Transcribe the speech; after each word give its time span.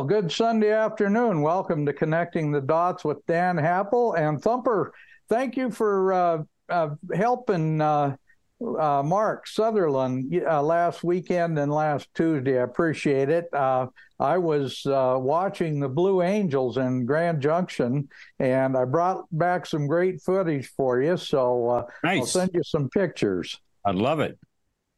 Well, 0.00 0.06
good 0.06 0.32
Sunday 0.32 0.72
afternoon. 0.72 1.42
Welcome 1.42 1.84
to 1.84 1.92
Connecting 1.92 2.50
the 2.50 2.62
Dots 2.62 3.04
with 3.04 3.18
Dan 3.26 3.58
Happel 3.58 4.14
and 4.18 4.40
Thumper. 4.40 4.94
Thank 5.28 5.58
you 5.58 5.70
for 5.70 6.14
uh, 6.14 6.42
uh, 6.70 6.88
helping 7.14 7.82
uh, 7.82 8.16
uh 8.62 9.02
Mark 9.02 9.46
Sutherland 9.46 10.34
uh, 10.34 10.62
last 10.62 11.04
weekend 11.04 11.58
and 11.58 11.70
last 11.70 12.08
Tuesday. 12.14 12.58
I 12.58 12.62
appreciate 12.62 13.28
it. 13.28 13.52
Uh, 13.52 13.88
I 14.18 14.38
was 14.38 14.80
watching 14.86 15.80
the 15.80 15.88
Blue 15.90 16.22
Angels 16.22 16.78
in 16.78 17.04
Grand 17.04 17.42
Junction, 17.42 18.08
and 18.38 18.78
I 18.78 18.86
brought 18.86 19.26
back 19.30 19.66
some 19.66 19.86
great 19.86 20.22
footage 20.22 20.66
for 20.68 21.02
you. 21.02 21.18
So 21.18 21.86
I'll 22.02 22.24
send 22.24 22.52
you 22.54 22.62
some 22.62 22.88
pictures. 22.88 23.60
I'd 23.84 23.96
love 23.96 24.20
it. 24.20 24.38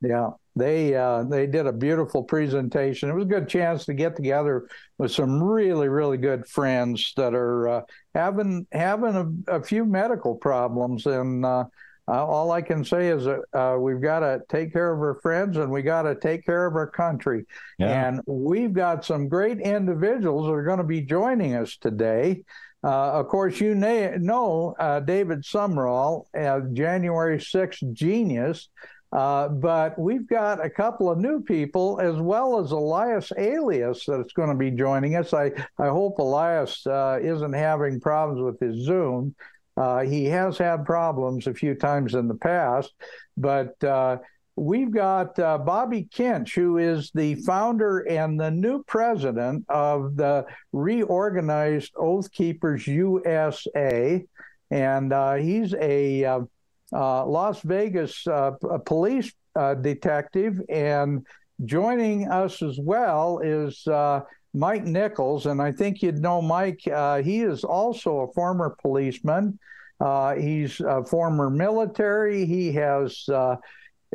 Yeah, 0.00 0.28
they 0.54 0.94
uh, 0.94 1.24
they 1.24 1.46
did 1.46 1.66
a 1.66 1.72
beautiful 1.72 2.22
presentation. 2.22 3.08
It 3.08 3.14
was 3.14 3.24
a 3.24 3.28
good 3.28 3.48
chance 3.48 3.84
to 3.86 3.94
get 3.94 4.16
together 4.16 4.68
with 4.98 5.12
some 5.12 5.42
really 5.42 5.88
really 5.88 6.18
good 6.18 6.46
friends 6.46 7.12
that 7.16 7.34
are 7.34 7.68
uh, 7.68 7.80
having 8.14 8.66
having 8.72 9.44
a, 9.48 9.56
a 9.56 9.62
few 9.62 9.84
medical 9.84 10.34
problems, 10.34 11.06
and 11.06 11.44
uh, 11.44 11.64
uh, 12.08 12.26
all 12.26 12.50
I 12.50 12.62
can 12.62 12.84
say 12.84 13.08
is 13.08 13.24
that 13.24 13.42
uh, 13.52 13.78
we've 13.78 14.00
got 14.00 14.20
to 14.20 14.40
take 14.48 14.72
care 14.72 14.92
of 14.92 15.00
our 15.00 15.20
friends 15.22 15.56
and 15.56 15.70
we 15.70 15.82
got 15.82 16.02
to 16.02 16.16
take 16.16 16.44
care 16.44 16.66
of 16.66 16.74
our 16.74 16.88
country. 16.88 17.46
Yeah. 17.78 18.08
And 18.08 18.20
we've 18.26 18.72
got 18.72 19.04
some 19.04 19.28
great 19.28 19.60
individuals 19.60 20.46
that 20.46 20.52
are 20.52 20.64
going 20.64 20.78
to 20.78 20.84
be 20.84 21.00
joining 21.00 21.54
us 21.54 21.76
today. 21.76 22.42
Uh, 22.84 23.12
of 23.12 23.28
course, 23.28 23.60
you 23.60 23.76
na- 23.76 24.16
know 24.18 24.74
uh, 24.80 24.98
David 24.98 25.42
Sumrall, 25.42 26.24
uh, 26.36 26.60
January 26.72 27.38
6th 27.38 27.92
genius. 27.92 28.68
Uh, 29.12 29.48
but 29.48 29.98
we've 29.98 30.26
got 30.26 30.64
a 30.64 30.70
couple 30.70 31.10
of 31.10 31.18
new 31.18 31.42
people 31.42 32.00
as 32.00 32.16
well 32.16 32.58
as 32.58 32.70
Elias 32.70 33.30
Alias 33.36 34.04
that's 34.06 34.32
going 34.32 34.48
to 34.48 34.54
be 34.54 34.70
joining 34.70 35.16
us. 35.16 35.34
I, 35.34 35.52
I 35.78 35.88
hope 35.88 36.18
Elias 36.18 36.86
uh, 36.86 37.18
isn't 37.22 37.52
having 37.52 38.00
problems 38.00 38.40
with 38.40 38.58
his 38.58 38.84
Zoom. 38.86 39.34
Uh, 39.76 40.00
he 40.00 40.24
has 40.24 40.56
had 40.56 40.86
problems 40.86 41.46
a 41.46 41.52
few 41.54 41.74
times 41.74 42.14
in 42.14 42.26
the 42.26 42.34
past, 42.34 42.92
but 43.36 43.82
uh, 43.84 44.16
we've 44.56 44.90
got 44.90 45.38
uh, 45.38 45.58
Bobby 45.58 46.08
Kinch, 46.10 46.54
who 46.54 46.78
is 46.78 47.10
the 47.14 47.34
founder 47.36 48.00
and 48.08 48.40
the 48.40 48.50
new 48.50 48.82
president 48.84 49.64
of 49.68 50.16
the 50.16 50.46
reorganized 50.72 51.92
Oath 51.96 52.32
Keepers 52.32 52.86
USA. 52.86 54.24
And 54.70 55.12
he's 55.42 55.74
a 55.74 56.46
Las 56.92 57.60
Vegas 57.62 58.26
uh, 58.26 58.52
police 58.84 59.32
uh, 59.56 59.74
detective. 59.74 60.60
And 60.68 61.26
joining 61.64 62.28
us 62.28 62.62
as 62.62 62.78
well 62.80 63.40
is 63.40 63.86
uh, 63.86 64.20
Mike 64.54 64.84
Nichols. 64.84 65.46
And 65.46 65.60
I 65.60 65.72
think 65.72 66.02
you'd 66.02 66.18
know 66.18 66.42
Mike. 66.42 66.80
Uh, 66.90 67.22
he 67.22 67.40
is 67.40 67.64
also 67.64 68.20
a 68.20 68.32
former 68.32 68.76
policeman. 68.80 69.58
Uh, 70.00 70.34
he's 70.34 70.80
a 70.80 71.04
former 71.04 71.48
military. 71.48 72.44
He 72.44 72.72
has 72.72 73.24
uh, 73.28 73.56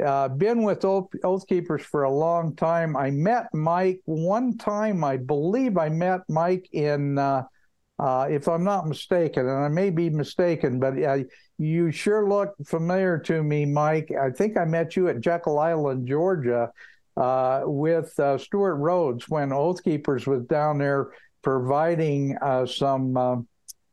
uh, 0.06 0.28
been 0.28 0.64
with 0.64 0.84
Oath, 0.86 1.48
Keepers 1.48 1.82
for 1.82 2.04
a 2.04 2.12
long 2.12 2.56
time. 2.56 2.96
I 2.98 3.10
met 3.10 3.48
Mike 3.54 4.02
one 4.06 4.58
time. 4.58 5.04
I 5.04 5.18
believe 5.18 5.78
I 5.78 5.90
met 5.90 6.22
Mike 6.28 6.68
in, 6.74 7.18
uh, 7.18 7.44
uh, 8.00 8.28
if 8.30 8.48
I'm 8.48 8.64
not 8.64 8.88
mistaken, 8.88 9.48
and 9.48 9.58
I 9.58 9.70
may 9.70 9.90
be 9.90 10.10
mistaken, 10.10 10.80
but 10.80 11.02
uh, 11.02 11.20
you 11.58 11.92
sure 11.92 12.28
look 12.28 12.54
familiar 12.66 13.18
to 13.20 13.44
me, 13.44 13.66
Mike. 13.66 14.12
I 14.20 14.30
think 14.30 14.58
I 14.58 14.66
met 14.66 14.96
you 14.96 15.08
at 15.08 15.22
Jekyll 15.22 15.60
Island, 15.60 16.08
Georgia, 16.08 16.72
uh, 17.16 17.62
with 17.66 18.18
uh, 18.20 18.38
Stewart 18.38 18.78
Rhodes 18.78 19.28
when 19.28 19.52
Oath 19.52 19.84
Keepers 19.84 20.28
was 20.28 20.44
down 20.46 20.78
there 20.78 21.10
providing 21.42 22.38
uh, 22.42 22.66
some. 22.66 23.18
Uh, 23.18 23.38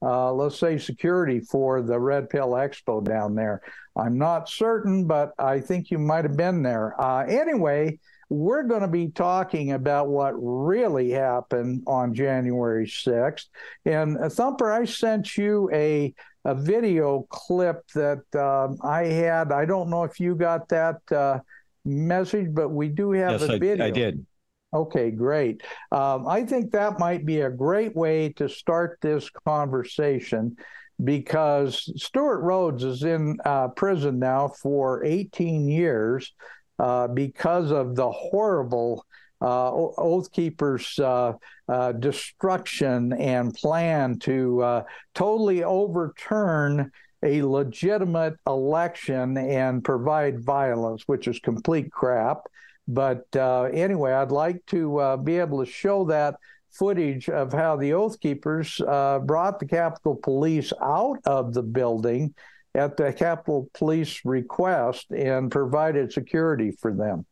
uh, 0.03 0.31
let's 0.31 0.59
say 0.59 0.77
security 0.77 1.41
for 1.41 1.81
the 1.81 1.99
Red 1.99 2.29
Pill 2.29 2.51
Expo 2.51 3.03
down 3.03 3.35
there. 3.35 3.63
I'm 3.97 4.19
not 4.19 4.51
certain, 4.51 5.07
but 5.07 5.33
I 5.39 5.61
think 5.61 5.91
you 5.91 5.99
might 5.99 6.25
have 6.25 6.37
been 6.37 6.63
there. 6.63 7.01
Uh, 7.01 7.21
anyway, 7.21 7.99
we're 8.29 8.65
going 8.65 8.83
to 8.83 8.89
be 8.89 9.09
talking 9.09 9.73
about 9.73 10.09
what 10.09 10.33
really 10.37 11.11
happened 11.11 11.83
on 11.87 12.15
January 12.15 12.87
6th. 12.87 13.47
And 13.85 14.19
Thumper, 14.33 14.73
I 14.73 14.85
sent 14.85 15.37
you 15.37 15.71
a 15.73 16.15
a 16.47 16.55
video 16.55 17.27
clip 17.31 17.87
that 17.95 18.23
um, 18.37 18.77
I 18.83 19.05
had. 19.05 19.51
I 19.51 19.65
don't 19.65 19.89
know 19.89 20.05
if 20.05 20.21
you 20.21 20.35
got 20.35 20.69
that 20.69 21.01
uh, 21.11 21.39
message, 21.85 22.49
but 22.53 22.69
we 22.69 22.89
do 22.89 23.13
have 23.13 23.41
Yes, 23.41 23.49
a 23.49 23.55
I, 23.55 23.59
video. 23.59 23.87
I 23.87 23.91
did. 23.91 24.27
Okay, 24.75 25.11
great. 25.11 25.63
Um, 25.93 26.27
I 26.27 26.45
think 26.45 26.73
that 26.73 26.99
might 26.99 27.25
be 27.25 27.43
a 27.43 27.51
great 27.51 27.95
way 27.95 28.31
to 28.35 28.49
start 28.49 28.99
this 29.01 29.31
conversation 29.47 30.57
because 31.03 31.91
Stewart 31.97 32.43
Rhodes 32.43 32.85
is 32.85 33.05
in 33.05 33.39
uh, 33.45 33.69
prison 33.69 34.19
now 34.19 34.49
for 34.49 35.05
18 35.05 35.69
years 35.69 36.33
uh, 36.79 37.09
because 37.09 37.71
of 37.71 37.95
the 37.95 38.11
horrible 38.11 39.05
uh, 39.41 39.71
Oath 39.73 40.33
Keepers' 40.33 40.99
uh, 40.99 41.35
uh, 41.69 41.93
destruction 41.93 43.13
and 43.13 43.55
plan 43.55 44.19
to 44.21 44.63
uh, 44.63 44.83
totally 45.15 45.63
overturn 45.63 46.91
a 47.23 47.43
legitimate 47.43 48.35
election 48.47 49.37
and 49.37 49.85
provide 49.85 50.41
violence, 50.41 51.03
which 51.07 51.29
is 51.29 51.39
complete 51.41 51.91
crap. 51.91 52.43
But 52.87 53.25
uh, 53.35 53.65
anyway, 53.65 54.13
I'd 54.13 54.31
like 54.31 54.65
to 54.67 55.19
be 55.25 55.39
able 55.39 55.65
to 55.65 55.71
show 55.71 56.05
that 56.07 56.37
footage 56.71 57.29
of 57.31 57.53
how 57.53 57.77
the 57.77 57.95
Oath 57.95 58.21
Keepers 58.21 58.77
brought 58.77 59.59
the 59.59 59.67
Capitol 59.67 60.17
Police 60.17 60.73
out 60.83 61.19
of 61.25 61.55
the 61.55 61.63
building 61.63 62.35
at 62.75 62.97
the 62.97 63.13
Capitol 63.13 63.71
Police 63.75 64.21
request 64.25 65.11
and 65.11 65.51
provided 65.51 66.13
security 66.13 66.73
for 66.73 66.93
them. 66.93 67.27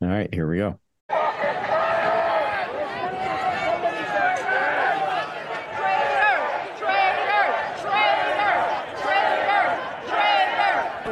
All 0.00 0.08
right, 0.08 0.32
here 0.32 0.48
we 0.48 0.58
go. 0.58 0.78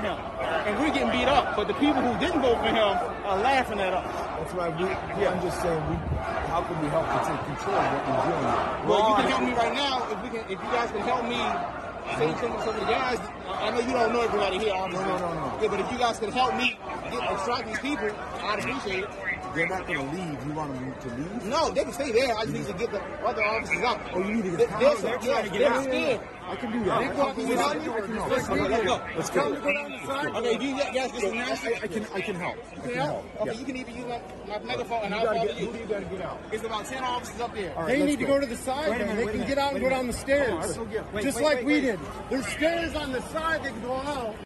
for 0.01 0.07
him. 0.07 0.19
And 0.67 0.79
we're 0.79 0.93
getting 0.93 1.11
beat 1.11 1.29
up. 1.29 1.57
But 1.57 1.69
the 1.69 1.75
people 1.75 2.03
who 2.03 2.19
didn't 2.19 2.41
vote 2.41 2.59
for 2.59 2.69
him 2.69 2.77
are 2.79 3.39
laughing 3.39 3.81
at 3.81 3.93
us. 3.93 4.07
That's 4.39 4.55
right. 4.55 4.75
We, 4.77 4.85
yeah. 4.85 5.31
I'm 5.31 5.43
just 5.43 5.61
saying, 5.61 5.83
we, 5.89 5.97
how 6.49 6.63
can 6.63 6.81
we 6.81 6.89
help 6.89 7.07
to 7.07 7.19
take 7.29 7.43
control 7.47 7.77
of 7.77 7.93
what 7.93 8.03
we're 8.09 8.25
doing? 8.31 8.45
with? 8.45 8.89
Well, 8.89 9.09
you 9.09 9.15
can 9.17 9.29
help 9.31 9.43
me 9.43 9.53
right 9.53 9.75
now. 9.75 10.09
If 10.11 10.23
we 10.23 10.29
can, 10.31 10.45
if 10.51 10.59
you 10.59 10.71
guys 10.73 10.91
can 10.91 11.01
help 11.03 11.25
me 11.25 11.41
say 12.19 12.35
some, 12.41 12.53
some 12.61 12.69
of 12.69 12.81
the 12.81 12.87
guys 12.87 13.19
I 13.61 13.71
know 13.71 13.81
you 13.81 13.93
don't 13.93 14.13
know 14.13 14.23
everybody 14.23 14.59
here, 14.59 14.73
obviously. 14.75 15.07
No, 15.07 15.19
no, 15.19 15.35
no, 15.35 15.57
no. 15.57 15.59
Yeah, 15.61 15.69
but 15.69 15.81
if 15.81 15.93
you 15.93 15.99
guys 15.99 16.19
can 16.19 16.33
help 16.33 16.57
me 16.57 16.79
get, 17.11 17.31
extract 17.31 17.67
these 17.69 17.79
people, 17.81 18.11
I'd 18.43 18.59
appreciate 18.59 19.05
it. 19.05 19.30
They're 19.55 19.69
not 19.69 19.87
going 19.87 19.99
to 19.99 20.17
leave. 20.17 20.47
You 20.47 20.53
want 20.53 20.73
them 20.75 20.95
to 21.01 21.09
leave? 21.17 21.45
No, 21.47 21.71
they 21.71 21.83
can 21.85 21.93
stay 21.93 22.13
there. 22.13 22.37
I 22.37 22.43
just 22.43 22.53
need 22.55 22.67
to 22.67 22.73
get 22.75 22.91
the 22.93 23.01
other 23.27 23.45
officers 23.45 23.83
out. 23.83 24.01
Oh, 24.15 24.19
you 24.21 24.35
need 24.37 24.45
to 24.45 24.51
get 24.57 24.59
They're, 24.79 24.95
the 24.95 25.03
they're, 25.03 25.23
yeah, 25.23 25.37
out. 25.39 25.45
they're 25.53 25.83
scared. 25.85 26.21
I 26.51 26.57
can 26.57 26.73
do 26.73 26.85
that. 26.85 27.01
They 27.01 27.17
go 27.17 27.23
out 27.23 27.29
I 27.31 27.35
the 27.35 27.43
can 27.47 27.59
side. 27.59 27.83
help. 27.83 27.97
I 27.97 28.01
can 28.07 28.15
help. 28.17 28.31
Let's 28.31 28.49
go. 28.49 28.55
Let's 28.55 28.85
go. 28.85 29.03
Let's 29.17 29.31
go. 29.31 29.43
them 29.51 29.55
to 29.55 29.61
go 29.61 29.73
down 29.73 29.91
the 29.93 30.07
side. 30.07 30.37
Okay, 30.37 30.53
you 30.67 30.77
guys 30.77 30.93
get 30.93 31.13
this 31.13 31.25
I, 31.25 31.31
nasty. 31.35 31.75
I, 31.75 31.79
I 31.83 31.87
can 31.87 32.07
I 32.15 32.21
can 32.21 32.35
help. 32.37 32.57
I 32.77 32.81
can 32.81 32.95
help. 32.95 33.41
Okay, 33.41 33.55
you 33.59 33.65
can 33.65 33.77
even 33.77 33.95
use 33.97 34.07
my, 34.07 34.59
megaphone 34.61 35.03
and 35.05 35.15
You 35.15 35.21
I'll 35.21 35.27
follow 35.27 35.43
you. 35.45 35.67
who 35.67 35.73
do 35.73 35.79
you 35.79 35.87
got 35.87 35.99
to 36.01 36.05
get 36.17 36.23
out? 36.23 36.41
It's 36.53 36.65
about 36.65 36.85
10 36.87 37.05
officers 37.05 37.41
up 37.41 37.55
there. 37.55 37.87
They 37.87 38.05
need 38.05 38.19
to 38.19 38.27
go 38.27 38.41
to 38.41 38.47
the 38.47 38.57
side, 38.57 38.91
Wait 38.91 39.01
a 39.01 39.07
man. 39.07 39.17
minute, 39.17 39.33
They 39.33 39.39
can 39.39 39.49
get 39.49 39.59
out 39.59 39.73
and 39.75 39.81
go 39.83 39.89
down 39.91 40.07
the 40.07 40.13
stairs. 40.13 40.51
All 40.51 40.57
right, 40.59 40.67
let's 40.67 40.79
go 40.79 40.85
get 40.87 41.05
'em. 41.15 41.23
Just 41.23 41.41
like 41.41 41.63
we 41.65 41.81
did. 41.81 41.99
There's 42.31 42.47
stairs 42.47 42.95
on 42.95 43.13
the 43.13 43.23
side 43.23 43.63
they 43.65 43.71
can 43.71 43.83
go 43.83 43.95
out. 43.95 44.37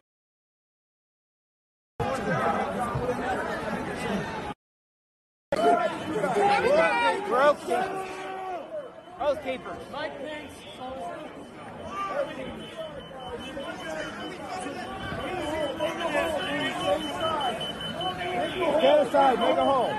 Get 18.81 19.07
aside. 19.07 19.39
Make 19.39 19.57
a 19.57 19.65
hole. 19.65 19.93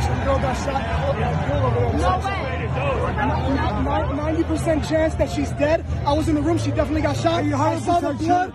Some 0.00 0.24
girl 0.24 0.38
got 0.38 0.54
shot. 0.56 0.80
No 2.00 2.12
way. 2.24 2.40
Ninety 4.16 4.44
percent 4.44 4.84
chance 4.84 5.09
that 5.20 5.30
she's 5.30 5.50
dead. 5.52 5.84
I 6.06 6.14
was 6.14 6.28
in 6.28 6.34
the 6.34 6.42
room. 6.42 6.58
She 6.58 6.70
definitely 6.70 7.02
got 7.02 7.16
shot. 7.16 7.44
I 7.44 7.78
saw 7.80 8.00
the 8.00 8.14
blood. 8.14 8.52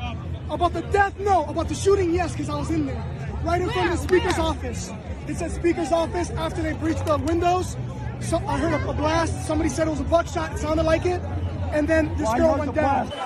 About 0.50 0.74
the 0.74 0.82
death, 0.82 1.18
no. 1.20 1.46
About 1.46 1.70
the 1.70 1.76
shooting, 1.76 2.14
yes, 2.14 2.32
because 2.34 2.50
I 2.50 2.58
was 2.58 2.70
in 2.70 2.86
there, 2.86 3.04
right 3.44 3.62
in 3.62 3.70
front 3.70 3.92
of 3.92 3.98
the 3.98 4.04
speaker's 4.04 4.38
office. 4.38 4.92
It 5.28 5.38
said 5.38 5.52
speaker's 5.52 5.92
office. 5.92 6.30
After 6.32 6.62
they 6.62 6.74
breached 6.74 7.06
the 7.06 7.18
windows, 7.18 7.78
so 8.20 8.38
I 8.48 8.58
heard 8.60 8.74
a, 8.74 8.94
blast. 8.94 9.48
Somebody 9.48 9.70
said 9.70 9.88
it 9.88 9.92
was 9.92 10.02
a 10.02 10.04
buckshot. 10.04 10.54
It 10.54 10.60
sounded 10.60 10.84
like 10.84 11.06
it, 11.06 11.22
and 11.72 11.88
then 11.88 12.16
this 12.18 12.32
girl 12.34 12.58
went 12.58 12.76
down. 12.76 13.12
Oh, 13.14 13.25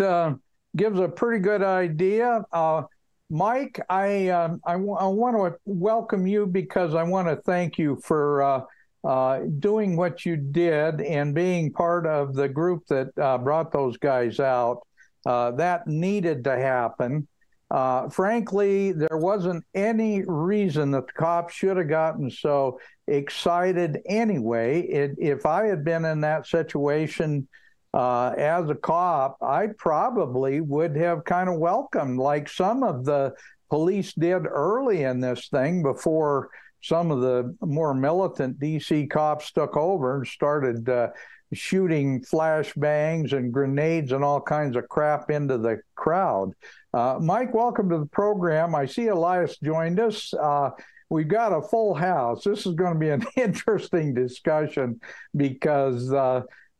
uh, 0.00 0.34
gives 0.76 0.98
a 0.98 1.08
pretty 1.08 1.42
good 1.42 1.62
idea. 1.62 2.44
Uh, 2.52 2.82
Mike, 3.30 3.80
I, 3.90 4.28
um, 4.28 4.60
I, 4.64 4.72
w- 4.72 4.94
I 4.94 5.06
want 5.06 5.36
to 5.36 5.58
welcome 5.64 6.26
you 6.26 6.46
because 6.46 6.94
I 6.94 7.02
want 7.02 7.28
to 7.28 7.36
thank 7.36 7.78
you 7.78 8.00
for 8.04 8.42
uh, 8.42 8.60
uh, 9.04 9.40
doing 9.58 9.96
what 9.96 10.24
you 10.24 10.36
did 10.36 11.00
and 11.00 11.34
being 11.34 11.72
part 11.72 12.06
of 12.06 12.34
the 12.34 12.48
group 12.48 12.86
that 12.88 13.16
uh, 13.18 13.38
brought 13.38 13.72
those 13.72 13.96
guys 13.96 14.38
out. 14.40 14.82
That 15.24 15.86
needed 15.86 16.44
to 16.44 16.56
happen. 16.56 17.26
Uh, 17.70 18.08
frankly, 18.08 18.92
there 18.92 19.18
wasn't 19.18 19.64
any 19.74 20.22
reason 20.24 20.92
that 20.92 21.08
the 21.08 21.12
cops 21.14 21.54
should 21.54 21.76
have 21.76 21.88
gotten 21.88 22.30
so 22.30 22.78
excited 23.08 23.98
anyway. 24.06 24.82
It, 24.82 25.16
if 25.18 25.44
I 25.46 25.66
had 25.66 25.84
been 25.84 26.04
in 26.04 26.20
that 26.20 26.46
situation, 26.46 27.48
uh, 27.94 28.34
as 28.36 28.68
a 28.68 28.74
cop, 28.74 29.38
I 29.42 29.68
probably 29.78 30.60
would 30.60 30.96
have 30.96 31.24
kind 31.24 31.48
of 31.48 31.58
welcomed, 31.58 32.18
like 32.18 32.48
some 32.48 32.82
of 32.82 33.04
the 33.04 33.34
police 33.70 34.12
did 34.12 34.46
early 34.46 35.04
in 35.04 35.20
this 35.20 35.48
thing 35.48 35.82
before 35.82 36.50
some 36.82 37.10
of 37.10 37.20
the 37.20 37.56
more 37.60 37.94
militant 37.94 38.60
DC 38.60 39.10
cops 39.10 39.50
took 39.50 39.76
over 39.76 40.18
and 40.18 40.26
started 40.26 40.88
uh, 40.88 41.08
shooting 41.52 42.22
flashbangs 42.22 43.32
and 43.32 43.52
grenades 43.52 44.12
and 44.12 44.22
all 44.22 44.40
kinds 44.40 44.76
of 44.76 44.88
crap 44.88 45.30
into 45.30 45.58
the 45.58 45.80
crowd. 45.94 46.52
Uh, 46.92 47.18
Mike, 47.20 47.54
welcome 47.54 47.88
to 47.88 47.98
the 47.98 48.06
program. 48.06 48.74
I 48.74 48.86
see 48.86 49.08
Elias 49.08 49.58
joined 49.58 49.98
us. 49.98 50.32
Uh, 50.34 50.70
we've 51.10 51.28
got 51.28 51.52
a 51.52 51.62
full 51.62 51.94
house. 51.94 52.44
This 52.44 52.66
is 52.66 52.74
going 52.74 52.94
to 52.94 53.00
be 53.00 53.10
an 53.10 53.24
interesting 53.36 54.14
discussion 54.14 55.00
because 55.36 56.12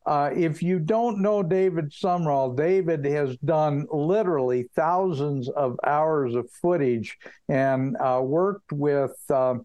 uh, 0.07 0.31
if 0.35 0.63
you 0.63 0.79
don't 0.79 1.21
know 1.21 1.43
David 1.43 1.91
Sumrall, 1.91 2.57
David 2.57 3.05
has 3.05 3.37
done 3.39 3.87
literally 3.91 4.69
thousands 4.77 5.49
of 5.49 5.79
hours 5.85 6.35
of 6.35 6.49
footage 6.63 7.19
and 7.49 7.97
uh, 7.99 8.21
worked 8.23 8.73
with 8.73 9.17
uh, 9.31 9.57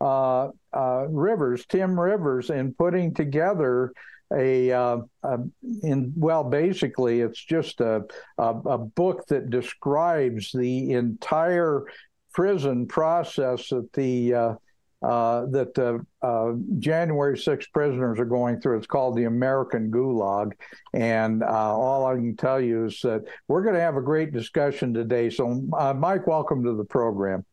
uh, 0.00 0.50
uh, 0.72 1.06
Rivers, 1.08 1.66
Tim 1.66 1.98
Rivers, 1.98 2.50
in 2.50 2.74
putting 2.74 3.12
together 3.12 3.92
a, 4.32 4.70
uh, 4.70 4.98
a 5.24 5.38
in 5.82 6.12
well, 6.14 6.44
basically, 6.44 7.20
it's 7.20 7.42
just 7.42 7.80
a, 7.80 8.04
a 8.36 8.54
a 8.66 8.78
book 8.78 9.26
that 9.28 9.50
describes 9.50 10.52
the 10.52 10.92
entire 10.92 11.86
prison 12.32 12.86
process 12.86 13.70
that 13.70 13.92
the 13.94 14.34
uh, 14.34 14.54
uh, 15.02 15.46
that 15.46 15.74
the 15.74 16.04
uh, 16.22 16.52
January 16.78 17.38
6 17.38 17.66
prisoners 17.68 18.18
are 18.18 18.24
going 18.24 18.60
through. 18.60 18.78
It's 18.78 18.86
called 18.86 19.16
the 19.16 19.24
American 19.24 19.90
Gulag. 19.90 20.52
And 20.92 21.42
uh, 21.42 21.46
all 21.46 22.06
I 22.06 22.14
can 22.14 22.36
tell 22.36 22.60
you 22.60 22.86
is 22.86 23.00
that 23.02 23.24
we're 23.46 23.62
going 23.62 23.76
to 23.76 23.80
have 23.80 23.96
a 23.96 24.02
great 24.02 24.32
discussion 24.32 24.92
today. 24.92 25.30
So, 25.30 25.68
uh, 25.78 25.94
Mike, 25.94 26.26
welcome 26.26 26.64
to 26.64 26.74
the 26.74 26.84
program. 26.84 27.44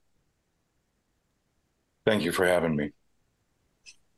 Thank 2.06 2.24
you 2.24 2.32
for 2.32 2.46
having 2.46 2.76
me. 2.76 2.92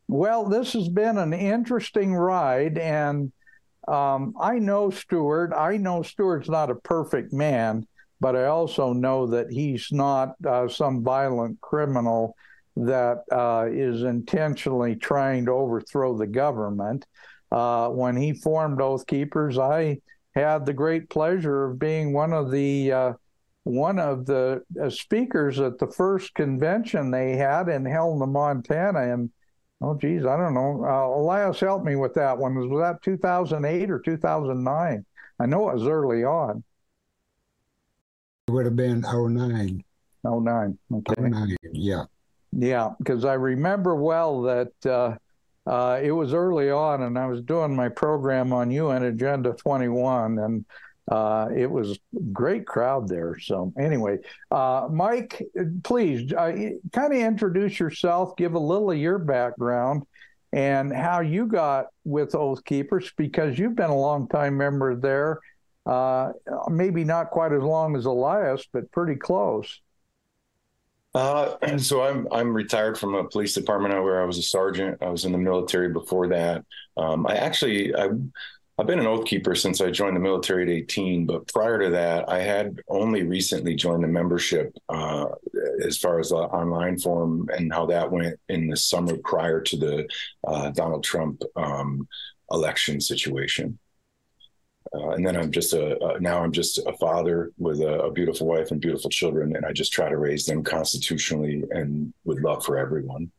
Well, 0.08 0.48
this 0.48 0.72
has 0.74 0.88
been 0.88 1.18
an 1.18 1.34
interesting 1.34 2.16
ride. 2.16 2.78
And 2.78 3.34
um, 3.90 4.36
I 4.40 4.60
know 4.60 4.90
Stewart. 4.90 5.52
I 5.54 5.76
know 5.76 6.02
Stewart's 6.02 6.50
not 6.50 6.70
a 6.70 6.76
perfect 6.76 7.34
man, 7.34 7.86
but 8.22 8.38
I 8.38 8.46
also 8.46 8.94
know 8.94 9.28
that 9.28 9.52
he's 9.52 9.90
not 9.92 10.36
uh, 10.46 10.70
some 10.70 11.04
violent 11.04 11.60
criminal 11.60 12.36
that 12.86 13.24
uh, 13.32 13.66
is 13.70 14.04
intentionally 14.04 14.96
trying 14.96 15.46
to 15.46 15.52
overthrow 15.52 16.18
the 16.18 16.28
government. 16.28 17.06
Uh, 17.52 17.90
when 17.90 18.16
he 18.16 18.34
formed 18.34 18.82
Oath 18.82 19.08
Keepers, 19.08 19.58
I 19.58 20.00
had 20.36 20.66
the 20.66 20.74
great 20.74 21.10
pleasure 21.10 21.66
of 21.66 21.80
being 21.80 22.14
one 22.14 22.34
of 22.34 22.52
the 22.52 22.92
uh, 22.92 23.14
one 23.64 24.00
of 24.00 24.26
the 24.26 24.62
uh, 24.82 24.90
speakers 24.90 25.60
at 25.60 25.78
the 25.78 25.88
first 25.88 26.34
convention 26.36 27.12
they 27.12 27.36
had 27.36 27.68
in 27.68 27.86
Helena, 27.86 28.28
Montana, 28.28 29.14
and 29.14 29.32
oh 29.82 29.98
geez, 29.98 30.26
I 30.26 30.38
don't 30.38 30.54
know. 30.54 30.86
Uh, 30.86 31.20
Elias, 31.20 31.60
help 31.60 31.84
me 31.84 31.96
with 31.96 32.14
that 32.14 32.38
one. 32.38 32.56
Was 32.56 32.70
that 32.82 33.02
2008 33.02 33.90
or 33.90 34.00
2009? 34.00 35.06
I 35.40 35.46
know 35.46 35.70
it 35.70 35.76
was 35.76 35.88
early 35.88 36.24
on. 36.24 36.64
It 38.48 38.52
would 38.52 38.66
have 38.66 38.76
been 38.76 39.02
09. 39.02 39.84
09. 40.24 40.78
Okay. 40.94 41.22
09, 41.22 41.56
yeah. 41.74 42.04
Yeah, 42.60 42.94
because 42.98 43.24
I 43.24 43.36
remember 43.36 43.96
well 43.96 44.42
that 44.42 44.74
uh, 44.84 45.16
uh, 45.70 46.00
it 46.02 46.12
was 46.12 46.34
early 46.34 46.72
on, 46.72 47.04
and 47.04 47.18
I 47.18 47.28
was 47.28 47.44
doing 47.44 47.76
my 47.76 47.88
program 47.88 48.52
on 48.52 48.72
UN 48.72 49.04
Agenda 49.04 49.54
21, 49.54 50.40
and 50.40 50.66
uh, 51.08 51.50
it 51.56 51.70
was 51.70 52.00
great 52.34 52.66
crowd 52.66 53.08
there. 53.08 53.38
So 53.40 53.72
anyway, 53.78 54.18
uh, 54.50 54.88
Mike, 54.92 55.44
please 55.84 56.34
uh, 56.34 56.52
kind 56.92 57.14
of 57.14 57.20
introduce 57.20 57.80
yourself, 57.80 58.36
give 58.38 58.56
a 58.56 58.60
little 58.60 58.90
of 58.90 58.98
your 58.98 59.20
background, 59.20 60.08
and 60.52 60.92
how 60.92 61.20
you 61.20 61.46
got 61.46 61.88
with 62.06 62.34
Oath 62.34 62.66
Keepers 62.66 63.12
because 63.18 63.60
you've 63.60 63.76
been 63.76 63.92
a 63.92 63.96
long 63.96 64.28
time 64.28 64.58
member 64.58 64.96
there. 64.96 65.42
Uh, 65.86 66.32
maybe 66.70 67.04
not 67.04 67.30
quite 67.30 67.54
as 67.54 67.62
long 67.62 67.96
as 67.96 68.06
Elias, 68.06 68.68
but 68.74 68.92
pretty 68.92 69.16
close. 69.16 69.80
Uh, 71.18 71.58
so 71.78 72.04
I'm 72.04 72.28
I'm 72.32 72.54
retired 72.54 72.98
from 72.98 73.16
a 73.16 73.28
police 73.28 73.54
department 73.56 73.94
where 74.04 74.22
I 74.22 74.26
was 74.26 74.38
a 74.38 74.44
sergeant. 74.44 75.02
I 75.02 75.10
was 75.10 75.26
in 75.26 75.32
the 75.32 75.38
military 75.38 75.90
before 75.90 76.28
that. 76.30 76.64
Um, 76.96 77.26
I 77.26 77.36
actually 77.36 77.96
I 77.96 78.10
I've 78.80 78.86
been 78.86 79.00
an 79.00 79.08
oath 79.08 79.26
keeper 79.26 79.56
since 79.56 79.82
I 79.82 79.90
joined 79.90 80.16
the 80.16 80.20
military 80.20 80.62
at 80.62 80.70
18, 80.70 81.26
but 81.26 81.52
prior 81.52 81.80
to 81.80 81.90
that, 81.90 82.30
I 82.30 82.42
had 82.42 82.80
only 82.88 83.24
recently 83.24 83.74
joined 83.74 84.04
the 84.04 84.08
membership 84.08 84.72
uh, 84.88 85.26
as 85.84 85.98
far 85.98 86.20
as 86.20 86.30
the 86.30 86.36
online 86.36 87.00
form 87.00 87.50
and 87.58 87.74
how 87.74 87.88
that 87.88 88.12
went 88.12 88.40
in 88.50 88.68
the 88.68 88.78
summer 88.78 89.18
prior 89.24 89.62
to 89.62 89.78
the 89.78 90.08
uh, 90.48 90.70
Donald 90.70 91.04
Trump 91.04 91.42
um, 91.56 92.08
election 92.52 93.02
situation. 93.02 93.80
Uh, 94.94 95.10
and 95.10 95.26
then 95.26 95.36
I'm 95.36 95.52
just 95.52 95.74
a, 95.74 96.02
a, 96.04 96.20
now 96.20 96.44
I'm 96.44 96.52
just 96.52 96.80
a 96.86 96.94
father 96.94 97.52
with 97.58 97.82
a, 97.82 98.02
a, 98.04 98.12
beautiful 98.12 98.48
wife 98.48 98.72
and 98.72 98.80
beautiful 98.80 99.10
children, 99.10 99.56
and 99.56 99.66
I 99.66 99.74
just 99.74 99.92
try 99.92 100.10
to 100.10 100.18
raise 100.18 100.46
them 100.46 100.64
constitutionally 100.64 101.64
and 101.72 102.14
with 102.24 102.40
love 102.40 102.64
for 102.64 102.78
everyone 102.78 103.32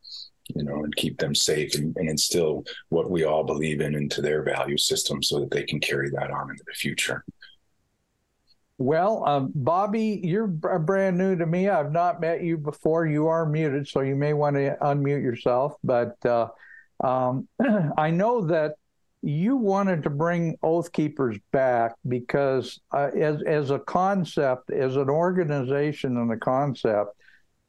you 0.55 0.63
know, 0.63 0.83
and 0.83 0.95
keep 0.95 1.19
them 1.19 1.35
safe 1.35 1.75
and, 1.75 1.95
and, 1.97 2.09
instill 2.09 2.63
what 2.89 3.09
we 3.09 3.23
all 3.23 3.43
believe 3.43 3.81
in 3.81 3.95
into 3.95 4.21
their 4.21 4.43
value 4.43 4.77
system 4.77 5.21
so 5.21 5.39
that 5.39 5.51
they 5.51 5.63
can 5.63 5.79
carry 5.79 6.09
that 6.09 6.31
on 6.31 6.49
into 6.49 6.63
the 6.65 6.73
future. 6.73 7.23
Well, 8.77 9.27
um, 9.27 9.51
Bobby, 9.53 10.21
you're 10.23 10.47
brand 10.47 11.17
new 11.17 11.35
to 11.35 11.45
me. 11.45 11.67
I've 11.67 11.91
not 11.91 12.21
met 12.21 12.41
you 12.41 12.57
before. 12.57 13.05
You 13.05 13.27
are 13.27 13.45
muted, 13.45 13.87
so 13.87 13.99
you 13.99 14.15
may 14.15 14.31
want 14.33 14.55
to 14.55 14.77
unmute 14.81 15.21
yourself. 15.21 15.75
But 15.83 16.15
uh, 16.25 16.47
um, 17.03 17.47
I 17.97 18.11
know 18.11 18.45
that 18.47 18.75
you 19.21 19.57
wanted 19.57 20.03
to 20.03 20.09
bring 20.09 20.57
Oath 20.63 20.91
Keepers 20.91 21.37
back 21.51 21.95
because, 22.07 22.79
uh, 22.93 23.09
as 23.15 23.41
as 23.43 23.69
a 23.69 23.79
concept, 23.79 24.71
as 24.71 24.95
an 24.95 25.09
organization 25.09 26.17
and 26.17 26.31
a 26.31 26.37
concept, 26.37 27.15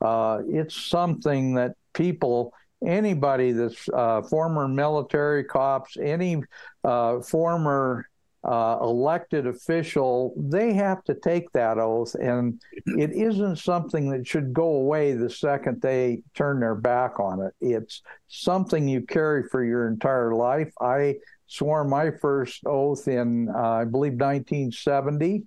uh, 0.01 0.41
it's 0.49 0.77
something 0.77 1.55
that 1.55 1.75
people 1.93 2.55
anybody 2.85 3.53
that's 3.53 3.89
uh, 3.93 4.23
former 4.23 4.67
military 4.67 5.45
cops, 5.45 5.97
any 6.01 6.43
uh, 6.85 7.21
former 7.21 8.07
uh, 8.43 8.79
elected 8.81 9.47
official, 9.47 10.33
they 10.37 10.73
have 10.73 11.05
to 11.05 11.15
take 11.15 11.51
that 11.53 11.79
oath. 11.79 12.15
And 12.15 12.61
it 12.87 13.13
isn't 13.13 13.57
something 13.57 14.11
that 14.11 14.27
should 14.27 14.55
go 14.55 14.77
away 14.77 15.13
the 15.13 15.29
second 15.29 15.83
they 15.83 16.23
turn 16.35 16.61
their 16.61 16.75
back 16.75 17.21
on 17.21 17.43
it. 17.43 17.53
It's 17.61 18.03
something 18.29 18.89
you 18.89 19.03
carry 19.03 19.47
for 19.49 19.63
your 19.63 19.89
entire 19.89 20.35
life. 20.35 20.73
I 20.81 21.17
swore 21.51 21.83
my 21.83 22.13
first 22.13 22.63
oath 22.65 23.09
in, 23.09 23.49
uh, 23.49 23.59
I 23.59 23.85
believe, 23.85 24.13
1970 24.13 25.43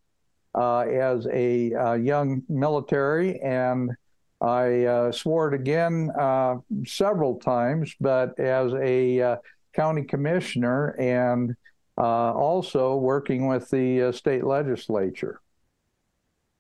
uh, 0.54 0.80
as 0.80 1.26
a 1.32 1.74
uh, 1.74 1.94
young 1.94 2.44
military. 2.50 3.40
And 3.40 3.90
I 4.42 4.84
uh, 4.84 5.12
swore 5.14 5.54
it 5.54 5.60
again 5.60 6.12
uh, 6.20 6.58
several 6.86 7.36
times, 7.40 7.96
but 8.02 8.38
as 8.38 8.74
a 8.74 9.22
uh, 9.22 9.36
county 9.74 10.04
commissioner 10.04 10.90
and 11.00 11.56
also 11.96 12.98
working 12.98 13.48
with 13.48 13.70
the 13.70 14.12
state 14.12 14.44
legislature. 14.44 15.40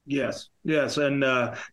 Yes, 0.06 0.50
yes, 0.64 0.98
and 0.98 1.24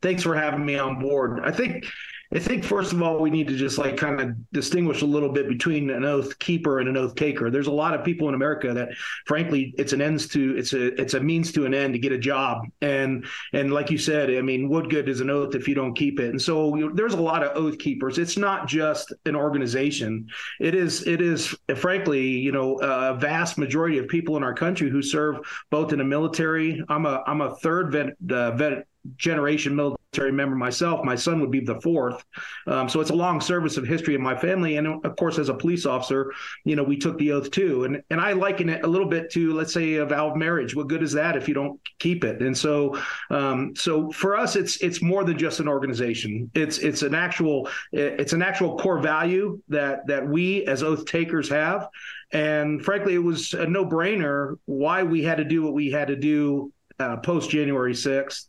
thanks 0.02 0.24
for 0.24 0.34
having 0.34 0.66
me 0.66 0.76
on 0.76 0.98
board. 0.98 1.40
I 1.44 1.52
think 1.52 1.84
I 2.32 2.38
think 2.38 2.62
first 2.62 2.92
of 2.92 3.02
all 3.02 3.18
we 3.18 3.28
need 3.28 3.49
to 3.49 3.56
just 3.56 3.76
like 3.76 3.96
kind 3.96 4.20
of 4.20 4.52
distinguish 4.52 5.02
a 5.02 5.06
little 5.06 5.30
bit 5.30 5.49
between 5.49 5.90
an 5.90 6.04
oath 6.04 6.38
keeper 6.38 6.78
and 6.78 6.88
an 6.88 6.96
oath 6.96 7.16
taker. 7.16 7.50
There's 7.50 7.66
a 7.66 7.72
lot 7.72 7.92
of 7.92 8.04
people 8.04 8.28
in 8.28 8.34
America 8.34 8.72
that 8.72 8.90
frankly 9.26 9.75
it's 9.78 9.92
an 9.92 10.00
ends 10.00 10.28
to 10.28 10.56
it's 10.56 10.72
a 10.72 11.00
it's 11.00 11.14
a 11.14 11.20
means 11.20 11.50
to 11.52 11.66
an 11.66 11.75
end 11.75 11.94
to 11.94 11.99
get 11.99 12.12
a 12.12 12.18
job. 12.18 12.62
And 12.82 13.26
and 13.52 13.72
like 13.72 13.90
you 13.90 13.99
said, 13.99 14.30
I 14.30 14.42
mean, 14.42 14.68
what 14.68 14.90
good 14.90 15.08
is 15.08 15.20
an 15.20 15.28
oath 15.28 15.56
if 15.56 15.66
you 15.66 15.75
don't 15.75 15.94
keep 15.94 16.20
it? 16.20 16.30
And 16.30 16.40
so 16.40 16.90
there's 16.94 17.14
a 17.14 17.20
lot 17.20 17.42
of 17.42 17.56
oath 17.56 17.78
keepers. 17.78 18.16
It's 18.16 18.37
not 18.37 18.68
just 18.68 19.12
an 19.26 19.34
organization. 19.34 20.28
It 20.60 20.76
is 20.76 21.04
it 21.08 21.20
is 21.20 21.52
frankly, 21.75 22.28
you 22.28 22.52
know, 22.52 22.76
a 22.76 23.14
vast 23.14 23.58
majority 23.58 23.99
of 23.99 24.06
people 24.06 24.37
in 24.37 24.44
our 24.44 24.54
country 24.54 24.88
who 24.88 25.02
serve 25.02 25.40
both 25.70 25.92
in 25.92 25.99
the 25.99 26.04
military. 26.04 26.80
I'm 26.88 27.06
a 27.06 27.25
I'm 27.26 27.40
a 27.40 27.56
third 27.56 27.90
vet, 27.90 28.06
uh, 28.30 28.52
vet 28.52 28.87
generation 29.16 29.75
military 29.75 30.33
member 30.33 30.57
myself. 30.57 31.04
My 31.04 31.14
son 31.14 31.40
would 31.40 31.50
be 31.50 31.61
the 31.61 31.80
fourth. 31.80 32.25
Um, 32.66 32.88
so 32.88 33.00
it's 33.00 33.11
a 33.11 33.14
long 33.14 33.40
service 33.40 33.76
of 33.76 33.87
history 33.87 34.14
in 34.14 34.23
my 34.23 34.37
family. 34.37 34.76
And 34.76 35.04
of 35.04 35.16
course, 35.16 35.38
as 35.38 35.49
a 35.49 35.54
police 35.54 35.87
officer, 35.87 36.33
you 36.64 36.76
know, 36.76 36.83
we 36.83 36.97
took 36.97 37.16
the 37.19 37.33
oath 37.33 37.50
too. 37.50 37.85
And 37.85 38.02
and 38.11 38.21
I 38.21 38.33
liken 38.33 38.69
it 38.69 38.85
a 38.85 38.88
little 38.88 39.09
bit 39.09 39.30
to, 39.33 39.52
let's 39.54 39.73
say, 39.73 39.95
a 39.95 40.07
vow 40.07 40.30
of 40.30 40.37
marriage. 40.37 40.75
What 40.75 40.88
good 40.88 41.02
is 41.02 41.12
that 41.12 41.37
if 41.37 41.49
you 41.49 41.54
don't 41.54 41.80
keep 41.99 42.25
it? 42.25 42.42
And 42.42 42.57
so, 42.57 43.00
um, 43.30 43.75
so 43.76 44.11
for 44.11 44.37
us, 44.37 44.57
it's 44.57 44.76
it's 44.83 45.00
more 45.00 45.25
than 45.25 45.38
just 45.38 45.61
an 45.61 45.69
organization. 45.69 46.50
It's 46.54 46.78
it's 46.78 47.02
an 47.02 47.14
actual 47.14 47.69
it's 47.92 48.33
an 48.33 48.42
actual 48.42 48.78
core 48.78 49.00
value 49.00 49.61
that 49.69 50.07
that 50.09 50.26
we 50.26 50.64
as 50.66 50.83
oath 50.83 51.04
takers 51.07 51.49
have. 51.49 51.88
And 52.33 52.85
frankly, 52.85 53.14
it 53.14 53.19
was 53.23 53.54
a 53.54 53.66
no 53.66 53.85
brainer 53.85 54.57
why 54.66 55.02
we 55.02 55.23
had 55.23 55.38
to 55.38 55.45
do 55.45 55.62
what 55.62 55.75
we 55.75 55.90
had 55.90 56.09
to 56.09 56.16
do 56.16 56.73
uh, 57.00 57.16
post 57.16 57.50
January 57.50 57.95
6th. 57.95 58.47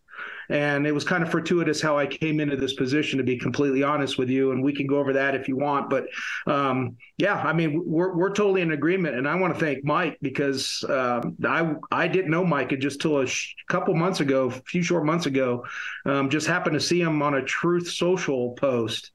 And 0.52 0.86
it 0.86 0.92
was 0.92 1.04
kind 1.04 1.24
of 1.24 1.32
fortuitous 1.32 1.82
how 1.82 1.98
I 1.98 2.06
came 2.06 2.40
into 2.40 2.58
this 2.58 2.74
position, 2.74 3.18
to 3.18 3.24
be 3.24 3.38
completely 3.38 3.84
honest 3.84 4.18
with 4.18 4.30
you. 4.30 4.52
And 4.52 4.62
we 4.62 4.74
can 4.74 4.86
go 4.86 4.98
over 4.98 5.14
that 5.14 5.34
if 5.34 5.48
you 5.48 5.56
want. 5.56 5.90
But 5.90 6.08
um, 6.46 6.98
yeah, 7.18 7.36
I 7.36 7.54
mean, 7.54 7.82
we're, 7.86 8.14
we're 8.14 8.34
totally 8.34 8.62
in 8.62 8.72
agreement. 8.72 9.16
And 9.16 9.28
I 9.28 9.36
want 9.36 9.54
to 9.54 9.60
thank 9.60 9.84
Mike 9.86 10.18
because 10.22 10.84
um, 10.90 11.38
I 11.44 11.76
I 11.92 12.08
didn't 12.08 12.32
know 12.32 12.46
Mike 12.46 12.78
just 12.80 13.02
till 13.02 13.20
a 13.20 13.28
sh- 13.28 13.56
couple 13.70 13.96
months 13.96 14.20
ago, 14.20 14.48
a 14.48 14.52
few 14.52 14.84
short 14.84 15.06
months 15.06 15.26
ago. 15.26 15.66
Um, 16.06 16.30
just 16.30 16.48
happened 16.48 16.74
to 16.74 16.82
see 16.82 17.02
him 17.02 17.22
on 17.22 17.36
a 17.36 17.44
Truth 17.44 17.90
Social 17.90 18.54
post 18.54 19.12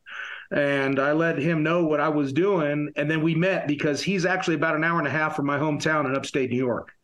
and 0.51 1.01
I 1.01 1.13
let 1.13 1.39
him 1.39 1.63
know 1.63 1.85
what 1.85 2.01
I 2.01 2.09
was 2.09 2.33
doing. 2.33 2.93
And 2.97 3.11
then 3.11 3.23
we 3.23 3.35
met 3.35 3.67
because 3.67 4.03
he's 4.03 4.25
actually 4.25 4.55
about 4.55 4.77
an 4.77 4.85
hour 4.85 4.99
and 4.99 5.09
a 5.09 5.11
half 5.11 5.37
from 5.37 5.47
my 5.47 5.59
hometown 5.59 6.07
in 6.07 6.15
upstate 6.15 6.51
New 6.51 6.57
York. 6.57 6.96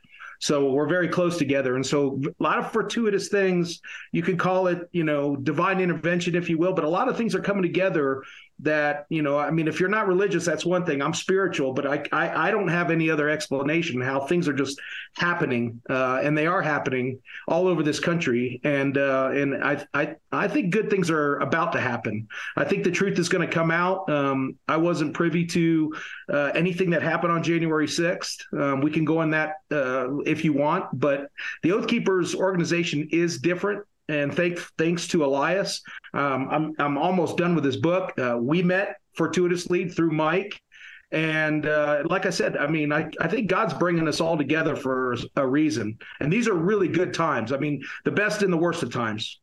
So 0.42 0.72
we're 0.72 0.88
very 0.88 1.06
close 1.06 1.38
together. 1.38 1.76
And 1.76 1.86
so 1.86 2.20
a 2.26 2.42
lot 2.42 2.58
of 2.58 2.72
fortuitous 2.72 3.28
things, 3.28 3.80
you 4.10 4.22
could 4.22 4.40
call 4.40 4.66
it, 4.66 4.88
you 4.90 5.04
know, 5.04 5.36
divine 5.36 5.78
intervention, 5.78 6.34
if 6.34 6.50
you 6.50 6.58
will, 6.58 6.72
but 6.72 6.82
a 6.82 6.88
lot 6.88 7.08
of 7.08 7.16
things 7.16 7.36
are 7.36 7.40
coming 7.40 7.62
together 7.62 8.24
that 8.62 9.06
you 9.08 9.22
know 9.22 9.38
i 9.38 9.50
mean 9.50 9.68
if 9.68 9.80
you're 9.80 9.88
not 9.88 10.08
religious 10.08 10.44
that's 10.44 10.64
one 10.64 10.84
thing. 10.86 11.02
I'm 11.02 11.14
spiritual 11.14 11.72
but 11.72 11.86
i 11.86 12.04
i, 12.12 12.48
I 12.48 12.50
don't 12.50 12.68
have 12.68 12.90
any 12.90 13.10
other 13.10 13.28
explanation 13.28 14.00
how 14.00 14.20
things 14.20 14.48
are 14.48 14.52
just 14.52 14.80
happening 15.16 15.80
uh, 15.90 16.20
and 16.22 16.36
they 16.36 16.46
are 16.46 16.62
happening 16.62 17.20
all 17.46 17.68
over 17.68 17.82
this 17.82 18.00
country. 18.00 18.60
And 18.64 18.96
uh, 18.96 19.30
and 19.34 19.62
I, 19.62 19.84
I 19.94 20.16
i 20.30 20.48
think 20.48 20.70
good 20.70 20.90
things 20.90 21.10
are 21.10 21.38
about 21.38 21.72
to 21.72 21.80
happen. 21.80 22.28
I 22.56 22.64
think 22.64 22.84
the 22.84 22.90
truth 22.90 23.18
is 23.18 23.28
going 23.28 23.46
to 23.46 23.52
come 23.52 23.70
out. 23.70 24.08
Um, 24.08 24.56
i 24.68 24.76
wasn't 24.76 25.14
privy 25.14 25.44
to 25.46 25.94
uh, 26.32 26.50
anything 26.54 26.90
that 26.90 27.02
happened 27.02 27.32
on 27.32 27.42
january 27.42 27.86
6th 27.86 28.52
um, 28.58 28.80
we 28.80 28.90
can 28.90 29.04
go 29.04 29.18
on 29.18 29.30
that 29.30 29.56
uh, 29.70 30.18
if 30.20 30.44
you 30.44 30.52
want 30.52 30.86
but 30.98 31.30
the 31.62 31.72
oath 31.72 31.86
keepers 31.86 32.34
organization 32.34 33.08
is 33.12 33.38
different 33.38 33.84
and 34.08 34.34
thanks 34.34 34.70
thanks 34.78 35.08
to 35.08 35.24
Elias, 35.24 35.82
um, 36.14 36.48
I'm 36.50 36.72
I'm 36.78 36.98
almost 36.98 37.36
done 37.36 37.54
with 37.54 37.64
his 37.64 37.76
book. 37.76 38.12
Uh, 38.18 38.36
we 38.40 38.62
met 38.62 38.96
fortuitously 39.14 39.88
through 39.88 40.10
Mike, 40.10 40.60
and 41.10 41.66
uh, 41.66 42.02
like 42.06 42.26
I 42.26 42.30
said, 42.30 42.56
I 42.56 42.66
mean, 42.66 42.92
I, 42.92 43.10
I 43.20 43.28
think 43.28 43.48
God's 43.48 43.74
bringing 43.74 44.08
us 44.08 44.20
all 44.20 44.36
together 44.36 44.76
for 44.76 45.16
a 45.36 45.46
reason, 45.46 45.98
and 46.20 46.32
these 46.32 46.48
are 46.48 46.54
really 46.54 46.88
good 46.88 47.14
times. 47.14 47.52
I 47.52 47.58
mean, 47.58 47.82
the 48.04 48.10
best 48.10 48.42
and 48.42 48.52
the 48.52 48.58
worst 48.58 48.82
of 48.82 48.92
times. 48.92 49.40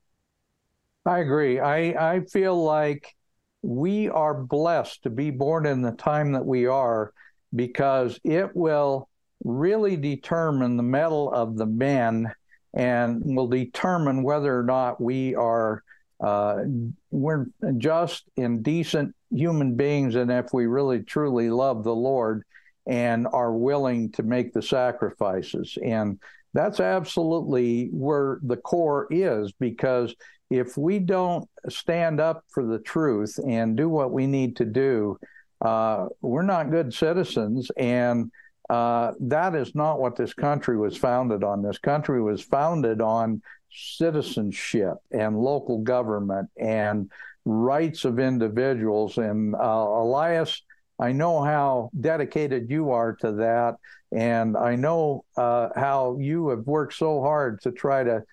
I 1.05 1.19
agree. 1.19 1.59
I 1.59 2.15
I 2.15 2.19
feel 2.21 2.61
like 2.61 3.15
we 3.61 4.09
are 4.09 4.33
blessed 4.33 5.03
to 5.03 5.09
be 5.09 5.31
born 5.31 5.65
in 5.65 5.81
the 5.81 5.91
time 5.91 6.33
that 6.33 6.45
we 6.45 6.65
are, 6.65 7.13
because 7.55 8.19
it 8.23 8.55
will 8.55 9.09
really 9.43 9.95
determine 9.95 10.75
the 10.75 10.83
mettle 10.83 11.31
of 11.31 11.55
the 11.55 11.65
men 11.65 12.31
and 12.73 13.21
will 13.23 13.47
determine 13.47 14.23
whether 14.23 14.57
or 14.57 14.63
not 14.63 15.01
we 15.01 15.35
are 15.35 15.83
uh, 16.21 16.63
we're 17.11 17.45
just 17.77 18.25
and 18.37 18.61
decent 18.61 19.15
human 19.31 19.75
beings, 19.75 20.15
and 20.15 20.31
if 20.31 20.47
we 20.53 20.65
really 20.65 21.01
truly 21.01 21.49
love 21.49 21.83
the 21.83 21.95
Lord 21.95 22.43
and 22.87 23.27
are 23.31 23.53
willing 23.53 24.11
to 24.13 24.23
make 24.23 24.51
the 24.51 24.61
sacrifices. 24.61 25.77
And 25.83 26.19
that's 26.53 26.79
absolutely 26.79 27.87
where 27.91 28.39
the 28.41 28.57
core 28.57 29.07
is 29.11 29.51
because 29.53 30.15
if 30.49 30.75
we 30.77 30.97
don't 30.97 31.47
stand 31.69 32.19
up 32.19 32.43
for 32.49 32.65
the 32.65 32.79
truth 32.79 33.39
and 33.45 33.77
do 33.77 33.87
what 33.87 34.11
we 34.11 34.25
need 34.25 34.55
to 34.55 34.65
do, 34.65 35.19
uh, 35.61 36.07
we're 36.21 36.41
not 36.41 36.71
good 36.71 36.93
citizens. 36.93 37.69
And 37.77 38.31
uh, 38.69 39.13
that 39.19 39.55
is 39.55 39.73
not 39.73 39.99
what 39.99 40.15
this 40.15 40.33
country 40.33 40.77
was 40.77 40.95
founded 40.95 41.43
on. 41.43 41.61
This 41.63 41.79
country 41.79 42.21
was 42.21 42.41
founded 42.41 43.01
on 43.01 43.41
citizenship 43.71 44.95
and 45.11 45.39
local 45.39 45.79
government 45.79 46.49
and 46.57 47.09
rights 47.45 48.05
of 48.05 48.19
individuals. 48.19 49.17
And 49.17 49.55
uh, 49.55 49.59
Elias, 49.59 50.61
I 50.99 51.11
know 51.13 51.41
how 51.41 51.89
dedicated 51.99 52.69
you 52.69 52.91
are 52.91 53.13
to 53.21 53.31
that. 53.33 53.75
And 54.11 54.57
I 54.57 54.75
know 54.75 55.23
uh, 55.37 55.69
how 55.75 56.17
you 56.19 56.49
have 56.49 56.65
worked 56.65 56.93
so 56.93 57.21
hard 57.21 57.61
to 57.61 57.71
try 57.71 58.03
to, 58.03 58.23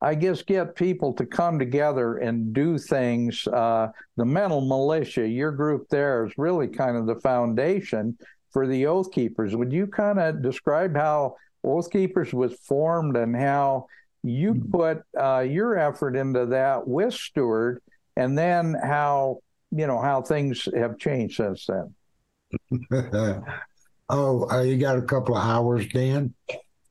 I 0.00 0.14
guess, 0.14 0.42
get 0.42 0.76
people 0.76 1.12
to 1.14 1.26
come 1.26 1.58
together 1.58 2.18
and 2.18 2.52
do 2.52 2.78
things. 2.78 3.46
Uh, 3.46 3.88
the 4.16 4.24
mental 4.24 4.60
militia, 4.60 5.28
your 5.28 5.52
group 5.52 5.88
there 5.88 6.24
is 6.24 6.32
really 6.36 6.68
kind 6.68 6.96
of 6.96 7.06
the 7.06 7.20
foundation 7.20 8.16
for 8.56 8.66
the 8.66 8.86
Oath 8.86 9.12
Keepers. 9.12 9.54
Would 9.54 9.70
you 9.70 9.86
kind 9.86 10.18
of 10.18 10.40
describe 10.40 10.96
how 10.96 11.36
Oath 11.62 11.90
Keepers 11.90 12.32
was 12.32 12.54
formed 12.60 13.14
and 13.14 13.36
how 13.36 13.86
you 14.22 14.54
hmm. 14.54 14.70
put 14.70 15.02
uh, 15.14 15.40
your 15.40 15.76
effort 15.76 16.16
into 16.16 16.46
that 16.46 16.88
with 16.88 17.12
Stewart, 17.12 17.82
and 18.16 18.38
then 18.38 18.74
how 18.82 19.40
you 19.72 19.86
know 19.86 20.00
how 20.00 20.22
things 20.22 20.66
have 20.74 20.98
changed 20.98 21.36
since 21.36 21.66
then? 21.66 21.94
oh, 24.08 24.50
uh, 24.50 24.62
you 24.62 24.78
got 24.78 24.96
a 24.96 25.02
couple 25.02 25.36
of 25.36 25.44
hours, 25.44 25.86
Dan? 25.88 26.32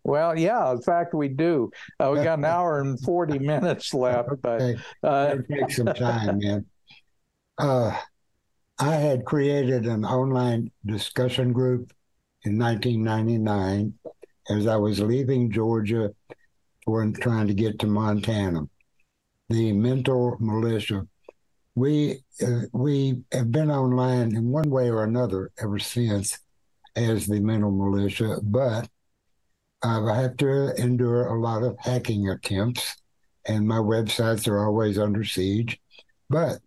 Well, 0.03 0.37
yeah. 0.37 0.71
In 0.71 0.83
fact, 0.83 1.15
we 1.15 1.29
do. 1.29 1.71
Uh, 1.99 2.11
we 2.15 2.23
got 2.23 2.37
an 2.37 2.45
hour 2.45 2.79
and 2.79 2.99
forty 2.99 3.39
minutes 3.39 3.91
left, 3.91 4.29
but 4.43 4.75
uh, 5.01 5.37
take 5.49 5.71
some 5.71 5.87
time, 5.87 6.37
man. 6.37 6.65
Uh, 7.57 7.97
I 8.77 8.95
had 8.95 9.25
created 9.25 9.85
an 9.85 10.03
online 10.03 10.69
discussion 10.85 11.53
group 11.53 11.93
in 12.43 12.57
1999 12.59 13.93
as 14.49 14.67
I 14.67 14.75
was 14.75 14.99
leaving 14.99 15.49
Georgia 15.49 16.13
for 16.83 17.09
trying 17.11 17.47
to 17.47 17.53
get 17.53 17.79
to 17.79 17.87
Montana. 17.87 18.67
The 19.49 19.71
mental 19.71 20.35
militia. 20.39 21.07
We 21.75 22.23
uh, 22.41 22.61
we 22.73 23.21
have 23.31 23.51
been 23.51 23.69
online 23.69 24.35
in 24.35 24.51
one 24.51 24.69
way 24.69 24.89
or 24.89 25.03
another 25.03 25.51
ever 25.61 25.79
since 25.79 26.39
as 26.95 27.27
the 27.27 27.39
mental 27.39 27.71
militia, 27.71 28.37
but 28.41 28.89
I 29.83 30.15
have 30.15 30.37
to 30.37 30.73
endure 30.81 31.27
a 31.27 31.39
lot 31.39 31.63
of 31.63 31.77
hacking 31.79 32.29
attempts, 32.29 32.95
and 33.45 33.67
my 33.67 33.77
websites 33.77 34.47
are 34.47 34.65
always 34.65 34.97
under 34.97 35.23
siege. 35.23 35.79
But 36.29 36.59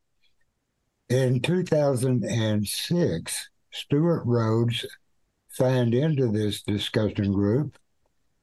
in 1.09 1.41
2006, 1.41 3.49
Stewart 3.73 4.23
Rhodes 4.27 4.85
signed 5.49 5.95
into 5.95 6.29
this 6.29 6.62
discussion 6.62 7.33
group. 7.33 7.79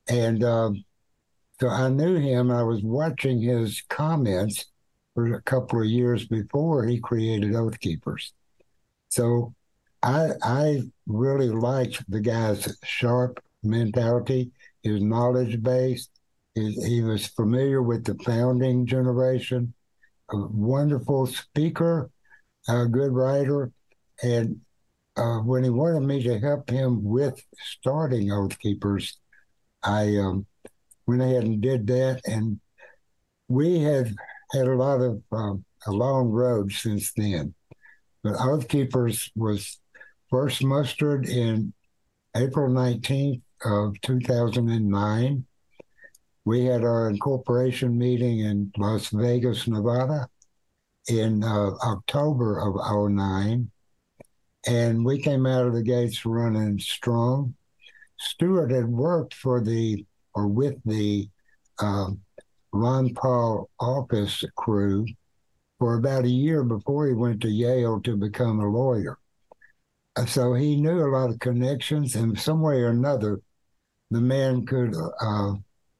And 0.08 0.44
um, 0.44 0.84
so 1.60 1.70
I 1.70 1.90
knew 1.90 2.16
him. 2.16 2.52
I 2.52 2.64
was 2.64 2.82
watching 2.84 3.42
his 3.42 3.84
comments 3.90 4.66
for 5.14 5.34
a 5.34 5.42
couple 5.44 5.82
of 5.82 5.88
years 5.88 6.28
before 6.28 6.86
he 6.86 7.00
created 7.00 7.56
Oath 7.56 7.80
Keepers. 7.80 8.34
So 9.10 9.54
I, 10.04 10.32
I 10.44 10.82
really 11.08 11.50
liked 11.50 12.04
the 12.10 12.20
guy's 12.20 12.78
sharp 12.84 13.42
mentality, 13.64 14.52
his 14.84 15.02
knowledge 15.02 15.64
base. 15.64 16.10
His, 16.56 16.86
he 16.86 17.02
was 17.02 17.28
familiar 17.28 17.82
with 17.82 18.06
the 18.06 18.16
founding 18.24 18.86
generation, 18.86 19.74
a 20.32 20.38
wonderful 20.38 21.28
speaker 21.28 22.10
a 22.68 22.86
good 22.86 23.12
writer, 23.12 23.72
and 24.24 24.62
uh, 25.18 25.40
when 25.40 25.64
he 25.64 25.70
wanted 25.70 26.02
me 26.02 26.22
to 26.24 26.40
help 26.40 26.70
him 26.70 27.04
with 27.04 27.42
starting 27.56 28.32
Oath 28.32 28.58
Keepers, 28.60 29.18
I 29.84 30.18
um, 30.18 30.46
went 31.08 31.22
ahead 31.22 31.44
and 31.44 31.62
did 31.62 31.88
that. 31.88 32.22
And 32.26 32.60
we 33.48 33.80
have 33.82 34.12
had 34.52 34.68
a 34.68 34.76
lot 34.76 35.02
of 35.02 35.22
um, 35.32 35.64
a 35.86 35.92
long 35.92 36.30
road 36.30 36.72
since 36.72 37.14
then. 37.14 37.54
But 38.24 38.36
Oath 38.40 38.68
Keepers 38.68 39.32
was 39.36 39.80
first 40.30 40.64
mustered 40.64 41.30
in 41.30 41.74
April 42.36 42.70
19th 42.70 43.42
of 43.64 44.02
2009. 44.02 45.46
We 46.44 46.66
had 46.66 46.84
our 46.84 47.10
incorporation 47.10 47.98
meeting 47.98 48.40
in 48.40 48.72
Las 48.78 49.10
Vegas, 49.10 49.68
Nevada 49.68 50.28
in 51.08 51.44
uh, 51.44 51.72
October 51.84 52.60
of 52.60 53.12
09, 53.12 53.70
and 54.68 55.06
we 55.06 55.22
came 55.22 55.46
out 55.46 55.68
of 55.68 55.74
the 55.74 55.84
gates 55.84 56.26
running 56.26 56.80
strong. 56.80 57.56
Stewart 58.18 58.72
had 58.72 58.88
worked 58.88 59.34
for 59.34 59.62
the 59.62 60.06
or 60.34 60.48
with 60.48 60.76
the 60.86 61.30
uh, 61.80 62.10
Ron 62.74 63.14
Paul 63.14 63.70
office 63.80 64.44
crew 64.56 65.06
for 65.80 65.96
about 65.96 66.26
a 66.26 66.30
year 66.30 66.64
before 66.64 67.08
he 67.08 67.14
went 67.14 67.42
to 67.42 67.50
Yale 67.50 68.02
to 68.02 68.18
become 68.18 68.60
a 68.60 68.70
lawyer. 68.70 69.18
So 70.28 70.54
he 70.54 70.78
knew 70.78 71.06
a 71.06 71.12
lot 71.12 71.30
of 71.30 71.40
connections, 71.40 72.16
and 72.16 72.40
some 72.40 72.62
way 72.62 72.82
or 72.82 72.90
another, 72.90 73.42
the 74.12 74.22
man 74.22 74.66
could 74.66 74.96
uh, 75.22 75.54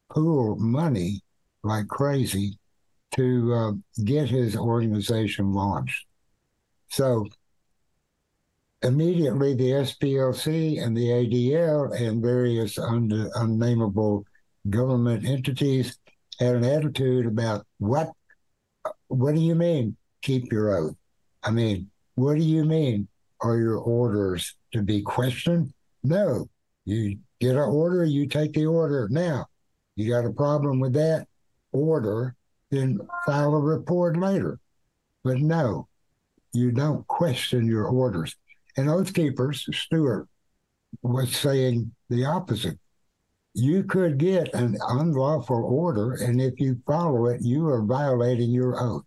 pool 0.10 0.56
money 0.56 1.22
like 1.64 1.88
crazy 1.88 2.58
to 3.16 3.54
uh, 3.54 3.72
get 4.04 4.30
his 4.30 4.56
organization 4.56 5.54
launched. 5.54 6.06
So 6.90 7.28
immediately 8.82 9.54
the 9.54 9.72
SPLC 9.72 10.84
and 10.84 10.96
the 10.96 11.08
ADL 11.08 12.00
and 12.00 12.22
various 12.22 12.78
un- 12.78 13.30
unnameable 13.36 14.26
government 14.70 15.26
entities 15.26 15.98
had 16.40 16.56
an 16.56 16.66
attitude 16.66 17.26
about 17.26 17.66
what 17.80 18.12
what 19.08 19.36
do 19.36 19.42
you 19.42 19.56
mean 19.56 19.96
keep 20.22 20.52
your 20.52 20.76
oath? 20.76 20.96
I 21.44 21.52
mean, 21.52 21.90
what 22.16 22.36
do 22.36 22.44
you 22.44 22.66
mean 22.66 23.08
are 23.42 23.58
your 23.58 23.78
orders 23.78 24.56
to 24.74 24.82
be 24.82 25.02
questioned? 25.02 25.74
No. 26.04 26.50
You 26.86 27.20
get 27.40 27.56
an 27.56 27.62
order, 27.62 28.04
you 28.04 28.28
take 28.28 28.54
the 28.54 28.66
order. 28.66 29.08
Now, 29.10 29.46
you 29.96 30.10
got 30.10 30.26
a 30.26 30.32
problem 30.32 30.80
with 30.80 30.94
that 30.94 31.28
order, 31.72 32.36
then 32.76 33.00
file 33.26 33.56
a 33.56 33.60
report 33.60 34.18
later. 34.18 34.60
But 35.24 35.40
no, 35.40 35.88
you 36.54 36.72
don't 36.72 37.08
question 37.08 37.68
your 37.68 37.86
orders. 37.86 38.36
And 38.78 38.90
Oath 38.90 39.14
Keepers, 39.14 39.68
Stewart 39.74 40.28
was 41.02 41.36
saying 41.36 41.92
the 42.10 42.26
opposite. 42.26 42.78
You 43.54 43.84
could 43.84 44.18
get 44.18 44.54
an 44.54 44.78
unlawful 44.90 45.64
order, 45.64 46.14
and 46.14 46.42
if 46.42 46.60
you 46.60 46.82
follow 46.86 47.28
it, 47.28 47.42
you 47.42 47.68
are 47.68 47.84
violating 47.84 48.52
your 48.52 48.82
oath. 48.82 49.06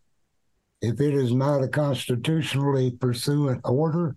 If 0.80 1.00
it 1.00 1.14
is 1.14 1.32
not 1.32 1.62
a 1.62 1.68
constitutionally 1.68 2.92
pursuant 2.92 3.60
order, 3.64 4.16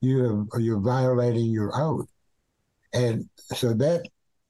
you 0.00 0.22
have, 0.22 0.62
you're 0.62 0.80
violating 0.80 1.46
your 1.46 1.72
oath. 1.74 2.08
And 2.92 3.28
so 3.54 3.72
that 3.74 4.02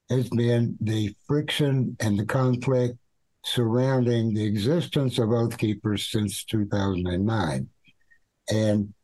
has 0.09 0.29
been 0.31 0.77
the 0.81 1.15
friction 1.27 1.97
and 2.01 2.19
the 2.19 2.25
conflict 2.25 2.97
surrounding 3.44 4.35
the 4.35 4.44
existence 4.44 5.18
of 5.18 5.31
Oath 5.31 5.57
Keepers 5.57 6.09
since 6.11 6.44
2009. 6.44 7.68
And 8.53 8.94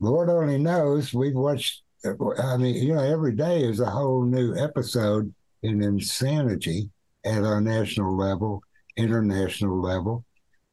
Lord 0.00 0.30
only 0.30 0.58
knows, 0.58 1.12
we've 1.12 1.34
watched, 1.34 1.82
I 2.04 2.56
mean, 2.56 2.74
you 2.76 2.94
know, 2.94 3.02
every 3.02 3.34
day 3.34 3.62
is 3.62 3.80
a 3.80 3.90
whole 3.90 4.24
new 4.24 4.56
episode 4.56 5.32
in 5.62 5.82
insanity 5.82 6.90
at 7.24 7.44
our 7.44 7.60
national 7.60 8.16
level, 8.16 8.62
international 8.96 9.80
level, 9.80 10.24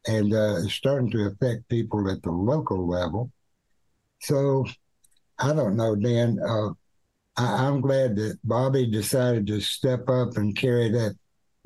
and 0.07 0.33
uh, 0.33 0.61
starting 0.67 1.11
to 1.11 1.27
affect 1.27 1.67
people 1.69 2.09
at 2.09 2.23
the 2.23 2.31
local 2.31 2.87
level. 2.87 3.31
So 4.21 4.65
I 5.37 5.53
don't 5.53 5.75
know, 5.75 5.95
Dan. 5.95 6.39
Uh, 6.45 6.69
I, 7.37 7.67
I'm 7.67 7.81
glad 7.81 8.15
that 8.15 8.39
Bobby 8.43 8.89
decided 8.89 9.47
to 9.47 9.61
step 9.61 10.09
up 10.09 10.37
and 10.37 10.57
carry 10.57 10.89
that 10.89 11.15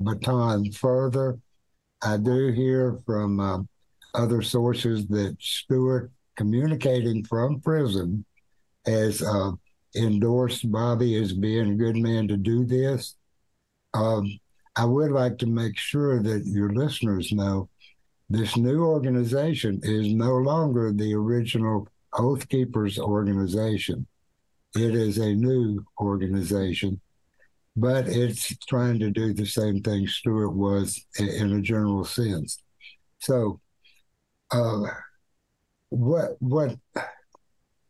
baton 0.00 0.70
further 0.72 1.38
I 2.04 2.18
do 2.18 2.48
hear 2.48 3.00
from 3.06 3.40
uh, 3.40 3.58
other 4.14 4.42
sources 4.42 5.06
that 5.08 5.36
Stewart, 5.40 6.10
communicating 6.36 7.24
from 7.24 7.60
prison, 7.60 8.24
has 8.84 9.22
uh, 9.22 9.52
endorsed 9.96 10.70
Bobby 10.70 11.16
as 11.16 11.32
being 11.32 11.72
a 11.72 11.76
good 11.76 11.96
man 11.96 12.28
to 12.28 12.36
do 12.36 12.66
this. 12.66 13.16
Um, 13.94 14.38
I 14.76 14.84
would 14.84 15.12
like 15.12 15.38
to 15.38 15.46
make 15.46 15.78
sure 15.78 16.22
that 16.22 16.44
your 16.44 16.74
listeners 16.74 17.32
know 17.32 17.70
this 18.28 18.56
new 18.56 18.84
organization 18.84 19.80
is 19.82 20.12
no 20.12 20.36
longer 20.36 20.92
the 20.92 21.14
original 21.14 21.88
Oath 22.12 22.48
Keepers 22.48 22.98
organization. 22.98 24.06
It 24.76 24.94
is 24.94 25.18
a 25.18 25.34
new 25.34 25.84
organization 26.00 27.00
but 27.76 28.06
it's 28.08 28.56
trying 28.66 28.98
to 29.00 29.10
do 29.10 29.32
the 29.32 29.46
same 29.46 29.82
thing 29.82 30.06
Stewart 30.06 30.54
was 30.54 31.04
in 31.18 31.52
a 31.52 31.60
general 31.60 32.04
sense. 32.04 32.62
So, 33.20 33.60
uh, 34.50 34.82
what 35.88 36.36
what 36.40 36.76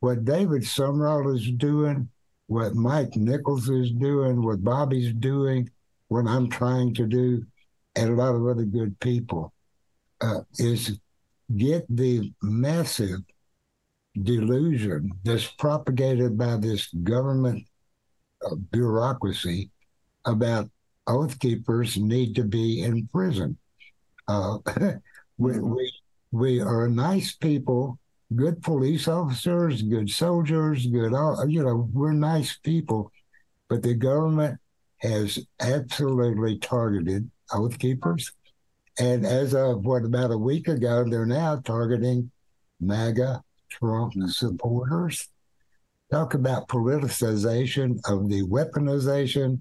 what 0.00 0.24
David 0.24 0.62
Sumrall 0.62 1.34
is 1.34 1.50
doing 1.52 2.08
what 2.46 2.74
Mike 2.74 3.16
Nichols 3.16 3.68
is 3.68 3.90
doing, 3.92 4.42
what 4.42 4.62
Bobby's 4.62 5.12
doing, 5.14 5.70
what 6.08 6.26
I'm 6.26 6.50
trying 6.50 6.94
to 6.94 7.06
do, 7.06 7.44
and 7.96 8.10
a 8.10 8.14
lot 8.14 8.34
of 8.34 8.46
other 8.46 8.64
good 8.64 8.98
people, 9.00 9.52
uh, 10.20 10.40
is 10.58 10.98
get 11.56 11.84
the 11.88 12.32
massive 12.42 13.20
delusion 14.22 15.10
that's 15.24 15.46
propagated 15.46 16.38
by 16.38 16.56
this 16.56 16.88
government 17.02 17.66
uh, 18.44 18.54
bureaucracy 18.70 19.70
about 20.24 20.70
oath 21.06 21.38
keepers 21.38 21.96
need 21.96 22.34
to 22.36 22.44
be 22.44 22.82
in 22.82 23.06
prison. 23.08 23.58
Uh, 24.28 24.58
we, 25.38 25.52
Mm-hmm. 25.52 25.74
we, 25.74 25.92
we 26.32 26.60
are 26.60 26.88
nice 26.88 27.34
people, 27.34 27.98
good 28.34 28.62
police 28.62 29.08
officers, 29.08 29.82
good 29.82 30.10
soldiers, 30.10 30.86
good, 30.86 31.12
you 31.48 31.62
know, 31.62 31.88
we're 31.92 32.12
nice 32.12 32.56
people, 32.56 33.12
but 33.68 33.82
the 33.82 33.94
government 33.94 34.58
has 34.98 35.38
absolutely 35.60 36.58
targeted 36.58 37.30
oath 37.52 37.78
keepers. 37.78 38.32
And 38.98 39.26
as 39.26 39.54
of 39.54 39.84
what, 39.84 40.04
about 40.04 40.30
a 40.30 40.38
week 40.38 40.68
ago, 40.68 41.04
they're 41.08 41.26
now 41.26 41.56
targeting 41.56 42.30
MAGA 42.80 43.42
Trump 43.70 44.14
supporters. 44.28 45.28
Talk 46.10 46.34
about 46.34 46.68
politicization 46.68 47.98
of 48.08 48.28
the 48.28 48.42
weaponization. 48.42 49.60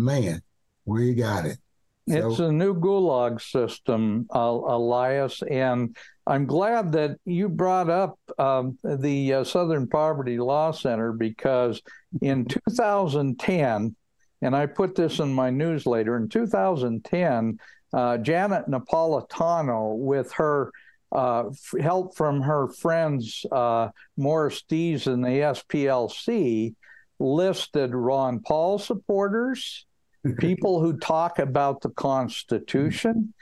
Man, 0.00 0.40
we 0.84 1.14
got 1.14 1.44
it. 1.46 1.58
It's 2.06 2.36
So- 2.38 2.46
a 2.48 2.52
new 2.52 2.74
gulag 2.74 3.40
system, 3.40 4.26
uh, 4.34 4.38
Elias, 4.38 5.42
and 5.42 5.96
I'm 6.26 6.46
glad 6.46 6.92
that 6.92 7.18
you 7.24 7.48
brought 7.48 7.90
up 7.90 8.18
um, 8.38 8.78
the 8.84 9.34
uh, 9.34 9.44
Southern 9.44 9.86
Poverty 9.88 10.38
Law 10.38 10.70
Center 10.70 11.12
because 11.12 11.82
in 12.22 12.44
2010, 12.46 13.94
and 14.42 14.56
I 14.56 14.66
put 14.66 14.94
this 14.94 15.18
in 15.18 15.32
my 15.32 15.50
newsletter, 15.50 16.16
in 16.16 16.28
2010, 16.28 17.58
uh, 17.92 18.18
Janet 18.18 18.66
Napolitano, 18.68 19.96
with 19.96 20.32
her 20.32 20.70
uh, 21.12 21.48
f- 21.48 21.80
help 21.80 22.16
from 22.16 22.40
her 22.40 22.68
friends 22.68 23.44
uh, 23.50 23.88
Morris 24.16 24.62
Dees 24.62 25.08
and 25.08 25.24
the 25.24 25.28
SPLC, 25.42 26.74
listed 27.20 27.94
Ron 27.94 28.40
Paul 28.40 28.78
supporters, 28.78 29.86
people 30.38 30.80
who 30.80 30.96
talk 30.96 31.38
about 31.38 31.82
the 31.82 31.90
Constitution, 31.90 33.32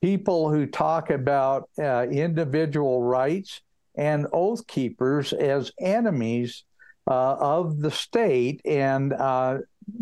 people 0.00 0.50
who 0.50 0.66
talk 0.66 1.10
about 1.10 1.68
uh, 1.78 2.06
individual 2.08 3.02
rights, 3.02 3.60
and 3.96 4.26
oath 4.32 4.66
keepers 4.66 5.32
as 5.32 5.72
enemies 5.80 6.64
uh, 7.08 7.34
of 7.34 7.80
the 7.80 7.90
state 7.90 8.60
and 8.64 9.12
uh, 9.12 9.58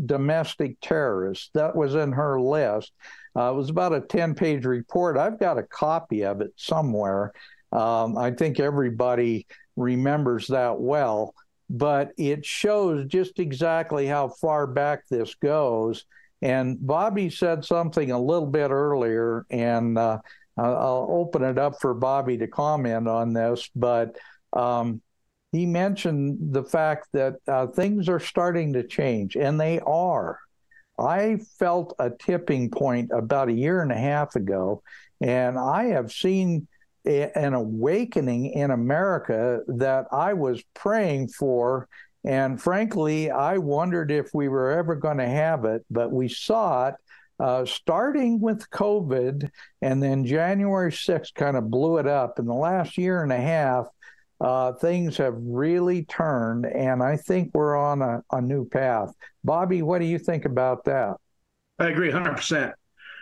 domestic 0.07 0.81
terrorists. 0.81 1.51
That 1.55 1.77
was 1.77 1.95
in 1.95 2.13
her 2.13 2.41
list. 2.41 2.93
Uh, 3.37 3.51
it 3.53 3.55
was 3.55 3.71
about 3.71 3.95
a 3.95 4.01
10 4.01 4.35
page 4.35 4.65
report. 4.65 5.17
I've 5.17 5.39
got 5.39 5.59
a 5.59 5.63
copy 5.63 6.25
of 6.25 6.41
it 6.41 6.53
somewhere. 6.57 7.33
Um, 7.73 8.17
I 8.17 8.31
think 8.31 8.61
everybody 8.61 9.47
remembers 9.77 10.47
that 10.49 10.79
well, 10.79 11.35
but 11.70 12.12
it 12.16 12.44
shows 12.44 13.07
just 13.07 13.38
exactly 13.38 14.07
how 14.07 14.29
far 14.29 14.66
back 14.66 15.07
this 15.09 15.35
goes. 15.35 16.05
And 16.42 16.77
Bobby 16.85 17.31
said 17.31 17.64
something 17.64 18.11
a 18.11 18.20
little 18.20 18.46
bit 18.46 18.70
earlier, 18.70 19.46
and 19.50 19.96
uh, 19.96 20.18
I'll 20.59 21.07
open 21.11 21.42
it 21.42 21.59
up 21.59 21.81
for 21.81 21.94
Bobby 21.94 22.37
to 22.38 22.46
comment 22.46 23.09
on 23.09 23.33
this. 23.33 23.70
But 23.74 24.16
um, 24.53 25.00
he 25.53 25.66
mentioned 25.66 26.53
the 26.53 26.64
fact 26.64 27.09
that 27.12 27.37
uh, 27.48 27.68
things 27.68 28.09
are 28.09 28.20
starting 28.20 28.74
to 28.74 28.87
change, 28.87 29.37
and 29.37 29.59
they 29.59 29.81
are. 29.81 30.38
I 30.98 31.38
felt 31.59 31.94
a 31.98 32.11
tipping 32.11 32.70
point 32.70 33.11
about 33.12 33.48
a 33.48 33.53
year 33.53 33.81
and 33.81 33.90
a 33.90 33.96
half 33.96 34.37
ago, 34.37 34.83
and 35.20 35.59
I 35.59 35.87
have 35.87 36.12
seen 36.12 36.68
an 37.05 37.55
awakening 37.55 38.47
in 38.47 38.71
America 38.71 39.61
that 39.69 40.07
I 40.12 40.33
was 40.33 40.62
praying 40.75 41.29
for. 41.29 41.88
And 42.25 42.61
frankly, 42.61 43.31
I 43.31 43.59
wondered 43.59 44.11
if 44.11 44.31
we 44.33 44.49
were 44.49 44.71
ever 44.71 44.95
going 44.95 45.19
to 45.19 45.29
have 45.29 45.64
it, 45.67 45.85
but 45.90 46.11
we 46.11 46.29
saw 46.29 46.88
it 46.88 46.95
uh, 47.40 47.64
starting 47.64 48.40
with 48.40 48.69
COVID, 48.71 49.51
and 49.83 50.03
then 50.03 50.25
January 50.25 50.93
6th 50.93 51.35
kind 51.35 51.57
of 51.57 51.71
blew 51.71 51.99
it 51.99 52.07
up. 52.07 52.38
In 52.38 52.47
the 52.47 52.55
last 52.55 52.97
year 52.97 53.23
and 53.23 53.33
a 53.33 53.37
half, 53.37 53.87
uh, 54.40 54.73
things 54.73 55.17
have 55.17 55.35
really 55.38 56.05
turned, 56.05 56.67
and 56.67 57.03
I 57.03 57.17
think 57.17 57.51
we're 57.55 57.77
on 57.77 58.03
a, 58.03 58.23
a 58.33 58.40
new 58.40 58.69
path. 58.69 59.12
Bobby, 59.43 59.83
what 59.83 60.01
do 60.01 60.07
you 60.07 60.19
think 60.19 60.45
about 60.45 60.85
that? 60.85 61.17
I 61.79 61.88
agree 61.88 62.11
100%. 62.11 62.73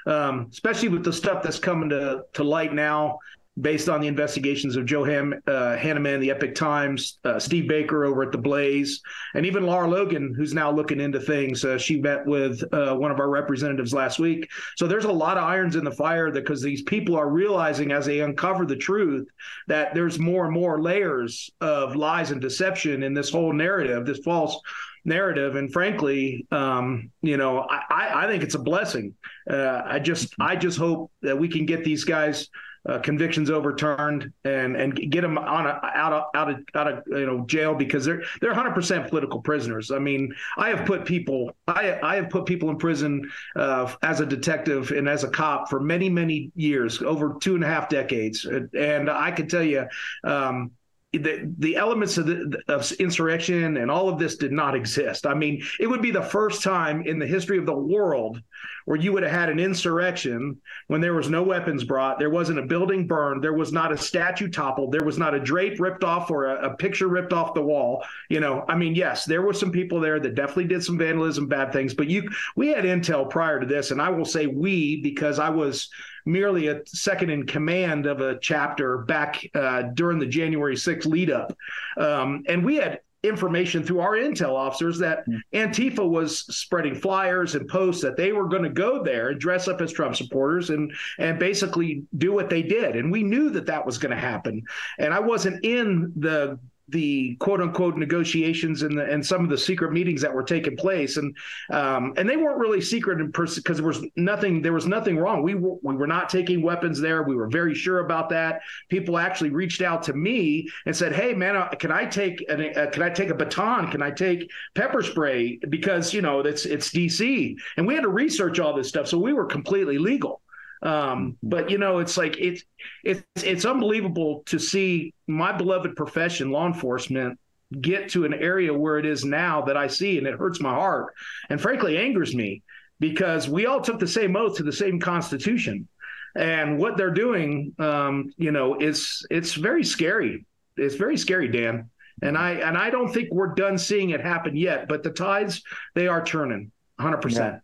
Um, 0.04 0.48
especially 0.50 0.88
with 0.88 1.04
the 1.04 1.12
stuff 1.12 1.42
that's 1.42 1.60
coming 1.60 1.88
to, 1.90 2.24
to 2.34 2.44
light 2.44 2.74
now 2.74 3.18
based 3.60 3.88
on 3.88 4.00
the 4.00 4.08
investigations 4.08 4.76
of 4.76 4.86
Joe 4.86 5.04
Ham, 5.04 5.34
uh, 5.46 5.76
Hanneman, 5.76 6.20
the 6.20 6.30
Epoch 6.30 6.54
Times, 6.54 7.18
uh, 7.24 7.38
Steve 7.38 7.68
Baker 7.68 8.04
over 8.04 8.22
at 8.22 8.32
the 8.32 8.38
Blaze, 8.38 9.02
and 9.34 9.44
even 9.44 9.66
Lara 9.66 9.88
Logan, 9.88 10.34
who's 10.34 10.54
now 10.54 10.70
looking 10.70 11.00
into 11.00 11.20
things. 11.20 11.62
Uh, 11.64 11.76
she 11.76 12.00
met 12.00 12.24
with 12.24 12.62
uh, 12.72 12.94
one 12.94 13.10
of 13.10 13.20
our 13.20 13.28
representatives 13.28 13.92
last 13.92 14.18
week. 14.18 14.48
So 14.76 14.86
there's 14.86 15.04
a 15.04 15.12
lot 15.12 15.36
of 15.36 15.44
irons 15.44 15.76
in 15.76 15.84
the 15.84 15.90
fire 15.90 16.30
because 16.30 16.62
these 16.62 16.82
people 16.82 17.14
are 17.14 17.28
realizing 17.28 17.92
as 17.92 18.06
they 18.06 18.20
uncover 18.20 18.64
the 18.64 18.76
truth 18.76 19.28
that 19.68 19.94
there's 19.94 20.18
more 20.18 20.46
and 20.46 20.54
more 20.54 20.80
layers 20.80 21.50
of 21.60 21.94
lies 21.94 22.30
and 22.30 22.40
deception 22.40 23.02
in 23.02 23.12
this 23.12 23.30
whole 23.30 23.52
narrative, 23.52 24.06
this 24.06 24.20
false 24.20 24.58
narrative. 25.04 25.56
And 25.56 25.70
frankly, 25.72 26.46
um, 26.50 27.10
you 27.20 27.36
know, 27.36 27.66
I, 27.68 28.24
I, 28.24 28.26
think 28.28 28.42
it's 28.42 28.54
a 28.54 28.60
blessing. 28.60 29.14
Uh, 29.50 29.82
I 29.84 29.98
just 29.98 30.34
I 30.40 30.56
just 30.56 30.78
hope 30.78 31.10
that 31.22 31.38
we 31.38 31.48
can 31.48 31.66
get 31.66 31.84
these 31.84 32.04
guys 32.04 32.48
uh, 32.88 32.98
convictions 32.98 33.50
overturned 33.50 34.32
and 34.44 34.76
and 34.76 35.10
get 35.10 35.20
them 35.20 35.38
on 35.38 35.66
a, 35.66 35.80
out 35.94 36.12
of 36.12 36.24
out 36.34 36.50
of 36.50 36.60
out 36.74 36.88
of 36.88 37.02
you 37.06 37.26
know 37.26 37.44
jail 37.46 37.74
because 37.74 38.04
they're 38.04 38.22
they're 38.40 38.50
100 38.50 38.74
percent 38.74 39.08
political 39.08 39.40
prisoners. 39.40 39.90
I 39.90 39.98
mean, 39.98 40.34
I 40.56 40.68
have 40.70 40.86
put 40.86 41.04
people 41.04 41.54
I 41.68 41.98
I 42.02 42.16
have 42.16 42.30
put 42.30 42.46
people 42.46 42.70
in 42.70 42.78
prison 42.78 43.30
uh, 43.56 43.92
as 44.02 44.20
a 44.20 44.26
detective 44.26 44.90
and 44.90 45.08
as 45.08 45.24
a 45.24 45.28
cop 45.28 45.68
for 45.68 45.80
many 45.80 46.08
many 46.08 46.50
years, 46.54 47.00
over 47.02 47.36
two 47.40 47.54
and 47.54 47.64
a 47.64 47.68
half 47.68 47.88
decades, 47.88 48.44
and 48.44 49.10
I 49.10 49.30
can 49.30 49.48
tell 49.48 49.62
you. 49.62 49.86
Um, 50.24 50.72
the, 51.12 51.52
the 51.58 51.76
elements 51.76 52.16
of, 52.16 52.26
the, 52.26 52.62
of 52.68 52.90
insurrection 52.92 53.76
and 53.76 53.90
all 53.90 54.08
of 54.08 54.18
this 54.18 54.36
did 54.36 54.52
not 54.52 54.74
exist. 54.74 55.26
I 55.26 55.34
mean, 55.34 55.62
it 55.78 55.86
would 55.86 56.00
be 56.00 56.10
the 56.10 56.22
first 56.22 56.62
time 56.62 57.02
in 57.02 57.18
the 57.18 57.26
history 57.26 57.58
of 57.58 57.66
the 57.66 57.76
world 57.76 58.40
where 58.86 58.98
you 58.98 59.12
would 59.12 59.22
have 59.22 59.32
had 59.32 59.48
an 59.50 59.60
insurrection 59.60 60.58
when 60.88 61.00
there 61.00 61.12
was 61.12 61.28
no 61.28 61.42
weapons 61.42 61.84
brought, 61.84 62.18
there 62.18 62.30
wasn't 62.30 62.58
a 62.58 62.66
building 62.66 63.06
burned, 63.06 63.44
there 63.44 63.52
was 63.52 63.72
not 63.72 63.92
a 63.92 63.96
statue 63.96 64.48
toppled, 64.48 64.90
there 64.90 65.04
was 65.04 65.18
not 65.18 65.34
a 65.34 65.40
drape 65.40 65.78
ripped 65.78 66.02
off 66.02 66.30
or 66.30 66.46
a, 66.46 66.70
a 66.70 66.76
picture 66.76 67.08
ripped 67.08 67.32
off 67.32 67.54
the 67.54 67.62
wall. 67.62 68.02
You 68.30 68.40
know, 68.40 68.64
I 68.66 68.74
mean, 68.74 68.94
yes, 68.94 69.26
there 69.26 69.42
were 69.42 69.52
some 69.52 69.70
people 69.70 70.00
there 70.00 70.18
that 70.18 70.34
definitely 70.34 70.64
did 70.64 70.82
some 70.82 70.98
vandalism, 70.98 71.46
bad 71.46 71.72
things, 71.72 71.92
but 71.92 72.08
you 72.08 72.30
we 72.56 72.68
had 72.68 72.84
intel 72.84 73.28
prior 73.28 73.60
to 73.60 73.66
this, 73.66 73.90
and 73.90 74.00
I 74.00 74.08
will 74.08 74.24
say 74.24 74.46
we 74.46 75.00
because 75.02 75.38
I 75.38 75.50
was 75.50 75.90
merely 76.24 76.68
a 76.68 76.80
second 76.86 77.30
in 77.30 77.46
command 77.46 78.06
of 78.06 78.20
a 78.20 78.38
chapter 78.40 78.98
back 78.98 79.44
uh, 79.54 79.82
during 79.94 80.18
the 80.18 80.26
January 80.26 80.76
6th 80.76 81.06
lead 81.06 81.30
up. 81.30 81.56
Um, 81.96 82.44
and 82.48 82.64
we 82.64 82.76
had 82.76 83.00
information 83.22 83.84
through 83.84 84.00
our 84.00 84.12
intel 84.12 84.54
officers 84.54 84.98
that 84.98 85.24
Antifa 85.54 86.06
was 86.06 86.40
spreading 86.56 86.94
flyers 86.94 87.54
and 87.54 87.68
posts 87.68 88.02
that 88.02 88.16
they 88.16 88.32
were 88.32 88.48
going 88.48 88.64
to 88.64 88.68
go 88.68 89.02
there 89.02 89.28
and 89.28 89.40
dress 89.40 89.68
up 89.68 89.80
as 89.80 89.92
Trump 89.92 90.16
supporters 90.16 90.70
and 90.70 90.92
and 91.18 91.38
basically 91.38 92.02
do 92.18 92.32
what 92.32 92.50
they 92.50 92.62
did. 92.62 92.96
And 92.96 93.12
we 93.12 93.22
knew 93.22 93.50
that 93.50 93.66
that 93.66 93.86
was 93.86 93.98
going 93.98 94.10
to 94.10 94.20
happen. 94.20 94.62
And 94.98 95.14
I 95.14 95.20
wasn't 95.20 95.64
in 95.64 96.12
the 96.16 96.58
the 96.92 97.36
quote 97.36 97.60
unquote 97.60 97.96
negotiations 97.96 98.82
and 98.82 98.96
the, 98.96 99.04
and 99.04 99.24
some 99.24 99.42
of 99.42 99.50
the 99.50 99.58
secret 99.58 99.92
meetings 99.92 100.22
that 100.22 100.32
were 100.32 100.42
taking 100.42 100.76
place. 100.76 101.16
And 101.16 101.36
um, 101.70 102.12
and 102.16 102.28
they 102.28 102.36
weren't 102.36 102.58
really 102.58 102.80
secret 102.80 103.18
because 103.32 103.78
there 103.78 103.86
was 103.86 104.04
nothing 104.16 104.62
there 104.62 104.72
was 104.72 104.86
nothing 104.86 105.16
wrong. 105.16 105.42
We 105.42 105.54
were, 105.54 105.76
we 105.82 105.96
were 105.96 106.06
not 106.06 106.28
taking 106.28 106.62
weapons 106.62 107.00
there. 107.00 107.22
We 107.22 107.34
were 107.34 107.48
very 107.48 107.74
sure 107.74 108.00
about 108.00 108.28
that. 108.30 108.60
People 108.90 109.18
actually 109.18 109.50
reached 109.50 109.82
out 109.82 110.02
to 110.04 110.12
me 110.12 110.68
and 110.86 110.94
said 110.94 111.12
hey 111.12 111.32
man 111.32 111.56
uh, 111.56 111.68
can 111.70 111.90
I 111.90 112.04
take 112.04 112.44
an, 112.48 112.72
uh, 112.76 112.90
can 112.90 113.02
I 113.02 113.10
take 113.10 113.30
a 113.30 113.34
baton? 113.34 113.90
Can 113.90 114.02
I 114.02 114.10
take 114.10 114.50
pepper 114.74 115.02
spray? 115.02 115.58
Because 115.68 116.12
you 116.12 116.20
know 116.20 116.40
it's 116.40 116.66
it's 116.66 116.90
DC 116.90 117.56
and 117.76 117.86
we 117.86 117.94
had 117.94 118.02
to 118.02 118.08
research 118.08 118.60
all 118.60 118.74
this 118.74 118.88
stuff 118.88 119.08
so 119.08 119.18
we 119.18 119.32
were 119.32 119.46
completely 119.46 119.98
legal 119.98 120.41
um, 120.82 121.36
but 121.42 121.70
you 121.70 121.78
know, 121.78 122.00
it's 122.00 122.16
like 122.16 122.36
it's 122.38 122.64
it's 123.04 123.22
it's 123.36 123.64
unbelievable 123.64 124.42
to 124.46 124.58
see 124.58 125.14
my 125.26 125.52
beloved 125.52 125.94
profession, 125.94 126.50
law 126.50 126.66
enforcement, 126.66 127.38
get 127.80 128.10
to 128.10 128.24
an 128.24 128.34
area 128.34 128.74
where 128.74 128.98
it 128.98 129.06
is 129.06 129.24
now 129.24 129.62
that 129.62 129.76
I 129.76 129.86
see, 129.86 130.18
and 130.18 130.26
it 130.26 130.38
hurts 130.38 130.60
my 130.60 130.74
heart, 130.74 131.14
and 131.48 131.60
frankly 131.60 131.96
angers 131.96 132.34
me 132.34 132.62
because 132.98 133.48
we 133.48 133.66
all 133.66 133.80
took 133.80 133.98
the 133.98 134.08
same 134.08 134.36
oath 134.36 134.56
to 134.56 134.64
the 134.64 134.72
same 134.72 134.98
Constitution, 134.98 135.86
and 136.34 136.78
what 136.78 136.96
they're 136.96 137.10
doing, 137.10 137.74
um, 137.78 138.32
you 138.36 138.50
know, 138.50 138.78
is 138.80 139.24
it's 139.30 139.54
very 139.54 139.84
scary. 139.84 140.46
It's 140.76 140.96
very 140.96 141.16
scary, 141.16 141.48
Dan. 141.48 141.90
And 142.22 142.36
I 142.36 142.52
and 142.52 142.76
I 142.76 142.90
don't 142.90 143.12
think 143.12 143.28
we're 143.32 143.54
done 143.54 143.78
seeing 143.78 144.10
it 144.10 144.20
happen 144.20 144.56
yet, 144.56 144.88
but 144.88 145.02
the 145.02 145.10
tides 145.10 145.62
they 145.94 146.08
are 146.08 146.24
turning 146.24 146.72
100%. 147.00 147.36
Yeah. 147.36 147.58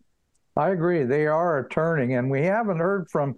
I 0.58 0.70
agree. 0.70 1.04
They 1.04 1.28
are 1.28 1.68
turning, 1.70 2.14
and 2.14 2.28
we 2.28 2.42
haven't 2.42 2.78
heard 2.78 3.08
from 3.10 3.36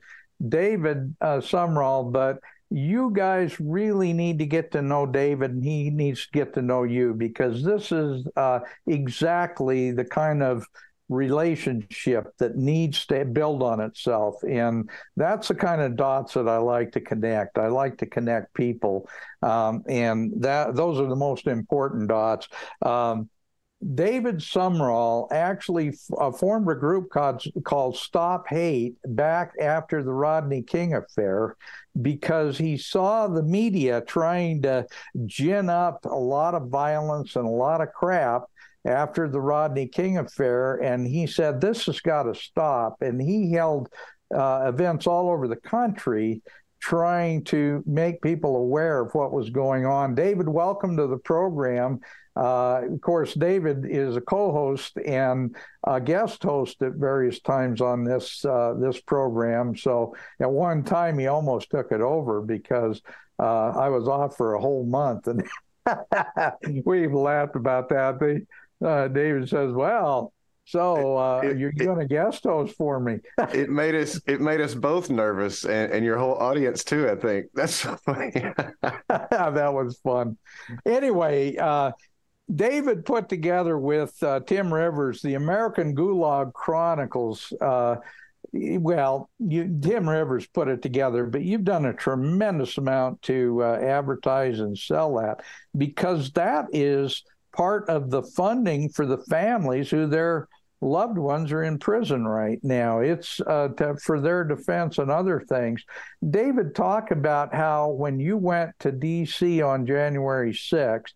David 0.49 1.15
uh, 1.21 1.37
Sumrall, 1.37 2.11
but 2.11 2.41
you 2.71 3.11
guys 3.13 3.61
really 3.61 4.15
need 4.15 4.39
to 4.39 4.47
get 4.47 4.73
to 4.73 4.81
know 4.81 5.05
David, 5.05 5.51
and 5.51 5.63
he 5.63 5.91
needs 5.91 6.25
to 6.25 6.33
get 6.33 6.55
to 6.55 6.63
know 6.63 6.85
you 6.85 7.13
because 7.13 7.63
this 7.63 7.93
is 7.93 8.27
uh, 8.37 8.61
exactly 8.87 9.91
the 9.91 10.05
kind 10.05 10.43
of 10.43 10.67
relationship 11.11 12.33
that 12.39 12.57
needs 12.57 13.05
to 13.05 13.25
build 13.27 13.63
on 13.63 13.81
itself. 13.81 14.37
And 14.49 14.89
that's 15.17 15.49
the 15.49 15.57
kind 15.57 15.83
of 15.83 15.97
dots 15.97 16.35
that 16.35 16.49
I 16.49 16.57
like 16.57 16.93
to 16.93 17.01
connect. 17.01 17.59
I 17.59 17.67
like 17.67 17.99
to 17.99 18.07
connect 18.07 18.55
people. 18.55 19.09
Um, 19.43 19.83
and 19.89 20.33
that 20.43 20.75
those 20.75 20.99
are 21.01 21.09
the 21.09 21.17
most 21.17 21.49
important 21.49 22.09
dots. 22.09 22.49
Um, 22.81 23.29
David 23.95 24.37
Sumrall 24.39 25.29
actually 25.33 25.97
uh, 26.19 26.31
formed 26.33 26.71
a 26.71 26.75
group 26.75 27.09
called, 27.09 27.43
called 27.65 27.97
Stop 27.97 28.47
Hate 28.47 28.97
back 29.07 29.53
after 29.59 30.03
the 30.03 30.13
Rodney 30.13 30.63
King 30.63 30.95
affair 30.95 31.57
because 32.03 32.59
he 32.59 32.77
saw 32.77 33.27
the 33.27 33.43
media 33.43 34.03
trying 34.07 34.61
to 34.63 34.87
gin 35.25 35.71
up 35.71 36.05
a 36.05 36.09
lot 36.09 36.55
of 36.55 36.69
violence 36.69 37.37
and 37.37 37.47
a 37.47 37.51
lot 37.51 37.81
of 37.81 37.93
crap 37.93 38.43
after 38.85 39.29
the 39.29 39.41
Rodney 39.41 39.87
King 39.87 40.19
affair. 40.19 40.77
And 40.77 41.07
he 41.07 41.27
said, 41.27 41.61
This 41.61 41.87
has 41.87 42.01
got 42.01 42.25
to 42.25 42.35
stop. 42.35 43.01
And 43.01 43.21
he 43.21 43.53
held 43.53 43.89
uh, 44.35 44.67
events 44.67 45.07
all 45.07 45.31
over 45.31 45.49
the 45.49 45.57
country 45.57 46.43
trying 46.81 47.45
to 47.45 47.83
make 47.87 48.23
people 48.23 48.57
aware 48.57 49.01
of 49.01 49.15
what 49.15 49.33
was 49.33 49.51
going 49.51 49.87
on. 49.87 50.15
David, 50.15 50.49
welcome 50.49 50.97
to 50.97 51.07
the 51.07 51.19
program. 51.19 52.01
Uh, 52.41 52.81
of 52.91 53.01
course, 53.03 53.35
David 53.35 53.85
is 53.85 54.17
a 54.17 54.21
co-host 54.21 54.97
and 55.05 55.55
a 55.87 56.01
guest 56.01 56.43
host 56.43 56.81
at 56.81 56.95
various 56.95 57.41
times 57.41 57.83
on 57.83 58.03
this 58.03 58.43
uh, 58.47 58.73
this 58.81 58.99
program. 58.99 59.77
So 59.77 60.17
at 60.41 60.51
one 60.51 60.83
time, 60.83 61.19
he 61.19 61.27
almost 61.27 61.69
took 61.71 61.93
it 61.93 62.01
over 62.01 62.41
because 62.41 63.03
uh, 63.39 63.73
I 63.79 63.91
was 63.91 64.09
off 64.09 64.39
for 64.39 64.55
a 64.55 64.61
whole 64.61 64.87
month, 64.87 65.29
and 65.29 65.47
we've 66.87 67.13
laughed 67.13 67.57
about 67.57 67.91
that. 67.91 68.19
They, 68.19 68.41
uh, 68.87 69.09
David 69.09 69.49
says, 69.49 69.73
"Well." 69.73 70.33
So 70.67 71.17
uh, 71.17 71.41
it, 71.43 71.59
you're 71.59 71.73
going 71.73 71.99
to 71.99 72.07
guest 72.07 72.45
host 72.45 72.77
for 72.77 73.01
me? 73.01 73.17
it 73.53 73.71
made 73.71 73.97
us 73.97 74.21
it 74.29 74.41
made 74.41 74.61
us 74.61 74.73
both 74.73 75.11
nervous, 75.11 75.65
and, 75.65 75.91
and 75.91 76.05
your 76.05 76.17
whole 76.17 76.37
audience 76.37 76.85
too. 76.85 77.09
I 77.11 77.17
think 77.17 77.47
that's 77.55 77.75
so 77.75 77.97
funny. 78.07 78.31
that 79.09 79.73
was 79.75 79.99
fun. 80.05 80.39
Anyway, 80.87 81.57
uh, 81.57 81.91
David 82.55 83.05
put 83.05 83.29
together 83.29 83.79
with 83.79 84.21
uh, 84.23 84.41
Tim 84.41 84.73
Rivers 84.73 85.23
the 85.23 85.35
American 85.35 85.95
Gulag 85.95 86.53
Chronicles. 86.53 87.53
Uh, 87.61 87.97
well, 88.53 89.31
you, 89.39 89.79
Tim 89.81 90.09
Rivers 90.09 90.47
put 90.47 90.69
it 90.69 90.83
together, 90.83 91.27
but 91.27 91.43
you've 91.43 91.65
done 91.65 91.87
a 91.87 91.95
tremendous 91.95 92.79
amount 92.79 93.23
to 93.23 93.63
uh, 93.63 93.79
advertise 93.81 94.59
and 94.61 94.77
sell 94.77 95.17
that 95.17 95.43
because 95.77 96.33
that 96.33 96.67
is 96.73 97.23
part 97.53 97.89
of 97.89 98.11
the 98.11 98.23
funding 98.23 98.89
for 98.89 99.07
the 99.07 99.19
families 99.19 99.91
who 99.91 100.07
their 100.07 100.49
loved 100.81 101.19
ones 101.19 101.53
are 101.53 101.63
in 101.63 101.79
prison 101.79 102.27
right 102.27 102.59
now. 102.63 103.01
It's 103.01 103.41
uh, 103.41 103.69
to, 103.77 103.97
for 104.03 104.21
their 104.21 104.45
defense 104.45 104.99
and 104.99 105.11
other 105.11 105.45
things. 105.49 105.85
David, 106.29 106.75
talk 106.75 107.11
about 107.11 107.55
how 107.55 107.91
when 107.91 108.19
you 108.19 108.37
went 108.37 108.71
to 108.81 108.91
D.C. 108.91 109.63
on 109.63 109.87
January 109.87 110.53
6th, 110.53 111.13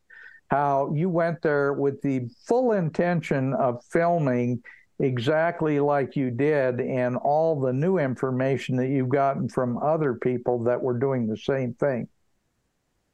how 0.54 0.92
you 0.94 1.08
went 1.08 1.42
there 1.42 1.72
with 1.72 2.00
the 2.02 2.28
full 2.46 2.72
intention 2.72 3.54
of 3.54 3.84
filming 3.86 4.62
exactly 5.00 5.80
like 5.80 6.14
you 6.14 6.30
did 6.30 6.80
and 6.80 7.16
all 7.16 7.60
the 7.60 7.72
new 7.72 7.98
information 7.98 8.76
that 8.76 8.86
you've 8.86 9.08
gotten 9.08 9.48
from 9.48 9.76
other 9.78 10.14
people 10.14 10.62
that 10.62 10.80
were 10.80 10.96
doing 10.96 11.26
the 11.26 11.36
same 11.36 11.74
thing. 11.74 12.06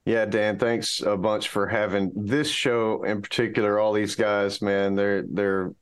Yeah, 0.05 0.26
Dan, 0.26 0.59
thanks 0.59 1.00
a 1.00 1.16
bunch 1.16 1.48
for 1.48 1.66
having 1.66 2.12
this 2.14 2.50
show 2.50 3.05
in 3.05 3.22
particular. 3.22 3.79
All 3.79 3.94
these 3.94 4.16
guys, 4.16 4.61
man, 4.61 4.94
they're 4.94 5.24
they're 5.26 5.72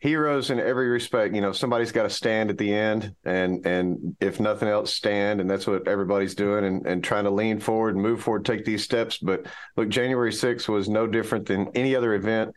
heroes 0.00 0.50
in 0.50 0.60
every 0.60 0.88
respect. 0.88 1.34
You 1.34 1.40
know, 1.40 1.52
somebody's 1.52 1.92
got 1.92 2.04
to 2.04 2.10
stand 2.10 2.50
at 2.50 2.58
the 2.58 2.72
end, 2.72 3.14
and 3.24 3.66
and 3.66 4.16
if 4.20 4.40
nothing 4.40 4.68
else, 4.68 4.94
stand, 4.94 5.40
and 5.40 5.50
that's 5.50 5.66
what 5.66 5.88
everybody's 5.88 6.34
doing, 6.34 6.64
and 6.64 6.86
and 6.86 7.02
trying 7.02 7.24
to 7.24 7.30
lean 7.30 7.60
forward 7.60 7.94
and 7.94 8.02
move 8.02 8.22
forward, 8.22 8.44
take 8.44 8.64
these 8.64 8.84
steps. 8.84 9.18
But 9.18 9.46
look, 9.76 9.88
January 9.88 10.32
6th 10.32 10.68
was 10.68 10.88
no 10.88 11.06
different 11.06 11.46
than 11.46 11.68
any 11.74 11.94
other 11.96 12.14
event. 12.14 12.54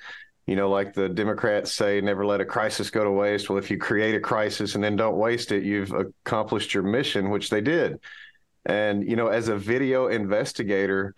You 0.47 0.55
know, 0.55 0.69
like 0.69 0.93
the 0.93 1.07
Democrats 1.07 1.71
say, 1.71 2.01
never 2.01 2.25
let 2.25 2.41
a 2.41 2.45
crisis 2.45 2.89
go 2.89 3.03
to 3.03 3.11
waste. 3.11 3.49
Well, 3.49 3.59
if 3.59 3.71
you 3.71 3.77
create 3.77 4.15
a 4.15 4.19
crisis 4.19 4.75
and 4.75 4.83
then 4.83 4.95
don't 4.95 5.15
waste 5.15 5.51
it, 5.51 5.63
you've 5.63 5.91
accomplished 5.91 6.73
your 6.73 6.83
mission, 6.83 7.29
which 7.29 7.49
they 7.49 7.61
did. 7.61 7.99
And 8.65 9.07
you 9.07 9.15
know, 9.15 9.27
as 9.27 9.47
a 9.47 9.55
video 9.55 10.07
investigator, 10.07 11.15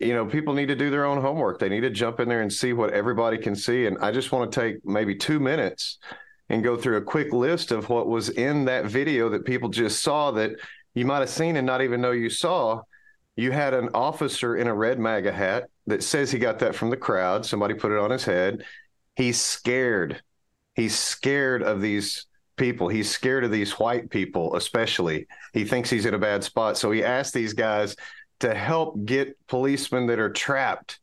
you 0.00 0.14
know, 0.14 0.24
people 0.24 0.54
need 0.54 0.66
to 0.66 0.74
do 0.74 0.90
their 0.90 1.04
own 1.04 1.20
homework. 1.20 1.58
They 1.58 1.68
need 1.68 1.82
to 1.82 1.90
jump 1.90 2.20
in 2.20 2.28
there 2.28 2.40
and 2.40 2.52
see 2.52 2.72
what 2.72 2.92
everybody 2.92 3.36
can 3.36 3.54
see. 3.54 3.86
And 3.86 3.98
I 3.98 4.10
just 4.10 4.32
want 4.32 4.50
to 4.50 4.60
take 4.60 4.84
maybe 4.84 5.14
two 5.14 5.38
minutes 5.38 5.98
and 6.48 6.64
go 6.64 6.76
through 6.76 6.96
a 6.96 7.02
quick 7.02 7.32
list 7.32 7.70
of 7.70 7.88
what 7.90 8.08
was 8.08 8.30
in 8.30 8.64
that 8.64 8.86
video 8.86 9.28
that 9.28 9.44
people 9.44 9.68
just 9.68 10.02
saw 10.02 10.30
that 10.32 10.52
you 10.94 11.04
might 11.04 11.20
have 11.20 11.30
seen 11.30 11.56
and 11.56 11.66
not 11.66 11.82
even 11.82 12.00
know 12.00 12.12
you 12.12 12.30
saw. 12.30 12.80
You 13.36 13.52
had 13.52 13.74
an 13.74 13.90
officer 13.94 14.56
in 14.56 14.66
a 14.66 14.74
red 14.74 14.98
MAGA 14.98 15.32
hat 15.32 15.64
that 15.86 16.02
says 16.02 16.30
he 16.30 16.38
got 16.38 16.58
that 16.60 16.74
from 16.74 16.90
the 16.90 16.96
crowd. 16.96 17.44
Somebody 17.44 17.74
put 17.74 17.92
it 17.92 17.98
on 17.98 18.10
his 18.10 18.24
head. 18.24 18.64
He's 19.16 19.40
scared. 19.40 20.22
He's 20.74 20.98
scared 20.98 21.62
of 21.62 21.82
these 21.82 22.26
people. 22.56 22.88
He's 22.88 23.10
scared 23.10 23.44
of 23.44 23.50
these 23.50 23.78
white 23.78 24.10
people, 24.10 24.56
especially. 24.56 25.26
He 25.52 25.64
thinks 25.64 25.90
he's 25.90 26.06
in 26.06 26.14
a 26.14 26.18
bad 26.18 26.42
spot. 26.42 26.78
So 26.78 26.90
he 26.90 27.04
asked 27.04 27.34
these 27.34 27.52
guys 27.52 27.96
to 28.40 28.54
help 28.54 29.04
get 29.04 29.36
policemen 29.46 30.06
that 30.06 30.18
are 30.18 30.32
trapped. 30.32 30.98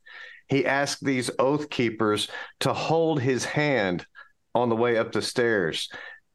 He 0.48 0.66
asked 0.66 1.04
these 1.04 1.30
oath 1.38 1.70
keepers 1.70 2.28
to 2.60 2.72
hold 2.72 3.20
his 3.20 3.44
hand 3.44 4.06
on 4.54 4.68
the 4.68 4.76
way 4.76 4.96
up 4.96 5.12
the 5.12 5.22
stairs. 5.22 5.88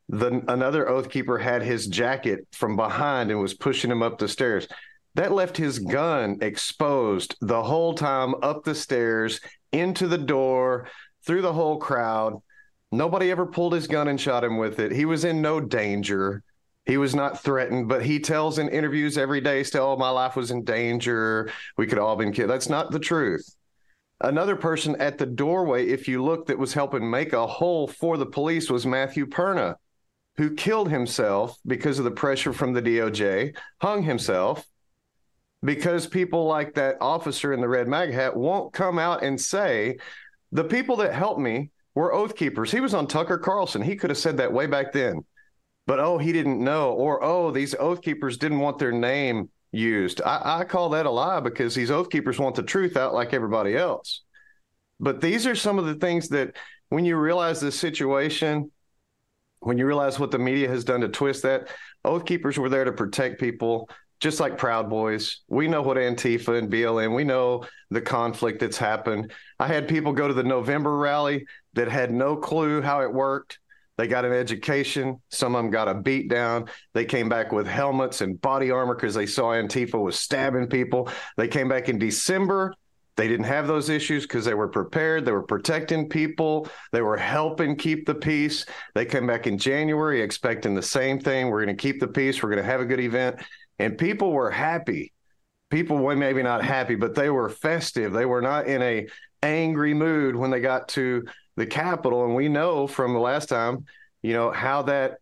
The, 0.10 0.44
another 0.48 0.88
oath 0.88 1.10
keeper 1.10 1.38
had 1.38 1.62
his 1.62 1.88
jacket 1.88 2.48
from 2.52 2.76
behind 2.76 3.32
and 3.32 3.40
was 3.40 3.54
pushing 3.54 3.92
him 3.92 4.04
up 4.04 4.18
the 4.18 4.28
stairs. 4.28 4.68
That 5.16 5.32
left 5.32 5.58
his 5.58 5.80
gun 5.80 6.40
exposed 6.42 7.36
the 7.42 7.64
whole 7.64 7.94
time 7.94 8.36
up 8.42 8.64
the 8.64 8.76
stairs, 8.76 9.40
into 9.72 10.08
the 10.08 10.18
door, 10.18 10.88
through 11.26 11.42
the 11.42 11.54
whole 11.54 11.78
crowd. 11.78 12.42
Nobody 12.92 13.32
ever 13.32 13.46
pulled 13.46 13.74
his 13.74 13.88
gun 13.88 14.08
and 14.08 14.20
shot 14.20 14.44
him 14.44 14.58
with 14.58 14.80
it. 14.80 14.92
He 14.92 15.06
was 15.06 15.26
in 15.26 15.42
no 15.42 15.60
danger. 15.60 16.44
He 16.86 16.98
was 16.98 17.16
not 17.16 17.42
threatened, 17.42 17.88
but 17.88 18.04
he 18.04 18.20
tells 18.20 18.60
in 18.60 18.68
interviews 18.68 19.18
every 19.18 19.40
day, 19.40 19.64
still, 19.64 19.86
oh, 19.86 19.98
my 19.98 20.10
life 20.10 20.36
was 20.36 20.52
in 20.52 20.64
danger. 20.64 21.50
We 21.78 21.88
could 21.88 21.98
all 21.98 22.16
been 22.16 22.34
killed. 22.34 22.50
That's 22.50 22.70
not 22.70 22.92
the 22.92 23.00
truth. 23.00 23.56
Another 24.20 24.56
person 24.56 24.96
at 24.98 25.18
the 25.18 25.26
doorway, 25.26 25.88
if 25.88 26.08
you 26.08 26.24
look, 26.24 26.48
that 26.48 26.60
was 26.60 26.74
helping 26.74 27.10
make 27.10 27.34
a 27.34 27.48
hole 27.48 27.88
for 27.88 28.18
the 28.18 28.26
police 28.26 28.70
was 28.70 28.86
Matthew 28.86 29.26
Perna, 29.26 29.76
who 30.36 30.56
killed 30.56 30.90
himself 30.90 31.58
because 31.66 32.00
of 32.00 32.06
the 32.06 32.12
pressure 32.12 32.54
from 32.54 32.74
the 32.74 32.82
DOJ, 32.82 33.56
hung 33.82 34.04
himself 34.04 34.66
because 35.64 36.06
people 36.06 36.46
like 36.46 36.74
that 36.74 36.98
officer 37.00 37.54
in 37.54 37.62
the 37.62 37.68
red 37.68 37.88
mag 37.88 38.12
hat 38.12 38.36
won't 38.36 38.74
come 38.74 39.00
out 39.00 39.24
and 39.24 39.40
say, 39.40 39.98
the 40.52 40.64
people 40.64 40.98
that 40.98 41.14
helped 41.14 41.40
me 41.40 41.70
were 41.96 42.14
oath 42.14 42.36
keepers. 42.36 42.72
He 42.72 42.82
was 42.82 42.94
on 42.94 43.08
Tucker 43.08 43.38
Carlson. 43.38 43.82
He 43.82 43.96
could 43.96 44.10
have 44.10 44.18
said 44.18 44.38
that 44.38 44.52
way 44.52 44.68
back 44.68 44.92
then 44.92 45.24
but 45.86 46.00
oh, 46.00 46.18
he 46.18 46.32
didn't 46.32 46.64
know, 46.64 46.92
or 46.92 47.24
oh, 47.24 47.52
these 47.52 47.76
oath 47.76 48.02
keepers 48.02 48.38
didn't 48.38 48.60
want 48.60 48.80
their 48.80 48.92
name 48.92 49.50
used. 49.72 50.22
I, 50.22 50.60
I 50.60 50.64
call 50.64 50.90
that 50.90 51.06
a 51.06 51.10
lie 51.10 51.40
because 51.40 51.76
these 51.76 51.92
oath 51.92 52.10
keepers 52.10 52.40
want 52.40 52.56
the 52.56 52.64
truth 52.64 52.96
out 52.96 53.14
like 53.14 53.34
everybody 53.34 53.76
else. 53.76 54.22
But 55.00 55.20
these 55.20 55.46
are 55.46 55.56
some 55.56 55.80
of 55.80 55.86
the 55.86 55.96
things 55.96 56.30
that 56.30 56.56
when 56.90 57.04
you 57.04 57.18
realize 57.18 57.60
this 57.60 57.78
situation, 57.78 58.72
when 59.60 59.78
you 59.78 59.86
realize 59.86 60.20
what 60.20 60.32
the 60.32 60.40
media 60.40 60.70
has 60.70 60.84
done 60.84 61.02
to 61.02 61.10
twist 61.10 61.44
that, 61.44 61.70
oath 62.06 62.26
keepers 62.26 62.58
were 62.58 62.70
there 62.70 62.86
to 62.86 62.92
protect 62.92 63.40
people, 63.40 63.90
just 64.20 64.40
like 64.40 64.58
Proud 64.58 64.90
Boys. 64.90 65.42
We 65.50 65.68
know 65.68 65.82
what 65.82 65.98
Antifa 65.98 66.58
and 66.58 66.72
BLM, 66.72 67.14
we 67.14 67.24
know 67.26 67.66
the 67.90 68.02
conflict 68.02 68.60
that's 68.60 68.78
happened. 68.78 69.34
I 69.60 69.68
had 69.68 69.88
people 69.88 70.14
go 70.14 70.28
to 70.28 70.34
the 70.34 70.44
November 70.44 70.98
rally 70.98 71.46
that 71.74 71.90
had 71.90 72.12
no 72.12 72.38
clue 72.38 72.82
how 72.82 73.02
it 73.02 73.12
worked 73.12 73.60
they 73.98 74.08
got 74.08 74.26
an 74.26 74.34
education. 74.34 75.22
Some 75.30 75.56
of 75.56 75.64
them 75.64 75.72
got 75.72 75.88
a 75.88 75.94
beat 75.94 76.30
down. 76.30 76.70
They 76.94 77.06
came 77.06 77.30
back 77.30 77.52
with 77.52 77.68
helmets 77.68 78.22
and 78.22 78.40
body 78.42 78.72
armor 78.72 78.96
because 78.96 79.14
they 79.14 79.26
saw 79.26 79.52
Antifa 79.52 80.02
was 80.02 80.20
stabbing 80.20 80.68
people. 80.68 81.10
They 81.38 81.48
came 81.48 81.70
back 81.70 81.90
in 81.90 82.00
December. 82.00 82.74
They 83.16 83.28
didn't 83.28 83.46
have 83.46 83.68
those 83.68 83.90
issues 83.90 84.24
because 84.24 84.46
they 84.46 84.56
were 84.56 84.68
prepared. 84.68 85.26
They 85.26 85.32
were 85.32 85.44
protecting 85.44 86.10
people. 86.10 86.68
They 86.92 87.02
were 87.02 87.18
helping 87.18 87.76
keep 87.76 88.08
the 88.08 88.16
peace. 88.16 88.66
They 88.96 89.06
came 89.06 89.28
back 89.28 89.46
in 89.46 89.60
January 89.60 90.22
expecting 90.22 90.74
the 90.74 90.82
same 90.82 91.20
thing. 91.20 91.50
We're 91.50 91.64
going 91.64 91.78
to 91.78 91.82
keep 91.82 92.00
the 92.00 92.08
peace. 92.08 92.42
We're 92.42 92.50
going 92.50 92.64
to 92.64 92.70
have 92.70 92.82
a 92.82 92.86
good 92.86 93.00
event. 93.00 93.36
And 93.78 93.98
people 93.98 94.32
were 94.32 94.50
happy 94.50 95.14
people 95.74 95.98
were 95.98 96.16
maybe 96.16 96.44
not 96.44 96.64
happy, 96.64 96.94
but 96.94 97.16
they 97.16 97.32
were 97.32 97.50
festive. 97.50 98.14
They 98.14 98.28
were 98.28 98.42
not 98.42 98.68
in 98.68 98.84
a 98.84 99.08
angry 99.42 99.96
mood 99.96 100.36
when 100.36 100.52
they 100.52 100.60
got 100.60 100.88
to 100.90 101.24
the 101.56 101.66
Capitol. 101.66 102.26
And 102.26 102.36
we 102.36 102.50
know 102.50 102.88
from 102.88 103.14
the 103.14 103.20
last 103.20 103.50
time, 103.50 103.86
you 104.22 104.34
know, 104.34 104.52
how 104.52 104.84
that 104.84 105.18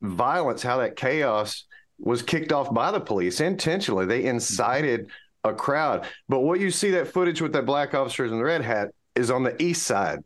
violence, 0.00 0.62
how 0.62 0.78
that 0.78 0.96
chaos 0.96 1.64
was 1.98 2.22
kicked 2.22 2.52
off 2.52 2.72
by 2.72 2.90
the 2.90 3.00
police 3.00 3.40
intentionally. 3.40 4.06
They 4.06 4.20
mm-hmm. 4.20 4.28
incited 4.28 5.10
a 5.44 5.52
crowd. 5.52 6.06
But 6.28 6.40
what 6.40 6.60
you 6.60 6.70
see 6.70 6.90
that 6.92 7.08
footage 7.08 7.40
with 7.40 7.52
that 7.52 7.66
black 7.66 7.94
officers 7.94 8.32
in 8.32 8.38
the 8.38 8.44
red 8.44 8.62
hat 8.62 8.88
is 9.14 9.30
on 9.30 9.42
the 9.42 9.60
east 9.62 9.82
side 9.82 10.20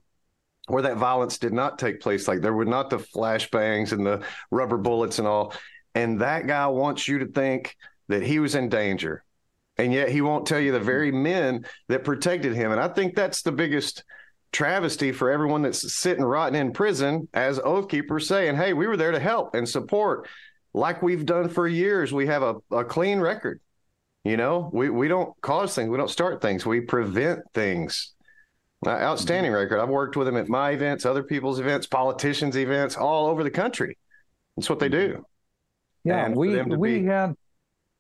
where 0.69 0.83
that 0.83 0.97
violence 0.97 1.39
did 1.39 1.53
not 1.53 1.79
take 1.79 2.01
place. 2.01 2.29
Like 2.29 2.41
there 2.41 2.53
were 2.53 2.65
not 2.65 2.91
the 2.91 2.99
flashbangs 2.99 3.93
and 3.93 4.07
the 4.07 4.23
rubber 4.51 4.79
bullets 4.79 5.19
and 5.19 5.27
all. 5.27 5.55
And 5.95 6.21
that 6.21 6.47
guy 6.47 6.67
wants 6.69 7.09
you 7.09 7.19
to 7.19 7.27
think 7.27 7.77
that 8.09 8.23
he 8.23 8.39
was 8.39 8.55
in 8.55 8.69
danger. 8.69 9.25
And 9.77 9.93
yet 9.93 10.11
he 10.11 10.21
won't 10.21 10.47
tell 10.47 10.61
you 10.61 10.73
the 10.73 10.79
mm-hmm. 10.79 10.87
very 10.87 11.13
men 11.13 11.67
that 11.89 12.05
protected 12.05 12.55
him. 12.55 12.71
And 12.71 12.81
I 12.81 12.89
think 12.89 13.15
that's 13.15 13.43
the 13.43 13.53
biggest 13.53 14.05
travesty 14.53 15.13
for 15.13 15.31
everyone 15.31 15.63
that's 15.63 15.95
sitting 15.95 16.25
rotting 16.25 16.61
in 16.61 16.73
prison 16.73 17.29
as 17.33 17.59
oath 17.59 17.89
keepers 17.89 18.29
saying, 18.29 18.57
Hey, 18.57 18.73
we 18.75 18.87
were 18.87 18.97
there 18.97 19.13
to 19.13 19.19
help 19.21 19.55
and 19.55 19.69
support 19.69 20.29
like 20.75 21.03
we've 21.03 21.27
done 21.27 21.49
for 21.49 21.67
years. 21.67 22.13
We 22.13 22.27
have 22.27 22.43
a, 22.43 22.57
a 22.71 22.85
clean 22.85 23.19
record. 23.21 23.61
You 24.25 24.37
know, 24.37 24.71
we, 24.73 24.89
we 24.89 25.09
don't 25.09 25.39
cause 25.41 25.75
things, 25.75 25.89
we 25.91 25.97
don't 25.97 26.11
start 26.11 26.41
things, 26.41 26.65
we 26.65 26.81
prevent 26.81 27.41
things. 27.55 28.13
Uh, 28.85 28.91
outstanding 28.91 29.53
record. 29.53 29.79
I've 29.81 29.89
worked 29.89 30.17
with 30.17 30.27
them 30.27 30.37
at 30.37 30.49
my 30.49 30.71
events, 30.71 31.07
other 31.07 31.23
people's 31.23 31.61
events, 31.61 31.87
politicians' 31.87 32.57
events, 32.57 32.97
all 32.97 33.27
over 33.29 33.45
the 33.45 33.51
country. 33.51 33.97
That's 34.57 34.69
what 34.69 34.81
they 34.81 34.89
do. 34.89 35.25
Yeah, 36.05 36.27
And 36.27 36.35
we 36.37 36.61
we 36.63 37.01
be- 37.01 37.07
had 37.07 37.37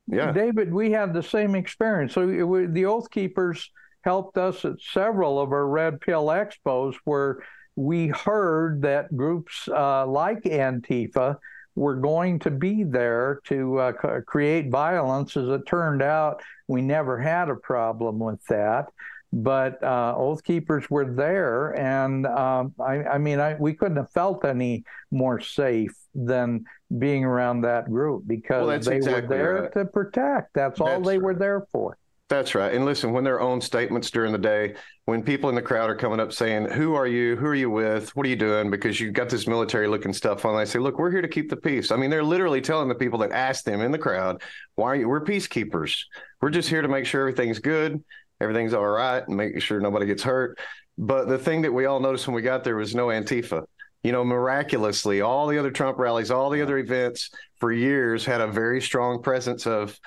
Yeah. 0.08 0.32
David, 0.32 0.72
we 0.72 0.90
had 0.90 1.14
the 1.14 1.22
same 1.22 1.54
experience. 1.54 2.12
So 2.14 2.28
it, 2.28 2.42
wa- 2.42 2.66
the 2.68 2.86
Oath 2.86 3.10
Keepers 3.10 3.70
helped 4.02 4.36
us 4.38 4.64
at 4.64 4.80
several 4.80 5.40
of 5.40 5.52
our 5.52 5.66
Red 5.66 6.00
Pill 6.00 6.26
expos 6.26 6.94
where 7.04 7.42
we 7.76 8.08
heard 8.08 8.82
that 8.82 9.16
groups 9.16 9.68
uh, 9.68 10.06
like 10.06 10.42
Antifa 10.42 11.38
were 11.74 11.96
going 11.96 12.38
to 12.40 12.50
be 12.50 12.84
there 12.84 13.40
to 13.44 13.78
uh, 13.78 13.92
c- 14.02 14.08
create 14.26 14.70
violence. 14.70 15.36
As 15.36 15.48
it 15.48 15.66
turned 15.66 16.02
out, 16.02 16.42
we 16.68 16.82
never 16.82 17.18
had 17.18 17.48
a 17.48 17.56
problem 17.56 18.18
with 18.18 18.44
that. 18.46 18.88
But 19.34 19.82
uh, 19.82 20.14
Oath 20.14 20.44
Keepers 20.44 20.90
were 20.90 21.06
there, 21.06 21.70
and 21.70 22.26
um, 22.26 22.74
I, 22.78 23.02
I 23.04 23.16
mean, 23.18 23.40
I, 23.40 23.54
we 23.58 23.72
couldn't 23.72 23.96
have 23.96 24.12
felt 24.12 24.44
any 24.44 24.84
more 25.10 25.40
safe 25.40 25.96
than 26.14 26.66
being 26.98 27.24
around 27.24 27.62
that 27.62 27.88
group 27.88 28.24
because 28.26 28.66
Well, 28.66 28.78
they 28.78 28.96
exactly 28.96 29.22
were 29.22 29.26
there 29.26 29.62
right. 29.62 29.72
to 29.72 29.84
protect. 29.86 30.52
That's 30.52 30.78
all 30.82 30.88
That's 30.88 31.06
they 31.06 31.16
were 31.16 31.32
there 31.32 31.64
for. 31.72 31.96
That's 32.32 32.54
right. 32.54 32.72
And 32.72 32.86
listen, 32.86 33.12
when 33.12 33.24
their 33.24 33.42
own 33.42 33.60
statements 33.60 34.10
during 34.10 34.32
the 34.32 34.38
day, 34.38 34.74
when 35.04 35.22
people 35.22 35.50
in 35.50 35.54
the 35.54 35.60
crowd 35.60 35.90
are 35.90 35.94
coming 35.94 36.18
up 36.18 36.32
saying, 36.32 36.64
Who 36.64 36.94
are 36.94 37.06
you? 37.06 37.36
Who 37.36 37.44
are 37.44 37.54
you 37.54 37.68
with? 37.68 38.16
What 38.16 38.24
are 38.24 38.28
you 38.30 38.36
doing? 38.36 38.70
Because 38.70 38.98
you've 38.98 39.12
got 39.12 39.28
this 39.28 39.46
military 39.46 39.86
looking 39.86 40.14
stuff 40.14 40.46
on. 40.46 40.56
They 40.56 40.64
say, 40.64 40.78
Look, 40.78 40.98
we're 40.98 41.10
here 41.10 41.20
to 41.20 41.28
keep 41.28 41.50
the 41.50 41.58
peace. 41.58 41.90
I 41.90 41.96
mean, 41.96 42.08
they're 42.08 42.24
literally 42.24 42.62
telling 42.62 42.88
the 42.88 42.94
people 42.94 43.18
that 43.18 43.32
asked 43.32 43.66
them 43.66 43.82
in 43.82 43.92
the 43.92 43.98
crowd, 43.98 44.40
Why 44.76 44.92
are 44.92 44.96
you? 44.96 45.10
We're 45.10 45.22
peacekeepers. 45.22 46.04
We're 46.40 46.48
just 46.48 46.70
here 46.70 46.80
to 46.80 46.88
make 46.88 47.04
sure 47.04 47.20
everything's 47.20 47.58
good, 47.58 48.02
everything's 48.40 48.72
all 48.72 48.88
right, 48.88 49.22
and 49.28 49.36
making 49.36 49.60
sure 49.60 49.78
nobody 49.78 50.06
gets 50.06 50.22
hurt. 50.22 50.58
But 50.96 51.28
the 51.28 51.36
thing 51.36 51.60
that 51.62 51.72
we 51.74 51.84
all 51.84 52.00
noticed 52.00 52.26
when 52.26 52.34
we 52.34 52.40
got 52.40 52.64
there 52.64 52.76
was 52.76 52.94
no 52.94 53.08
Antifa. 53.08 53.66
You 54.04 54.12
know, 54.12 54.24
miraculously, 54.24 55.20
all 55.20 55.48
the 55.48 55.58
other 55.58 55.70
Trump 55.70 55.98
rallies, 55.98 56.30
all 56.30 56.48
the 56.48 56.62
other 56.62 56.78
events 56.78 57.28
for 57.58 57.70
years 57.70 58.24
had 58.24 58.40
a 58.40 58.46
very 58.46 58.80
strong 58.80 59.22
presence 59.22 59.66
of 59.66 60.00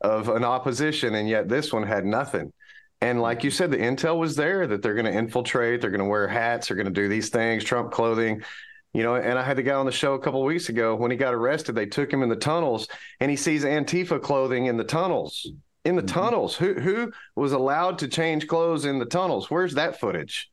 of 0.00 0.28
an 0.28 0.44
opposition, 0.44 1.14
and 1.14 1.28
yet 1.28 1.48
this 1.48 1.72
one 1.72 1.82
had 1.82 2.04
nothing. 2.04 2.52
And 3.00 3.20
like 3.22 3.44
you 3.44 3.50
said, 3.50 3.70
the 3.70 3.78
intel 3.78 4.18
was 4.18 4.36
there 4.36 4.66
that 4.66 4.82
they're 4.82 4.94
going 4.94 5.06
to 5.06 5.12
infiltrate, 5.12 5.80
they're 5.80 5.90
going 5.90 6.00
to 6.00 6.08
wear 6.08 6.28
hats, 6.28 6.68
they're 6.68 6.76
going 6.76 6.86
to 6.86 6.92
do 6.92 7.08
these 7.08 7.30
things, 7.30 7.64
Trump 7.64 7.92
clothing. 7.92 8.42
You 8.92 9.04
know, 9.04 9.14
and 9.14 9.38
I 9.38 9.42
had 9.42 9.56
the 9.56 9.62
guy 9.62 9.74
on 9.74 9.86
the 9.86 9.92
show 9.92 10.14
a 10.14 10.18
couple 10.18 10.40
of 10.40 10.46
weeks 10.46 10.68
ago 10.68 10.96
when 10.96 11.10
he 11.12 11.16
got 11.16 11.32
arrested. 11.32 11.74
They 11.74 11.86
took 11.86 12.12
him 12.12 12.22
in 12.22 12.28
the 12.28 12.36
tunnels, 12.36 12.88
and 13.20 13.30
he 13.30 13.36
sees 13.36 13.64
Antifa 13.64 14.20
clothing 14.20 14.66
in 14.66 14.76
the 14.76 14.84
tunnels. 14.84 15.50
In 15.84 15.96
the 15.96 16.02
mm-hmm. 16.02 16.12
tunnels, 16.12 16.56
who 16.56 16.74
who 16.74 17.12
was 17.36 17.52
allowed 17.52 17.98
to 18.00 18.08
change 18.08 18.48
clothes 18.48 18.84
in 18.84 18.98
the 18.98 19.06
tunnels? 19.06 19.48
Where's 19.50 19.74
that 19.74 20.00
footage? 20.00 20.50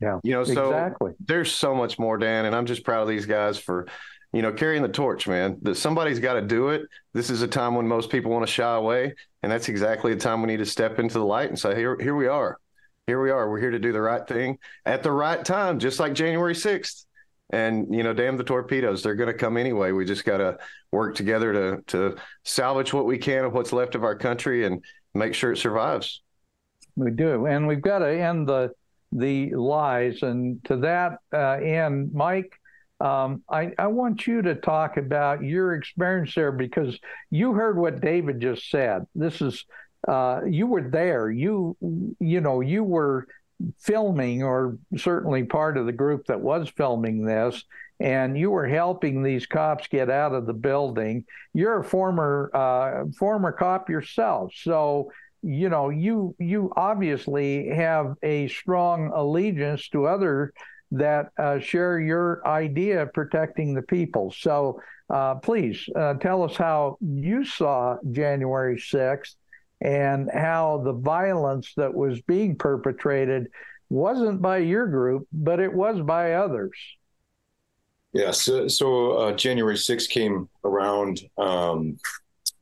Yeah, 0.00 0.18
You 0.22 0.32
know, 0.32 0.44
so 0.44 0.66
exactly. 0.66 1.12
there's 1.24 1.50
so 1.50 1.74
much 1.74 1.98
more, 1.98 2.18
Dan, 2.18 2.44
and 2.44 2.54
I'm 2.54 2.66
just 2.66 2.84
proud 2.84 3.02
of 3.02 3.08
these 3.08 3.26
guys 3.26 3.58
for, 3.58 3.86
you 4.32 4.42
know, 4.42 4.52
carrying 4.52 4.82
the 4.82 4.88
torch, 4.88 5.26
man. 5.26 5.58
That 5.62 5.76
somebody's 5.76 6.18
got 6.18 6.34
to 6.34 6.42
do 6.42 6.68
it. 6.68 6.82
This 7.14 7.30
is 7.30 7.42
a 7.42 7.48
time 7.48 7.74
when 7.74 7.88
most 7.88 8.10
people 8.10 8.30
want 8.30 8.46
to 8.46 8.52
shy 8.52 8.74
away, 8.74 9.14
and 9.42 9.50
that's 9.50 9.68
exactly 9.68 10.14
the 10.14 10.20
time 10.20 10.42
we 10.42 10.48
need 10.48 10.58
to 10.58 10.66
step 10.66 10.98
into 10.98 11.14
the 11.14 11.24
light 11.24 11.48
and 11.48 11.58
say, 11.58 11.74
here, 11.74 11.96
here 12.00 12.14
we 12.14 12.26
are, 12.26 12.58
here 13.06 13.22
we 13.22 13.30
are. 13.30 13.50
We're 13.50 13.60
here 13.60 13.70
to 13.70 13.78
do 13.78 13.92
the 13.92 14.00
right 14.00 14.26
thing 14.26 14.58
at 14.84 15.02
the 15.02 15.12
right 15.12 15.44
time, 15.44 15.78
just 15.78 15.98
like 15.98 16.14
January 16.14 16.54
6th. 16.54 17.04
And 17.50 17.94
you 17.94 18.02
know, 18.02 18.12
damn 18.12 18.36
the 18.36 18.44
torpedoes, 18.44 19.02
they're 19.02 19.14
going 19.14 19.32
to 19.32 19.38
come 19.38 19.56
anyway. 19.56 19.92
We 19.92 20.04
just 20.04 20.26
got 20.26 20.38
to 20.38 20.58
work 20.92 21.14
together 21.14 21.52
to 21.54 21.82
to 21.86 22.16
salvage 22.44 22.92
what 22.92 23.06
we 23.06 23.16
can 23.16 23.46
of 23.46 23.54
what's 23.54 23.72
left 23.72 23.94
of 23.94 24.04
our 24.04 24.14
country 24.14 24.66
and 24.66 24.84
make 25.14 25.32
sure 25.32 25.52
it 25.52 25.56
survives. 25.56 26.22
We 26.96 27.10
do, 27.10 27.46
and 27.46 27.66
we've 27.66 27.80
got 27.80 28.00
to 28.00 28.10
end 28.10 28.48
the 28.48 28.72
the 29.12 29.54
lies. 29.54 30.22
And 30.22 30.62
to 30.64 30.76
that 30.78 31.18
uh, 31.32 31.52
end, 31.62 32.12
Mike, 32.12 32.60
um, 33.00 33.42
I, 33.48 33.72
I 33.78 33.86
want 33.88 34.26
you 34.26 34.42
to 34.42 34.54
talk 34.54 34.96
about 34.96 35.42
your 35.42 35.74
experience 35.74 36.34
there 36.34 36.52
because 36.52 36.98
you 37.30 37.52
heard 37.52 37.78
what 37.78 38.00
David 38.00 38.40
just 38.40 38.68
said. 38.70 39.06
This 39.14 39.40
is 39.40 39.64
uh, 40.06 40.40
you 40.48 40.66
were 40.66 40.88
there. 40.88 41.30
You 41.30 41.76
you 42.18 42.40
know 42.40 42.60
you 42.60 42.84
were 42.84 43.26
filming 43.78 44.42
or 44.42 44.78
certainly 44.96 45.44
part 45.44 45.76
of 45.76 45.86
the 45.86 45.92
group 45.92 46.26
that 46.26 46.40
was 46.40 46.68
filming 46.76 47.24
this 47.24 47.64
and 48.00 48.38
you 48.38 48.50
were 48.50 48.68
helping 48.68 49.22
these 49.22 49.46
cops 49.46 49.88
get 49.88 50.08
out 50.08 50.32
of 50.32 50.46
the 50.46 50.52
building 50.52 51.24
you're 51.54 51.80
a 51.80 51.84
former 51.84 52.50
uh, 52.54 53.04
former 53.18 53.50
cop 53.50 53.90
yourself 53.90 54.52
so 54.54 55.10
you 55.42 55.68
know 55.68 55.90
you 55.90 56.34
you 56.38 56.72
obviously 56.76 57.68
have 57.68 58.14
a 58.22 58.46
strong 58.48 59.10
allegiance 59.12 59.88
to 59.88 60.06
other 60.06 60.52
that 60.90 61.30
uh, 61.38 61.58
share 61.58 62.00
your 62.00 62.46
idea 62.46 63.02
of 63.02 63.12
protecting 63.12 63.74
the 63.74 63.82
people 63.82 64.32
so 64.36 64.80
uh, 65.10 65.34
please 65.36 65.88
uh, 65.96 66.14
tell 66.14 66.42
us 66.42 66.56
how 66.56 66.96
you 67.00 67.44
saw 67.44 67.96
january 68.10 68.76
6th 68.76 69.34
and 69.80 70.28
how 70.32 70.82
the 70.84 70.92
violence 70.92 71.72
that 71.76 71.94
was 71.94 72.20
being 72.22 72.56
perpetrated 72.56 73.48
wasn't 73.90 74.42
by 74.42 74.58
your 74.58 74.86
group, 74.86 75.26
but 75.32 75.60
it 75.60 75.72
was 75.72 76.00
by 76.00 76.34
others. 76.34 76.76
Yeah, 78.12 78.32
so, 78.32 78.68
so 78.68 79.12
uh, 79.12 79.32
January 79.32 79.76
6th 79.76 80.08
came 80.08 80.48
around, 80.64 81.20
um, 81.36 81.98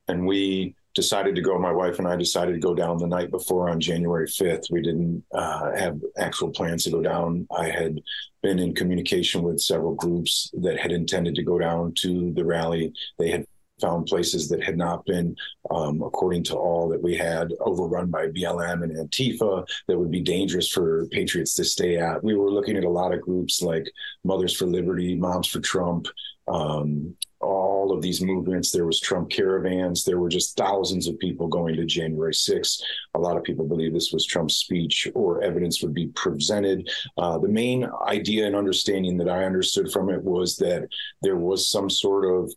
and 0.08 0.26
we 0.26 0.74
decided 0.96 1.36
to 1.36 1.42
go. 1.42 1.56
My 1.58 1.70
wife 1.70 2.00
and 2.00 2.08
I 2.08 2.16
decided 2.16 2.54
to 2.54 2.58
go 2.58 2.74
down 2.74 2.96
the 2.96 3.06
night 3.06 3.30
before 3.30 3.68
on 3.68 3.78
January 3.78 4.26
5th. 4.26 4.64
We 4.70 4.82
didn't 4.82 5.22
uh, 5.32 5.76
have 5.76 6.00
actual 6.18 6.50
plans 6.50 6.84
to 6.84 6.90
go 6.90 7.02
down. 7.02 7.46
I 7.56 7.68
had 7.68 8.00
been 8.42 8.58
in 8.58 8.74
communication 8.74 9.42
with 9.42 9.60
several 9.60 9.94
groups 9.94 10.50
that 10.54 10.80
had 10.80 10.92
intended 10.92 11.34
to 11.36 11.44
go 11.44 11.58
down 11.58 11.92
to 11.98 12.32
the 12.32 12.44
rally. 12.44 12.92
They 13.18 13.30
had 13.30 13.46
found 13.80 14.06
places 14.06 14.48
that 14.48 14.64
had 14.64 14.78
not 14.78 15.04
been, 15.04 15.36
um, 15.70 16.00
according 16.02 16.42
to 16.44 16.56
all 16.56 16.88
that 16.88 17.02
we 17.02 17.14
had, 17.14 17.52
overrun 17.60 18.10
by 18.10 18.28
BLM 18.28 18.82
and 18.82 18.96
Antifa 18.96 19.66
that 19.86 19.98
would 19.98 20.10
be 20.10 20.22
dangerous 20.22 20.68
for 20.68 21.06
patriots 21.08 21.52
to 21.54 21.64
stay 21.64 21.98
at. 21.98 22.24
We 22.24 22.34
were 22.34 22.50
looking 22.50 22.78
at 22.78 22.84
a 22.84 22.88
lot 22.88 23.12
of 23.12 23.20
groups 23.20 23.60
like 23.60 23.86
Mothers 24.24 24.56
for 24.56 24.64
Liberty, 24.64 25.14
Moms 25.14 25.48
for 25.48 25.60
Trump, 25.60 26.06
um, 26.48 27.14
all 27.40 27.92
of 27.92 28.02
these 28.02 28.20
movements. 28.20 28.70
There 28.70 28.86
was 28.86 29.00
Trump 29.00 29.30
caravans. 29.30 30.04
There 30.04 30.18
were 30.18 30.28
just 30.28 30.56
thousands 30.56 31.06
of 31.06 31.18
people 31.18 31.48
going 31.48 31.76
to 31.76 31.84
January 31.84 32.32
6th. 32.32 32.80
A 33.14 33.18
lot 33.18 33.36
of 33.36 33.44
people 33.44 33.66
believe 33.66 33.92
this 33.92 34.12
was 34.12 34.24
Trump's 34.24 34.56
speech 34.56 35.08
or 35.14 35.42
evidence 35.42 35.82
would 35.82 35.94
be 35.94 36.08
presented. 36.08 36.90
Uh, 37.16 37.38
the 37.38 37.48
main 37.48 37.88
idea 38.06 38.46
and 38.46 38.56
understanding 38.56 39.16
that 39.18 39.28
I 39.28 39.44
understood 39.44 39.92
from 39.92 40.10
it 40.10 40.22
was 40.22 40.56
that 40.56 40.88
there 41.22 41.36
was 41.36 41.70
some 41.70 41.90
sort 41.90 42.24
of 42.24 42.52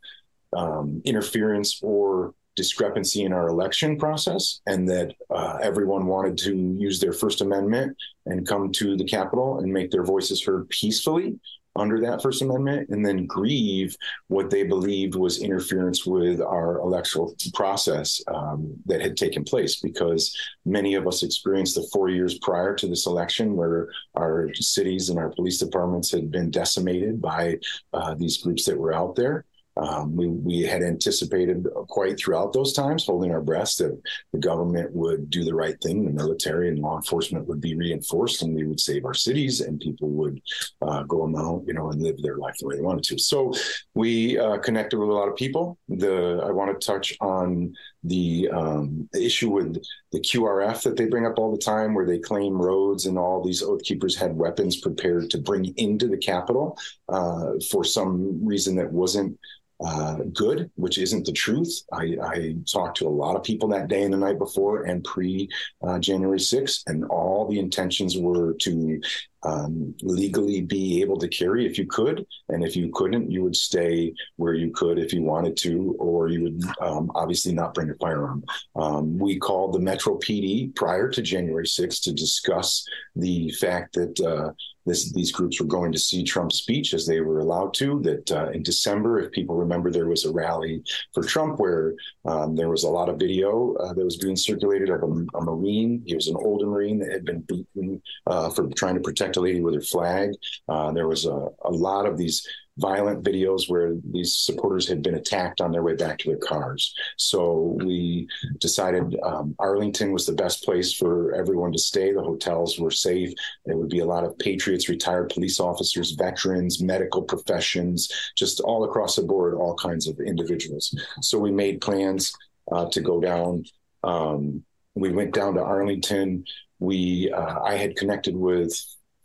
um, 0.53 1.01
interference 1.05 1.80
or 1.84 2.34
discrepancy 2.55 3.24
in 3.24 3.32
our 3.32 3.47
election 3.47 3.97
process, 3.97 4.59
and 4.66 4.88
that 4.89 5.13
uh, 5.30 5.57
everyone 5.61 6.07
wanted 6.07 6.38
to 6.38 6.76
use 6.78 6.99
their 6.99 7.13
First 7.13 7.39
Amendment 7.39 7.95
and 8.26 8.45
come 8.45 8.72
to 8.74 8.97
the 8.97 9.05
Capitol 9.05 9.59
and 9.59 9.72
make 9.72 9.91
their 9.91 10.03
voices 10.03 10.43
heard 10.43 10.68
peacefully 10.68 11.39
under 11.80 11.99
that 12.01 12.21
First 12.21 12.41
Amendment, 12.41 12.89
and 12.89 13.05
then 13.05 13.25
grieve 13.25 13.95
what 14.27 14.49
they 14.49 14.63
believed 14.63 15.15
was 15.15 15.41
interference 15.41 16.05
with 16.05 16.41
our 16.41 16.80
electoral 16.80 17.36
process 17.53 18.21
um, 18.27 18.73
that 18.86 19.01
had 19.01 19.17
taken 19.17 19.43
place. 19.43 19.80
Because 19.80 20.36
many 20.65 20.95
of 20.95 21.07
us 21.07 21.23
experienced 21.23 21.75
the 21.75 21.88
four 21.93 22.09
years 22.09 22.38
prior 22.39 22.75
to 22.75 22.88
this 22.88 23.05
election, 23.07 23.55
where 23.55 23.89
our 24.15 24.53
cities 24.53 25.09
and 25.09 25.17
our 25.17 25.30
police 25.30 25.57
departments 25.57 26.11
had 26.11 26.30
been 26.32 26.51
decimated 26.51 27.21
by 27.21 27.57
uh, 27.93 28.13
these 28.15 28.38
groups 28.38 28.65
that 28.65 28.77
were 28.77 28.93
out 28.93 29.15
there. 29.15 29.45
Um, 29.80 30.15
we, 30.15 30.27
we 30.27 30.61
had 30.63 30.84
anticipated 30.84 31.65
quite 31.88 32.19
throughout 32.19 32.51
those 32.51 32.73
times, 32.73 33.05
holding 33.05 33.32
our 33.32 33.41
breath, 33.41 33.77
that 33.77 33.97
the 34.34 34.39
government 34.39 34.91
would 34.91 35.30
do 35.30 35.43
the 35.43 35.55
right 35.55 35.80
thing, 35.82 36.03
the 36.03 36.11
military 36.11 36.67
and 36.67 36.80
law 36.80 36.97
enforcement 36.97 37.47
would 37.47 37.61
be 37.61 37.75
reinforced, 37.75 38.41
and 38.41 38.53
we 38.53 38.65
would 38.65 38.80
save 38.80 39.05
our 39.05 39.13
cities, 39.13 39.61
and 39.61 39.80
people 39.80 40.09
would 40.09 40.41
uh, 40.82 41.03
go 41.03 41.23
amount, 41.23 41.65
you 41.67 41.73
know, 41.73 41.91
and 41.91 42.01
live 42.01 42.21
their 42.21 42.38
life 42.38 42.55
the 42.59 42.67
way 42.67 42.75
they 42.75 42.82
wanted 42.82 43.03
to. 43.05 43.17
So 43.17 43.53
we 43.93 44.38
uh, 44.38 44.57
connected 44.57 44.99
with 44.99 45.09
a 45.09 45.13
lot 45.13 45.30
of 45.30 45.36
people. 45.36 45.77
The 45.88 46.43
I 46.45 46.51
want 46.51 46.80
to 46.80 46.86
touch 46.86 47.15
on 47.21 47.73
the 48.03 48.49
um, 48.49 49.09
issue 49.13 49.49
with 49.49 49.82
the 50.11 50.19
QRF 50.19 50.84
that 50.84 50.97
they 50.97 51.05
bring 51.05 51.25
up 51.25 51.38
all 51.38 51.51
the 51.51 51.57
time, 51.57 51.93
where 51.93 52.05
they 52.05 52.19
claim 52.19 52.61
Rhodes 52.61 53.05
and 53.05 53.17
all 53.17 53.43
these 53.43 53.61
oath 53.61 53.84
keepers 53.84 54.15
had 54.15 54.36
weapons 54.36 54.77
prepared 54.77 55.30
to 55.32 55.38
bring 55.38 55.73
into 55.77 56.07
the 56.07 56.17
Capitol 56.17 56.77
uh, 57.07 57.51
for 57.71 57.84
some 57.84 58.45
reason 58.45 58.75
that 58.75 58.91
wasn't 58.91 59.38
uh, 59.86 60.17
good, 60.34 60.69
which 60.75 60.97
isn't 60.97 61.25
the 61.25 61.32
truth. 61.32 61.84
I, 61.93 62.17
I, 62.21 62.55
talked 62.69 62.97
to 62.97 63.07
a 63.07 63.09
lot 63.09 63.38
of 63.38 63.43
people 63.43 63.69
that 63.69 63.88
day 63.88 64.03
and 64.03 64.13
the 64.13 64.17
night 64.17 64.38
before 64.38 64.84
and 64.84 65.03
pre 65.03 65.49
uh, 65.82 65.99
January 65.99 66.39
6th, 66.39 66.84
and 66.88 67.05
all 67.05 67.47
the 67.47 67.59
intentions 67.59 68.17
were 68.17 68.53
to 68.55 69.01
um, 69.43 69.95
legally 70.01 70.61
be 70.61 71.01
able 71.01 71.17
to 71.17 71.27
carry 71.27 71.65
if 71.65 71.77
you 71.77 71.86
could. 71.88 72.25
And 72.49 72.63
if 72.63 72.75
you 72.75 72.91
couldn't, 72.93 73.32
you 73.32 73.43
would 73.43 73.55
stay 73.55 74.13
where 74.36 74.53
you 74.53 74.71
could 74.71 74.99
if 74.99 75.13
you 75.13 75.21
wanted 75.21 75.55
to, 75.57 75.95
or 75.97 76.27
you 76.27 76.43
would 76.43 76.61
um, 76.82 77.11
obviously 77.15 77.53
not 77.53 77.73
bring 77.73 77.89
a 77.89 77.95
firearm. 77.95 78.43
Um, 78.75 79.17
we 79.17 79.39
called 79.39 79.73
the 79.73 79.80
Metro 79.80 80.17
PD 80.17 80.75
prior 80.75 81.09
to 81.09 81.21
January 81.21 81.65
6th 81.65 82.03
to 82.03 82.13
discuss 82.13 82.86
the 83.15 83.49
fact 83.51 83.93
that 83.93 84.19
uh, 84.19 84.51
this, 84.86 85.11
these 85.13 85.32
groups 85.32 85.59
were 85.59 85.67
going 85.67 85.91
to 85.91 85.99
see 85.99 86.23
Trump's 86.23 86.57
speech 86.57 86.93
as 86.93 87.05
they 87.05 87.21
were 87.21 87.39
allowed 87.39 87.73
to. 87.75 88.01
That 88.01 88.32
uh, 88.32 88.49
in 88.51 88.63
December, 88.63 89.19
if 89.19 89.32
people 89.32 89.55
remember, 89.55 89.91
there 89.91 90.07
was 90.07 90.25
a 90.25 90.32
rally 90.32 90.84
for 91.13 91.23
Trump 91.23 91.59
where 91.59 91.93
um, 92.25 92.55
there 92.55 92.69
was 92.69 92.84
a 92.84 92.89
lot 92.89 93.09
of 93.09 93.19
video 93.19 93.75
uh, 93.75 93.93
that 93.93 94.03
was 94.03 94.17
being 94.17 94.36
circulated 94.36 94.89
of 94.89 95.03
a, 95.03 95.38
a, 95.38 95.41
Marine. 95.41 96.03
He 96.05 96.15
was 96.15 96.27
an 96.27 96.38
older 96.38 96.65
Marine 96.65 96.99
that 96.99 97.11
had 97.11 97.25
been 97.25 97.41
beaten 97.41 98.01
uh, 98.27 98.49
for 98.49 98.69
trying 98.75 98.95
to 98.95 99.01
protect 99.01 99.38
a 99.38 99.41
lady 99.41 99.61
with 99.61 99.75
her 99.75 99.82
flag. 99.82 100.32
Uh, 100.67 100.91
there 100.91 101.07
was 101.07 101.25
a, 101.25 101.47
a 101.65 101.71
lot 101.71 102.05
of 102.05 102.17
these 102.17 102.47
violent 102.80 103.23
videos 103.23 103.69
where 103.69 103.95
these 104.11 104.36
supporters 104.36 104.88
had 104.88 105.01
been 105.01 105.15
attacked 105.15 105.61
on 105.61 105.71
their 105.71 105.84
way 105.84 105.95
back 105.95 106.17
to 106.19 106.30
their 106.30 106.38
cars. 106.38 106.93
So 107.17 107.77
we 107.84 108.27
decided 108.59 109.17
um, 109.23 109.55
Arlington 109.59 110.11
was 110.11 110.25
the 110.25 110.34
best 110.34 110.63
place 110.63 110.93
for 110.93 111.34
everyone 111.36 111.71
to 111.73 111.80
stay. 111.80 112.11
The 112.11 112.21
hotels 112.21 112.80
were 112.80 112.91
safe. 112.91 113.34
There 113.65 113.77
would 113.77 113.89
be 113.89 113.99
a 113.99 114.05
lot 114.05 114.23
of 114.23 114.38
patriots, 114.39 114.89
retired 114.89 115.30
police 115.30 115.59
officers, 115.59 116.11
veterans, 116.11 116.82
medical 116.82 117.21
professions, 117.21 118.09
just 118.36 118.59
all 118.61 118.84
across 118.86 119.15
the 119.15 119.23
board, 119.23 119.53
all 119.55 119.75
kinds 119.75 120.07
of 120.07 120.19
individuals. 120.19 120.95
So 121.21 121.38
we 121.38 121.51
made 121.51 121.82
plans 121.82 122.34
uh, 122.71 122.89
to 122.89 123.01
go 123.01 123.19
down. 123.19 123.65
Um, 124.03 124.63
we 124.95 125.11
went 125.11 125.34
down 125.34 125.55
to 125.55 125.61
Arlington. 125.61 126.45
We 126.80 127.32
uh, 127.32 127.59
I 127.61 127.75
had 127.75 127.95
connected 127.95 128.36
with 128.36 128.73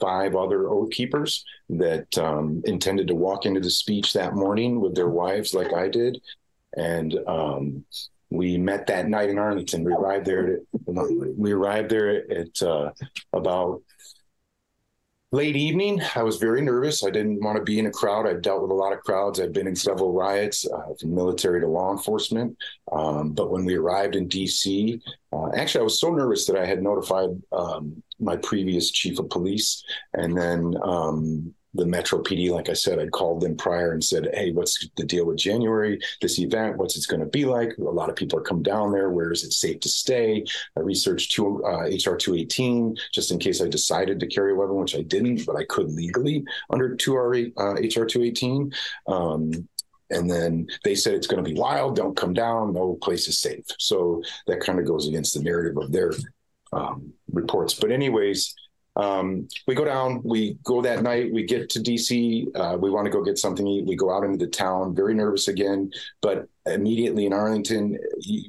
five 0.04 0.36
other 0.36 0.68
oath 0.68 0.90
keepers 0.90 1.44
that 1.70 2.18
um, 2.18 2.62
intended 2.66 3.08
to 3.08 3.14
walk 3.14 3.46
into 3.46 3.60
the 3.60 3.70
speech 3.70 4.12
that 4.12 4.34
morning 4.34 4.80
with 4.80 4.94
their 4.94 5.08
wives, 5.08 5.54
like 5.54 5.72
I 5.72 5.88
did. 5.88 6.20
And 6.76 7.16
um, 7.26 7.84
we 8.30 8.58
met 8.58 8.86
that 8.88 9.08
night 9.08 9.30
in 9.30 9.38
Arlington. 9.38 9.82
We 9.82 9.94
arrived 9.94 10.26
there. 10.26 10.54
At, 10.54 10.60
we 11.38 11.52
arrived 11.52 11.90
there 11.90 12.30
at 12.30 12.62
uh, 12.62 12.90
about 13.32 13.82
late 15.34 15.56
evening. 15.56 16.00
I 16.14 16.22
was 16.22 16.36
very 16.36 16.62
nervous. 16.62 17.02
I 17.02 17.10
didn't 17.10 17.42
want 17.42 17.56
to 17.56 17.64
be 17.64 17.80
in 17.80 17.86
a 17.86 17.90
crowd. 17.90 18.26
I've 18.26 18.40
dealt 18.40 18.62
with 18.62 18.70
a 18.70 18.74
lot 18.74 18.92
of 18.92 19.00
crowds. 19.00 19.40
I've 19.40 19.52
been 19.52 19.66
in 19.66 19.74
several 19.74 20.12
riots, 20.12 20.64
uh, 20.64 20.94
from 21.00 21.12
military 21.12 21.60
to 21.60 21.66
law 21.66 21.90
enforcement. 21.90 22.56
Um, 22.92 23.32
but 23.32 23.50
when 23.50 23.64
we 23.64 23.74
arrived 23.74 24.14
in 24.14 24.28
D.C., 24.28 25.00
uh, 25.32 25.50
actually, 25.56 25.80
I 25.80 25.84
was 25.84 26.00
so 26.00 26.14
nervous 26.14 26.46
that 26.46 26.56
I 26.56 26.64
had 26.64 26.82
notified 26.82 27.30
um, 27.50 28.00
my 28.20 28.36
previous 28.36 28.92
chief 28.92 29.18
of 29.18 29.28
police, 29.28 29.82
and 30.14 30.36
then 30.36 30.76
um, 30.84 31.52
the 31.74 31.86
Metro 31.86 32.22
PD, 32.22 32.50
like 32.50 32.68
I 32.68 32.72
said, 32.72 32.98
I'd 32.98 33.12
called 33.12 33.40
them 33.40 33.56
prior 33.56 33.92
and 33.92 34.02
said, 34.02 34.30
"Hey, 34.34 34.52
what's 34.52 34.88
the 34.96 35.04
deal 35.04 35.26
with 35.26 35.36
January? 35.36 35.98
This 36.20 36.38
event, 36.38 36.76
what's 36.76 36.96
it 36.96 37.06
going 37.08 37.20
to 37.20 37.26
be 37.26 37.44
like? 37.44 37.76
A 37.78 37.82
lot 37.82 38.10
of 38.10 38.16
people 38.16 38.38
are 38.38 38.42
coming 38.42 38.62
down 38.62 38.92
there. 38.92 39.10
Where 39.10 39.32
is 39.32 39.44
it 39.44 39.52
safe 39.52 39.80
to 39.80 39.88
stay?" 39.88 40.44
I 40.76 40.80
researched 40.80 41.32
two, 41.32 41.64
uh, 41.64 41.86
HR 41.86 42.16
218 42.16 42.96
just 43.12 43.30
in 43.30 43.38
case 43.38 43.60
I 43.60 43.68
decided 43.68 44.20
to 44.20 44.26
carry 44.26 44.52
a 44.52 44.54
weapon, 44.54 44.76
which 44.76 44.96
I 44.96 45.02
didn't, 45.02 45.46
but 45.46 45.56
I 45.56 45.64
could 45.64 45.90
legally 45.90 46.44
under 46.70 46.94
2 46.94 47.16
uh, 47.56 47.72
HR 47.74 48.06
218. 48.06 48.72
Um, 49.06 49.68
and 50.10 50.30
then 50.30 50.66
they 50.84 50.94
said 50.94 51.14
it's 51.14 51.26
going 51.26 51.42
to 51.42 51.50
be 51.50 51.58
wild. 51.58 51.96
Don't 51.96 52.16
come 52.16 52.34
down. 52.34 52.72
No 52.72 52.98
place 53.00 53.26
is 53.26 53.38
safe. 53.38 53.64
So 53.78 54.22
that 54.46 54.60
kind 54.60 54.78
of 54.78 54.86
goes 54.86 55.08
against 55.08 55.34
the 55.34 55.42
narrative 55.42 55.76
of 55.78 55.90
their 55.90 56.12
um, 56.72 57.12
reports. 57.32 57.74
But 57.74 57.90
anyways, 57.90 58.54
um, 58.96 59.48
we 59.66 59.74
go 59.74 59.84
down, 59.84 60.20
we 60.22 60.56
go 60.62 60.80
that 60.82 61.02
night, 61.02 61.32
we 61.32 61.44
get 61.44 61.68
to 61.70 61.80
DC, 61.80 62.46
uh, 62.54 62.76
we 62.78 62.90
want 62.90 63.06
to 63.06 63.10
go 63.10 63.24
get 63.24 63.38
something 63.38 63.64
to 63.64 63.70
eat. 63.70 63.86
We 63.86 63.96
go 63.96 64.14
out 64.14 64.24
into 64.24 64.44
the 64.44 64.50
town, 64.50 64.94
very 64.94 65.14
nervous 65.14 65.48
again, 65.48 65.90
but 66.22 66.48
immediately 66.66 67.26
in 67.26 67.32
Arlington, 67.32 67.98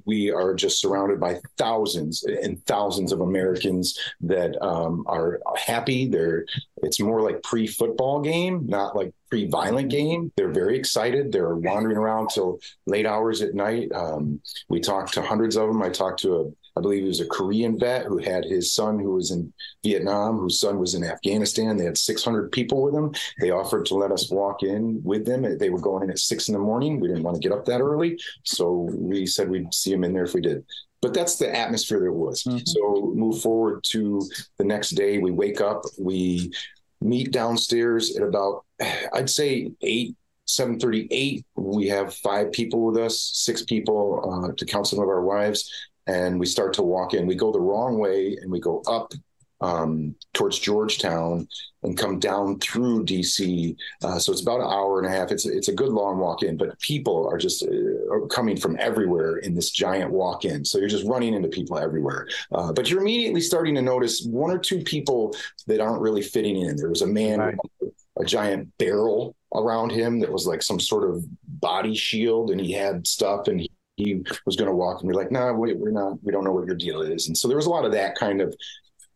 we 0.05 0.31
are 0.31 0.53
just 0.53 0.79
surrounded 0.79 1.19
by 1.19 1.39
thousands 1.57 2.23
and 2.23 2.63
thousands 2.65 3.11
of 3.11 3.21
Americans 3.21 3.99
that 4.21 4.61
um, 4.63 5.03
are 5.07 5.41
happy. 5.57 6.07
They're 6.07 6.45
it's 6.77 6.99
more 6.99 7.21
like 7.21 7.41
pre-football 7.41 8.21
game, 8.21 8.67
not 8.67 8.95
like 8.95 9.13
pre-violent 9.29 9.89
game. 9.89 10.31
They're 10.37 10.51
very 10.51 10.77
excited. 10.77 11.31
They're 11.31 11.55
wandering 11.55 11.97
around 11.97 12.29
till 12.29 12.59
late 12.85 13.07
hours 13.07 13.41
at 13.41 13.55
night. 13.55 13.91
Um, 13.91 14.39
we 14.69 14.79
talked 14.79 15.13
to 15.15 15.21
hundreds 15.21 15.57
of 15.57 15.67
them. 15.67 15.81
I 15.81 15.89
talked 15.89 16.21
to 16.21 16.35
a 16.35 16.51
I 16.77 16.81
believe 16.81 17.03
he 17.03 17.07
was 17.07 17.21
a 17.21 17.27
Korean 17.27 17.79
vet 17.79 18.05
who 18.05 18.17
had 18.17 18.43
his 18.43 18.73
son 18.73 18.99
who 18.99 19.13
was 19.13 19.31
in 19.31 19.53
Vietnam, 19.83 20.37
whose 20.37 20.59
son 20.59 20.77
was 20.77 20.93
in 20.93 21.03
Afghanistan. 21.03 21.77
They 21.77 21.85
had 21.85 21.97
600 21.97 22.51
people 22.51 22.81
with 22.81 22.93
them. 22.93 23.13
They 23.39 23.51
offered 23.51 23.85
to 23.87 23.95
let 23.95 24.11
us 24.11 24.29
walk 24.29 24.63
in 24.63 25.01
with 25.03 25.25
them. 25.25 25.57
They 25.57 25.69
were 25.69 25.79
going 25.79 26.03
in 26.03 26.09
at 26.09 26.19
six 26.19 26.49
in 26.49 26.53
the 26.53 26.59
morning. 26.59 26.99
We 26.99 27.07
didn't 27.07 27.23
want 27.23 27.41
to 27.41 27.47
get 27.47 27.57
up 27.57 27.65
that 27.65 27.81
early. 27.81 28.19
So 28.43 28.89
we 28.91 29.25
said 29.25 29.49
we'd 29.49 29.73
see 29.73 29.91
them 29.91 30.03
in 30.03 30.13
there 30.13 30.25
if 30.25 30.33
we 30.33 30.41
did. 30.41 30.65
But 31.01 31.13
that's 31.13 31.37
the 31.37 31.55
atmosphere 31.55 31.99
there 31.99 32.11
was. 32.11 32.43
Mm-hmm. 32.43 32.65
So 32.65 33.13
move 33.15 33.41
forward 33.41 33.83
to 33.91 34.21
the 34.57 34.65
next 34.65 34.91
day. 34.91 35.19
We 35.19 35.31
wake 35.31 35.61
up, 35.61 35.83
we 35.99 36.51
meet 36.99 37.31
downstairs 37.31 38.17
at 38.17 38.23
about, 38.23 38.65
I'd 39.13 39.29
say, 39.29 39.71
eight 39.81 40.15
738 40.47 41.43
we 41.55 41.87
have 41.87 42.13
five 42.13 42.51
people 42.51 42.85
with 42.85 42.97
us 42.97 43.19
six 43.33 43.63
people 43.63 44.45
uh, 44.45 44.53
to 44.55 44.65
count 44.65 44.85
some 44.85 44.99
of 44.99 45.07
our 45.07 45.23
wives 45.23 45.71
and 46.07 46.39
we 46.39 46.45
start 46.45 46.73
to 46.73 46.83
walk 46.83 47.13
in. 47.13 47.27
We 47.27 47.35
go 47.35 47.51
the 47.51 47.59
wrong 47.59 47.97
way 47.97 48.37
and 48.41 48.51
we 48.51 48.59
go 48.59 48.81
up 48.87 49.13
um, 49.61 50.15
towards 50.33 50.59
Georgetown 50.59 51.47
and 51.83 51.97
come 51.97 52.19
down 52.19 52.59
through 52.59 53.05
DC. 53.05 53.75
Uh, 54.03 54.19
so 54.19 54.31
it's 54.31 54.41
about 54.41 54.59
an 54.59 54.67
hour 54.67 54.99
and 54.99 55.07
a 55.07 55.15
half. 55.15 55.31
It's 55.31 55.45
it's 55.45 55.69
a 55.69 55.73
good 55.73 55.89
long 55.89 56.17
walk 56.17 56.43
in, 56.43 56.57
but 56.57 56.79
people 56.79 57.27
are 57.27 57.37
just 57.37 57.63
uh, 57.63 58.25
coming 58.29 58.57
from 58.57 58.75
everywhere 58.79 59.37
in 59.37 59.55
this 59.55 59.71
giant 59.71 60.11
walk 60.11 60.45
in. 60.45 60.65
So 60.65 60.77
you're 60.77 60.89
just 60.89 61.07
running 61.07 61.33
into 61.33 61.47
people 61.47 61.77
everywhere. 61.77 62.27
Uh, 62.51 62.73
but 62.73 62.89
you're 62.89 63.01
immediately 63.01 63.41
starting 63.41 63.75
to 63.75 63.81
notice 63.81 64.23
one 64.23 64.51
or 64.51 64.57
two 64.57 64.83
people 64.83 65.35
that 65.67 65.79
aren't 65.79 66.01
really 66.01 66.21
fitting 66.21 66.57
in. 66.57 66.75
There 66.75 66.89
was 66.89 67.01
a 67.01 67.07
man 67.07 67.39
right. 67.39 67.55
with 67.79 67.93
a 68.19 68.25
giant 68.25 68.75
barrel 68.77 69.35
around 69.53 69.91
him 69.91 70.19
that 70.19 70.31
was 70.31 70.45
like 70.45 70.61
some 70.61 70.79
sort 70.79 71.09
of 71.09 71.25
body 71.61 71.95
shield, 71.95 72.51
and 72.51 72.59
he 72.59 72.71
had 72.71 73.07
stuff 73.07 73.47
and 73.47 73.61
he 73.61 73.71
he 73.97 74.23
was 74.45 74.55
going 74.55 74.69
to 74.69 74.75
walk 74.75 75.01
and 75.01 75.07
we're 75.07 75.19
like, 75.19 75.31
no, 75.31 75.39
nah, 75.39 75.53
we, 75.53 75.73
we're 75.73 75.91
not, 75.91 76.21
we 76.23 76.31
don't 76.31 76.43
know 76.43 76.51
what 76.51 76.65
your 76.65 76.75
deal 76.75 77.01
is. 77.01 77.27
And 77.27 77.37
so 77.37 77.47
there 77.47 77.57
was 77.57 77.65
a 77.65 77.69
lot 77.69 77.85
of 77.85 77.91
that 77.93 78.15
kind 78.15 78.41
of, 78.41 78.55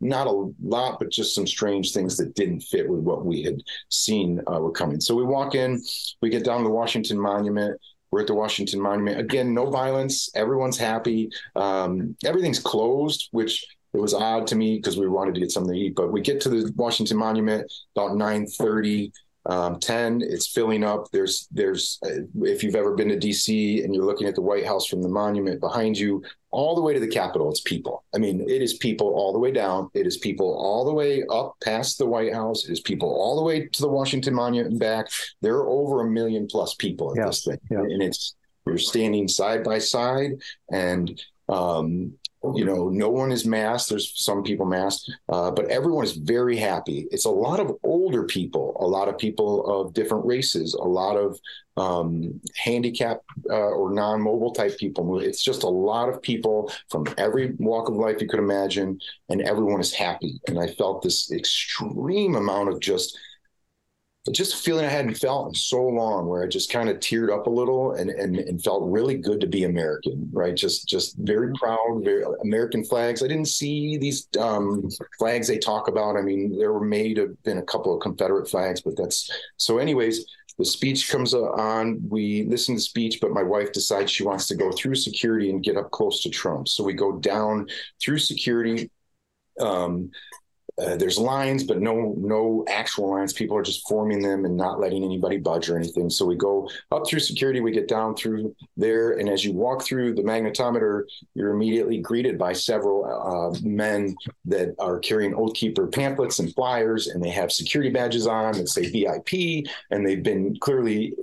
not 0.01 0.27
a 0.27 0.51
lot, 0.63 0.97
but 0.99 1.11
just 1.11 1.35
some 1.35 1.45
strange 1.45 1.91
things 1.91 2.15
that 2.17 2.33
didn't 2.35 2.61
fit 2.61 2.89
with 2.89 3.01
what 3.01 3.25
we 3.25 3.43
had 3.43 3.61
seen 3.89 4.39
uh, 4.47 4.59
were 4.59 4.71
coming. 4.71 5.01
So 5.01 5.13
we 5.13 5.23
walk 5.23 5.55
in, 5.55 5.81
we 6.21 6.29
get 6.29 6.45
down 6.45 6.59
to 6.59 6.63
the 6.63 6.73
Washington 6.73 7.19
Monument. 7.19 7.79
We're 8.11 8.21
at 8.21 8.27
the 8.27 8.33
Washington 8.33 8.81
Monument. 8.81 9.19
Again, 9.19 9.53
no 9.53 9.69
violence. 9.69 10.31
Everyone's 10.33 10.77
happy. 10.77 11.29
Um, 11.55 12.15
everything's 12.25 12.59
closed, 12.59 13.27
which 13.31 13.65
it 13.93 13.99
was 13.99 14.13
odd 14.13 14.47
to 14.47 14.55
me 14.55 14.77
because 14.77 14.97
we 14.97 15.07
wanted 15.07 15.35
to 15.35 15.41
get 15.41 15.51
something 15.51 15.73
to 15.73 15.79
eat. 15.79 15.95
But 15.95 16.11
we 16.11 16.21
get 16.21 16.41
to 16.41 16.49
the 16.49 16.71
Washington 16.75 17.17
Monument 17.17 17.71
about 17.95 18.15
930 18.15 19.11
um, 19.45 19.79
10 19.79 20.21
it's 20.21 20.47
filling 20.47 20.83
up. 20.83 21.09
There's 21.11 21.47
there's 21.51 21.99
uh, 22.05 22.23
if 22.41 22.63
you've 22.63 22.75
ever 22.75 22.93
been 22.93 23.09
to 23.09 23.17
dc 23.17 23.83
and 23.83 23.95
you're 23.95 24.05
looking 24.05 24.27
at 24.27 24.35
the 24.35 24.41
white 24.41 24.65
house 24.65 24.85
from 24.85 25.01
the 25.01 25.09
monument 25.09 25.59
behind 25.59 25.97
you 25.97 26.23
all 26.51 26.75
the 26.75 26.81
way 26.81 26.93
to 26.93 26.99
the 26.99 27.07
capitol 27.07 27.49
it's 27.49 27.61
people. 27.61 28.03
I 28.13 28.17
mean 28.17 28.41
it 28.41 28.61
is 28.61 28.77
people 28.77 29.07
all 29.07 29.31
the 29.31 29.39
way 29.39 29.51
down. 29.51 29.89
It 29.93 30.05
is 30.05 30.17
people 30.17 30.53
all 30.57 30.85
the 30.85 30.93
way 30.93 31.23
up 31.31 31.55
past 31.63 31.97
the 31.97 32.05
white 32.05 32.33
house. 32.33 32.65
It 32.65 32.71
is 32.71 32.81
people 32.81 33.09
all 33.09 33.35
the 33.35 33.43
way 33.43 33.67
to 33.67 33.81
the 33.81 33.89
washington 33.89 34.33
monument 34.33 34.71
and 34.71 34.79
back. 34.79 35.07
There 35.41 35.55
are 35.55 35.69
over 35.69 36.01
a 36.01 36.09
million 36.09 36.47
plus 36.47 36.75
people 36.75 37.11
at 37.11 37.17
yeah. 37.17 37.25
this 37.27 37.45
thing. 37.45 37.59
yeah. 37.71 37.79
and 37.79 38.03
it's 38.03 38.35
you're 38.69 38.77
standing 38.77 39.27
side 39.27 39.63
by 39.63 39.79
side. 39.79 40.31
And 40.71 41.19
um, 41.47 42.13
you 42.55 42.63
know, 42.63 42.89
no 42.89 43.09
one 43.09 43.31
is 43.31 43.45
masked. 43.45 43.89
There's 43.89 44.13
some 44.15 44.43
people 44.43 44.65
masked, 44.65 45.11
uh, 45.27 45.51
but 45.51 45.65
everyone 45.65 46.05
is 46.05 46.13
very 46.13 46.55
happy. 46.55 47.07
It's 47.11 47.25
a 47.25 47.29
lot 47.29 47.59
of 47.59 47.75
older 47.83 48.23
people, 48.23 48.77
a 48.79 48.87
lot 48.87 49.09
of 49.09 49.17
people 49.17 49.65
of 49.65 49.93
different 49.93 50.25
races, 50.25 50.73
a 50.73 50.83
lot 50.83 51.17
of 51.17 51.37
um, 51.75 52.39
handicapped 52.55 53.25
uh, 53.49 53.53
or 53.53 53.91
non-mobile 53.93 54.53
type 54.53 54.77
people. 54.77 55.19
It's 55.19 55.43
just 55.43 55.63
a 55.63 55.69
lot 55.69 56.09
of 56.09 56.21
people 56.21 56.71
from 56.89 57.05
every 57.17 57.53
walk 57.57 57.89
of 57.89 57.95
life 57.95 58.21
you 58.21 58.27
could 58.27 58.39
imagine, 58.39 58.99
and 59.29 59.41
everyone 59.41 59.81
is 59.81 59.93
happy. 59.93 60.39
And 60.47 60.59
I 60.59 60.67
felt 60.67 61.01
this 61.01 61.31
extreme 61.31 62.35
amount 62.35 62.69
of 62.69 62.79
just 62.79 63.17
just 64.31 64.53
a 64.53 64.57
feeling 64.57 64.85
I 64.85 64.89
hadn't 64.89 65.15
felt 65.15 65.47
in 65.47 65.55
so 65.55 65.81
long 65.81 66.27
where 66.27 66.43
I 66.43 66.47
just 66.47 66.71
kind 66.71 66.89
of 66.89 66.97
teared 66.97 67.33
up 67.33 67.47
a 67.47 67.49
little 67.49 67.93
and, 67.93 68.09
and, 68.09 68.37
and 68.37 68.61
felt 68.63 68.91
really 68.91 69.15
good 69.15 69.39
to 69.41 69.47
be 69.47 69.63
American, 69.63 70.29
right? 70.31 70.55
Just, 70.55 70.87
just 70.87 71.17
very 71.17 71.47
mm-hmm. 71.47 71.55
proud, 71.55 72.03
very 72.03 72.23
American 72.43 72.83
flags. 72.83 73.23
I 73.23 73.27
didn't 73.27 73.47
see 73.47 73.97
these 73.97 74.27
um, 74.39 74.89
flags 75.17 75.47
they 75.47 75.57
talk 75.57 75.87
about. 75.87 76.17
I 76.17 76.21
mean, 76.21 76.57
there 76.57 76.73
were 76.73 76.83
made 76.83 77.17
have 77.17 77.41
been 77.43 77.59
a 77.59 77.63
couple 77.63 77.93
of 77.93 78.01
Confederate 78.01 78.49
flags, 78.49 78.81
but 78.81 78.97
that's 78.97 79.29
so 79.57 79.77
anyways, 79.77 80.25
the 80.57 80.65
speech 80.65 81.09
comes 81.09 81.33
on. 81.33 82.01
We 82.07 82.43
listen 82.43 82.75
to 82.75 82.79
the 82.79 82.83
speech, 82.83 83.19
but 83.21 83.31
my 83.31 83.43
wife 83.43 83.71
decides 83.71 84.11
she 84.11 84.23
wants 84.23 84.47
to 84.47 84.55
go 84.55 84.71
through 84.71 84.95
security 84.95 85.49
and 85.49 85.63
get 85.63 85.77
up 85.77 85.91
close 85.91 86.21
to 86.23 86.29
Trump. 86.29 86.67
So 86.67 86.83
we 86.83 86.93
go 86.93 87.13
down 87.13 87.67
through 88.01 88.19
security. 88.19 88.91
Um, 89.59 90.11
uh, 90.81 90.95
there's 90.95 91.17
lines, 91.17 91.63
but 91.63 91.79
no 91.79 92.13
no 92.17 92.63
actual 92.69 93.11
lines. 93.11 93.33
People 93.33 93.57
are 93.57 93.63
just 93.63 93.87
forming 93.87 94.21
them 94.21 94.45
and 94.45 94.55
not 94.55 94.79
letting 94.79 95.03
anybody 95.03 95.37
budge 95.37 95.69
or 95.69 95.77
anything. 95.77 96.09
So 96.09 96.25
we 96.25 96.35
go 96.35 96.69
up 96.91 97.07
through 97.07 97.19
security, 97.19 97.59
we 97.59 97.71
get 97.71 97.87
down 97.87 98.15
through 98.15 98.55
there, 98.77 99.11
and 99.13 99.29
as 99.29 99.43
you 99.43 99.53
walk 99.53 99.83
through 99.83 100.15
the 100.15 100.21
magnetometer, 100.21 101.03
you're 101.33 101.53
immediately 101.53 101.97
greeted 101.99 102.37
by 102.37 102.53
several 102.53 103.05
uh, 103.05 103.59
men 103.63 104.15
that 104.45 104.75
are 104.79 104.99
carrying 104.99 105.33
Oath 105.33 105.53
Keeper 105.53 105.87
pamphlets 105.87 106.39
and 106.39 106.53
flyers, 106.53 107.07
and 107.07 107.23
they 107.23 107.29
have 107.29 107.51
security 107.51 107.89
badges 107.89 108.27
on 108.27 108.53
that 108.53 108.69
say 108.69 108.89
VIP, 108.89 109.67
and 109.91 110.05
they've 110.05 110.23
been 110.23 110.57
clearly 110.59 111.13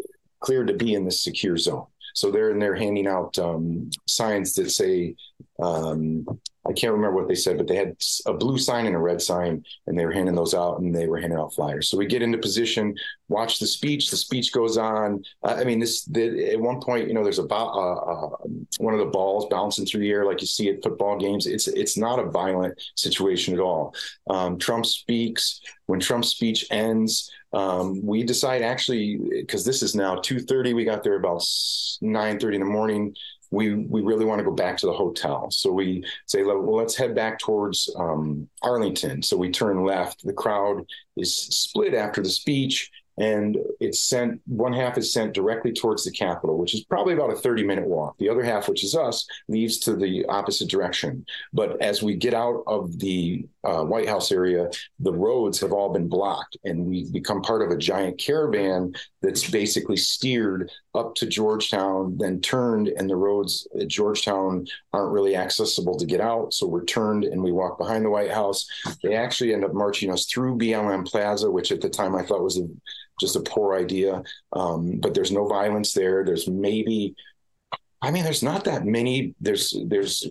cleared 0.40 0.68
to 0.68 0.74
be 0.74 0.94
in 0.94 1.04
this 1.04 1.22
secure 1.22 1.56
zone. 1.56 1.86
So 2.16 2.30
they're 2.30 2.50
in 2.50 2.58
there 2.58 2.74
handing 2.74 3.06
out 3.06 3.38
um, 3.38 3.90
signs 4.06 4.54
that 4.54 4.70
say 4.70 5.14
um, 5.62 6.26
I 6.66 6.72
can't 6.72 6.94
remember 6.94 7.16
what 7.16 7.28
they 7.28 7.34
said, 7.34 7.58
but 7.58 7.66
they 7.66 7.76
had 7.76 7.96
a 8.24 8.32
blue 8.32 8.58
sign 8.58 8.86
and 8.86 8.96
a 8.96 8.98
red 8.98 9.22
sign, 9.22 9.64
and 9.86 9.98
they 9.98 10.04
were 10.04 10.12
handing 10.12 10.34
those 10.34 10.54
out, 10.54 10.80
and 10.80 10.94
they 10.94 11.06
were 11.06 11.20
handing 11.20 11.38
out 11.38 11.54
flyers. 11.54 11.88
So 11.88 11.96
we 11.96 12.06
get 12.06 12.22
into 12.22 12.38
position, 12.38 12.94
watch 13.28 13.58
the 13.58 13.66
speech. 13.66 14.10
The 14.10 14.16
speech 14.16 14.52
goes 14.52 14.76
on. 14.76 15.22
Uh, 15.42 15.56
I 15.58 15.64
mean, 15.64 15.78
this 15.78 16.04
the, 16.04 16.52
at 16.52 16.60
one 16.60 16.80
point, 16.80 17.06
you 17.06 17.14
know, 17.14 17.22
there's 17.22 17.38
a 17.38 17.46
uh, 17.46 17.94
uh, 17.94 18.36
one 18.78 18.94
of 18.94 19.00
the 19.00 19.06
balls 19.06 19.46
bouncing 19.50 19.86
through 19.86 20.00
the 20.00 20.10
air 20.10 20.24
like 20.24 20.40
you 20.40 20.46
see 20.46 20.70
at 20.70 20.82
football 20.82 21.18
games. 21.18 21.46
It's 21.46 21.68
it's 21.68 21.96
not 21.96 22.18
a 22.18 22.30
violent 22.30 22.80
situation 22.96 23.54
at 23.54 23.60
all. 23.60 23.94
Um, 24.28 24.58
Trump 24.58 24.86
speaks. 24.86 25.60
When 25.86 26.00
Trump's 26.00 26.30
speech 26.30 26.66
ends, 26.72 27.30
um, 27.56 28.04
we 28.04 28.22
decide 28.22 28.62
actually 28.62 29.18
because 29.30 29.64
this 29.64 29.82
is 29.82 29.94
now 29.94 30.16
2:30. 30.16 30.74
We 30.74 30.84
got 30.84 31.02
there 31.02 31.16
about 31.16 31.40
9:30 31.40 32.54
in 32.54 32.60
the 32.60 32.66
morning 32.66 33.14
we 33.50 33.74
we 33.74 34.02
really 34.02 34.24
want 34.24 34.38
to 34.38 34.44
go 34.44 34.50
back 34.52 34.76
to 34.78 34.86
the 34.86 34.92
hotel. 34.92 35.50
So 35.50 35.72
we 35.72 36.04
say, 36.26 36.42
well, 36.42 36.76
let's 36.76 36.96
head 36.96 37.14
back 37.14 37.38
towards 37.38 37.92
um, 37.96 38.48
Arlington. 38.62 39.22
So 39.22 39.36
we 39.36 39.50
turn 39.50 39.84
left. 39.84 40.24
The 40.24 40.32
crowd 40.32 40.84
is 41.16 41.34
split 41.34 41.94
after 41.94 42.22
the 42.22 42.28
speech, 42.28 42.90
and 43.18 43.56
it's 43.80 44.02
sent 44.02 44.40
one 44.46 44.72
half 44.72 44.98
is 44.98 45.12
sent 45.12 45.32
directly 45.32 45.72
towards 45.72 46.04
the 46.04 46.10
capitol 46.10 46.58
which 46.58 46.74
is 46.74 46.84
probably 46.84 47.14
about 47.14 47.32
a 47.32 47.36
30 47.36 47.64
minute 47.64 47.86
walk 47.86 48.16
the 48.18 48.28
other 48.28 48.42
half 48.42 48.68
which 48.68 48.84
is 48.84 48.94
us 48.94 49.26
leaves 49.48 49.78
to 49.78 49.96
the 49.96 50.24
opposite 50.26 50.68
direction 50.68 51.24
but 51.52 51.80
as 51.80 52.02
we 52.02 52.14
get 52.14 52.34
out 52.34 52.62
of 52.66 52.98
the 52.98 53.46
uh, 53.66 53.82
white 53.82 54.08
house 54.08 54.30
area 54.30 54.68
the 55.00 55.12
roads 55.12 55.58
have 55.60 55.72
all 55.72 55.92
been 55.92 56.08
blocked 56.08 56.56
and 56.64 56.86
we 56.86 57.10
become 57.10 57.42
part 57.42 57.62
of 57.62 57.70
a 57.70 57.76
giant 57.76 58.18
caravan 58.18 58.92
that's 59.22 59.50
basically 59.50 59.96
steered 59.96 60.70
up 60.94 61.14
to 61.14 61.26
georgetown 61.26 62.16
then 62.18 62.40
turned 62.40 62.88
and 62.88 63.10
the 63.10 63.16
roads 63.16 63.66
at 63.80 63.88
georgetown 63.88 64.66
aren't 64.92 65.12
really 65.12 65.36
accessible 65.36 65.96
to 65.96 66.06
get 66.06 66.20
out 66.20 66.54
so 66.54 66.66
we're 66.66 66.84
turned 66.84 67.24
and 67.24 67.42
we 67.42 67.52
walk 67.52 67.76
behind 67.78 68.04
the 68.04 68.10
white 68.10 68.30
house 68.30 68.66
they 69.02 69.14
actually 69.14 69.52
end 69.52 69.64
up 69.64 69.74
marching 69.74 70.12
us 70.12 70.26
through 70.26 70.56
blm 70.56 71.06
plaza 71.06 71.50
which 71.50 71.72
at 71.72 71.80
the 71.80 71.90
time 71.90 72.14
i 72.14 72.22
thought 72.22 72.42
was 72.42 72.58
a 72.58 72.66
just 73.20 73.36
a 73.36 73.40
poor 73.40 73.76
idea. 73.76 74.22
Um, 74.52 74.98
but 75.00 75.14
there's 75.14 75.32
no 75.32 75.46
violence 75.46 75.92
there. 75.92 76.24
There's 76.24 76.48
maybe, 76.48 77.14
I 78.02 78.10
mean, 78.10 78.24
there's 78.24 78.42
not 78.42 78.64
that 78.64 78.84
many. 78.84 79.34
There's 79.40 79.76
there's 79.86 80.28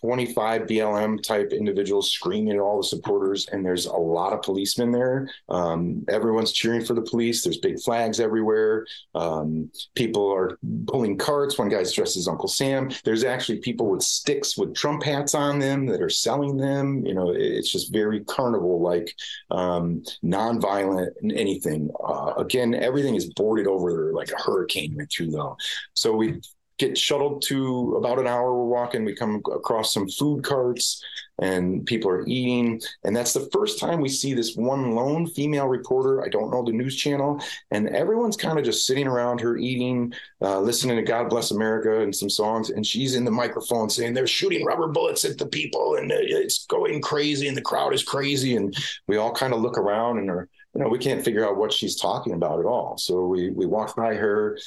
25 0.00 0.62
BLM 0.62 1.22
type 1.22 1.52
individuals 1.52 2.12
screaming 2.12 2.54
at 2.54 2.60
all 2.60 2.76
the 2.78 2.86
supporters, 2.86 3.48
and 3.48 3.64
there's 3.64 3.86
a 3.86 3.92
lot 3.92 4.32
of 4.32 4.42
policemen 4.42 4.92
there. 4.92 5.28
Um, 5.48 6.04
everyone's 6.08 6.52
cheering 6.52 6.84
for 6.84 6.94
the 6.94 7.02
police. 7.02 7.42
There's 7.42 7.58
big 7.58 7.80
flags 7.80 8.20
everywhere. 8.20 8.86
Um, 9.14 9.70
people 9.94 10.32
are 10.32 10.58
pulling 10.86 11.16
carts. 11.16 11.58
One 11.58 11.68
guy's 11.68 11.92
dressed 11.92 12.16
as 12.16 12.28
Uncle 12.28 12.48
Sam. 12.48 12.90
There's 13.04 13.24
actually 13.24 13.58
people 13.58 13.90
with 13.90 14.02
sticks 14.02 14.56
with 14.56 14.74
Trump 14.74 15.02
hats 15.02 15.34
on 15.34 15.58
them 15.58 15.86
that 15.86 16.02
are 16.02 16.10
selling 16.10 16.56
them. 16.56 17.04
You 17.04 17.14
know, 17.14 17.32
it's 17.34 17.70
just 17.70 17.92
very 17.92 18.24
carnival 18.24 18.80
like, 18.80 19.14
um, 19.50 20.02
nonviolent 20.24 21.10
anything. 21.34 21.90
Uh, 22.06 22.34
again, 22.36 22.74
everything 22.74 23.14
is 23.14 23.32
boarded 23.34 23.66
over 23.66 24.12
like 24.12 24.30
a 24.30 24.40
hurricane 24.40 24.94
went 24.96 25.10
through 25.10 25.30
though. 25.30 25.56
So 25.94 26.12
we 26.14 26.40
get 26.78 26.96
shuttled 26.96 27.42
to 27.42 27.94
about 27.96 28.18
an 28.18 28.26
hour 28.26 28.54
we're 28.54 28.64
walking 28.64 29.04
we 29.04 29.14
come 29.14 29.42
across 29.52 29.92
some 29.92 30.08
food 30.08 30.44
carts 30.44 31.02
and 31.40 31.86
people 31.86 32.10
are 32.10 32.26
eating. 32.26 32.80
And 33.04 33.14
that's 33.14 33.32
the 33.32 33.48
first 33.52 33.78
time 33.78 34.00
we 34.00 34.08
see 34.08 34.34
this 34.34 34.56
one 34.56 34.92
lone 34.92 35.26
female 35.26 35.66
reporter. 35.66 36.24
I 36.24 36.28
don't 36.28 36.50
know 36.50 36.64
the 36.64 36.72
news 36.72 36.96
channel. 36.96 37.40
And 37.70 37.88
everyone's 37.90 38.36
kind 38.36 38.58
of 38.58 38.64
just 38.64 38.86
sitting 38.86 39.06
around 39.06 39.40
her 39.40 39.56
eating 39.56 40.12
uh, 40.42 40.60
listening 40.60 40.96
to 40.96 41.02
god 41.02 41.28
bless 41.28 41.50
america 41.50 42.00
and 42.00 42.14
some 42.14 42.30
songs. 42.30 42.70
And 42.70 42.86
she's 42.86 43.14
in 43.14 43.24
the 43.24 43.30
microphone 43.30 43.88
saying 43.88 44.14
they're 44.14 44.26
shooting 44.26 44.64
rubber 44.64 44.88
bullets 44.88 45.24
at 45.24 45.38
the 45.38 45.46
people 45.46 45.96
and 45.96 46.10
it's 46.12 46.66
going 46.66 47.00
crazy 47.00 47.48
and 47.48 47.56
the 47.56 47.62
crowd 47.62 47.94
is 47.94 48.02
crazy. 48.02 48.56
And 48.56 48.76
we 49.06 49.16
all 49.16 49.32
kind 49.32 49.52
of 49.52 49.60
look 49.60 49.78
around 49.78 50.18
and 50.18 50.30
are 50.30 50.48
you 50.74 50.82
know 50.82 50.88
we 50.88 50.98
can't 50.98 51.24
figure 51.24 51.46
out 51.46 51.56
what 51.56 51.72
she's 51.72 51.96
talking 51.96 52.34
about 52.34 52.60
at 52.60 52.66
all. 52.66 52.98
So 52.98 53.26
we 53.26 53.50
we 53.50 53.66
walk 53.66 53.96
by 53.96 54.14
her 54.14 54.58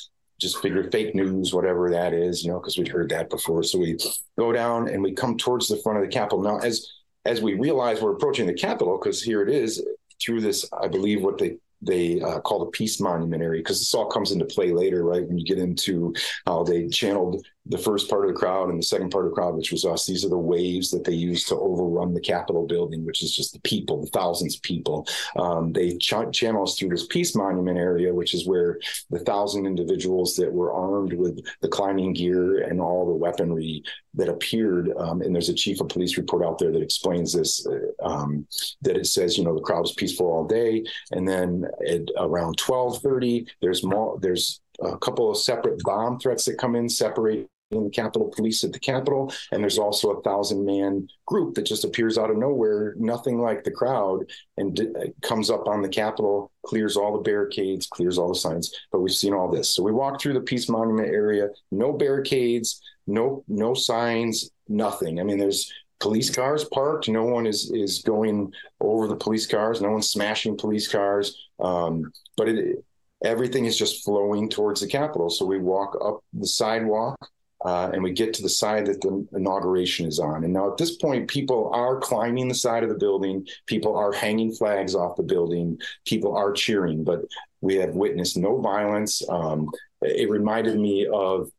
just 0.41 0.57
figured 0.57 0.91
fake 0.91 1.13
news, 1.13 1.53
whatever 1.53 1.89
that 1.91 2.13
is, 2.13 2.43
you 2.43 2.49
know, 2.51 2.59
because 2.59 2.77
we'd 2.77 2.87
heard 2.87 3.09
that 3.09 3.29
before. 3.29 3.61
So 3.63 3.77
we 3.77 3.97
go 4.37 4.51
down 4.51 4.89
and 4.89 5.03
we 5.03 5.13
come 5.13 5.37
towards 5.37 5.67
the 5.67 5.77
front 5.77 5.99
of 5.99 6.03
the 6.03 6.11
Capitol. 6.11 6.41
Now, 6.41 6.57
as 6.57 6.87
as 7.25 7.39
we 7.41 7.53
realize 7.53 8.01
we're 8.01 8.15
approaching 8.15 8.47
the 8.47 8.53
Capitol, 8.53 8.97
because 8.97 9.21
here 9.21 9.43
it 9.43 9.49
is 9.49 9.85
through 10.19 10.41
this, 10.41 10.67
I 10.73 10.87
believe 10.87 11.21
what 11.21 11.37
they 11.37 11.57
they 11.83 12.21
uh, 12.21 12.39
call 12.39 12.59
the 12.59 12.71
Peace 12.71 12.99
Monument 12.99 13.41
area, 13.41 13.59
because 13.59 13.79
this 13.79 13.93
all 13.93 14.05
comes 14.07 14.31
into 14.31 14.45
play 14.45 14.71
later, 14.71 15.03
right? 15.03 15.27
When 15.27 15.37
you 15.37 15.45
get 15.45 15.57
into 15.57 16.13
how 16.45 16.63
they 16.63 16.87
channeled 16.87 17.45
the 17.67 17.77
first 17.77 18.09
part 18.09 18.25
of 18.25 18.33
the 18.33 18.39
crowd 18.39 18.69
and 18.69 18.79
the 18.79 18.83
second 18.83 19.11
part 19.11 19.25
of 19.25 19.31
the 19.31 19.35
crowd, 19.35 19.55
which 19.55 19.71
was 19.71 19.85
us. 19.85 20.05
These 20.05 20.25
are 20.25 20.29
the 20.29 20.37
waves 20.37 20.89
that 20.91 21.03
they 21.03 21.13
use 21.13 21.43
to 21.45 21.55
overrun 21.55 22.13
the 22.13 22.19
Capitol 22.19 22.65
building, 22.65 23.05
which 23.05 23.21
is 23.21 23.35
just 23.35 23.53
the 23.53 23.59
people, 23.59 24.01
the 24.01 24.09
thousands 24.09 24.55
of 24.55 24.63
people. 24.63 25.07
Um, 25.35 25.71
they 25.71 25.95
ch- 25.97 26.31
channel 26.33 26.63
us 26.63 26.77
through 26.77 26.89
this 26.89 27.05
Peace 27.05 27.35
Monument 27.35 27.77
area, 27.77 28.13
which 28.13 28.33
is 28.33 28.47
where 28.47 28.79
the 29.11 29.19
thousand 29.19 29.67
individuals 29.67 30.35
that 30.37 30.51
were 30.51 30.73
armed 30.73 31.13
with 31.13 31.39
the 31.61 31.67
climbing 31.67 32.13
gear 32.13 32.63
and 32.63 32.81
all 32.81 33.05
the 33.05 33.13
weaponry 33.13 33.83
that 34.15 34.27
appeared. 34.27 34.91
Um, 34.97 35.21
and 35.21 35.33
there's 35.33 35.49
a 35.49 35.53
chief 35.53 35.81
of 35.81 35.89
police 35.89 36.17
report 36.17 36.43
out 36.43 36.57
there 36.57 36.71
that 36.71 36.81
explains 36.81 37.31
this. 37.31 37.65
Uh, 37.65 37.79
um, 38.03 38.47
that 38.81 38.97
it 38.97 39.05
says, 39.05 39.37
you 39.37 39.43
know, 39.43 39.53
the 39.53 39.61
crowd 39.61 39.81
was 39.81 39.93
peaceful 39.93 40.27
all 40.27 40.45
day, 40.45 40.83
and 41.11 41.27
then 41.27 41.65
at 41.87 42.01
around 42.17 42.57
12:30, 42.57 43.47
there's 43.61 43.83
more. 43.83 44.17
There's 44.19 44.61
a 44.81 44.97
couple 44.97 45.29
of 45.29 45.37
separate 45.37 45.81
bomb 45.83 46.19
threats 46.19 46.45
that 46.45 46.57
come 46.57 46.75
in, 46.75 46.89
separate 46.89 47.50
the 47.71 47.89
Capitol 47.89 48.31
Police 48.35 48.63
at 48.63 48.73
the 48.73 48.79
Capitol, 48.79 49.33
and 49.51 49.61
there's 49.61 49.77
also 49.77 50.11
a 50.11 50.21
thousand 50.21 50.65
man 50.65 51.07
group 51.25 51.55
that 51.55 51.65
just 51.65 51.85
appears 51.85 52.17
out 52.17 52.29
of 52.29 52.37
nowhere, 52.37 52.95
nothing 52.97 53.39
like 53.39 53.63
the 53.63 53.71
crowd, 53.71 54.29
and 54.57 54.75
d- 54.75 54.89
uh, 54.99 55.07
comes 55.21 55.49
up 55.49 55.67
on 55.67 55.81
the 55.81 55.89
Capitol, 55.89 56.51
clears 56.65 56.97
all 56.97 57.13
the 57.13 57.23
barricades, 57.23 57.87
clears 57.87 58.17
all 58.17 58.29
the 58.29 58.35
signs. 58.35 58.73
But 58.91 58.99
we've 58.99 59.13
seen 59.13 59.33
all 59.33 59.49
this, 59.49 59.75
so 59.75 59.83
we 59.83 59.91
walk 59.91 60.21
through 60.21 60.33
the 60.33 60.41
Peace 60.41 60.67
Monument 60.69 61.07
area, 61.07 61.49
no 61.71 61.93
barricades, 61.93 62.81
no 63.07 63.43
no 63.47 63.73
signs, 63.73 64.51
nothing. 64.67 65.19
I 65.19 65.23
mean, 65.23 65.37
there's 65.37 65.71
police 65.99 66.29
cars 66.29 66.65
parked. 66.65 67.07
No 67.07 67.23
one 67.23 67.47
is 67.47 67.71
is 67.71 68.01
going 68.01 68.51
over 68.81 69.07
the 69.07 69.15
police 69.15 69.47
cars. 69.47 69.81
No 69.81 69.91
one's 69.91 70.09
smashing 70.09 70.57
police 70.57 70.87
cars. 70.87 71.47
Um, 71.59 72.11
but 72.35 72.49
it 72.49 72.83
everything 73.23 73.65
is 73.65 73.77
just 73.77 74.03
flowing 74.03 74.49
towards 74.49 74.81
the 74.81 74.87
Capitol. 74.87 75.29
So 75.29 75.45
we 75.45 75.59
walk 75.59 75.97
up 76.03 76.23
the 76.33 76.47
sidewalk 76.47 77.17
uh, 77.65 77.91
and 77.93 78.01
we 78.01 78.11
get 78.11 78.33
to 78.33 78.41
the 78.41 78.49
side 78.49 78.85
that 78.87 79.01
the 79.01 79.27
inauguration 79.33 80.07
is 80.07 80.19
on. 80.19 80.43
And 80.43 80.53
now 80.53 80.71
at 80.71 80.77
this 80.77 80.97
point, 80.97 81.27
people 81.27 81.69
are 81.73 81.99
climbing 81.99 82.47
the 82.47 82.55
side 82.55 82.83
of 82.83 82.89
the 82.89 82.95
building, 82.95 83.47
people 83.67 83.95
are 83.95 84.11
hanging 84.11 84.51
flags 84.53 84.95
off 84.95 85.15
the 85.15 85.23
building, 85.23 85.79
people 86.05 86.35
are 86.35 86.53
cheering, 86.53 87.03
but 87.03 87.21
we 87.61 87.75
have 87.75 87.93
witnessed 87.93 88.37
no 88.37 88.59
violence. 88.59 89.21
Um, 89.29 89.69
it 90.01 90.29
reminded 90.29 90.79
me 90.79 91.07
of, 91.11 91.51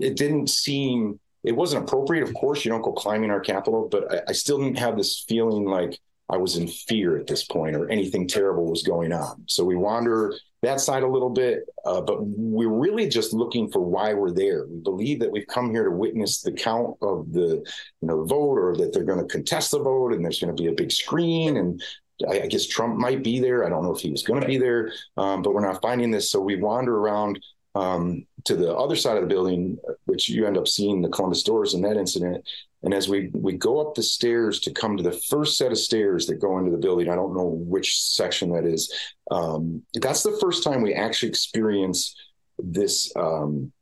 it 0.00 0.16
didn't 0.16 0.50
seem 0.50 1.20
it 1.46 1.54
wasn't 1.54 1.84
appropriate. 1.84 2.24
Of 2.24 2.34
course, 2.34 2.64
you 2.64 2.72
don't 2.72 2.82
go 2.82 2.92
climbing 2.92 3.30
our 3.30 3.40
Capitol, 3.40 3.88
but 3.88 4.12
I, 4.12 4.20
I 4.30 4.32
still 4.32 4.58
didn't 4.58 4.78
have 4.78 4.96
this 4.96 5.24
feeling 5.28 5.64
like 5.64 5.98
I 6.28 6.36
was 6.38 6.56
in 6.56 6.66
fear 6.66 7.16
at 7.16 7.28
this 7.28 7.44
point 7.44 7.76
or 7.76 7.88
anything 7.88 8.26
terrible 8.26 8.68
was 8.68 8.82
going 8.82 9.12
on. 9.12 9.44
So 9.46 9.64
we 9.64 9.76
wander 9.76 10.34
that 10.66 10.80
side 10.80 11.02
a 11.02 11.08
little 11.08 11.30
bit, 11.30 11.64
uh, 11.84 12.00
but 12.00 12.18
we're 12.20 12.68
really 12.68 13.08
just 13.08 13.32
looking 13.32 13.70
for 13.70 13.80
why 13.80 14.12
we're 14.14 14.32
there. 14.32 14.66
We 14.66 14.78
believe 14.80 15.20
that 15.20 15.30
we've 15.30 15.46
come 15.46 15.70
here 15.70 15.84
to 15.84 15.90
witness 15.90 16.42
the 16.42 16.52
count 16.52 16.96
of 17.02 17.32
the 17.32 17.64
you 18.00 18.08
know 18.08 18.24
vote, 18.24 18.58
or 18.58 18.76
that 18.76 18.92
they're 18.92 19.04
going 19.04 19.20
to 19.20 19.32
contest 19.32 19.70
the 19.70 19.78
vote, 19.78 20.12
and 20.12 20.24
there's 20.24 20.40
going 20.40 20.54
to 20.54 20.62
be 20.62 20.68
a 20.68 20.74
big 20.74 20.92
screen, 20.92 21.56
and 21.56 21.82
I, 22.28 22.42
I 22.42 22.46
guess 22.46 22.66
Trump 22.66 22.96
might 22.96 23.22
be 23.22 23.40
there. 23.40 23.64
I 23.64 23.68
don't 23.68 23.82
know 23.82 23.94
if 23.94 24.00
he 24.00 24.10
was 24.10 24.22
going 24.22 24.40
to 24.40 24.46
be 24.46 24.58
there, 24.58 24.92
um, 25.16 25.42
but 25.42 25.54
we're 25.54 25.66
not 25.66 25.82
finding 25.82 26.10
this. 26.10 26.30
So 26.30 26.40
we 26.40 26.56
wander 26.56 26.96
around 26.96 27.40
um, 27.74 28.26
to 28.46 28.56
the 28.56 28.74
other 28.74 28.96
side 28.96 29.16
of 29.16 29.22
the 29.22 29.28
building, 29.28 29.78
which 30.06 30.28
you 30.28 30.46
end 30.46 30.56
up 30.56 30.68
seeing 30.68 31.02
the 31.02 31.08
Columbus 31.08 31.42
doors 31.42 31.74
in 31.74 31.82
that 31.82 31.96
incident. 31.96 32.48
And 32.82 32.94
as 32.94 33.08
we 33.08 33.30
we 33.34 33.54
go 33.54 33.80
up 33.80 33.94
the 33.94 34.02
stairs 34.02 34.60
to 34.60 34.72
come 34.72 34.96
to 34.96 35.02
the 35.02 35.18
first 35.30 35.58
set 35.58 35.72
of 35.72 35.78
stairs 35.78 36.26
that 36.26 36.36
go 36.36 36.58
into 36.58 36.70
the 36.70 36.76
building, 36.76 37.08
I 37.08 37.16
don't 37.16 37.34
know 37.34 37.48
which 37.48 38.00
section 38.00 38.52
that 38.52 38.64
is. 38.64 38.92
Um, 39.30 39.82
that's 39.94 40.22
the 40.22 40.38
first 40.40 40.62
time 40.62 40.82
we 40.82 40.94
actually 40.94 41.30
experience 41.30 42.14
this 42.58 43.12
um, 43.16 43.72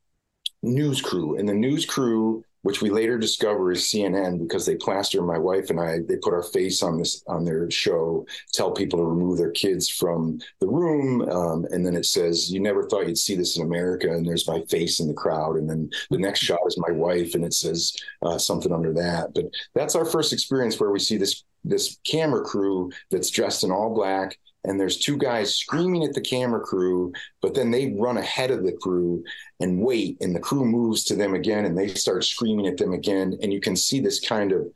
news 0.63 1.01
crew, 1.01 1.37
and 1.39 1.49
the 1.49 1.55
news 1.55 1.85
crew 1.85 2.45
which 2.65 2.81
we 2.81 2.89
later 2.89 3.19
discover 3.19 3.73
is 3.73 3.83
CNN 3.83 4.39
because 4.39 4.65
they 4.65 4.75
plaster 4.75 5.23
my 5.23 5.39
wife 5.39 5.69
and 5.69 5.79
I. 5.79 5.99
They 6.09 6.17
put 6.17 6.33
our 6.33 6.43
face 6.43 6.83
on 6.83 6.99
this 6.99 7.23
on 7.29 7.45
their 7.45 7.71
show, 7.71 8.27
tell 8.53 8.73
people 8.73 8.99
to 8.99 9.05
remove 9.05 9.37
their 9.37 9.51
kids 9.51 9.89
from 9.89 10.39
the 10.61 10.67
room, 10.67 11.29
um, 11.29 11.67
and 11.71 11.85
then 11.87 11.95
it 11.95 12.07
says, 12.07 12.51
"You 12.51 12.61
never 12.61 12.89
thought 12.89 13.07
you'd 13.07 13.19
see 13.19 13.37
this 13.37 13.59
in 13.59 13.65
America." 13.65 14.11
And 14.11 14.27
there's 14.27 14.49
my 14.49 14.63
face 14.63 14.99
in 14.99 15.09
the 15.09 15.15
crowd, 15.15 15.57
and 15.57 15.69
then 15.69 15.91
the 16.11 16.19
next 16.19 16.41
shot 16.49 16.61
is 16.67 16.79
my 16.79 16.91
wife, 16.91 17.35
and 17.35 17.45
it 17.45 17.53
says 17.53 17.95
uh, 18.23 18.39
something 18.39 18.73
under 18.73 18.95
that. 18.95 19.35
But 19.35 19.45
that's 19.75 19.95
our 19.95 20.07
first 20.07 20.33
experience 20.33 20.81
where 20.81 20.91
we 20.91 21.01
see 21.01 21.19
this 21.19 21.45
this 21.65 21.99
camera 22.05 22.43
crew 22.43 22.91
that's 23.11 23.31
dressed 23.31 23.65
in 23.65 23.71
all 23.71 23.95
black 23.95 24.39
and 24.65 24.79
there's 24.79 24.99
two 24.99 25.17
guys 25.17 25.57
screaming 25.57 26.05
at 26.05 26.15
the 26.15 26.21
camera 26.21 26.61
crew, 26.61 27.13
but 27.43 27.55
then 27.55 27.71
they 27.71 27.95
run 27.99 28.17
ahead 28.17 28.51
of 28.51 28.65
the 28.65 28.73
crew 28.73 29.23
and 29.61 29.81
wait, 29.81 30.17
and 30.21 30.35
the 30.35 30.41
crew 30.41 30.65
moves 30.65 31.05
to 31.05 31.17
them 31.17 31.35
again, 31.35 31.65
and 31.65 31.77
they 31.77 31.89
start 31.89 32.25
screaming 32.25 32.67
at 32.67 32.77
them 32.77 32.93
again, 32.93 33.39
and 33.43 33.53
you 33.53 33.61
can 33.61 33.77
see 33.77 34.01
this 34.01 34.21
kind 34.21 34.53
of 34.53 34.67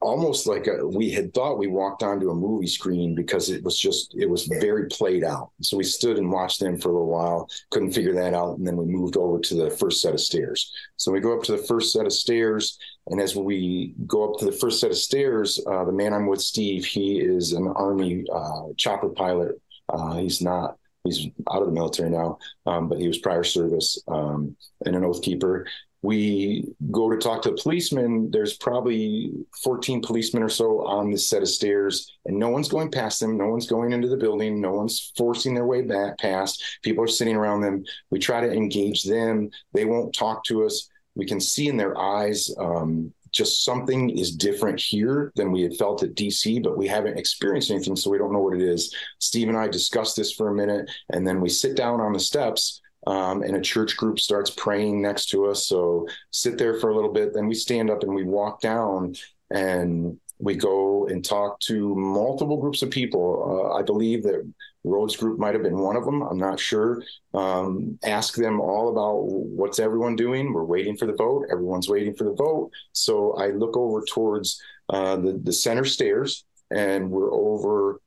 almost 0.00 0.46
like 0.46 0.66
a, 0.66 0.86
we 0.86 1.10
had 1.10 1.32
thought 1.32 1.58
we 1.58 1.66
walked 1.66 2.02
onto 2.02 2.30
a 2.30 2.34
movie 2.34 2.66
screen 2.66 3.14
because 3.14 3.48
it 3.48 3.62
was 3.64 3.78
just 3.78 4.14
it 4.14 4.28
was 4.28 4.46
very 4.60 4.86
played 4.88 5.24
out. 5.24 5.50
So 5.62 5.76
we 5.76 5.84
stood 5.84 6.18
and 6.18 6.30
watched 6.30 6.60
them 6.60 6.78
for 6.78 6.90
a 6.90 6.92
little 6.92 7.08
while, 7.08 7.48
couldn't 7.70 7.92
figure 7.92 8.14
that 8.14 8.34
out, 8.34 8.58
and 8.58 8.66
then 8.66 8.76
we 8.76 8.84
moved 8.84 9.16
over 9.16 9.38
to 9.40 9.54
the 9.54 9.70
first 9.70 10.02
set 10.02 10.14
of 10.14 10.20
stairs. 10.20 10.72
So 10.96 11.12
we 11.12 11.20
go 11.20 11.36
up 11.36 11.42
to 11.44 11.52
the 11.52 11.66
first 11.66 11.92
set 11.92 12.06
of 12.06 12.12
stairs, 12.12 12.78
and 13.08 13.20
as 13.20 13.36
we 13.36 13.94
go 14.06 14.32
up 14.32 14.38
to 14.40 14.44
the 14.44 14.52
first 14.52 14.80
set 14.80 14.90
of 14.90 14.96
stairs, 14.96 15.60
uh, 15.70 15.84
the 15.84 15.92
man 15.92 16.12
I'm 16.12 16.26
with, 16.26 16.40
Steve, 16.40 16.84
he 16.84 17.20
is 17.20 17.52
an 17.52 17.68
Army 17.68 18.24
uh, 18.32 18.62
chopper 18.76 19.08
pilot. 19.10 19.60
Uh, 19.88 20.16
he's 20.16 20.42
not 20.42 20.76
he's 21.04 21.28
out 21.52 21.62
of 21.62 21.66
the 21.66 21.72
military 21.72 22.10
now, 22.10 22.38
um, 22.66 22.88
but 22.88 22.98
he 22.98 23.06
was 23.06 23.18
prior 23.18 23.44
service 23.44 24.02
um, 24.08 24.56
and 24.84 24.96
an 24.96 25.04
oath 25.04 25.22
keeper. 25.22 25.66
We 26.02 26.64
go 26.90 27.10
to 27.10 27.16
talk 27.16 27.42
to 27.42 27.50
a 27.50 27.56
policeman 27.56 28.30
there's 28.30 28.56
probably 28.56 29.32
14 29.64 30.02
policemen 30.02 30.42
or 30.42 30.48
so 30.48 30.86
on 30.86 31.10
this 31.10 31.28
set 31.28 31.42
of 31.42 31.48
stairs 31.48 32.12
and 32.26 32.38
no 32.38 32.48
one's 32.48 32.68
going 32.68 32.90
past 32.90 33.18
them. 33.18 33.36
No 33.36 33.48
one's 33.48 33.66
going 33.66 33.92
into 33.92 34.08
the 34.08 34.16
building. 34.16 34.60
No 34.60 34.72
one's 34.72 35.12
forcing 35.16 35.54
their 35.54 35.66
way 35.66 35.82
back 35.82 36.18
past. 36.18 36.62
People 36.82 37.02
are 37.02 37.08
sitting 37.08 37.34
around 37.34 37.62
them. 37.62 37.84
We 38.10 38.18
try 38.18 38.40
to 38.40 38.52
engage 38.52 39.04
them. 39.04 39.50
They 39.72 39.84
won't 39.84 40.14
talk 40.14 40.44
to 40.44 40.64
us 40.64 40.88
we 41.16 41.26
can 41.26 41.40
see 41.40 41.68
in 41.68 41.76
their 41.76 41.98
eyes 41.98 42.54
um, 42.58 43.12
just 43.32 43.64
something 43.64 44.10
is 44.10 44.34
different 44.34 44.80
here 44.80 45.32
than 45.34 45.50
we 45.50 45.62
had 45.62 45.76
felt 45.76 46.02
at 46.02 46.14
DC, 46.14 46.62
but 46.62 46.78
we 46.78 46.86
haven't 46.86 47.18
experienced 47.18 47.70
anything, 47.70 47.96
so 47.96 48.10
we 48.10 48.18
don't 48.18 48.32
know 48.32 48.40
what 48.40 48.54
it 48.54 48.62
is. 48.62 48.94
Steve 49.18 49.48
and 49.48 49.58
I 49.58 49.68
discuss 49.68 50.14
this 50.14 50.32
for 50.32 50.48
a 50.48 50.54
minute, 50.54 50.90
and 51.10 51.26
then 51.26 51.40
we 51.40 51.48
sit 51.48 51.76
down 51.76 52.00
on 52.00 52.12
the 52.12 52.20
steps 52.20 52.80
um, 53.06 53.42
and 53.42 53.56
a 53.56 53.60
church 53.60 53.96
group 53.96 54.18
starts 54.18 54.50
praying 54.50 55.00
next 55.00 55.26
to 55.30 55.46
us. 55.46 55.66
So 55.66 56.08
sit 56.30 56.58
there 56.58 56.74
for 56.74 56.90
a 56.90 56.94
little 56.94 57.12
bit. 57.12 57.32
Then 57.32 57.46
we 57.46 57.54
stand 57.54 57.90
up 57.90 58.02
and 58.02 58.14
we 58.14 58.24
walk 58.24 58.60
down 58.60 59.14
and 59.50 60.18
we 60.38 60.54
go 60.54 61.06
and 61.06 61.24
talk 61.24 61.60
to 61.60 61.94
multiple 61.94 62.58
groups 62.58 62.82
of 62.82 62.90
people. 62.90 63.70
Uh, 63.72 63.78
I 63.78 63.82
believe 63.82 64.22
that 64.24 64.50
Rhodes 64.84 65.16
Group 65.16 65.38
might 65.38 65.54
have 65.54 65.62
been 65.62 65.78
one 65.78 65.96
of 65.96 66.04
them. 66.04 66.22
I'm 66.22 66.38
not 66.38 66.60
sure. 66.60 67.02
Um, 67.34 67.98
ask 68.04 68.34
them 68.34 68.60
all 68.60 68.90
about 68.90 69.24
what's 69.24 69.78
everyone 69.78 70.14
doing. 70.14 70.52
We're 70.52 70.64
waiting 70.64 70.96
for 70.96 71.06
the 71.06 71.14
vote. 71.14 71.46
Everyone's 71.50 71.88
waiting 71.88 72.14
for 72.14 72.24
the 72.24 72.34
vote. 72.34 72.70
So 72.92 73.32
I 73.34 73.48
look 73.48 73.76
over 73.76 74.04
towards 74.04 74.60
uh, 74.88 75.16
the 75.16 75.40
the 75.42 75.52
center 75.52 75.84
stairs, 75.84 76.44
and 76.70 77.10
we're 77.10 77.32
over 77.32 78.00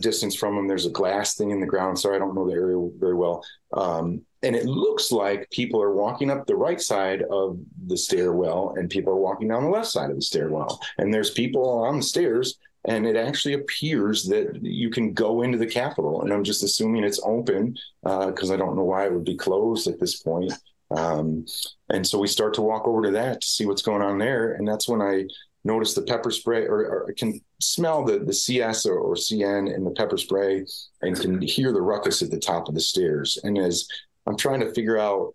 distance 0.00 0.34
from 0.34 0.56
them. 0.56 0.66
There's 0.66 0.86
a 0.86 0.90
glass 0.90 1.34
thing 1.34 1.50
in 1.50 1.60
the 1.60 1.66
ground, 1.66 1.98
so 1.98 2.14
I 2.14 2.18
don't 2.18 2.34
know 2.34 2.46
the 2.46 2.54
area 2.54 2.88
very 2.98 3.14
well. 3.14 3.44
Um, 3.72 4.22
and 4.42 4.54
it 4.54 4.66
looks 4.66 5.10
like 5.10 5.50
people 5.50 5.82
are 5.82 5.94
walking 5.94 6.30
up 6.30 6.46
the 6.46 6.56
right 6.56 6.80
side 6.80 7.22
of 7.30 7.58
the 7.86 7.96
stairwell, 7.96 8.74
and 8.76 8.90
people 8.90 9.12
are 9.12 9.16
walking 9.16 9.48
down 9.48 9.64
the 9.64 9.70
left 9.70 9.88
side 9.88 10.10
of 10.10 10.16
the 10.16 10.22
stairwell. 10.22 10.80
And 10.98 11.12
there's 11.12 11.30
people 11.30 11.66
on 11.84 11.96
the 11.96 12.02
stairs, 12.02 12.58
and 12.86 13.06
it 13.06 13.16
actually 13.16 13.54
appears 13.54 14.24
that 14.24 14.58
you 14.62 14.90
can 14.90 15.14
go 15.14 15.42
into 15.42 15.58
the 15.58 15.66
Capitol. 15.66 16.22
And 16.22 16.32
I'm 16.32 16.44
just 16.44 16.62
assuming 16.62 17.04
it's 17.04 17.20
open 17.24 17.76
because 18.02 18.50
uh, 18.50 18.54
I 18.54 18.56
don't 18.56 18.76
know 18.76 18.84
why 18.84 19.06
it 19.06 19.12
would 19.12 19.24
be 19.24 19.36
closed 19.36 19.86
at 19.86 19.98
this 19.98 20.22
point. 20.22 20.52
Um, 20.90 21.46
and 21.88 22.06
so 22.06 22.18
we 22.18 22.28
start 22.28 22.54
to 22.54 22.62
walk 22.62 22.86
over 22.86 23.02
to 23.02 23.10
that 23.12 23.40
to 23.40 23.46
see 23.46 23.66
what's 23.66 23.82
going 23.82 24.02
on 24.02 24.18
there. 24.18 24.52
And 24.52 24.68
that's 24.68 24.88
when 24.88 25.00
I 25.00 25.24
notice 25.64 25.94
the 25.94 26.02
pepper 26.02 26.30
spray 26.30 26.66
or, 26.66 27.06
or 27.06 27.14
can 27.16 27.40
smell 27.60 28.04
the, 28.04 28.18
the 28.18 28.32
CS 28.32 28.86
or, 28.86 28.98
or 28.98 29.14
CN 29.14 29.74
in 29.74 29.84
the 29.84 29.90
pepper 29.90 30.18
spray 30.18 30.64
and 31.02 31.18
can 31.18 31.40
hear 31.40 31.72
the 31.72 31.80
ruckus 31.80 32.22
at 32.22 32.30
the 32.30 32.38
top 32.38 32.68
of 32.68 32.74
the 32.74 32.80
stairs. 32.80 33.38
And 33.42 33.58
as 33.58 33.88
I'm 34.26 34.36
trying 34.36 34.60
to 34.60 34.72
figure 34.72 34.98
out, 34.98 35.34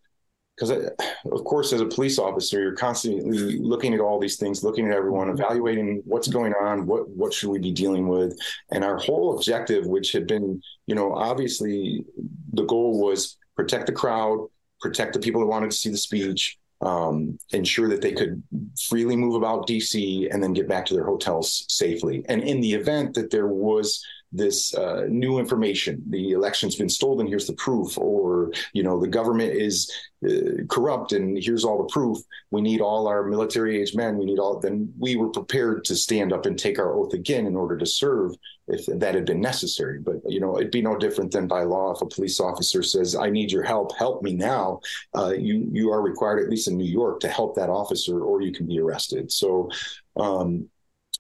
because 0.56 0.72
of 0.72 1.44
course, 1.46 1.72
as 1.72 1.82
a 1.82 1.86
police 1.86 2.20
officer, 2.20 2.62
you're 2.62 2.76
constantly 2.76 3.58
looking 3.60 3.94
at 3.94 4.02
all 4.02 4.20
these 4.20 4.36
things, 4.36 4.64
looking 4.64 4.88
at 4.88 4.94
everyone, 4.94 5.28
mm-hmm. 5.28 5.42
evaluating 5.42 6.02
what's 6.06 6.28
going 6.28 6.54
on, 6.54 6.86
what 6.86 7.10
what 7.10 7.34
should 7.34 7.50
we 7.50 7.60
be 7.60 7.72
dealing 7.72 8.10
with, 8.10 8.38
and 8.72 8.84
our 8.84 8.98
whole 8.98 9.38
objective, 9.38 9.86
which 9.86 10.12
had 10.12 10.28
been, 10.28 10.62
you 10.86 10.96
know, 10.96 11.14
obviously 11.14 12.04
the 12.52 12.66
goal 12.66 13.00
was 13.00 13.38
protect 13.56 13.86
the 13.86 13.94
crowd, 13.94 14.48
protect 14.82 15.14
the 15.14 15.20
people 15.20 15.40
that 15.40 15.48
wanted 15.48 15.72
to 15.72 15.78
see 15.78 15.90
the 15.90 15.98
speech, 15.98 16.59
um, 16.82 17.38
ensure 17.52 17.90
that 17.90 18.02
they 18.02 18.14
could 18.14 18.42
freely 18.88 19.16
move 19.16 19.36
about 19.36 19.68
DC 19.68 20.34
and 20.34 20.42
then 20.42 20.54
get 20.54 20.68
back 20.68 20.86
to 20.86 20.94
their 20.94 21.06
hotels 21.06 21.66
safely. 21.68 22.24
And 22.30 22.42
in 22.44 22.62
the 22.62 22.74
event 22.74 23.14
that 23.16 23.32
there 23.32 23.48
was 23.48 24.04
this 24.32 24.76
uh, 24.76 25.06
new 25.10 25.40
information, 25.40 26.04
the 26.08 26.32
election's 26.32 26.76
been 26.76 26.90
stolen, 26.90 27.28
here's 27.28 27.48
the 27.48 27.54
proof, 27.54 27.98
or 27.98 28.52
you 28.74 28.84
know 28.84 29.00
the 29.00 29.08
government 29.08 29.54
is 29.54 29.92
uh, 30.28 30.64
corrupt 30.70 31.14
and 31.14 31.42
here's 31.42 31.64
all 31.64 31.78
the 31.78 31.92
proof. 31.92 32.18
We 32.52 32.62
need 32.62 32.82
all 32.82 33.08
our 33.08 33.24
military 33.24 33.82
age 33.82 33.96
men. 33.96 34.18
We 34.18 34.26
need 34.26 34.38
all. 34.38 34.60
Then 34.60 34.94
we 35.00 35.16
were 35.16 35.30
prepared 35.30 35.84
to 35.86 35.96
stand 35.96 36.32
up 36.32 36.46
and 36.46 36.60
take 36.60 36.78
our 36.78 36.94
oath 36.94 37.14
again 37.14 37.48
in 37.48 37.56
order 37.56 37.78
to 37.78 37.86
serve 37.86 38.36
if 38.68 38.86
that 38.86 39.16
had 39.16 39.26
been 39.26 39.42
necessary. 39.42 40.00
But 40.00 40.18
you 40.28 40.40
know, 40.40 40.58
it'd 40.58 40.72
be 40.72 40.82
no 40.82 40.96
different 40.98 41.32
than 41.32 41.48
by 41.48 41.64
law 41.64 41.92
if 41.94 42.02
a 42.02 42.06
police 42.06 42.40
officer 42.40 42.84
says, 42.84 43.16
"I 43.16 43.30
need 43.30 43.52
your 43.52 43.64
help. 43.64 43.96
Help 43.96 44.22
me 44.22 44.34
now." 44.36 44.82
Uh, 45.18 45.34
you 45.38 45.68
you 45.72 45.92
are 45.92 46.02
required, 46.02 46.44
at 46.44 46.50
least 46.50 46.68
in 46.68 46.78
New 46.78 46.86
York, 46.86 47.20
to 47.22 47.30
help 47.30 47.56
that 47.56 47.70
officer, 47.70 48.22
or 48.22 48.42
you 48.42 48.52
can 48.52 48.68
be 48.68 48.80
arrested. 48.80 49.32
So. 49.32 49.70
Um, 50.16 50.70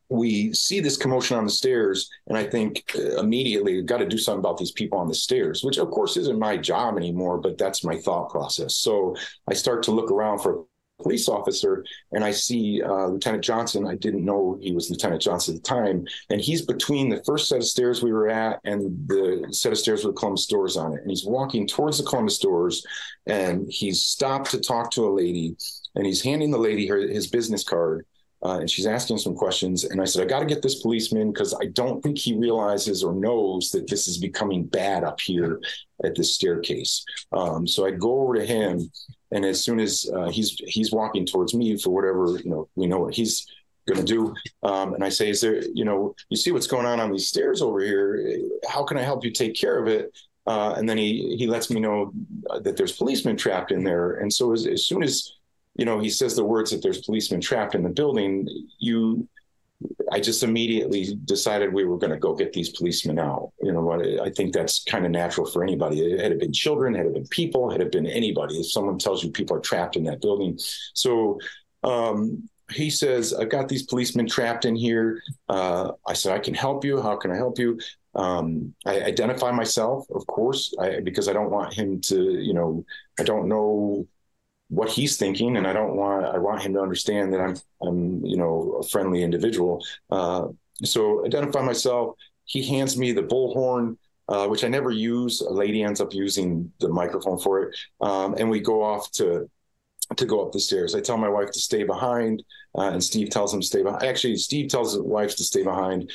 we 0.09 0.53
see 0.53 0.79
this 0.79 0.97
commotion 0.97 1.37
on 1.37 1.45
the 1.45 1.51
stairs, 1.51 2.09
and 2.27 2.37
I 2.37 2.43
think 2.43 2.83
uh, 2.95 3.17
immediately 3.17 3.75
we've 3.75 3.85
got 3.85 3.97
to 3.99 4.07
do 4.07 4.17
something 4.17 4.39
about 4.39 4.57
these 4.57 4.71
people 4.71 4.97
on 4.97 5.07
the 5.07 5.15
stairs, 5.15 5.63
which 5.63 5.77
of 5.77 5.91
course 5.91 6.17
isn't 6.17 6.39
my 6.39 6.57
job 6.57 6.97
anymore, 6.97 7.37
but 7.37 7.57
that's 7.57 7.83
my 7.83 7.97
thought 7.97 8.29
process. 8.29 8.75
So 8.75 9.15
I 9.47 9.53
start 9.53 9.83
to 9.83 9.91
look 9.91 10.11
around 10.11 10.39
for 10.39 10.59
a 10.59 10.63
police 11.01 11.29
officer 11.29 11.85
and 12.11 12.23
I 12.23 12.31
see 12.31 12.81
uh, 12.81 13.07
Lieutenant 13.07 13.43
Johnson. 13.43 13.87
I 13.87 13.95
didn't 13.95 14.25
know 14.25 14.57
he 14.61 14.73
was 14.73 14.89
Lieutenant 14.89 15.21
Johnson 15.21 15.55
at 15.55 15.63
the 15.63 15.67
time. 15.67 16.05
And 16.29 16.41
he's 16.41 16.61
between 16.61 17.09
the 17.09 17.23
first 17.23 17.47
set 17.47 17.59
of 17.59 17.65
stairs 17.65 18.03
we 18.03 18.11
were 18.11 18.29
at 18.29 18.59
and 18.65 19.07
the 19.07 19.47
set 19.51 19.71
of 19.71 19.77
stairs 19.77 20.03
with 20.03 20.15
Columbus 20.15 20.47
doors 20.47 20.77
on 20.77 20.93
it. 20.93 21.01
And 21.01 21.09
he's 21.09 21.25
walking 21.25 21.67
towards 21.67 21.97
the 21.97 22.03
Columbus 22.03 22.39
doors 22.39 22.85
and 23.25 23.67
he's 23.69 24.03
stopped 24.03 24.51
to 24.51 24.59
talk 24.59 24.91
to 24.91 25.07
a 25.07 25.15
lady 25.15 25.55
and 25.95 26.05
he's 26.05 26.21
handing 26.21 26.51
the 26.51 26.57
lady 26.57 26.87
her, 26.87 26.97
his 26.97 27.27
business 27.27 27.63
card. 27.63 28.05
Uh, 28.43 28.59
and 28.59 28.69
she's 28.69 28.87
asking 28.87 29.17
some 29.17 29.35
questions. 29.35 29.83
And 29.83 30.01
I 30.01 30.05
said, 30.05 30.23
I 30.23 30.25
got 30.25 30.39
to 30.39 30.45
get 30.45 30.61
this 30.61 30.81
policeman 30.81 31.31
because 31.31 31.53
I 31.61 31.65
don't 31.65 32.01
think 32.01 32.17
he 32.17 32.37
realizes 32.37 33.03
or 33.03 33.13
knows 33.13 33.71
that 33.71 33.89
this 33.89 34.07
is 34.07 34.17
becoming 34.17 34.65
bad 34.65 35.03
up 35.03 35.19
here 35.19 35.59
at 36.03 36.15
this 36.15 36.35
staircase. 36.35 37.03
Um, 37.33 37.67
so 37.67 37.85
I 37.85 37.91
go 37.91 38.21
over 38.21 38.35
to 38.35 38.45
him 38.45 38.89
and 39.31 39.45
as 39.45 39.63
soon 39.63 39.79
as 39.79 40.09
uh, 40.15 40.29
he's 40.29 40.57
he's 40.65 40.91
walking 40.91 41.25
towards 41.25 41.53
me 41.53 41.77
for 41.77 41.91
whatever 41.91 42.39
you 42.43 42.49
know, 42.49 42.69
we 42.75 42.87
know 42.87 42.99
what 42.99 43.13
he's 43.13 43.45
going 43.87 43.99
to 43.99 44.05
do. 44.05 44.33
Um, 44.63 44.93
and 44.93 45.03
I 45.03 45.09
say, 45.09 45.29
"Is 45.29 45.41
there? 45.41 45.61
You 45.73 45.85
know, 45.85 46.15
you 46.29 46.37
see 46.37 46.51
what's 46.51 46.67
going 46.67 46.85
on 46.85 46.99
on 46.99 47.11
these 47.11 47.27
stairs 47.27 47.61
over 47.61 47.79
here? 47.79 48.39
How 48.67 48.83
can 48.83 48.97
I 48.97 49.03
help 49.03 49.23
you 49.23 49.31
take 49.31 49.55
care 49.55 49.77
of 49.79 49.87
it?" 49.87 50.17
Uh, 50.47 50.73
and 50.77 50.89
then 50.89 50.97
he 50.97 51.35
he 51.37 51.47
lets 51.47 51.69
me 51.69 51.79
know 51.79 52.11
that 52.61 52.75
there's 52.75 52.93
policemen 52.95 53.37
trapped 53.37 53.71
in 53.71 53.83
there. 53.83 54.15
And 54.15 54.33
so 54.33 54.51
as, 54.51 54.65
as 54.65 54.85
soon 54.85 55.03
as 55.03 55.33
you 55.79 55.85
know, 55.85 55.97
he 55.99 56.09
says 56.09 56.35
the 56.35 56.43
words 56.43 56.71
that 56.71 56.83
there's 56.83 57.05
policemen 57.05 57.39
trapped 57.39 57.73
in 57.73 57.83
the 57.83 57.89
building, 57.89 58.47
you 58.79 59.27
I 60.11 60.19
just 60.19 60.43
immediately 60.43 61.17
decided 61.23 61.71
we 61.71 61.85
were 61.85 61.97
going 61.97 62.11
to 62.11 62.19
go 62.19 62.35
get 62.35 62.51
these 62.51 62.69
policemen 62.69 63.17
out. 63.17 63.53
You 63.61 63.71
know 63.71 63.81
what? 63.81 64.05
I 64.19 64.29
think 64.29 64.53
that's 64.53 64.83
kind 64.83 65.05
of 65.05 65.11
natural 65.11 65.47
for 65.47 65.63
anybody. 65.63 66.19
Had 66.19 66.33
it 66.33 66.39
been 66.39 66.51
children, 66.51 66.93
had 66.93 67.05
it 67.05 67.13
been 67.13 67.27
people, 67.27 67.69
had 67.69 67.79
it 67.79 67.93
been 67.93 68.05
anybody. 68.05 68.55
If 68.59 68.69
someone 68.69 68.99
tells 68.99 69.23
you 69.23 69.31
people 69.31 69.55
are 69.55 69.61
trapped 69.61 69.95
in 69.95 70.03
that 70.03 70.19
building, 70.19 70.59
so 70.93 71.39
um, 71.83 72.49
he 72.73 72.89
says, 72.89 73.33
"I've 73.33 73.49
got 73.49 73.69
these 73.69 73.83
policemen 73.83 74.27
trapped 74.27 74.65
in 74.65 74.75
here." 74.75 75.21
Uh, 75.47 75.91
I 76.05 76.11
said, 76.11 76.33
"I 76.33 76.39
can 76.39 76.53
help 76.53 76.83
you. 76.83 77.01
How 77.01 77.15
can 77.15 77.31
I 77.31 77.37
help 77.37 77.57
you?" 77.57 77.79
Um, 78.15 78.73
I 78.85 79.01
identify 79.01 79.51
myself, 79.51 80.05
of 80.13 80.27
course, 80.27 80.73
I, 80.77 80.99
because 80.99 81.29
I 81.29 81.33
don't 81.33 81.51
want 81.51 81.73
him 81.73 82.01
to. 82.01 82.17
You 82.21 82.53
know, 82.53 82.85
I 83.17 83.23
don't 83.23 83.47
know 83.47 84.07
what 84.69 84.89
he's 84.89 85.17
thinking, 85.17 85.57
and 85.57 85.67
I 85.67 85.73
don't 85.73 85.95
want 85.95 86.25
I 86.25 86.37
want 86.37 86.61
him 86.61 86.73
to 86.73 86.81
understand 86.81 87.33
that 87.33 87.41
I'm 87.41 87.55
I'm 87.81 88.23
you 88.23 88.37
know 88.37 88.79
a 88.81 88.87
friendly 88.87 89.23
individual. 89.23 89.83
Uh, 90.09 90.47
so 90.83 91.25
identify 91.25 91.61
myself. 91.61 92.15
He 92.45 92.63
hands 92.63 92.97
me 92.97 93.11
the 93.11 93.23
bullhorn, 93.23 93.97
uh, 94.27 94.47
which 94.47 94.63
I 94.63 94.67
never 94.67 94.91
use. 94.91 95.41
A 95.41 95.51
lady 95.51 95.83
ends 95.83 96.01
up 96.01 96.13
using 96.13 96.71
the 96.79 96.89
microphone 96.89 97.39
for 97.39 97.63
it, 97.63 97.75
um, 98.01 98.35
and 98.37 98.49
we 98.49 98.59
go 98.59 98.83
off 98.83 99.11
to 99.13 99.49
to 100.15 100.25
go 100.25 100.45
up 100.45 100.51
the 100.51 100.59
stairs. 100.59 100.95
I 100.95 101.01
tell 101.01 101.17
my 101.17 101.29
wife 101.29 101.51
to 101.51 101.59
stay 101.59 101.83
behind, 101.83 102.43
uh, 102.77 102.89
and 102.91 103.03
Steve 103.03 103.29
tells 103.29 103.53
him 103.53 103.61
to 103.61 103.67
stay 103.67 103.83
behind. 103.83 104.03
Actually, 104.03 104.35
Steve 104.37 104.69
tells 104.69 104.93
his 104.93 105.01
wife 105.01 105.35
to 105.37 105.43
stay 105.43 105.63
behind. 105.63 106.11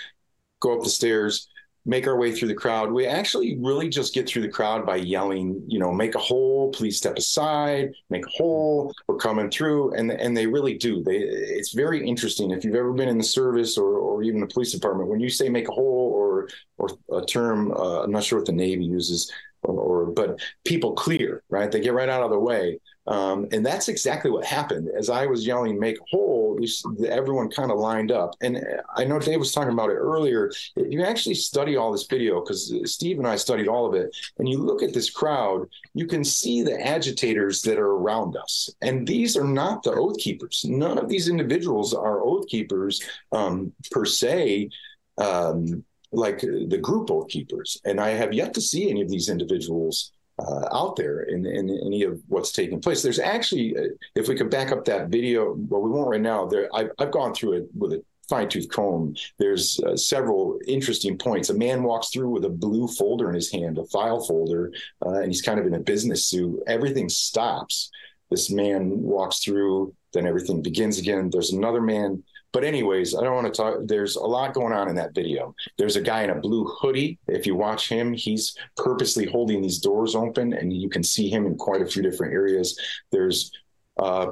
Go 0.61 0.77
up 0.77 0.83
the 0.83 0.91
stairs 0.91 1.49
make 1.87 2.07
our 2.07 2.17
way 2.17 2.33
through 2.33 2.49
the 2.49 2.55
crowd. 2.55 2.91
We 2.91 3.07
actually 3.07 3.59
really 3.61 3.89
just 3.89 4.15
get 4.15 4.29
through 4.29 4.43
the 4.43 4.49
crowd 4.49 4.87
by 4.87 4.97
yelling, 4.97 5.63
you 5.67 5.79
know, 5.79 5.93
make 5.93 6.15
a 6.15 6.19
hole, 6.19 6.73
please 6.73 6.97
step 6.97 7.17
aside, 7.17 7.93
make 8.09 8.27
a 8.27 8.31
hole, 8.31 8.93
we're 9.07 9.17
coming 9.17 9.51
through. 9.51 9.95
And 9.95 10.11
and 10.11 10.37
they 10.37 10.47
really 10.47 10.79
do. 10.79 11.03
They 11.03 11.19
it's 11.19 11.73
very 11.73 12.07
interesting. 12.07 12.51
If 12.51 12.65
you've 12.65 12.75
ever 12.75 12.93
been 12.93 13.09
in 13.09 13.19
the 13.19 13.25
service 13.25 13.77
or, 13.77 13.99
or 13.99 14.23
even 14.23 14.41
the 14.41 14.47
police 14.47 14.73
department, 14.73 15.11
when 15.11 15.21
you 15.21 15.29
say 15.29 15.49
make 15.49 15.69
a 15.69 15.73
hole 15.73 16.13
or 16.15 16.49
or 16.79 16.89
a 17.13 17.25
term, 17.25 17.73
uh, 17.73 18.03
I'm 18.03 18.11
not 18.13 18.25
sure 18.25 18.39
what 18.39 18.47
the 18.47 18.53
Navy 18.53 18.85
uses, 18.85 19.31
or, 19.63 19.75
or 19.75 20.07
but 20.07 20.41
people 20.65 20.95
clear, 20.95 21.43
right? 21.51 21.71
They 21.71 21.81
get 21.81 21.95
right 21.95 22.09
out 22.09 22.23
of 22.23 22.31
the 22.31 22.39
way. 22.39 22.81
Um, 23.07 23.47
and 23.53 23.65
that's 23.65 23.89
exactly 23.89 24.31
what 24.31 24.45
happened. 24.45 24.89
As 24.97 25.11
I 25.11 25.27
was 25.27 25.47
yelling, 25.47 25.79
make 25.79 25.99
a 25.99 26.05
hole, 26.11 26.59
everyone 27.07 27.51
kind 27.51 27.71
of 27.71 27.79
lined 27.79 28.11
up. 28.11 28.35
And 28.41 28.65
I 28.97 29.05
know 29.05 29.19
Dave 29.19 29.39
was 29.39 29.53
talking 29.53 29.73
about 29.73 29.91
it 29.91 29.95
earlier. 29.95 30.51
You 30.77 31.03
actually 31.05 31.35
study 31.35 31.77
all 31.77 31.93
this 31.93 32.07
video 32.07 32.41
because 32.41 32.73
Steve 32.85 33.19
and 33.19 33.27
I 33.27 33.37
studied 33.37 33.69
all 33.69 33.87
of 33.87 33.95
it. 33.95 34.17
And 34.39 34.49
you 34.49 34.59
look 34.59 34.83
at 34.83 34.95
this 34.95 35.11
crowd, 35.11 35.69
you 35.95 36.07
can 36.07 36.25
see 36.25 36.63
the 36.63 36.81
agitators 36.81 37.61
that 37.63 37.79
are 37.79 37.93
around 37.93 38.37
us. 38.37 38.71
And 38.81 39.07
these 39.07 39.37
are 39.37 39.45
not 39.45 39.83
the 39.83 39.93
oath 39.93 40.19
keepers. 40.19 40.65
None 40.67 40.99
of 40.99 41.09
these 41.09 41.29
individuals 41.29 41.93
are 41.93 42.23
oath 42.23 42.47
keepers 42.49 43.03
um, 43.33 43.73
per 43.91 44.05
se. 44.05 44.71
Um, 45.19 45.85
like 46.11 46.41
the 46.41 46.79
group 46.81 47.11
oath 47.11 47.29
keepers. 47.29 47.81
And 47.85 48.01
I 48.01 48.11
have 48.11 48.33
yet 48.33 48.55
to 48.55 48.61
see 48.61 48.89
any 48.89 49.03
of 49.03 49.09
these 49.09 49.29
individuals 49.29 50.13
uh, 50.39 50.69
out 50.73 50.97
there 50.97 51.23
in, 51.23 51.47
in, 51.47 51.71
any 51.71 52.03
of 52.03 52.21
what's 52.29 52.53
taking 52.53 52.81
place. 52.81 53.03
There's 53.03 53.19
actually, 53.19 53.77
uh, 53.77 53.83
if 54.15 54.29
we 54.29 54.35
could 54.35 54.51
back 54.51 54.73
up 54.73 54.85
that 54.87 55.09
video, 55.09 55.55
well, 55.69 55.81
we 55.81 55.91
won't 55.91 56.09
right 56.09 56.21
now. 56.21 56.47
There, 56.47 56.69
I've, 56.75 56.91
I've 56.99 57.13
gone 57.13 57.35
through 57.35 57.53
it 57.55 57.69
with 57.77 57.93
a 57.93 58.05
fine 58.29 58.49
tooth 58.49 58.69
comb. 58.69 59.15
There's 59.39 59.79
uh, 59.81 59.97
several 59.97 60.59
interesting 60.67 61.19
points. 61.19 61.51
A 61.51 61.55
man 61.55 61.83
walks 61.83 62.09
through 62.09 62.31
with 62.31 62.45
a 62.45 62.51
blue 62.51 62.89
folder 62.89 63.29
in 63.29 63.35
his 63.35 63.51
hand, 63.51 63.79
a 63.79 63.85
file 63.85 64.25
folder, 64.25 64.73
uh, 65.05 65.21
and 65.21 65.27
he's 65.27 65.43
kind 65.43 65.61
of 65.61 65.67
in 65.67 65.75
a 65.75 65.81
business 65.81 66.27
suit. 66.27 66.63
Everything 66.67 67.09
stops. 67.09 67.91
This 68.31 68.51
man 68.51 68.91
walks 68.91 69.41
through, 69.45 69.95
then 70.13 70.27
everything 70.27 70.63
begins 70.63 70.99
again. 70.99 71.31
There's 71.31 71.53
another 71.53 71.81
man 71.81 72.25
but 72.55 72.63
anyways, 72.63 73.17
I 73.17 73.25
don't 73.25 73.35
want 73.35 73.53
to 73.53 73.63
talk. 73.63 73.79
There's 73.83 74.15
a 74.15 74.23
lot 74.23 74.55
going 74.55 74.73
on 74.73 74.89
in 74.89 74.95
that 74.95 75.13
video. 75.13 75.57
There's 75.77 75.97
a 75.97 76.01
guy 76.01 76.23
in 76.23 76.31
a 76.31 76.37
blue 76.37 76.65
hoodie. 76.65 77.19
If 77.27 77.49
you 77.49 77.57
watch 77.57 77.89
him, 77.89 78.13
he's 78.13 78.57
purposely 78.77 79.27
holding 79.27 79.61
these 79.61 79.81
doors 79.81 80.15
open, 80.15 80.53
and 80.53 80.73
you 80.73 80.89
can 80.89 81.03
see 81.03 81.29
him 81.29 81.47
in 81.47 81.57
quite 81.57 81.83
a 81.83 81.87
few 81.87 82.01
different 82.01 82.33
areas. 82.33 82.79
There's 83.11 83.51
uh, 83.99 84.29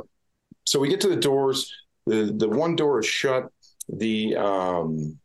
so 0.65 0.79
we 0.79 0.89
get 0.89 1.01
to 1.01 1.09
the 1.09 1.17
doors. 1.17 1.75
The 2.07 2.33
the 2.37 2.49
one 2.49 2.77
door 2.77 3.01
is 3.01 3.07
shut. 3.07 3.49
The 3.89 4.37
um, 4.37 5.19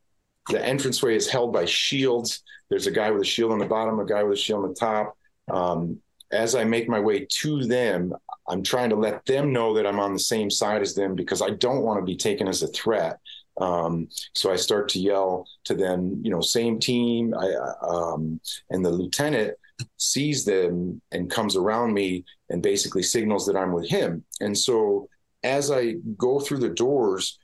the 0.49 0.67
entranceway 0.67 1.15
is 1.15 1.29
held 1.29 1.53
by 1.53 1.65
shields. 1.65 2.41
There's 2.71 2.87
a 2.87 2.91
guy 2.91 3.11
with 3.11 3.21
a 3.21 3.25
shield 3.25 3.51
on 3.51 3.59
the 3.59 3.65
bottom, 3.65 3.99
a 3.99 4.05
guy 4.05 4.23
with 4.23 4.39
a 4.39 4.41
shield 4.41 4.63
on 4.63 4.69
the 4.69 4.75
top. 4.75 5.15
Um, 5.51 5.99
as 6.31 6.55
I 6.55 6.63
make 6.63 6.89
my 6.89 6.99
way 6.99 7.27
to 7.41 7.63
them, 7.65 8.13
I'm 8.49 8.63
trying 8.63 8.89
to 8.89 8.95
let 8.95 9.25
them 9.25 9.51
know 9.51 9.73
that 9.73 9.85
I'm 9.85 9.99
on 9.99 10.13
the 10.13 10.19
same 10.19 10.49
side 10.49 10.81
as 10.81 10.95
them 10.95 11.15
because 11.15 11.41
I 11.41 11.51
don't 11.51 11.83
want 11.83 11.99
to 11.99 12.05
be 12.05 12.15
taken 12.15 12.47
as 12.47 12.63
a 12.63 12.67
threat. 12.67 13.19
Um, 13.59 14.07
so 14.35 14.51
I 14.51 14.55
start 14.55 14.87
to 14.89 14.99
yell 14.99 15.47
to 15.65 15.73
them, 15.73 16.21
you 16.23 16.31
know, 16.31 16.41
same 16.41 16.79
team. 16.79 17.33
I, 17.33 17.53
um, 17.81 18.39
and 18.69 18.85
the 18.85 18.91
lieutenant 18.91 19.55
sees 19.97 20.45
them 20.45 21.01
and 21.11 21.29
comes 21.29 21.55
around 21.55 21.93
me 21.93 22.23
and 22.49 22.61
basically 22.63 23.03
signals 23.03 23.45
that 23.47 23.57
I'm 23.57 23.73
with 23.73 23.89
him. 23.89 24.23
And 24.39 24.57
so 24.57 25.09
as 25.43 25.71
I 25.71 25.95
go 26.17 26.39
through 26.39 26.59
the 26.59 26.69
doors, 26.69 27.39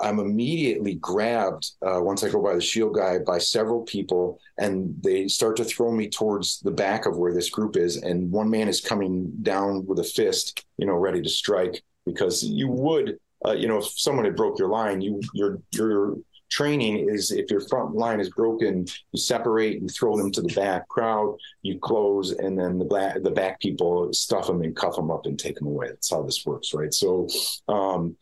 I'm 0.00 0.18
immediately 0.18 0.94
grabbed 0.94 1.72
uh, 1.82 2.00
once 2.00 2.22
I 2.22 2.30
go 2.30 2.42
by 2.42 2.54
the 2.54 2.60
shield 2.60 2.94
guy 2.94 3.18
by 3.18 3.38
several 3.38 3.82
people, 3.82 4.40
and 4.58 4.94
they 5.02 5.28
start 5.28 5.56
to 5.56 5.64
throw 5.64 5.92
me 5.92 6.08
towards 6.08 6.60
the 6.60 6.70
back 6.70 7.06
of 7.06 7.16
where 7.16 7.34
this 7.34 7.50
group 7.50 7.76
is. 7.76 7.96
And 7.96 8.30
one 8.30 8.50
man 8.50 8.68
is 8.68 8.80
coming 8.80 9.32
down 9.42 9.86
with 9.86 9.98
a 9.98 10.04
fist, 10.04 10.64
you 10.78 10.86
know, 10.86 10.94
ready 10.94 11.22
to 11.22 11.28
strike 11.28 11.82
because 12.04 12.42
you 12.42 12.68
would, 12.68 13.18
uh, 13.44 13.52
you 13.52 13.68
know, 13.68 13.78
if 13.78 13.86
someone 13.98 14.24
had 14.24 14.36
broke 14.36 14.58
your 14.58 14.68
line, 14.68 15.00
you 15.00 15.20
your 15.34 15.60
your 15.72 16.16
training 16.48 17.08
is 17.08 17.32
if 17.32 17.50
your 17.50 17.60
front 17.60 17.94
line 17.94 18.20
is 18.20 18.30
broken, 18.30 18.86
you 19.12 19.18
separate, 19.18 19.82
you 19.82 19.88
throw 19.88 20.16
them 20.16 20.30
to 20.30 20.42
the 20.42 20.54
back 20.54 20.86
crowd, 20.88 21.36
you 21.62 21.78
close, 21.78 22.32
and 22.32 22.58
then 22.58 22.78
the 22.78 22.84
back 22.84 23.22
the 23.22 23.30
back 23.30 23.60
people 23.60 24.12
stuff 24.12 24.46
them 24.46 24.62
and 24.62 24.76
cuff 24.76 24.96
them 24.96 25.10
up 25.10 25.26
and 25.26 25.38
take 25.38 25.56
them 25.56 25.66
away. 25.66 25.88
That's 25.88 26.10
how 26.10 26.22
this 26.22 26.44
works, 26.46 26.74
right? 26.74 26.92
So. 26.92 27.28
Um, 27.68 28.16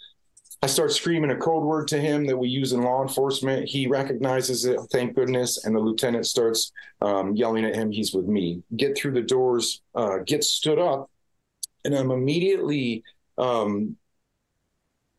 I 0.65 0.67
start 0.67 0.93
screaming 0.93 1.31
a 1.31 1.37
code 1.37 1.63
word 1.63 1.89
to 1.89 2.01
him 2.01 2.25
that 2.25 2.39
we 2.39 2.49
use 2.49 2.73
in 2.73 2.81
law 2.81 3.03
enforcement. 3.03 3.69
He 3.69 3.87
recognizes 3.87 4.65
it, 4.65 4.81
thank 4.91 5.15
goodness, 5.15 5.67
and 5.67 5.77
the 5.77 5.79
lieutenant 5.79 6.27
starts 6.27 6.73
um, 7.03 7.37
yelling 7.37 7.67
at 7.67 7.75
him. 7.75 7.91
He's 7.91 8.15
with 8.15 8.25
me. 8.25 8.63
Get 8.75 8.97
through 8.97 9.13
the 9.13 9.21
doors, 9.21 9.83
uh, 9.95 10.21
get 10.25 10.43
stood 10.43 10.79
up, 10.79 11.11
and 11.85 11.95
I'm 11.95 12.11
immediately 12.11 13.05
um, 13.37 13.99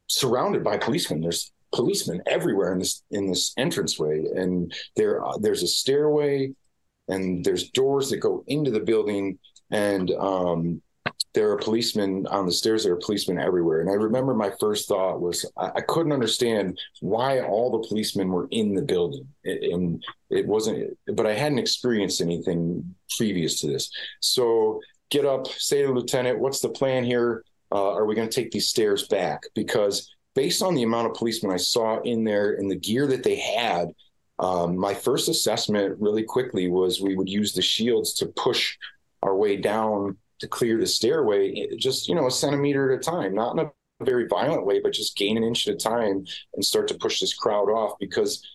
surrounded 0.07 0.63
by 0.63 0.77
policemen. 0.77 1.21
There's 1.21 1.51
policemen 1.71 2.23
everywhere 2.25 2.73
in 2.73 2.79
this 2.79 3.03
in 3.11 3.27
this 3.27 3.53
entranceway, 3.55 4.25
and 4.35 4.73
there 4.95 5.23
uh, 5.23 5.37
there's 5.37 5.61
a 5.61 5.67
stairway, 5.67 6.55
and 7.07 7.45
there's 7.45 7.69
doors 7.69 8.09
that 8.09 8.17
go 8.17 8.43
into 8.47 8.71
the 8.71 8.79
building, 8.79 9.37
and 9.69 10.09
um, 10.09 10.81
there 11.35 11.51
are 11.51 11.57
policemen 11.57 12.25
on 12.27 12.45
the 12.45 12.51
stairs. 12.51 12.83
There 12.83 12.93
are 12.93 12.97
policemen 12.97 13.37
everywhere. 13.37 13.81
And 13.81 13.89
I 13.89 13.93
remember 13.93 14.33
my 14.33 14.51
first 14.59 14.87
thought 14.87 15.21
was 15.21 15.45
I, 15.57 15.71
I 15.75 15.81
couldn't 15.81 16.13
understand 16.13 16.79
why 17.01 17.41
all 17.41 17.69
the 17.71 17.87
policemen 17.87 18.29
were 18.29 18.47
in 18.51 18.73
the 18.73 18.81
building. 18.81 19.27
It, 19.43 19.73
and 19.73 20.03
it 20.29 20.47
wasn't, 20.47 20.97
but 21.13 21.27
I 21.27 21.33
hadn't 21.33 21.59
experienced 21.59 22.21
anything 22.21 22.95
previous 23.17 23.59
to 23.61 23.67
this. 23.67 23.91
So 24.21 24.79
get 25.11 25.25
up, 25.25 25.47
say 25.47 25.81
to 25.81 25.87
the 25.87 25.93
lieutenant, 25.93 26.39
what's 26.39 26.61
the 26.61 26.69
plan 26.69 27.03
here? 27.03 27.43
Uh, 27.71 27.91
are 27.91 28.05
we 28.05 28.15
going 28.15 28.29
to 28.29 28.35
take 28.35 28.51
these 28.51 28.69
stairs 28.69 29.07
back? 29.07 29.43
Because 29.53 30.09
based 30.35 30.63
on 30.63 30.73
the 30.73 30.83
amount 30.83 31.07
of 31.07 31.15
policemen 31.15 31.51
I 31.51 31.57
saw 31.57 31.99
in 32.01 32.23
there 32.23 32.53
and 32.53 32.71
the 32.71 32.75
gear 32.75 33.07
that 33.07 33.23
they 33.23 33.35
had, 33.35 33.89
um, 34.39 34.77
my 34.77 34.93
first 34.93 35.27
assessment 35.29 35.99
really 35.99 36.23
quickly 36.23 36.69
was 36.69 37.01
we 37.01 37.15
would 37.15 37.29
use 37.29 37.53
the 37.53 37.61
shields 37.61 38.13
to 38.15 38.27
push 38.27 38.77
our 39.21 39.35
way 39.35 39.57
down 39.57 40.17
to 40.39 40.47
clear 40.47 40.77
the 40.77 40.87
stairway, 40.87 41.67
just 41.77 42.07
you 42.07 42.15
know 42.15 42.27
a 42.27 42.31
centimeter 42.31 42.91
at 42.91 42.99
a 42.99 43.01
time, 43.01 43.33
not 43.33 43.57
in 43.57 43.65
a 43.65 43.71
very 44.03 44.27
violent 44.27 44.65
way, 44.65 44.79
but 44.79 44.93
just 44.93 45.17
gain 45.17 45.37
an 45.37 45.43
inch 45.43 45.67
at 45.67 45.75
a 45.75 45.77
time 45.77 46.25
and 46.53 46.65
start 46.65 46.87
to 46.89 46.95
push 46.95 47.19
this 47.19 47.33
crowd 47.33 47.69
off 47.69 47.97
because 47.99 48.45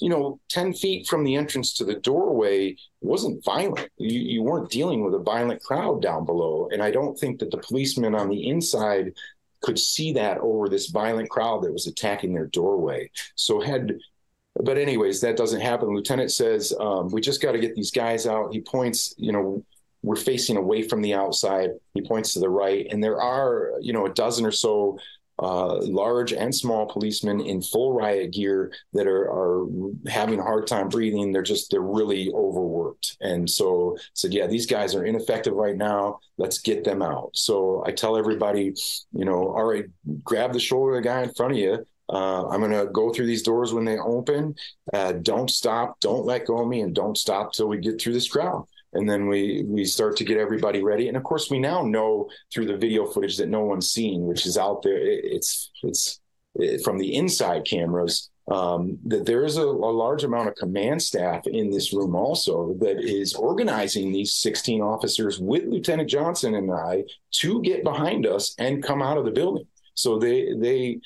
you 0.00 0.08
know 0.08 0.40
10 0.48 0.72
feet 0.74 1.06
from 1.06 1.24
the 1.24 1.36
entrance 1.36 1.74
to 1.74 1.84
the 1.84 1.94
doorway 1.94 2.76
wasn't 3.00 3.44
violent. 3.44 3.88
You, 3.98 4.20
you 4.20 4.42
weren't 4.42 4.70
dealing 4.70 5.04
with 5.04 5.14
a 5.14 5.18
violent 5.18 5.62
crowd 5.62 6.02
down 6.02 6.24
below. 6.24 6.68
And 6.72 6.82
i 6.82 6.90
don't 6.90 7.18
think 7.18 7.38
that 7.40 7.50
the 7.50 7.58
policemen 7.58 8.14
on 8.14 8.28
the 8.28 8.48
inside 8.48 9.12
could 9.60 9.78
see 9.78 10.12
that 10.14 10.38
over 10.38 10.68
this 10.68 10.88
violent 10.88 11.28
crowd 11.28 11.62
that 11.62 11.72
was 11.72 11.86
attacking 11.86 12.32
their 12.32 12.46
doorway. 12.46 13.10
So 13.34 13.60
had 13.60 13.98
but 14.62 14.78
anyways 14.78 15.20
that 15.20 15.36
doesn't 15.36 15.60
happen. 15.60 15.94
Lieutenant 15.94 16.32
says 16.32 16.74
um, 16.80 17.10
we 17.10 17.20
just 17.20 17.42
got 17.42 17.52
to 17.52 17.60
get 17.60 17.74
these 17.74 17.90
guys 17.90 18.26
out. 18.26 18.52
He 18.52 18.60
points 18.60 19.14
you 19.18 19.32
know 19.32 19.64
we're 20.02 20.16
facing 20.16 20.56
away 20.56 20.82
from 20.82 21.02
the 21.02 21.14
outside. 21.14 21.70
He 21.94 22.02
points 22.02 22.32
to 22.34 22.40
the 22.40 22.48
right, 22.48 22.86
and 22.90 23.02
there 23.02 23.20
are, 23.20 23.72
you 23.80 23.92
know, 23.92 24.06
a 24.06 24.14
dozen 24.14 24.46
or 24.46 24.52
so 24.52 24.98
uh, 25.42 25.78
large 25.86 26.32
and 26.32 26.54
small 26.54 26.86
policemen 26.86 27.40
in 27.40 27.62
full 27.62 27.94
riot 27.94 28.32
gear 28.32 28.72
that 28.92 29.06
are, 29.06 29.30
are 29.30 29.66
having 30.06 30.38
a 30.38 30.42
hard 30.42 30.66
time 30.66 30.88
breathing. 30.88 31.32
They're 31.32 31.42
just, 31.42 31.70
they're 31.70 31.80
really 31.80 32.30
overworked. 32.30 33.16
And 33.20 33.48
so 33.48 33.96
said, 34.12 34.34
yeah, 34.34 34.46
these 34.46 34.66
guys 34.66 34.94
are 34.94 35.04
ineffective 35.04 35.54
right 35.54 35.76
now. 35.76 36.20
Let's 36.36 36.58
get 36.58 36.84
them 36.84 37.00
out. 37.00 37.30
So 37.34 37.82
I 37.86 37.92
tell 37.92 38.18
everybody, 38.18 38.74
you 39.12 39.24
know, 39.24 39.54
all 39.54 39.64
right, 39.64 39.86
grab 40.22 40.52
the 40.52 40.60
shoulder 40.60 40.96
of 40.96 41.02
the 41.02 41.08
guy 41.08 41.22
in 41.22 41.32
front 41.32 41.52
of 41.52 41.58
you. 41.58 41.86
Uh, 42.12 42.48
I'm 42.48 42.60
going 42.60 42.72
to 42.72 42.92
go 42.92 43.10
through 43.12 43.26
these 43.26 43.42
doors 43.42 43.72
when 43.72 43.84
they 43.84 43.96
open. 43.96 44.56
Uh, 44.92 45.12
don't 45.12 45.48
stop. 45.48 45.98
Don't 46.00 46.26
let 46.26 46.44
go 46.44 46.58
of 46.60 46.68
me 46.68 46.80
and 46.80 46.94
don't 46.94 47.16
stop 47.16 47.52
till 47.52 47.68
we 47.68 47.78
get 47.78 48.00
through 48.00 48.12
this 48.12 48.28
crowd 48.28 48.66
and 48.92 49.08
then 49.08 49.26
we 49.26 49.64
we 49.66 49.84
start 49.84 50.16
to 50.16 50.24
get 50.24 50.38
everybody 50.38 50.82
ready. 50.82 51.08
And 51.08 51.16
of 51.16 51.22
course 51.22 51.50
we 51.50 51.58
now 51.58 51.82
know 51.82 52.28
through 52.52 52.66
the 52.66 52.76
video 52.76 53.06
footage 53.06 53.36
that 53.38 53.48
no 53.48 53.64
one's 53.64 53.90
seen 53.90 54.26
which 54.26 54.46
is 54.46 54.58
out 54.58 54.82
there 54.82 54.98
it's 54.98 55.70
it's 55.82 56.20
it, 56.54 56.82
from 56.82 56.98
the 56.98 57.14
inside 57.14 57.64
cameras 57.64 58.30
um, 58.50 58.98
that 59.06 59.26
there 59.26 59.44
is 59.44 59.56
a, 59.58 59.62
a, 59.62 59.92
large 60.02 60.24
amount 60.24 60.48
of 60.48 60.56
command 60.56 61.00
staff 61.00 61.46
in 61.46 61.70
this 61.70 61.92
room 61.92 62.16
also 62.16 62.74
that 62.80 62.98
is 62.98 63.34
organizing 63.34 64.10
these 64.10 64.34
16 64.34 64.80
officers 64.82 65.38
with 65.38 65.64
lieutenant 65.66 66.10
johnson 66.10 66.54
and 66.56 66.72
i 66.72 67.04
to 67.30 67.62
get 67.62 67.84
behind 67.84 68.26
us 68.26 68.54
and 68.58 68.82
come 68.82 69.02
out 69.02 69.18
of 69.18 69.24
the 69.24 69.30
building. 69.30 69.66
So 69.94 70.18
they 70.18 70.54
they 70.54 71.00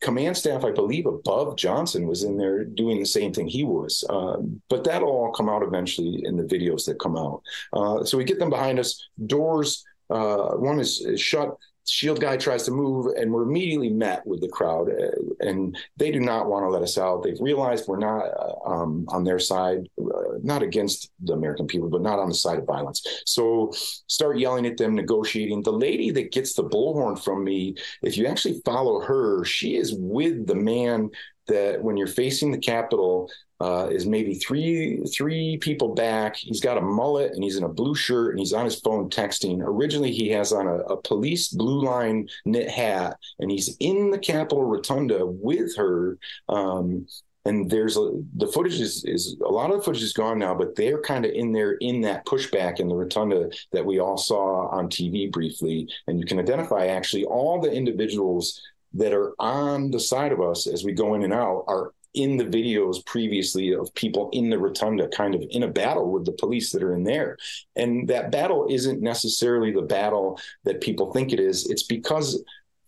command 0.00 0.36
staff, 0.36 0.64
I 0.64 0.70
believe, 0.70 1.06
above 1.06 1.56
Johnson 1.56 2.06
was 2.06 2.24
in 2.24 2.36
there 2.36 2.64
doing 2.64 2.98
the 2.98 3.06
same 3.06 3.32
thing 3.32 3.46
he 3.46 3.64
was. 3.64 4.04
Uh, 4.08 4.38
but 4.68 4.84
that'll 4.84 5.08
all 5.08 5.32
come 5.32 5.48
out 5.48 5.62
eventually 5.62 6.22
in 6.24 6.36
the 6.36 6.42
videos 6.42 6.86
that 6.86 6.98
come 6.98 7.16
out. 7.16 7.42
Uh, 7.72 8.04
so 8.04 8.16
we 8.16 8.24
get 8.24 8.38
them 8.38 8.50
behind 8.50 8.78
us. 8.78 9.08
Doors, 9.26 9.84
uh, 10.08 10.52
one 10.52 10.80
is, 10.80 11.00
is 11.00 11.20
shut 11.20 11.56
shield 11.90 12.20
guy 12.20 12.36
tries 12.36 12.64
to 12.64 12.70
move 12.70 13.14
and 13.16 13.32
we're 13.32 13.42
immediately 13.42 13.90
met 13.90 14.26
with 14.26 14.40
the 14.40 14.48
crowd 14.48 14.88
uh, 14.90 15.10
and 15.40 15.76
they 15.96 16.10
do 16.10 16.20
not 16.20 16.48
want 16.48 16.64
to 16.64 16.68
let 16.68 16.82
us 16.82 16.96
out. 16.98 17.22
They've 17.22 17.40
realized 17.40 17.88
we're 17.88 17.98
not 17.98 18.22
uh, 18.22 18.68
um, 18.68 19.04
on 19.08 19.24
their 19.24 19.38
side 19.38 19.88
uh, 19.98 20.38
not 20.42 20.62
against 20.62 21.10
the 21.22 21.32
american 21.32 21.66
people 21.66 21.88
but 21.88 22.02
not 22.02 22.18
on 22.18 22.28
the 22.28 22.34
side 22.34 22.58
of 22.58 22.66
violence. 22.66 23.04
So 23.26 23.72
start 24.06 24.38
yelling 24.38 24.66
at 24.66 24.76
them 24.76 24.94
negotiating. 24.94 25.62
The 25.62 25.72
lady 25.72 26.10
that 26.12 26.32
gets 26.32 26.54
the 26.54 26.64
bullhorn 26.64 27.22
from 27.22 27.44
me 27.44 27.74
if 28.02 28.16
you 28.16 28.26
actually 28.26 28.60
follow 28.64 29.00
her 29.00 29.44
she 29.44 29.76
is 29.76 29.94
with 29.94 30.46
the 30.46 30.54
man 30.54 31.10
that 31.50 31.82
when 31.82 31.96
you're 31.96 32.06
facing 32.06 32.52
the 32.52 32.58
Capitol, 32.58 33.30
uh, 33.60 33.88
is 33.90 34.06
maybe 34.06 34.34
three 34.34 35.00
three 35.14 35.58
people 35.58 35.94
back. 35.94 36.36
He's 36.36 36.60
got 36.60 36.78
a 36.78 36.82
mullet 36.82 37.32
and 37.32 37.44
he's 37.44 37.56
in 37.56 37.64
a 37.64 37.68
blue 37.68 37.94
shirt 37.94 38.30
and 38.30 38.38
he's 38.38 38.52
on 38.52 38.64
his 38.64 38.80
phone 38.80 39.10
texting. 39.10 39.60
Originally, 39.62 40.12
he 40.12 40.28
has 40.30 40.52
on 40.52 40.66
a, 40.66 40.76
a 40.76 41.00
police 41.00 41.48
blue 41.48 41.82
line 41.82 42.28
knit 42.44 42.70
hat 42.70 43.16
and 43.38 43.50
he's 43.50 43.76
in 43.80 44.10
the 44.10 44.18
Capitol 44.18 44.64
Rotunda 44.64 45.26
with 45.26 45.76
her. 45.76 46.18
Um, 46.48 47.06
and 47.46 47.70
there's 47.70 47.96
a, 47.96 48.10
the 48.36 48.46
footage 48.46 48.80
is, 48.80 49.02
is 49.06 49.36
a 49.44 49.48
lot 49.48 49.70
of 49.70 49.78
the 49.78 49.82
footage 49.82 50.02
is 50.02 50.12
gone 50.12 50.38
now, 50.38 50.54
but 50.54 50.76
they're 50.76 51.00
kind 51.00 51.24
of 51.24 51.32
in 51.32 51.52
there 51.52 51.72
in 51.72 52.02
that 52.02 52.26
pushback 52.26 52.80
in 52.80 52.88
the 52.88 52.94
rotunda 52.94 53.50
that 53.72 53.84
we 53.84 53.98
all 53.98 54.18
saw 54.18 54.68
on 54.68 54.88
TV 54.88 55.32
briefly. 55.32 55.88
And 56.06 56.20
you 56.20 56.26
can 56.26 56.38
identify 56.38 56.86
actually 56.86 57.24
all 57.24 57.58
the 57.60 57.72
individuals 57.72 58.60
that 58.92 59.14
are 59.14 59.32
on 59.38 59.90
the 59.90 60.00
side 60.00 60.32
of 60.32 60.40
us 60.40 60.66
as 60.66 60.84
we 60.84 60.92
go 60.92 61.14
in 61.14 61.22
and 61.22 61.32
out 61.32 61.64
are 61.66 61.92
in 62.14 62.36
the 62.36 62.44
videos 62.44 63.04
previously 63.06 63.72
of 63.72 63.94
people 63.94 64.30
in 64.32 64.50
the 64.50 64.58
rotunda 64.58 65.08
kind 65.08 65.34
of 65.34 65.42
in 65.50 65.62
a 65.62 65.68
battle 65.68 66.10
with 66.10 66.24
the 66.24 66.32
police 66.32 66.72
that 66.72 66.82
are 66.82 66.94
in 66.94 67.04
there 67.04 67.36
and 67.76 68.08
that 68.08 68.32
battle 68.32 68.66
isn't 68.68 69.00
necessarily 69.00 69.72
the 69.72 69.82
battle 69.82 70.38
that 70.64 70.80
people 70.80 71.12
think 71.12 71.32
it 71.32 71.40
is 71.40 71.70
it's 71.70 71.84
because 71.84 72.42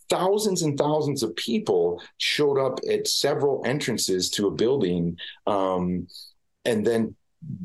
thousands 0.08 0.62
and 0.62 0.76
thousands 0.76 1.22
of 1.22 1.34
people 1.36 2.02
showed 2.18 2.58
up 2.58 2.78
at 2.90 3.06
several 3.06 3.62
entrances 3.64 4.28
to 4.28 4.46
a 4.46 4.50
building 4.50 5.16
um, 5.46 6.06
and 6.64 6.86
then 6.86 7.14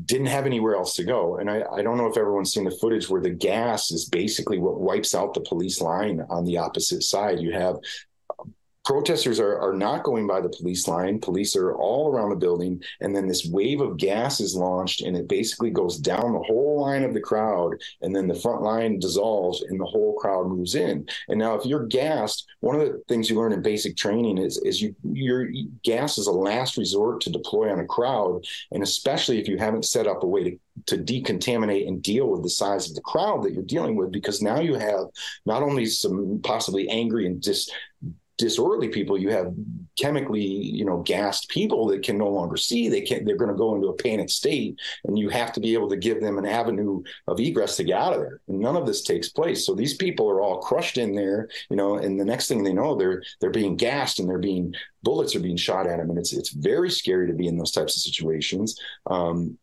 didn't 0.06 0.26
have 0.26 0.46
anywhere 0.46 0.74
else 0.74 0.94
to 0.94 1.04
go. 1.04 1.36
And 1.36 1.50
I, 1.50 1.62
I, 1.72 1.82
don't 1.82 1.98
know 1.98 2.06
if 2.06 2.16
everyone's 2.16 2.52
seen 2.52 2.64
the 2.64 2.70
footage 2.70 3.08
where 3.08 3.20
the 3.20 3.30
gas 3.30 3.90
is 3.90 4.06
basically 4.06 4.58
what 4.58 4.80
wipes 4.80 5.14
out 5.14 5.34
the 5.34 5.40
police 5.40 5.80
line 5.80 6.24
on 6.30 6.44
the 6.44 6.58
opposite 6.58 7.02
side. 7.02 7.38
You 7.38 7.52
have 7.52 7.76
protesters 8.88 9.38
are, 9.38 9.58
are 9.58 9.74
not 9.74 10.02
going 10.02 10.26
by 10.26 10.40
the 10.40 10.48
police 10.48 10.88
line. 10.88 11.20
Police 11.20 11.54
are 11.54 11.74
all 11.74 12.10
around 12.10 12.30
the 12.30 12.36
building. 12.36 12.82
And 13.02 13.14
then 13.14 13.28
this 13.28 13.44
wave 13.44 13.82
of 13.82 13.98
gas 13.98 14.40
is 14.40 14.56
launched 14.56 15.02
and 15.02 15.14
it 15.14 15.28
basically 15.28 15.68
goes 15.68 15.98
down 15.98 16.32
the 16.32 16.38
whole 16.38 16.80
line 16.80 17.04
of 17.04 17.12
the 17.12 17.20
crowd. 17.20 17.74
And 18.00 18.16
then 18.16 18.26
the 18.26 18.34
front 18.34 18.62
line 18.62 18.98
dissolves 18.98 19.60
and 19.60 19.78
the 19.78 19.84
whole 19.84 20.14
crowd 20.14 20.48
moves 20.48 20.74
in. 20.74 21.06
And 21.28 21.38
now 21.38 21.54
if 21.54 21.66
you're 21.66 21.86
gassed, 21.86 22.46
one 22.60 22.76
of 22.76 22.80
the 22.80 23.02
things 23.08 23.28
you 23.28 23.36
learn 23.36 23.52
in 23.52 23.60
basic 23.60 23.94
training 23.94 24.38
is, 24.38 24.56
is 24.64 24.80
you 24.80 24.96
your 25.04 25.50
gas 25.84 26.16
is 26.16 26.26
a 26.26 26.32
last 26.32 26.78
resort 26.78 27.20
to 27.20 27.30
deploy 27.30 27.70
on 27.70 27.80
a 27.80 27.86
crowd. 27.86 28.42
And 28.72 28.82
especially 28.82 29.38
if 29.38 29.48
you 29.48 29.58
haven't 29.58 29.84
set 29.84 30.06
up 30.06 30.22
a 30.22 30.26
way 30.26 30.44
to 30.44 30.58
to 30.86 30.96
decontaminate 30.96 31.88
and 31.88 32.00
deal 32.02 32.28
with 32.28 32.44
the 32.44 32.48
size 32.48 32.88
of 32.88 32.94
the 32.94 33.00
crowd 33.00 33.42
that 33.42 33.52
you're 33.52 33.64
dealing 33.64 33.96
with 33.96 34.12
because 34.12 34.40
now 34.40 34.60
you 34.60 34.74
have 34.74 35.06
not 35.44 35.60
only 35.60 35.84
some 35.84 36.40
possibly 36.44 36.88
angry 36.88 37.26
and 37.26 37.42
just 37.42 37.72
disorderly 38.38 38.88
people 38.88 39.18
you 39.18 39.30
have 39.30 39.52
chemically 39.98 40.40
you 40.42 40.84
know 40.84 40.98
gassed 40.98 41.48
people 41.48 41.86
that 41.88 42.02
can 42.02 42.16
no 42.16 42.28
longer 42.28 42.56
see. 42.56 42.88
They 42.88 43.02
can't. 43.02 43.26
they're 43.26 43.36
going 43.36 43.50
to 43.50 43.56
go 43.56 43.74
into 43.74 43.88
a 43.88 43.96
panic 43.96 44.30
state 44.30 44.78
and 45.04 45.18
you 45.18 45.28
have 45.28 45.52
to 45.52 45.60
be 45.60 45.74
able 45.74 45.88
to 45.90 45.96
give 45.96 46.20
them 46.20 46.38
an 46.38 46.46
avenue 46.46 47.02
of 47.26 47.40
egress 47.40 47.76
to 47.76 47.84
get 47.84 47.98
out 47.98 48.14
of 48.14 48.20
there. 48.20 48.40
And 48.48 48.60
none 48.60 48.76
of 48.76 48.86
this 48.86 49.02
takes 49.02 49.28
place. 49.28 49.66
So 49.66 49.74
these 49.74 49.96
people 49.96 50.28
are 50.30 50.40
all 50.40 50.58
crushed 50.58 50.98
in 50.98 51.14
there 51.14 51.48
you 51.68 51.76
know 51.76 51.96
and 51.96 52.18
the 52.18 52.24
next 52.24 52.48
thing 52.48 52.62
they 52.62 52.72
know 52.72 52.94
they're 52.94 53.22
they're 53.40 53.50
being 53.50 53.76
gassed 53.76 54.20
and 54.20 54.28
they're 54.28 54.38
being 54.38 54.74
bullets 55.02 55.34
are 55.34 55.40
being 55.40 55.56
shot 55.56 55.86
at 55.86 55.98
them. 55.98 56.10
And 56.10 56.18
it's 56.18 56.32
it's 56.32 56.50
very 56.50 56.90
scary 56.90 57.26
to 57.26 57.32
be 57.32 57.48
in 57.48 57.56
those 57.56 57.72
types 57.72 57.96
of 57.96 58.02
situations. 58.02 58.78
Um, 59.06 59.58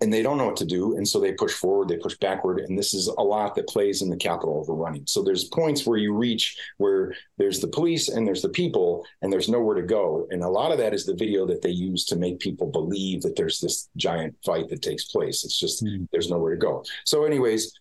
and 0.00 0.12
they 0.12 0.22
don't 0.22 0.38
know 0.38 0.46
what 0.46 0.56
to 0.56 0.64
do 0.64 0.96
and 0.96 1.06
so 1.06 1.18
they 1.18 1.32
push 1.32 1.52
forward 1.52 1.88
they 1.88 1.96
push 1.96 2.16
backward 2.18 2.60
and 2.60 2.78
this 2.78 2.94
is 2.94 3.08
a 3.08 3.22
lot 3.22 3.54
that 3.54 3.68
plays 3.68 4.02
in 4.02 4.08
the 4.08 4.16
Capitol 4.16 4.58
overrunning. 4.58 5.04
So 5.06 5.22
there's 5.22 5.44
points 5.44 5.86
where 5.86 5.98
you 5.98 6.12
reach 6.12 6.56
where 6.78 7.14
there's 7.36 7.60
the 7.60 7.68
police 7.68 8.08
and 8.08 8.26
there's 8.26 8.42
the 8.42 8.48
people 8.48 9.04
and 9.22 9.32
there's 9.32 9.48
nowhere 9.48 9.76
to 9.76 9.82
go. 9.82 10.26
And 10.30 10.42
a 10.42 10.48
lot 10.48 10.72
of 10.72 10.78
that 10.78 10.94
is 10.94 11.04
the 11.04 11.14
video 11.14 11.46
that 11.46 11.62
they 11.62 11.70
use 11.70 12.04
to 12.06 12.16
make 12.16 12.38
people 12.38 12.66
believe 12.66 13.22
that 13.22 13.36
there's 13.36 13.60
this 13.60 13.88
giant 13.96 14.36
fight 14.44 14.68
that 14.68 14.82
takes 14.82 15.06
place. 15.06 15.44
It's 15.44 15.58
just 15.58 15.84
mm-hmm. 15.84 16.04
there's 16.12 16.30
nowhere 16.30 16.52
to 16.52 16.60
go. 16.60 16.84
So 17.04 17.24
anyways 17.24 17.72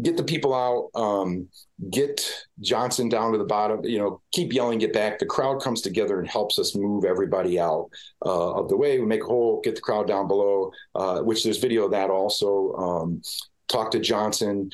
get 0.00 0.16
the 0.16 0.24
people 0.24 0.54
out, 0.54 0.88
um, 0.98 1.48
get 1.90 2.26
Johnson 2.60 3.08
down 3.08 3.32
to 3.32 3.38
the 3.38 3.44
bottom, 3.44 3.84
you 3.84 3.98
know, 3.98 4.22
keep 4.32 4.52
yelling, 4.52 4.78
get 4.78 4.92
back. 4.92 5.18
The 5.18 5.26
crowd 5.26 5.60
comes 5.60 5.82
together 5.82 6.18
and 6.18 6.28
helps 6.28 6.58
us 6.58 6.74
move 6.74 7.04
everybody 7.04 7.60
out 7.60 7.90
uh, 8.24 8.52
of 8.54 8.68
the 8.68 8.76
way. 8.76 8.98
We 8.98 9.06
make 9.06 9.22
a 9.22 9.26
hole, 9.26 9.60
get 9.62 9.74
the 9.74 9.80
crowd 9.82 10.08
down 10.08 10.28
below, 10.28 10.70
uh, 10.94 11.20
which 11.20 11.44
there's 11.44 11.58
video 11.58 11.84
of 11.84 11.90
that 11.90 12.08
also. 12.08 12.72
Um, 12.74 13.22
talk 13.68 13.90
to 13.90 14.00
Johnson 14.00 14.70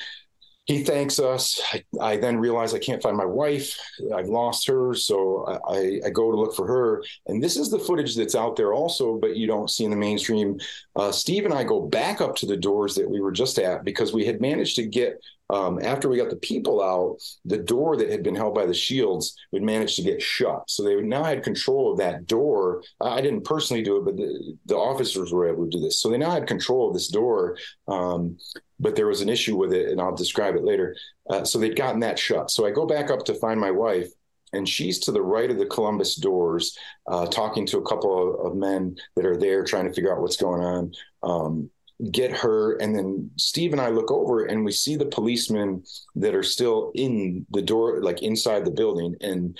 he 0.69 0.83
thanks 0.83 1.17
us. 1.17 1.59
I, 1.73 1.83
I, 1.99 2.17
then 2.17 2.37
realize 2.37 2.75
I 2.75 2.79
can't 2.79 3.01
find 3.01 3.17
my 3.17 3.25
wife. 3.25 3.75
I've 4.15 4.27
lost 4.27 4.67
her. 4.67 4.93
So 4.93 5.43
I, 5.67 5.99
I, 6.05 6.09
go 6.11 6.29
to 6.29 6.37
look 6.37 6.55
for 6.55 6.67
her. 6.67 7.03
And 7.25 7.41
this 7.41 7.57
is 7.57 7.71
the 7.71 7.79
footage 7.79 8.15
that's 8.15 8.35
out 8.35 8.55
there 8.55 8.71
also, 8.71 9.17
but 9.17 9.35
you 9.35 9.47
don't 9.47 9.71
see 9.71 9.83
in 9.83 9.89
the 9.89 9.97
mainstream. 9.97 10.59
Uh, 10.95 11.11
Steve 11.11 11.45
and 11.45 11.55
I 11.55 11.63
go 11.63 11.81
back 11.81 12.21
up 12.21 12.35
to 12.35 12.45
the 12.45 12.55
doors 12.55 12.93
that 12.93 13.09
we 13.09 13.19
were 13.19 13.31
just 13.31 13.57
at 13.57 13.83
because 13.83 14.13
we 14.13 14.25
had 14.25 14.41
managed 14.41 14.75
to 14.75 14.85
get, 14.85 15.19
um, 15.49 15.79
after 15.81 16.09
we 16.09 16.17
got 16.17 16.29
the 16.29 16.35
people 16.35 16.81
out, 16.81 17.17
the 17.45 17.57
door 17.57 17.97
that 17.97 18.09
had 18.09 18.23
been 18.23 18.35
held 18.35 18.53
by 18.53 18.65
the 18.65 18.73
shields 18.73 19.35
would 19.51 19.63
manage 19.63 19.95
to 19.95 20.03
get 20.03 20.21
shut. 20.21 20.69
So 20.69 20.83
they 20.83 20.95
now 21.01 21.23
had 21.23 21.43
control 21.43 21.91
of 21.91 21.97
that 21.97 22.27
door. 22.27 22.83
I 23.01 23.21
didn't 23.21 23.45
personally 23.45 23.81
do 23.81 23.97
it, 23.97 24.05
but 24.05 24.17
the, 24.17 24.57
the 24.67 24.77
officers 24.77 25.31
were 25.31 25.49
able 25.49 25.65
to 25.65 25.69
do 25.69 25.79
this. 25.79 26.01
So 26.01 26.09
they 26.09 26.17
now 26.17 26.31
had 26.31 26.47
control 26.47 26.87
of 26.87 26.93
this 26.93 27.07
door. 27.07 27.57
Um, 27.87 28.37
but 28.79 28.95
there 28.95 29.07
was 29.07 29.21
an 29.21 29.29
issue 29.29 29.57
with 29.57 29.73
it, 29.73 29.89
and 29.89 29.99
I'll 29.99 30.15
describe 30.15 30.55
it 30.55 30.63
later. 30.63 30.95
Uh, 31.29 31.43
so 31.43 31.59
they'd 31.59 31.75
gotten 31.75 31.99
that 32.01 32.19
shut. 32.19 32.51
So 32.51 32.65
I 32.65 32.71
go 32.71 32.85
back 32.85 33.09
up 33.09 33.25
to 33.25 33.33
find 33.33 33.59
my 33.59 33.71
wife, 33.71 34.07
and 34.53 34.67
she's 34.67 34.99
to 34.99 35.11
the 35.11 35.21
right 35.21 35.51
of 35.51 35.57
the 35.57 35.65
Columbus 35.65 36.15
doors, 36.15 36.77
uh, 37.07 37.25
talking 37.27 37.65
to 37.67 37.79
a 37.79 37.85
couple 37.85 38.39
of, 38.39 38.51
of, 38.51 38.57
men 38.57 38.95
that 39.15 39.25
are 39.25 39.37
there 39.37 39.63
trying 39.63 39.85
to 39.85 39.93
figure 39.93 40.13
out 40.13 40.21
what's 40.21 40.37
going 40.37 40.61
on. 40.61 40.91
Um, 41.21 41.69
get 42.11 42.31
her, 42.31 42.77
and 42.77 42.95
then 42.95 43.29
Steve 43.37 43.71
and 43.73 43.81
I 43.81 43.89
look 43.89 44.11
over, 44.11 44.45
and 44.45 44.63
we 44.63 44.71
see 44.71 44.95
the 44.95 45.05
policemen 45.05 45.83
that 46.15 46.35
are 46.35 46.43
still 46.43 46.91
in 46.95 47.45
the 47.51 47.61
door, 47.61 48.01
like 48.01 48.23
inside 48.23 48.65
the 48.65 48.71
building, 48.71 49.15
and 49.21 49.57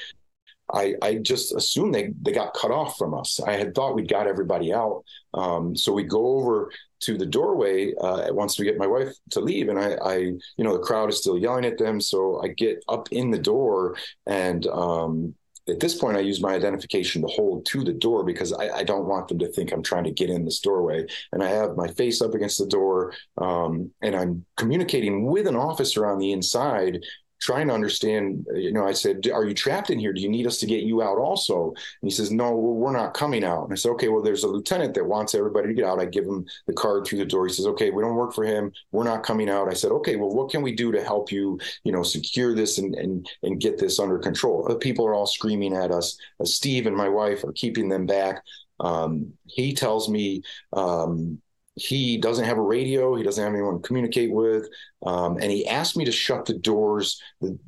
I, 0.71 0.95
I, 1.01 1.15
just 1.15 1.55
assumed 1.55 1.95
they, 1.95 2.13
they 2.21 2.31
got 2.31 2.53
cut 2.53 2.71
off 2.71 2.97
from 2.97 3.13
us. 3.13 3.39
I 3.39 3.53
had 3.53 3.73
thought 3.73 3.95
we'd 3.95 4.09
got 4.09 4.27
everybody 4.27 4.71
out. 4.71 5.03
Um, 5.33 5.75
so 5.75 5.91
we 5.91 6.03
go 6.03 6.37
over 6.37 6.71
to 7.01 7.17
the 7.17 7.25
doorway 7.25 7.93
uh, 7.95 8.31
once 8.33 8.59
we 8.59 8.65
get 8.65 8.77
my 8.77 8.87
wife 8.87 9.13
to 9.31 9.39
leave, 9.39 9.69
and 9.69 9.79
I, 9.79 9.93
I, 9.93 10.15
you 10.17 10.39
know, 10.59 10.73
the 10.73 10.83
crowd 10.83 11.09
is 11.09 11.17
still 11.17 11.37
yelling 11.37 11.65
at 11.65 11.77
them. 11.77 11.99
So 11.99 12.41
I 12.43 12.49
get 12.49 12.83
up 12.87 13.11
in 13.11 13.31
the 13.31 13.39
door, 13.39 13.95
and 14.27 14.65
um, 14.67 15.33
at 15.69 15.79
this 15.79 15.95
point, 15.95 16.17
I 16.17 16.21
use 16.21 16.41
my 16.41 16.53
identification 16.53 17.21
to 17.21 17.27
hold 17.27 17.65
to 17.67 17.83
the 17.83 17.93
door 17.93 18.23
because 18.23 18.53
I, 18.53 18.69
I, 18.69 18.83
don't 18.83 19.07
want 19.07 19.27
them 19.27 19.39
to 19.39 19.47
think 19.47 19.71
I'm 19.71 19.83
trying 19.83 20.03
to 20.05 20.11
get 20.11 20.29
in 20.29 20.45
this 20.45 20.59
doorway. 20.59 21.05
And 21.31 21.43
I 21.43 21.49
have 21.49 21.75
my 21.75 21.87
face 21.87 22.21
up 22.21 22.33
against 22.33 22.57
the 22.57 22.67
door, 22.67 23.13
um, 23.37 23.91
and 24.01 24.15
I'm 24.15 24.45
communicating 24.57 25.25
with 25.25 25.47
an 25.47 25.55
officer 25.55 26.05
on 26.05 26.19
the 26.19 26.31
inside 26.31 27.03
trying 27.39 27.67
to 27.67 27.73
understand. 27.73 28.45
You 28.53 28.71
know, 28.71 28.85
I 28.85 28.93
said, 28.93 29.27
"Are 29.33 29.45
you 29.45 29.53
trapped 29.53 29.89
in 29.89 29.99
here? 29.99 30.13
Do 30.13 30.21
you 30.21 30.29
need 30.29 30.47
us 30.47 30.57
to 30.59 30.65
get 30.65 30.83
you 30.83 31.01
out 31.01 31.17
also?" 31.17 31.69
And 32.01 32.09
he 32.09 32.11
says, 32.11 32.31
"No, 32.31 32.55
we're 32.55 32.91
not 32.91 33.13
coming 33.13 33.43
out." 33.43 33.63
And 33.63 33.73
I 33.73 33.75
said, 33.75 33.91
"Okay, 33.91 34.09
well, 34.09 34.21
there's 34.21 34.43
a 34.43 34.47
lieutenant 34.47 34.93
that 34.95 35.05
wants 35.05 35.35
everybody 35.35 35.67
to 35.67 35.73
get 35.73 35.85
out." 35.85 35.99
I 35.99 36.05
give 36.05 36.25
him 36.25 36.45
the 36.67 36.73
card 36.73 37.05
through 37.05 37.19
the 37.19 37.25
door. 37.25 37.47
He 37.47 37.53
says, 37.53 37.67
"Okay, 37.67 37.91
we 37.91 38.01
don't 38.01 38.15
work 38.15 38.33
for 38.33 38.43
him. 38.43 38.71
We're 38.91 39.03
not 39.03 39.23
coming 39.23 39.49
out." 39.49 39.69
I 39.69 39.73
said, 39.73 39.91
"Okay, 39.91 40.15
well, 40.15 40.29
what 40.29 40.49
can 40.49 40.61
we 40.61 40.73
do 40.73 40.91
to 40.91 41.03
help 41.03 41.31
you? 41.31 41.59
You 41.83 41.91
know, 41.91 42.03
secure 42.03 42.53
this 42.53 42.77
and 42.77 42.95
and 42.95 43.27
and 43.43 43.59
get 43.59 43.77
this 43.77 43.99
under 43.99 44.19
control?" 44.19 44.63
People 44.79 45.05
are 45.05 45.13
all 45.13 45.27
screaming 45.27 45.75
at 45.75 45.91
us. 45.91 46.17
Uh, 46.39 46.45
Steve 46.45 46.87
and 46.87 46.95
my 46.95 47.09
wife 47.09 47.43
are 47.43 47.53
keeping 47.53 47.89
them 47.89 48.05
back. 48.05 48.43
Um, 48.79 49.33
he 49.45 49.73
tells 49.73 50.09
me. 50.09 50.41
Um, 50.73 51.41
he 51.79 52.17
doesn't 52.17 52.45
have 52.45 52.57
a 52.57 52.61
radio. 52.61 53.15
He 53.15 53.23
doesn't 53.23 53.43
have 53.43 53.53
anyone 53.53 53.81
to 53.81 53.87
communicate 53.87 54.31
with. 54.31 54.67
Um, 55.05 55.37
and 55.37 55.51
he 55.51 55.67
asked 55.67 55.97
me 55.97 56.05
to 56.05 56.11
shut 56.11 56.45
the 56.45 56.53
doors 56.53 57.21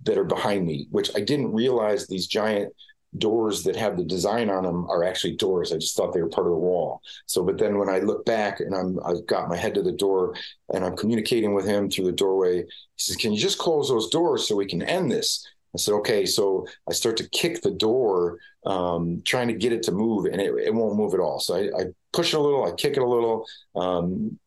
that 0.03 0.17
are 0.17 0.23
behind 0.23 0.65
me, 0.65 0.87
which 0.91 1.11
I 1.15 1.21
didn't 1.21 1.53
realize 1.53 2.05
these 2.05 2.27
giant 2.27 2.73
doors 3.17 3.63
that 3.63 3.75
have 3.75 3.97
the 3.97 4.03
design 4.03 4.49
on 4.49 4.63
them 4.63 4.89
are 4.89 5.03
actually 5.03 5.35
doors. 5.35 5.71
I 5.71 5.75
just 5.75 5.95
thought 5.95 6.13
they 6.13 6.21
were 6.21 6.29
part 6.29 6.47
of 6.47 6.53
the 6.53 6.59
wall. 6.59 7.01
So, 7.25 7.43
but 7.43 7.57
then 7.57 7.77
when 7.77 7.89
I 7.89 7.99
look 7.99 8.25
back 8.25 8.59
and 8.59 8.73
I'm, 8.73 8.99
I've 9.05 9.25
got 9.27 9.49
my 9.49 9.57
head 9.57 9.75
to 9.75 9.81
the 9.81 9.91
door 9.91 10.35
and 10.73 10.85
I'm 10.85 10.95
communicating 10.95 11.53
with 11.53 11.65
him 11.65 11.89
through 11.89 12.05
the 12.05 12.11
doorway, 12.13 12.63
he 12.63 12.67
says, 12.97 13.17
Can 13.17 13.33
you 13.33 13.39
just 13.39 13.57
close 13.57 13.89
those 13.89 14.09
doors 14.09 14.47
so 14.47 14.55
we 14.55 14.65
can 14.65 14.81
end 14.81 15.11
this? 15.11 15.45
I 15.73 15.77
said, 15.77 15.93
okay. 15.95 16.25
So 16.25 16.67
I 16.89 16.93
start 16.93 17.17
to 17.17 17.29
kick 17.29 17.61
the 17.61 17.71
door, 17.71 18.39
um, 18.65 19.21
trying 19.25 19.47
to 19.47 19.53
get 19.53 19.71
it 19.71 19.83
to 19.83 19.91
move, 19.91 20.25
and 20.25 20.41
it, 20.41 20.53
it 20.65 20.73
won't 20.73 20.97
move 20.97 21.13
at 21.13 21.19
all. 21.19 21.39
So 21.39 21.55
I, 21.55 21.81
I, 21.81 21.85
push 22.13 22.33
it 22.33 22.37
a 22.37 22.41
little, 22.41 22.65
I 22.65 22.73
kick 22.73 22.97
it 22.97 23.03
a 23.03 23.07
little, 23.07 23.47
um, 23.73 24.37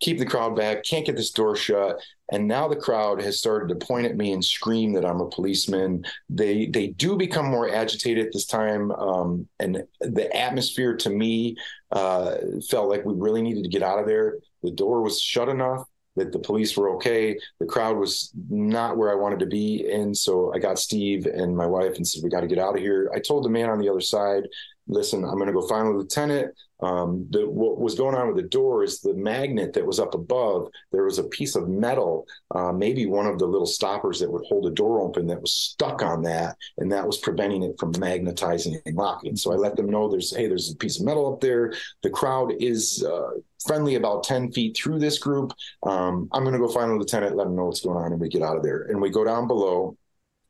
keep 0.00 0.20
the 0.20 0.24
crowd 0.24 0.54
back, 0.54 0.84
can't 0.84 1.04
get 1.04 1.16
this 1.16 1.32
door 1.32 1.56
shut. 1.56 2.00
And 2.30 2.46
now 2.46 2.68
the 2.68 2.76
crowd 2.76 3.20
has 3.22 3.38
started 3.38 3.68
to 3.68 3.86
point 3.86 4.06
at 4.06 4.16
me 4.16 4.32
and 4.32 4.44
scream 4.44 4.92
that 4.92 5.04
I'm 5.04 5.20
a 5.20 5.28
policeman. 5.28 6.04
They 6.30 6.66
they 6.66 6.88
do 6.88 7.16
become 7.16 7.46
more 7.46 7.68
agitated 7.68 8.26
at 8.26 8.32
this 8.32 8.46
time, 8.46 8.92
um, 8.92 9.48
and 9.58 9.82
the 10.00 10.36
atmosphere 10.36 10.96
to 10.98 11.10
me 11.10 11.56
uh, 11.90 12.36
felt 12.70 12.88
like 12.88 13.04
we 13.04 13.14
really 13.14 13.42
needed 13.42 13.64
to 13.64 13.70
get 13.70 13.82
out 13.82 13.98
of 13.98 14.06
there. 14.06 14.38
The 14.62 14.70
door 14.70 15.02
was 15.02 15.20
shut 15.20 15.48
enough 15.48 15.88
that 16.18 16.32
the 16.32 16.38
police 16.38 16.76
were 16.76 16.90
okay. 16.96 17.38
The 17.60 17.66
crowd 17.66 17.96
was 17.96 18.32
not 18.48 18.96
where 18.96 19.10
I 19.10 19.14
wanted 19.14 19.38
to 19.40 19.46
be. 19.46 19.90
And 19.90 20.16
so 20.16 20.52
I 20.54 20.58
got 20.58 20.78
Steve 20.78 21.26
and 21.26 21.56
my 21.56 21.66
wife 21.66 21.96
and 21.96 22.06
said, 22.06 22.22
We 22.22 22.30
got 22.30 22.40
to 22.40 22.46
get 22.46 22.58
out 22.58 22.76
of 22.76 22.80
here. 22.80 23.10
I 23.14 23.18
told 23.18 23.44
the 23.44 23.50
man 23.50 23.70
on 23.70 23.78
the 23.78 23.88
other 23.88 24.00
side, 24.00 24.44
Listen, 24.86 25.24
I'm 25.24 25.34
going 25.34 25.46
to 25.48 25.52
go 25.52 25.66
find 25.66 25.86
the 25.86 25.92
lieutenant. 25.92 26.54
Um, 26.80 27.26
the, 27.30 27.48
what 27.48 27.78
was 27.78 27.94
going 27.94 28.14
on 28.14 28.28
with 28.28 28.36
the 28.36 28.48
door 28.48 28.84
is 28.84 29.00
the 29.00 29.14
magnet 29.14 29.72
that 29.72 29.86
was 29.86 29.98
up 29.98 30.14
above. 30.14 30.68
There 30.92 31.04
was 31.04 31.18
a 31.18 31.24
piece 31.24 31.56
of 31.56 31.68
metal, 31.68 32.26
uh, 32.54 32.72
maybe 32.72 33.06
one 33.06 33.26
of 33.26 33.38
the 33.38 33.46
little 33.46 33.66
stoppers 33.66 34.20
that 34.20 34.30
would 34.30 34.44
hold 34.46 34.66
a 34.66 34.70
door 34.70 35.00
open, 35.00 35.26
that 35.26 35.40
was 35.40 35.52
stuck 35.52 36.02
on 36.02 36.22
that, 36.22 36.56
and 36.78 36.90
that 36.92 37.06
was 37.06 37.18
preventing 37.18 37.62
it 37.62 37.76
from 37.78 37.92
magnetizing 37.98 38.80
and 38.86 38.96
locking. 38.96 39.36
So 39.36 39.52
I 39.52 39.56
let 39.56 39.76
them 39.76 39.90
know 39.90 40.08
there's 40.08 40.34
hey, 40.34 40.46
there's 40.46 40.72
a 40.72 40.76
piece 40.76 41.00
of 41.00 41.06
metal 41.06 41.32
up 41.32 41.40
there. 41.40 41.72
The 42.02 42.10
crowd 42.10 42.52
is 42.60 43.04
uh, 43.04 43.30
friendly 43.66 43.96
about 43.96 44.24
10 44.24 44.52
feet 44.52 44.76
through 44.76 44.98
this 44.98 45.18
group. 45.18 45.52
Um, 45.82 46.28
I'm 46.32 46.42
going 46.42 46.54
to 46.54 46.60
go 46.60 46.68
find 46.68 46.90
the 46.90 46.96
lieutenant, 46.96 47.36
let 47.36 47.46
him 47.46 47.56
know 47.56 47.66
what's 47.66 47.80
going 47.80 47.96
on, 47.96 48.12
and 48.12 48.20
we 48.20 48.28
get 48.28 48.42
out 48.42 48.56
of 48.56 48.62
there. 48.62 48.82
And 48.82 49.00
we 49.00 49.10
go 49.10 49.24
down 49.24 49.46
below 49.46 49.96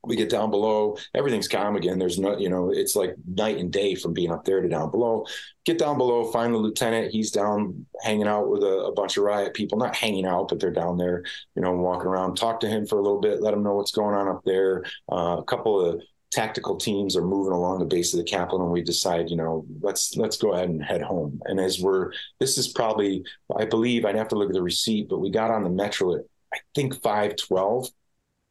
we 0.05 0.16
get 0.16 0.30
down 0.30 0.51
below 0.51 0.96
everything's 1.14 1.49
calm 1.49 1.76
again. 1.76 1.99
There's 1.99 2.18
no 2.18 2.38
you 2.38 2.49
know 2.49 2.70
it's 2.70 2.96
like 2.96 3.14
night 3.26 3.59
and 3.59 3.72
day 3.72 3.94
from 3.94 4.12
being 4.12 4.30
up 4.30 4.44
there 4.44 4.61
to 4.61 4.68
down 4.68 4.90
below. 4.90 5.26
Get 5.64 5.78
down 5.78 5.99
below 5.99 6.30
find 6.30 6.55
the 6.55 6.59
lieutenant. 6.59 7.12
He's 7.12 7.30
down 7.30 7.86
hanging 8.03 8.28
out 8.28 8.49
with 8.49 8.62
a, 8.62 8.86
a, 8.86 8.92
bunch 8.92 9.16
of 9.16 9.24
riot 9.24 9.55
people. 9.55 9.78
Not 9.78 9.96
hanging 9.96 10.26
out 10.26 10.49
but 10.49 10.61
they're 10.61 10.70
down 10.70 10.96
there 10.96 11.24
you 11.55 11.62
know 11.62 11.72
walking 11.72 12.07
around. 12.09 12.36
Talk 12.36 12.61
to 12.61 12.68
him 12.68 12.86
for 12.86 12.99
a 12.99 13.03
little 13.03 13.20
bit. 13.20 13.42
Let 13.42 13.55
him 13.55 13.62
know 13.62 13.74
what's 13.74 13.92
going 13.92 14.14
on 14.14 14.28
up 14.28 14.42
there. 14.44 14.84
Uh, 15.11 15.36
a 15.38 15.44
couple 15.44 15.80
of 15.80 16.03
tactical 16.30 16.76
teams 16.76 17.16
are 17.16 17.24
moving 17.24 17.55
along 17.55 17.78
the 17.78 17.86
base 17.86 18.12
of 18.12 18.18
the 18.18 18.24
capitol 18.24 18.62
and 18.62 18.70
we 18.70 18.82
decide 18.82 19.30
you 19.30 19.36
know 19.36 19.64
let's 19.80 20.14
let's 20.16 20.36
go 20.36 20.53
ahead 20.53 20.68
and 20.68 20.84
head 20.84 21.03
home. 21.03 21.40
And 21.46 21.59
as 21.59 21.80
we're 21.80 22.12
this 22.38 22.59
is 22.59 22.68
probably 22.68 23.24
i 23.57 23.64
believe 23.64 24.05
i'd 24.05 24.14
have 24.14 24.28
to 24.28 24.36
look 24.36 24.51
at 24.51 24.55
the 24.55 24.62
receipt 24.62 25.09
but 25.09 25.20
we 25.20 25.30
got 25.30 25.51
on 25.51 25.64
the 25.64 25.70
metro 25.70 26.16
at 26.16 26.24
i 26.53 26.59
think 26.74 27.01
512 27.03 27.88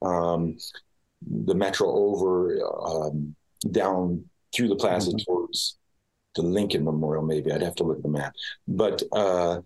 um, 0.02 0.58
the 1.26 1.56
metro 1.56 1.90
over 1.90 2.60
um, 2.86 3.36
down 3.72 4.26
through 4.54 4.68
the 4.68 4.76
plaza 4.76 5.12
mm-hmm. 5.12 5.18
towards 5.26 5.78
the 6.36 6.42
Lincoln 6.42 6.84
Memorial. 6.84 7.24
Maybe 7.24 7.52
I'd 7.52 7.62
have 7.62 7.76
to 7.76 7.84
look 7.84 7.98
at 7.98 8.04
the 8.04 8.10
map, 8.10 8.34
but 8.68 9.02
uh, 9.12 9.62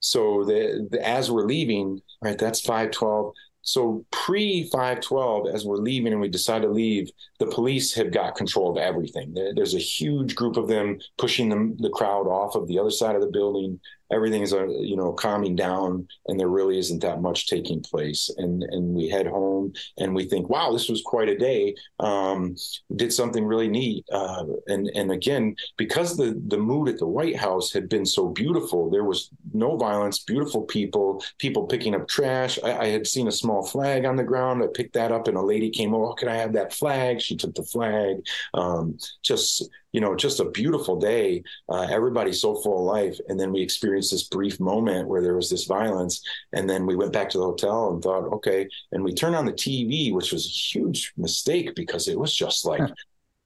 so 0.00 0.44
the, 0.44 0.88
the 0.90 1.06
as 1.06 1.30
we're 1.30 1.46
leaving, 1.46 2.00
right? 2.22 2.38
That's 2.38 2.60
five 2.60 2.90
twelve. 2.90 3.34
So 3.62 4.06
pre 4.12 4.70
512, 4.70 5.48
as 5.52 5.64
we're 5.64 5.74
leaving 5.78 6.12
and 6.12 6.20
we 6.20 6.28
decide 6.28 6.62
to 6.62 6.68
leave, 6.68 7.10
the 7.40 7.46
police 7.46 7.92
have 7.94 8.12
got 8.12 8.36
control 8.36 8.70
of 8.70 8.76
everything. 8.76 9.34
There's 9.34 9.74
a 9.74 9.80
huge 9.80 10.36
group 10.36 10.56
of 10.56 10.68
them 10.68 11.00
pushing 11.18 11.48
them, 11.48 11.76
the 11.78 11.90
crowd 11.90 12.28
off 12.28 12.54
of 12.54 12.68
the 12.68 12.78
other 12.78 12.92
side 12.92 13.16
of 13.16 13.22
the 13.22 13.26
building 13.26 13.80
everything 14.12 14.42
is 14.42 14.52
uh, 14.52 14.66
you 14.66 14.96
know 14.96 15.12
calming 15.12 15.56
down 15.56 16.06
and 16.26 16.38
there 16.38 16.48
really 16.48 16.78
isn't 16.78 17.02
that 17.02 17.20
much 17.20 17.48
taking 17.48 17.80
place. 17.80 18.30
And 18.36 18.62
and 18.62 18.94
we 18.94 19.08
head 19.08 19.26
home 19.26 19.72
and 19.98 20.14
we 20.14 20.24
think 20.24 20.48
wow 20.48 20.72
this 20.72 20.88
was 20.88 21.02
quite 21.02 21.28
a 21.28 21.38
day. 21.38 21.74
Um, 22.00 22.56
did 22.96 23.12
something 23.12 23.44
really 23.44 23.68
neat. 23.68 24.04
Uh, 24.12 24.44
and 24.68 24.88
and 24.94 25.12
again 25.12 25.56
because 25.76 26.16
the 26.16 26.40
the 26.48 26.58
mood 26.58 26.88
at 26.88 26.98
the 26.98 27.06
white 27.06 27.36
house 27.36 27.72
had 27.72 27.88
been 27.88 28.06
so 28.06 28.28
beautiful 28.28 28.90
there 28.90 29.04
was 29.04 29.30
no 29.52 29.76
violence 29.76 30.18
beautiful 30.20 30.62
people 30.62 31.22
people 31.38 31.66
picking 31.66 31.94
up 31.94 32.08
trash. 32.08 32.58
I, 32.62 32.78
I 32.78 32.86
had 32.86 33.06
seen 33.06 33.28
a 33.28 33.32
small 33.32 33.66
flag 33.66 34.04
on 34.04 34.16
the 34.16 34.24
ground. 34.24 34.62
I 34.62 34.68
picked 34.72 34.94
that 34.94 35.12
up 35.12 35.28
and 35.28 35.36
a 35.36 35.42
lady 35.42 35.70
came 35.70 35.94
oh 35.94 36.14
can 36.14 36.28
i 36.28 36.36
have 36.36 36.52
that 36.54 36.72
flag? 36.72 37.20
She 37.20 37.36
took 37.36 37.54
the 37.54 37.62
flag. 37.62 38.16
Um, 38.54 38.98
just 39.22 39.68
you 39.96 40.02
know, 40.02 40.14
just 40.14 40.40
a 40.40 40.50
beautiful 40.50 41.00
day. 41.00 41.42
Uh, 41.70 41.86
everybody's 41.88 42.42
so 42.42 42.54
full 42.56 42.80
of 42.80 42.84
life. 42.84 43.18
And 43.28 43.40
then 43.40 43.50
we 43.50 43.62
experienced 43.62 44.10
this 44.10 44.24
brief 44.24 44.60
moment 44.60 45.08
where 45.08 45.22
there 45.22 45.34
was 45.34 45.48
this 45.48 45.64
violence. 45.64 46.20
And 46.52 46.68
then 46.68 46.84
we 46.84 46.96
went 46.96 47.14
back 47.14 47.30
to 47.30 47.38
the 47.38 47.44
hotel 47.44 47.94
and 47.94 48.02
thought, 48.02 48.30
okay. 48.34 48.68
And 48.92 49.02
we 49.02 49.14
turned 49.14 49.34
on 49.34 49.46
the 49.46 49.54
TV, 49.54 50.12
which 50.12 50.32
was 50.32 50.44
a 50.44 50.50
huge 50.50 51.14
mistake 51.16 51.74
because 51.74 52.08
it 52.08 52.20
was 52.20 52.34
just 52.34 52.66
like, 52.66 52.82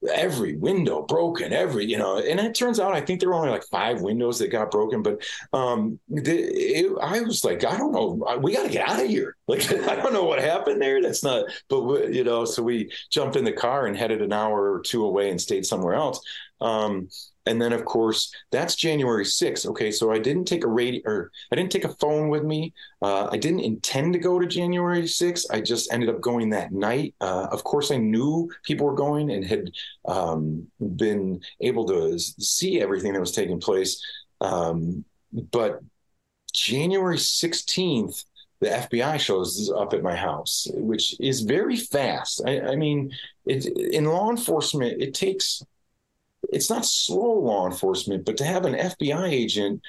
every 0.08 0.56
window 0.56 1.02
broken 1.02 1.52
every 1.52 1.84
you 1.84 1.98
know 1.98 2.18
and 2.18 2.40
it 2.40 2.54
turns 2.54 2.80
out 2.80 2.94
i 2.94 3.00
think 3.00 3.20
there 3.20 3.28
were 3.28 3.34
only 3.34 3.50
like 3.50 3.64
five 3.70 4.00
windows 4.00 4.38
that 4.38 4.48
got 4.48 4.70
broken 4.70 5.02
but 5.02 5.22
um 5.52 5.98
the, 6.08 6.38
it, 6.38 6.92
i 7.02 7.20
was 7.20 7.44
like 7.44 7.64
i 7.64 7.76
don't 7.76 7.92
know 7.92 8.38
we 8.40 8.54
got 8.54 8.62
to 8.62 8.72
get 8.72 8.88
out 8.88 9.02
of 9.02 9.08
here. 9.08 9.36
Like 9.50 9.72
i 9.72 9.96
don't 9.96 10.12
know 10.12 10.24
what 10.24 10.40
happened 10.40 10.80
there 10.80 11.02
that's 11.02 11.24
not 11.24 11.46
but 11.68 11.82
we, 11.82 12.16
you 12.16 12.24
know 12.24 12.44
so 12.44 12.62
we 12.62 12.90
jumped 13.10 13.34
in 13.34 13.44
the 13.44 13.52
car 13.52 13.86
and 13.86 13.96
headed 13.96 14.22
an 14.22 14.32
hour 14.32 14.72
or 14.72 14.80
two 14.80 15.04
away 15.04 15.30
and 15.30 15.40
stayed 15.40 15.66
somewhere 15.66 15.94
else. 15.94 16.20
Um 16.60 17.08
and 17.46 17.60
then, 17.60 17.72
of 17.72 17.84
course, 17.84 18.34
that's 18.50 18.74
January 18.74 19.24
6th. 19.24 19.66
Okay, 19.66 19.90
so 19.90 20.12
I 20.12 20.18
didn't 20.18 20.44
take 20.44 20.64
a 20.64 20.68
radio 20.68 21.00
or 21.06 21.32
I 21.50 21.56
didn't 21.56 21.72
take 21.72 21.84
a 21.84 21.94
phone 21.94 22.28
with 22.28 22.44
me. 22.44 22.74
Uh, 23.00 23.28
I 23.32 23.38
didn't 23.38 23.60
intend 23.60 24.12
to 24.12 24.18
go 24.18 24.38
to 24.38 24.46
January 24.46 25.02
6th. 25.02 25.46
I 25.50 25.60
just 25.60 25.92
ended 25.92 26.10
up 26.10 26.20
going 26.20 26.50
that 26.50 26.72
night. 26.72 27.14
Uh, 27.20 27.48
of 27.50 27.64
course, 27.64 27.90
I 27.90 27.96
knew 27.96 28.50
people 28.62 28.86
were 28.86 28.94
going 28.94 29.30
and 29.30 29.44
had 29.44 29.70
um, 30.06 30.66
been 30.96 31.40
able 31.60 31.86
to 31.86 32.18
see 32.18 32.80
everything 32.80 33.14
that 33.14 33.20
was 33.20 33.32
taking 33.32 33.58
place. 33.58 34.04
Um, 34.42 35.04
but 35.50 35.80
January 36.52 37.16
16th, 37.16 38.24
the 38.60 38.68
FBI 38.68 39.18
shows 39.18 39.72
up 39.74 39.94
at 39.94 40.02
my 40.02 40.14
house, 40.14 40.66
which 40.74 41.18
is 41.18 41.40
very 41.40 41.76
fast. 41.76 42.42
I, 42.46 42.60
I 42.60 42.76
mean, 42.76 43.12
it, 43.46 43.64
in 43.66 44.04
law 44.04 44.28
enforcement, 44.28 45.00
it 45.00 45.14
takes 45.14 45.62
it's 46.48 46.70
not 46.70 46.84
slow 46.84 47.40
law 47.40 47.66
enforcement, 47.66 48.24
but 48.24 48.36
to 48.38 48.44
have 48.44 48.64
an 48.64 48.74
FBI 48.74 49.28
agent 49.28 49.82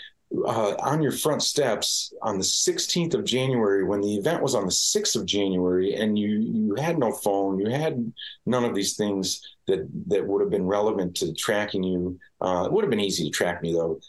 uh, 0.46 0.76
on 0.80 1.02
your 1.02 1.12
front 1.12 1.44
steps 1.44 2.14
on 2.22 2.38
the 2.38 2.44
16th 2.44 3.14
of 3.14 3.26
January 3.26 3.84
when 3.84 4.02
the 4.02 4.16
event 4.16 4.42
was 4.42 4.56
on 4.56 4.66
the 4.66 4.72
6th 4.72 5.16
of 5.16 5.26
January 5.26 5.96
and 5.96 6.18
you 6.18 6.30
you 6.30 6.76
had 6.76 6.98
no 6.98 7.12
phone, 7.12 7.60
you 7.60 7.70
had 7.70 8.12
none 8.46 8.64
of 8.64 8.74
these 8.74 8.96
things 8.96 9.42
that 9.68 9.88
that 10.08 10.26
would 10.26 10.42
have 10.42 10.50
been 10.50 10.66
relevant 10.66 11.16
to 11.18 11.34
tracking 11.34 11.84
you. 11.84 12.18
Uh, 12.40 12.64
it 12.66 12.72
would 12.72 12.84
have 12.84 12.90
been 12.90 13.00
easy 13.00 13.26
to 13.26 13.30
track 13.30 13.62
me 13.62 13.74
though 13.74 14.00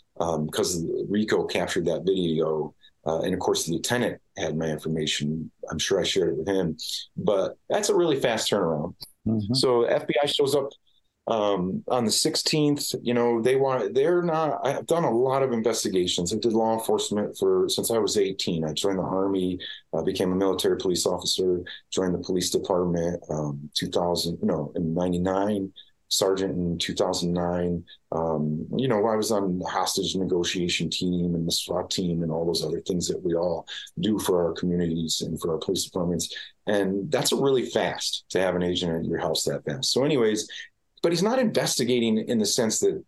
because 0.46 0.76
um, 0.76 1.06
Rico 1.10 1.44
captured 1.44 1.86
that 1.86 2.04
video. 2.04 2.74
Uh, 3.04 3.22
and 3.22 3.34
of 3.34 3.40
course, 3.40 3.66
the 3.66 3.72
lieutenant 3.72 4.20
had 4.36 4.56
my 4.56 4.66
information. 4.66 5.50
I'm 5.68 5.78
sure 5.78 6.00
I 6.00 6.04
shared 6.04 6.34
it 6.34 6.36
with 6.36 6.46
him, 6.46 6.76
but 7.16 7.56
that's 7.68 7.88
a 7.88 7.96
really 7.96 8.20
fast 8.20 8.48
turnaround. 8.48 8.94
Mm-hmm. 9.26 9.54
So 9.54 9.82
FBI 9.82 10.32
shows 10.32 10.54
up 10.54 10.68
um, 11.28 11.84
on 11.88 12.04
the 12.04 12.10
16th 12.10 12.96
you 13.02 13.14
know 13.14 13.40
they 13.40 13.54
want 13.54 13.94
they're 13.94 14.22
not 14.22 14.66
i've 14.66 14.86
done 14.86 15.04
a 15.04 15.10
lot 15.10 15.42
of 15.42 15.52
investigations 15.52 16.32
i 16.32 16.36
did 16.36 16.52
law 16.52 16.74
enforcement 16.74 17.36
for 17.38 17.68
since 17.68 17.92
i 17.92 17.98
was 17.98 18.18
18 18.18 18.64
i 18.64 18.72
joined 18.72 18.98
the 18.98 19.02
army 19.02 19.58
uh, 19.92 20.02
became 20.02 20.32
a 20.32 20.36
military 20.36 20.76
police 20.76 21.06
officer 21.06 21.62
joined 21.92 22.14
the 22.14 22.18
police 22.18 22.50
department 22.50 23.22
um, 23.30 23.70
2000 23.74 24.38
no 24.42 24.72
in 24.74 24.94
99 24.94 25.72
sergeant 26.12 26.54
in 26.54 26.76
2009. 26.76 27.82
Um, 28.12 28.66
you 28.76 28.86
know, 28.86 29.06
I 29.06 29.16
was 29.16 29.32
on 29.32 29.58
the 29.58 29.64
hostage 29.64 30.14
negotiation 30.14 30.90
team 30.90 31.34
and 31.34 31.46
the 31.46 31.52
SWAT 31.52 31.90
team 31.90 32.22
and 32.22 32.30
all 32.30 32.44
those 32.44 32.62
other 32.62 32.82
things 32.82 33.08
that 33.08 33.22
we 33.24 33.34
all 33.34 33.66
do 33.98 34.18
for 34.18 34.46
our 34.46 34.52
communities 34.52 35.22
and 35.22 35.40
for 35.40 35.52
our 35.52 35.58
police 35.58 35.84
departments. 35.84 36.34
And 36.66 37.10
that's 37.10 37.32
really 37.32 37.64
fast 37.64 38.26
to 38.30 38.40
have 38.40 38.54
an 38.54 38.62
agent 38.62 38.94
at 38.94 39.04
your 39.06 39.18
house 39.18 39.44
that 39.44 39.64
fast. 39.64 39.90
So, 39.90 40.04
anyways, 40.04 40.46
but 41.02 41.12
he's 41.12 41.22
not 41.22 41.38
investigating 41.38 42.18
in 42.18 42.38
the 42.38 42.46
sense 42.46 42.78
that 42.80 43.02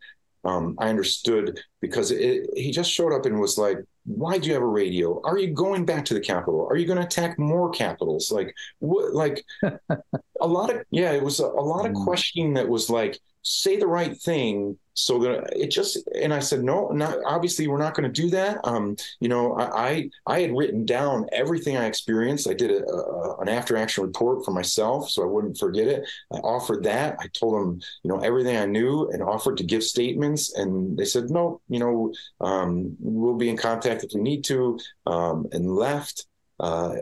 um, 0.45 0.77
I 0.79 0.89
understood 0.89 1.61
because 1.81 2.11
it, 2.11 2.47
he 2.55 2.71
just 2.71 2.91
showed 2.91 3.15
up 3.15 3.25
and 3.25 3.41
was 3.41 3.57
like, 3.57 3.79
"Why 4.05 4.37
do 4.37 4.47
you 4.49 4.55
have 4.55 4.63
a 4.63 4.67
radio? 4.67 5.21
Are 5.25 5.39
you 5.39 5.55
going 5.55 5.87
back 5.87 6.05
to 6.07 6.15
the 6.15 6.21
Capitol? 6.21 6.67
Are 6.69 6.77
you 6.77 6.87
going 6.87 6.99
to 6.99 7.07
attack 7.07 7.39
more 7.39 7.71
capitals? 7.71 8.31
Like, 8.31 8.55
what? 8.79 9.15
Like, 9.15 9.45
a 9.63 10.47
lot 10.47 10.75
of 10.75 10.85
yeah, 10.91 11.13
it 11.13 11.23
was 11.23 11.41
a, 11.41 11.47
a 11.47 11.65
lot 11.65 11.87
of 11.87 11.95
questioning 11.95 12.55
that 12.55 12.69
was 12.69 12.91
like, 12.91 13.19
say 13.43 13.79
the 13.79 13.87
right 13.87 14.17
thing 14.21 14.79
so 14.95 15.23
it 15.53 15.71
just 15.71 15.99
and 16.21 16.33
i 16.33 16.39
said 16.39 16.63
no 16.63 16.89
not 16.89 17.19
obviously 17.27 17.67
we're 17.67 17.79
not 17.79 17.95
going 17.95 18.11
to 18.11 18.23
do 18.23 18.31
that. 18.31 18.59
Um 18.65 18.97
you 19.21 19.29
know 19.29 19.57
i 19.59 20.09
i 20.27 20.41
had 20.41 20.57
written 20.57 20.85
down 20.85 21.27
everything 21.33 21.77
i 21.77 21.87
experienced. 21.87 22.49
I 22.49 22.55
did 22.55 22.71
a, 22.71 22.87
a, 22.87 23.39
an 23.41 23.49
after 23.49 23.77
action 23.77 24.05
report 24.05 24.45
for 24.45 24.53
myself 24.53 25.11
so 25.11 25.23
i 25.23 25.27
wouldn't 25.27 25.59
forget 25.59 25.89
it. 25.89 26.09
I 26.33 26.37
offered 26.39 26.85
that. 26.85 27.17
I 27.21 27.27
told 27.29 27.55
them 27.55 27.81
you 28.03 28.09
know 28.11 28.19
everything 28.19 28.57
i 28.57 28.67
knew 28.67 29.11
and 29.11 29.23
offered 29.23 29.57
to 29.59 29.65
give 29.65 29.83
statements 29.83 30.55
and 30.55 30.97
they 30.97 31.05
said 31.05 31.31
no 31.31 31.61
you 31.69 31.79
know 31.79 32.13
um, 32.41 32.97
we'll 33.01 33.35
be 33.37 33.49
in 33.49 33.57
contact 33.57 34.05
if 34.05 34.11
we 34.15 34.21
need 34.21 34.45
to 34.45 34.79
um, 35.07 35.47
and 35.53 35.75
left 35.75 36.27
uh, 36.61 36.95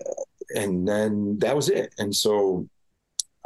and 0.54 0.86
then 0.86 1.38
that 1.38 1.56
was 1.56 1.68
it. 1.68 1.94
And 1.98 2.14
so 2.14 2.68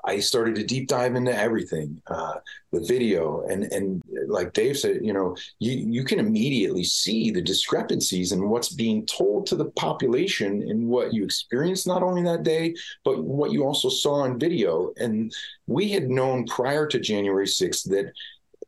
I 0.06 0.20
started 0.20 0.54
to 0.54 0.64
deep 0.64 0.86
dive 0.86 1.16
into 1.16 1.36
everything, 1.36 2.00
uh, 2.06 2.36
the 2.72 2.80
video, 2.80 3.44
and 3.48 3.64
and 3.64 4.02
like 4.28 4.52
Dave 4.52 4.78
said, 4.78 5.00
you 5.02 5.12
know, 5.12 5.36
you 5.58 5.72
you 5.72 6.04
can 6.04 6.20
immediately 6.20 6.84
see 6.84 7.32
the 7.32 7.42
discrepancies 7.42 8.30
in 8.30 8.48
what's 8.48 8.72
being 8.72 9.04
told 9.06 9.46
to 9.46 9.56
the 9.56 9.70
population 9.72 10.62
and 10.62 10.86
what 10.86 11.12
you 11.12 11.24
experienced 11.24 11.88
not 11.88 12.04
only 12.04 12.22
that 12.22 12.44
day, 12.44 12.74
but 13.04 13.24
what 13.24 13.50
you 13.50 13.64
also 13.64 13.88
saw 13.88 14.22
on 14.22 14.38
video. 14.38 14.92
And 14.96 15.34
we 15.66 15.90
had 15.90 16.08
known 16.08 16.46
prior 16.46 16.86
to 16.86 17.00
January 17.00 17.46
6th 17.46 17.88
that 17.90 18.12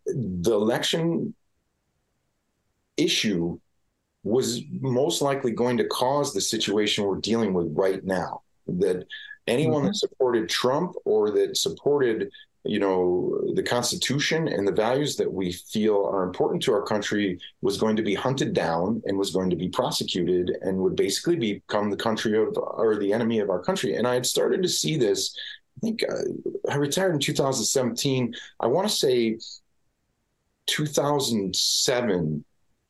the 0.06 0.52
election 0.52 1.34
issue 2.96 3.60
was 4.24 4.62
most 4.80 5.22
likely 5.22 5.52
going 5.52 5.76
to 5.76 5.86
cause 5.86 6.34
the 6.34 6.40
situation 6.40 7.04
we're 7.04 7.16
dealing 7.16 7.54
with 7.54 7.72
right 7.76 8.04
now. 8.04 8.42
That 8.66 9.06
anyone 9.48 9.80
mm-hmm. 9.80 9.86
that 9.88 9.96
supported 9.96 10.48
Trump 10.48 10.94
or 11.04 11.30
that 11.30 11.56
supported 11.56 12.30
you 12.64 12.78
know 12.78 13.40
the 13.54 13.62
constitution 13.62 14.48
and 14.48 14.66
the 14.66 14.72
values 14.72 15.16
that 15.16 15.32
we 15.32 15.52
feel 15.52 16.04
are 16.04 16.24
important 16.24 16.62
to 16.62 16.72
our 16.72 16.82
country 16.82 17.38
was 17.62 17.78
going 17.78 17.96
to 17.96 18.02
be 18.02 18.14
hunted 18.14 18.52
down 18.52 19.00
and 19.06 19.16
was 19.16 19.30
going 19.30 19.48
to 19.48 19.56
be 19.56 19.68
prosecuted 19.68 20.50
and 20.62 20.76
would 20.76 20.96
basically 20.96 21.36
become 21.36 21.88
the 21.88 21.96
country 21.96 22.36
of 22.36 22.56
or 22.58 22.96
the 22.96 23.12
enemy 23.12 23.38
of 23.38 23.48
our 23.48 23.62
country 23.62 23.94
and 23.94 24.06
i 24.06 24.14
had 24.14 24.26
started 24.26 24.62
to 24.62 24.68
see 24.68 24.96
this 24.96 25.36
i 25.78 25.80
think 25.80 26.02
uh, 26.02 26.70
i 26.70 26.74
retired 26.76 27.14
in 27.14 27.20
2017 27.20 28.34
i 28.60 28.66
want 28.66 28.88
to 28.88 28.94
say 28.94 29.38
2007 30.66 32.44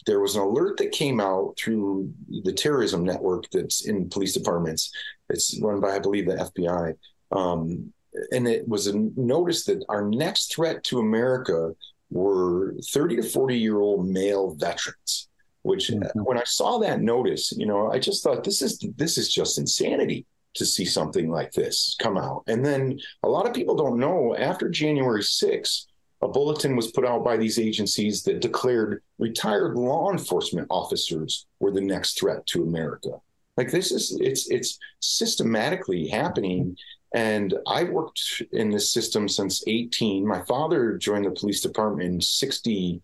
there 0.09 0.21
was 0.21 0.37
an 0.37 0.43
alert 0.43 0.79
that 0.79 0.91
came 0.91 1.21
out 1.21 1.55
through 1.59 2.11
the 2.45 2.53
terrorism 2.53 3.05
network 3.05 3.45
that's 3.51 3.87
in 3.87 4.09
police 4.09 4.33
departments. 4.33 4.91
It's 5.29 5.61
run 5.61 5.81
by, 5.81 5.97
I 5.97 5.99
believe, 5.99 6.25
the 6.25 6.51
FBI. 6.57 6.95
Um, 7.31 7.93
and 8.33 8.49
it 8.49 8.67
was 8.67 8.87
a 8.87 8.97
notice 9.17 9.67
that 9.67 9.85
our 9.91 10.09
next 10.09 10.55
threat 10.55 10.83
to 10.85 11.01
America 11.01 11.73
were 12.11 12.75
30 12.91 13.17
to 13.17 13.23
40 13.23 13.59
year 13.59 13.81
old 13.81 14.09
male 14.09 14.55
veterans. 14.55 15.29
Which, 15.63 15.89
mm-hmm. 15.89 16.21
when 16.21 16.39
I 16.39 16.45
saw 16.45 16.79
that 16.79 17.03
notice, 17.03 17.53
you 17.53 17.67
know, 17.67 17.91
I 17.93 17.99
just 17.99 18.25
thought 18.25 18.45
this 18.45 18.63
is 18.63 18.83
this 18.97 19.19
is 19.19 19.31
just 19.31 19.59
insanity 19.59 20.25
to 20.55 20.65
see 20.65 20.87
something 20.87 21.31
like 21.31 21.53
this 21.53 21.97
come 22.01 22.17
out. 22.17 22.45
And 22.47 22.65
then 22.65 22.99
a 23.23 23.29
lot 23.29 23.47
of 23.47 23.53
people 23.53 23.77
don't 23.77 24.01
know 24.01 24.35
after 24.35 24.71
January 24.71 25.23
6th, 25.23 25.85
a 26.21 26.29
bulletin 26.29 26.75
was 26.75 26.91
put 26.91 27.07
out 27.07 27.25
by 27.25 27.37
these 27.37 27.59
agencies 27.59 28.23
that 28.25 28.41
declared 28.41 29.03
retired 29.19 29.77
law 29.77 30.11
enforcement 30.11 30.67
officers 30.71 31.47
were 31.61 31.71
the 31.71 31.81
next 31.81 32.19
threat 32.19 32.45
to 32.47 32.63
America. 32.63 33.11
Like 33.57 33.71
this 33.71 33.93
is 33.93 34.17
it's 34.21 34.51
it's 34.51 34.79
systematically 35.01 36.09
happening. 36.09 36.77
And 37.15 37.55
I 37.67 37.85
worked 37.85 38.43
in 38.53 38.71
this 38.71 38.93
system 38.93 39.29
since 39.29 39.65
18. 39.67 40.27
My 40.27 40.45
father 40.45 40.99
joined 40.99 41.25
the 41.25 41.31
police 41.31 41.63
department 41.63 42.09
in 42.09 42.21
60. 42.21 43.01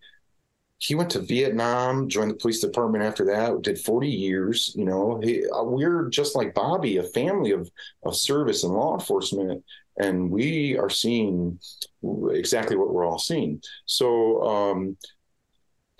He 0.77 0.93
went 0.93 1.09
to 1.11 1.21
Vietnam, 1.21 2.07
joined 2.07 2.31
the 2.31 2.35
police 2.35 2.59
department 2.59 3.03
after 3.03 3.25
that, 3.25 3.61
did 3.63 3.79
40 3.79 4.07
years. 4.07 4.73
You 4.77 4.85
know, 4.85 5.19
he, 5.23 5.47
uh, 5.49 5.63
we're 5.63 6.09
just 6.09 6.35
like 6.35 6.53
Bobby, 6.53 6.97
a 6.97 7.03
family 7.03 7.51
of, 7.51 7.71
of 8.03 8.15
service 8.15 8.63
and 8.63 8.73
law 8.73 8.93
enforcement 8.93 9.63
and 9.97 10.29
we 10.29 10.77
are 10.77 10.89
seeing 10.89 11.59
exactly 12.31 12.75
what 12.75 12.93
we're 12.93 13.05
all 13.05 13.19
seeing. 13.19 13.61
So, 13.85 14.43
um, 14.43 14.97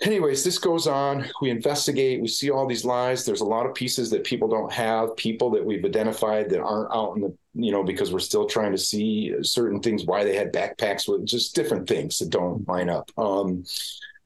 anyways, 0.00 0.44
this 0.44 0.58
goes 0.58 0.86
on. 0.86 1.26
We 1.40 1.50
investigate. 1.50 2.20
We 2.20 2.28
see 2.28 2.50
all 2.50 2.66
these 2.66 2.84
lies. 2.84 3.24
There's 3.24 3.40
a 3.40 3.46
lot 3.46 3.66
of 3.66 3.74
pieces 3.74 4.10
that 4.10 4.24
people 4.24 4.48
don't 4.48 4.72
have. 4.72 5.16
People 5.16 5.50
that 5.50 5.64
we've 5.64 5.84
identified 5.84 6.50
that 6.50 6.60
aren't 6.60 6.94
out 6.94 7.16
in 7.16 7.22
the 7.22 7.36
you 7.54 7.72
know 7.72 7.82
because 7.82 8.12
we're 8.12 8.18
still 8.18 8.46
trying 8.46 8.72
to 8.72 8.78
see 8.78 9.34
certain 9.42 9.80
things 9.80 10.04
why 10.04 10.24
they 10.24 10.36
had 10.36 10.52
backpacks 10.52 11.08
with 11.08 11.26
just 11.26 11.54
different 11.54 11.88
things 11.88 12.18
that 12.18 12.30
don't 12.30 12.66
line 12.68 12.90
up. 12.90 13.10
Um, 13.16 13.64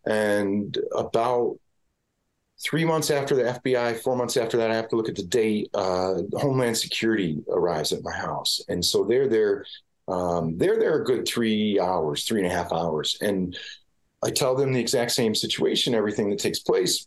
and 0.07 0.77
about 0.97 1.59
Three 2.63 2.85
months 2.85 3.11
after 3.11 3.35
the 3.35 3.45
FBI, 3.45 4.01
four 4.01 4.17
months 4.17 4.37
after 4.37 4.59
that, 4.59 4.71
I 4.71 4.75
have 4.75 4.89
to 4.89 4.97
look 4.97 5.09
at 5.09 5.17
the 5.17 5.23
date. 5.23 5.71
Uh, 5.73 6.23
Homeland 6.35 6.77
Security 6.77 7.43
arrives 7.49 7.93
at 7.93 8.03
my 8.03 8.13
house, 8.13 8.61
and 8.69 8.85
so 8.85 9.05
they're 9.05 9.29
there. 9.29 9.65
Um, 10.09 10.59
they're 10.59 10.79
there 10.79 11.01
a 11.01 11.05
good 11.05 11.27
three 11.27 11.81
hours, 11.81 12.25
three 12.25 12.43
and 12.43 12.51
a 12.51 12.55
half 12.55 12.73
hours, 12.73 13.17
and 13.23 13.57
I 14.23 14.31
tell 14.31 14.55
them 14.55 14.73
the 14.73 14.81
exact 14.81 15.13
same 15.13 15.35
situation, 15.35 15.95
everything 15.95 16.29
that 16.31 16.39
takes 16.39 16.59
place. 16.59 17.07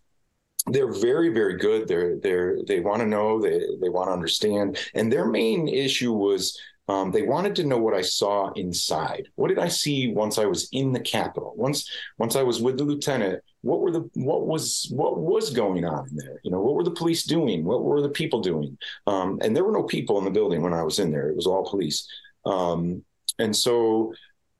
They're 0.65 0.91
very, 0.91 1.29
very 1.29 1.57
good. 1.57 1.87
They're 1.87 2.17
they're 2.17 2.57
they 2.65 2.79
want 2.79 3.01
to 3.01 3.07
know, 3.07 3.39
they 3.39 3.59
they 3.79 3.89
want 3.89 4.07
to 4.07 4.13
understand, 4.13 4.79
and 4.95 5.11
their 5.11 5.27
main 5.27 5.67
issue 5.67 6.13
was 6.13 6.57
um, 6.89 7.11
they 7.11 7.21
wanted 7.21 7.55
to 7.55 7.63
know 7.63 7.77
what 7.77 7.93
I 7.93 8.01
saw 8.01 8.51
inside. 8.53 9.29
What 9.35 9.47
did 9.47 9.59
I 9.59 9.69
see 9.69 10.11
once 10.11 10.37
I 10.37 10.45
was 10.45 10.67
in 10.73 10.91
the 10.91 10.99
Capitol? 10.99 11.53
Once 11.55 11.89
once 12.17 12.35
I 12.35 12.43
was 12.43 12.61
with 12.61 12.77
the 12.77 12.83
lieutenant, 12.83 13.41
what 13.61 13.79
were 13.79 13.91
the 13.91 14.09
what 14.15 14.45
was 14.45 14.87
what 14.91 15.17
was 15.17 15.51
going 15.51 15.85
on 15.85 16.09
in 16.09 16.15
there? 16.17 16.41
You 16.43 16.51
know, 16.51 16.59
what 16.59 16.75
were 16.75 16.83
the 16.83 16.91
police 16.91 17.23
doing? 17.23 17.63
What 17.63 17.83
were 17.83 18.01
the 18.01 18.09
people 18.09 18.41
doing? 18.41 18.77
Um, 19.07 19.39
and 19.41 19.55
there 19.55 19.63
were 19.63 19.71
no 19.71 19.83
people 19.83 20.17
in 20.17 20.25
the 20.25 20.31
building 20.31 20.61
when 20.61 20.73
I 20.73 20.83
was 20.83 20.99
in 20.99 21.11
there. 21.11 21.29
It 21.29 21.37
was 21.37 21.47
all 21.47 21.69
police. 21.69 22.05
Um, 22.45 23.03
and 23.39 23.55
so 23.55 24.13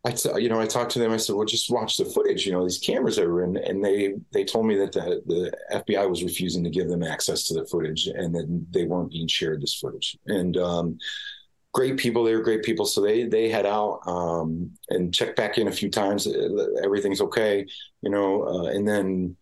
I, 0.06 0.12
t- 0.12 0.30
you 0.42 0.50
know, 0.50 0.60
I 0.60 0.66
talked 0.66 0.92
to 0.92 1.00
them. 1.00 1.12
I 1.12 1.18
said, 1.18 1.36
"Well, 1.36 1.46
just 1.46 1.70
watch 1.70 1.98
the 1.98 2.06
footage. 2.06 2.46
You 2.46 2.52
know, 2.54 2.64
these 2.64 2.80
cameras 2.80 3.20
are 3.20 3.44
in." 3.44 3.58
And 3.58 3.84
they 3.84 4.16
they 4.32 4.46
told 4.46 4.66
me 4.66 4.78
that 4.78 4.92
the, 4.92 5.22
the 5.26 5.54
FBI 5.74 6.10
was 6.10 6.24
refusing 6.24 6.64
to 6.64 6.70
give 6.70 6.88
them 6.88 7.04
access 7.04 7.44
to 7.48 7.54
the 7.54 7.66
footage, 7.66 8.08
and 8.08 8.36
that 8.36 8.66
they 8.72 8.86
weren't 8.86 9.12
being 9.12 9.28
shared 9.28 9.62
this 9.62 9.76
footage. 9.76 10.18
And 10.28 10.58
um, 10.58 10.98
great 11.74 11.98
people. 11.98 12.24
They 12.24 12.36
were 12.36 12.42
great 12.42 12.64
people. 12.64 12.86
So 12.86 13.02
they 13.02 13.24
they 13.26 13.50
head 13.50 13.66
out 13.66 14.02
um, 14.06 14.72
and 14.90 15.14
check 15.14 15.36
back 15.36 15.58
in 15.58 15.68
a 15.68 15.72
few 15.72 15.90
times. 15.90 16.28
Everything's 16.84 17.22
okay, 17.22 17.66
you 18.02 18.10
know. 18.10 18.44
Uh, 18.48 18.66
and 18.66 18.88
then 18.88 19.36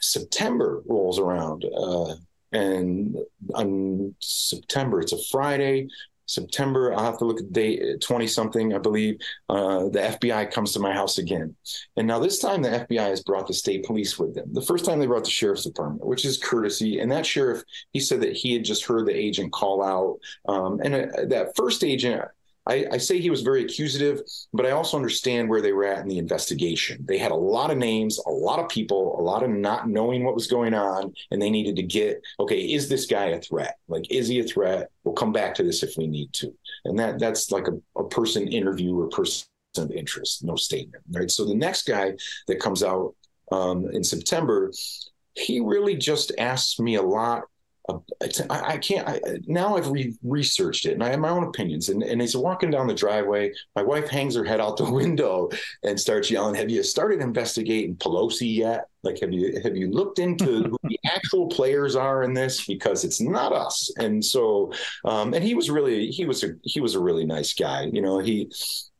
September 0.00 0.82
rolls 0.86 1.18
around, 1.18 1.64
uh, 1.64 2.14
and 2.52 3.16
on 3.54 4.14
September, 4.20 5.00
it's 5.00 5.12
a 5.12 5.24
Friday. 5.30 5.88
September, 6.26 6.92
I'll 6.94 7.04
have 7.04 7.18
to 7.18 7.24
look 7.24 7.40
at 7.40 7.52
date, 7.52 8.00
20 8.00 8.26
something, 8.26 8.74
I 8.74 8.78
believe, 8.78 9.18
uh, 9.48 9.88
the 9.88 10.00
FBI 10.20 10.50
comes 10.50 10.72
to 10.72 10.80
my 10.80 10.92
house 10.92 11.18
again. 11.18 11.54
And 11.96 12.06
now 12.06 12.18
this 12.18 12.38
time 12.38 12.62
the 12.62 12.86
FBI 12.88 13.08
has 13.08 13.22
brought 13.22 13.46
the 13.46 13.54
state 13.54 13.84
police 13.84 14.18
with 14.18 14.34
them. 14.34 14.52
The 14.52 14.62
first 14.62 14.84
time 14.84 14.98
they 14.98 15.06
brought 15.06 15.24
the 15.24 15.30
sheriff's 15.30 15.64
department, 15.64 16.06
which 16.06 16.24
is 16.24 16.38
courtesy. 16.38 17.00
And 17.00 17.10
that 17.12 17.26
sheriff, 17.26 17.62
he 17.92 18.00
said 18.00 18.20
that 18.22 18.34
he 18.34 18.54
had 18.54 18.64
just 18.64 18.84
heard 18.84 19.06
the 19.06 19.16
agent 19.16 19.52
call 19.52 19.82
out. 19.82 20.18
Um, 20.48 20.80
and 20.82 20.94
uh, 20.94 21.24
that 21.28 21.56
first 21.56 21.84
agent, 21.84 22.22
I, 22.66 22.86
I, 22.92 22.98
say 22.98 23.20
he 23.20 23.30
was 23.30 23.42
very 23.42 23.62
accusative, 23.62 24.22
but 24.52 24.64
I 24.64 24.70
also 24.70 24.96
understand 24.96 25.48
where 25.48 25.60
they 25.60 25.72
were 25.72 25.84
at 25.84 25.98
in 25.98 26.08
the 26.08 26.18
investigation. 26.18 27.04
They 27.06 27.18
had 27.18 27.30
a 27.30 27.36
lot 27.36 27.70
of 27.70 27.76
names, 27.76 28.18
a 28.26 28.30
lot 28.30 28.58
of 28.58 28.68
people, 28.68 29.18
a 29.18 29.22
lot 29.22 29.42
of 29.42 29.50
not 29.50 29.88
knowing 29.88 30.24
what 30.24 30.34
was 30.34 30.46
going 30.46 30.72
on, 30.72 31.12
and 31.30 31.42
they 31.42 31.50
needed 31.50 31.76
to 31.76 31.82
get 31.82 32.22
okay, 32.40 32.60
is 32.60 32.88
this 32.88 33.06
guy 33.06 33.26
a 33.26 33.40
threat? 33.40 33.76
Like, 33.88 34.10
is 34.10 34.28
he 34.28 34.40
a 34.40 34.44
threat? 34.44 34.90
We'll 35.04 35.14
come 35.14 35.32
back 35.32 35.54
to 35.56 35.62
this 35.62 35.82
if 35.82 35.96
we 35.96 36.06
need 36.06 36.32
to. 36.34 36.54
And 36.86 36.98
that 36.98 37.18
that's 37.18 37.50
like 37.50 37.68
a, 37.68 38.00
a 38.00 38.08
person 38.08 38.48
interview 38.48 38.98
or 38.98 39.08
person 39.08 39.46
of 39.76 39.90
interest, 39.90 40.44
no 40.44 40.56
statement. 40.56 41.02
Right. 41.10 41.30
So 41.30 41.44
the 41.44 41.54
next 41.54 41.86
guy 41.86 42.14
that 42.46 42.60
comes 42.60 42.82
out 42.82 43.14
um, 43.52 43.90
in 43.90 44.04
September, 44.04 44.72
he 45.34 45.60
really 45.60 45.96
just 45.96 46.32
asks 46.38 46.78
me 46.78 46.94
a 46.94 47.02
lot 47.02 47.42
I, 47.88 47.98
I 48.50 48.78
can't. 48.78 49.06
I, 49.06 49.20
now 49.46 49.76
I've 49.76 49.88
re- 49.88 50.16
researched 50.22 50.86
it 50.86 50.94
and 50.94 51.04
I 51.04 51.10
have 51.10 51.18
my 51.18 51.28
own 51.28 51.44
opinions. 51.44 51.90
And, 51.90 52.02
and 52.02 52.22
as 52.22 52.34
walking 52.34 52.70
down 52.70 52.86
the 52.86 52.94
driveway, 52.94 53.52
my 53.76 53.82
wife 53.82 54.08
hangs 54.08 54.34
her 54.36 54.44
head 54.44 54.60
out 54.60 54.78
the 54.78 54.90
window 54.90 55.50
and 55.82 56.00
starts 56.00 56.30
yelling, 56.30 56.54
"Have 56.54 56.70
you 56.70 56.82
started 56.82 57.20
investigating 57.20 57.96
Pelosi 57.96 58.56
yet? 58.56 58.88
Like, 59.02 59.20
have 59.20 59.32
you 59.32 59.60
have 59.62 59.76
you 59.76 59.90
looked 59.90 60.18
into 60.18 60.62
who 60.62 60.78
the 60.84 60.98
actual 61.04 61.46
players 61.48 61.94
are 61.94 62.22
in 62.22 62.32
this? 62.32 62.66
Because 62.66 63.04
it's 63.04 63.20
not 63.20 63.52
us." 63.52 63.92
And 63.98 64.24
so, 64.24 64.72
um, 65.04 65.34
and 65.34 65.44
he 65.44 65.54
was 65.54 65.70
really 65.70 66.08
he 66.10 66.24
was 66.24 66.42
a 66.42 66.54
he 66.62 66.80
was 66.80 66.94
a 66.94 67.00
really 67.00 67.26
nice 67.26 67.52
guy. 67.52 67.90
You 67.92 68.00
know, 68.00 68.18
he 68.18 68.50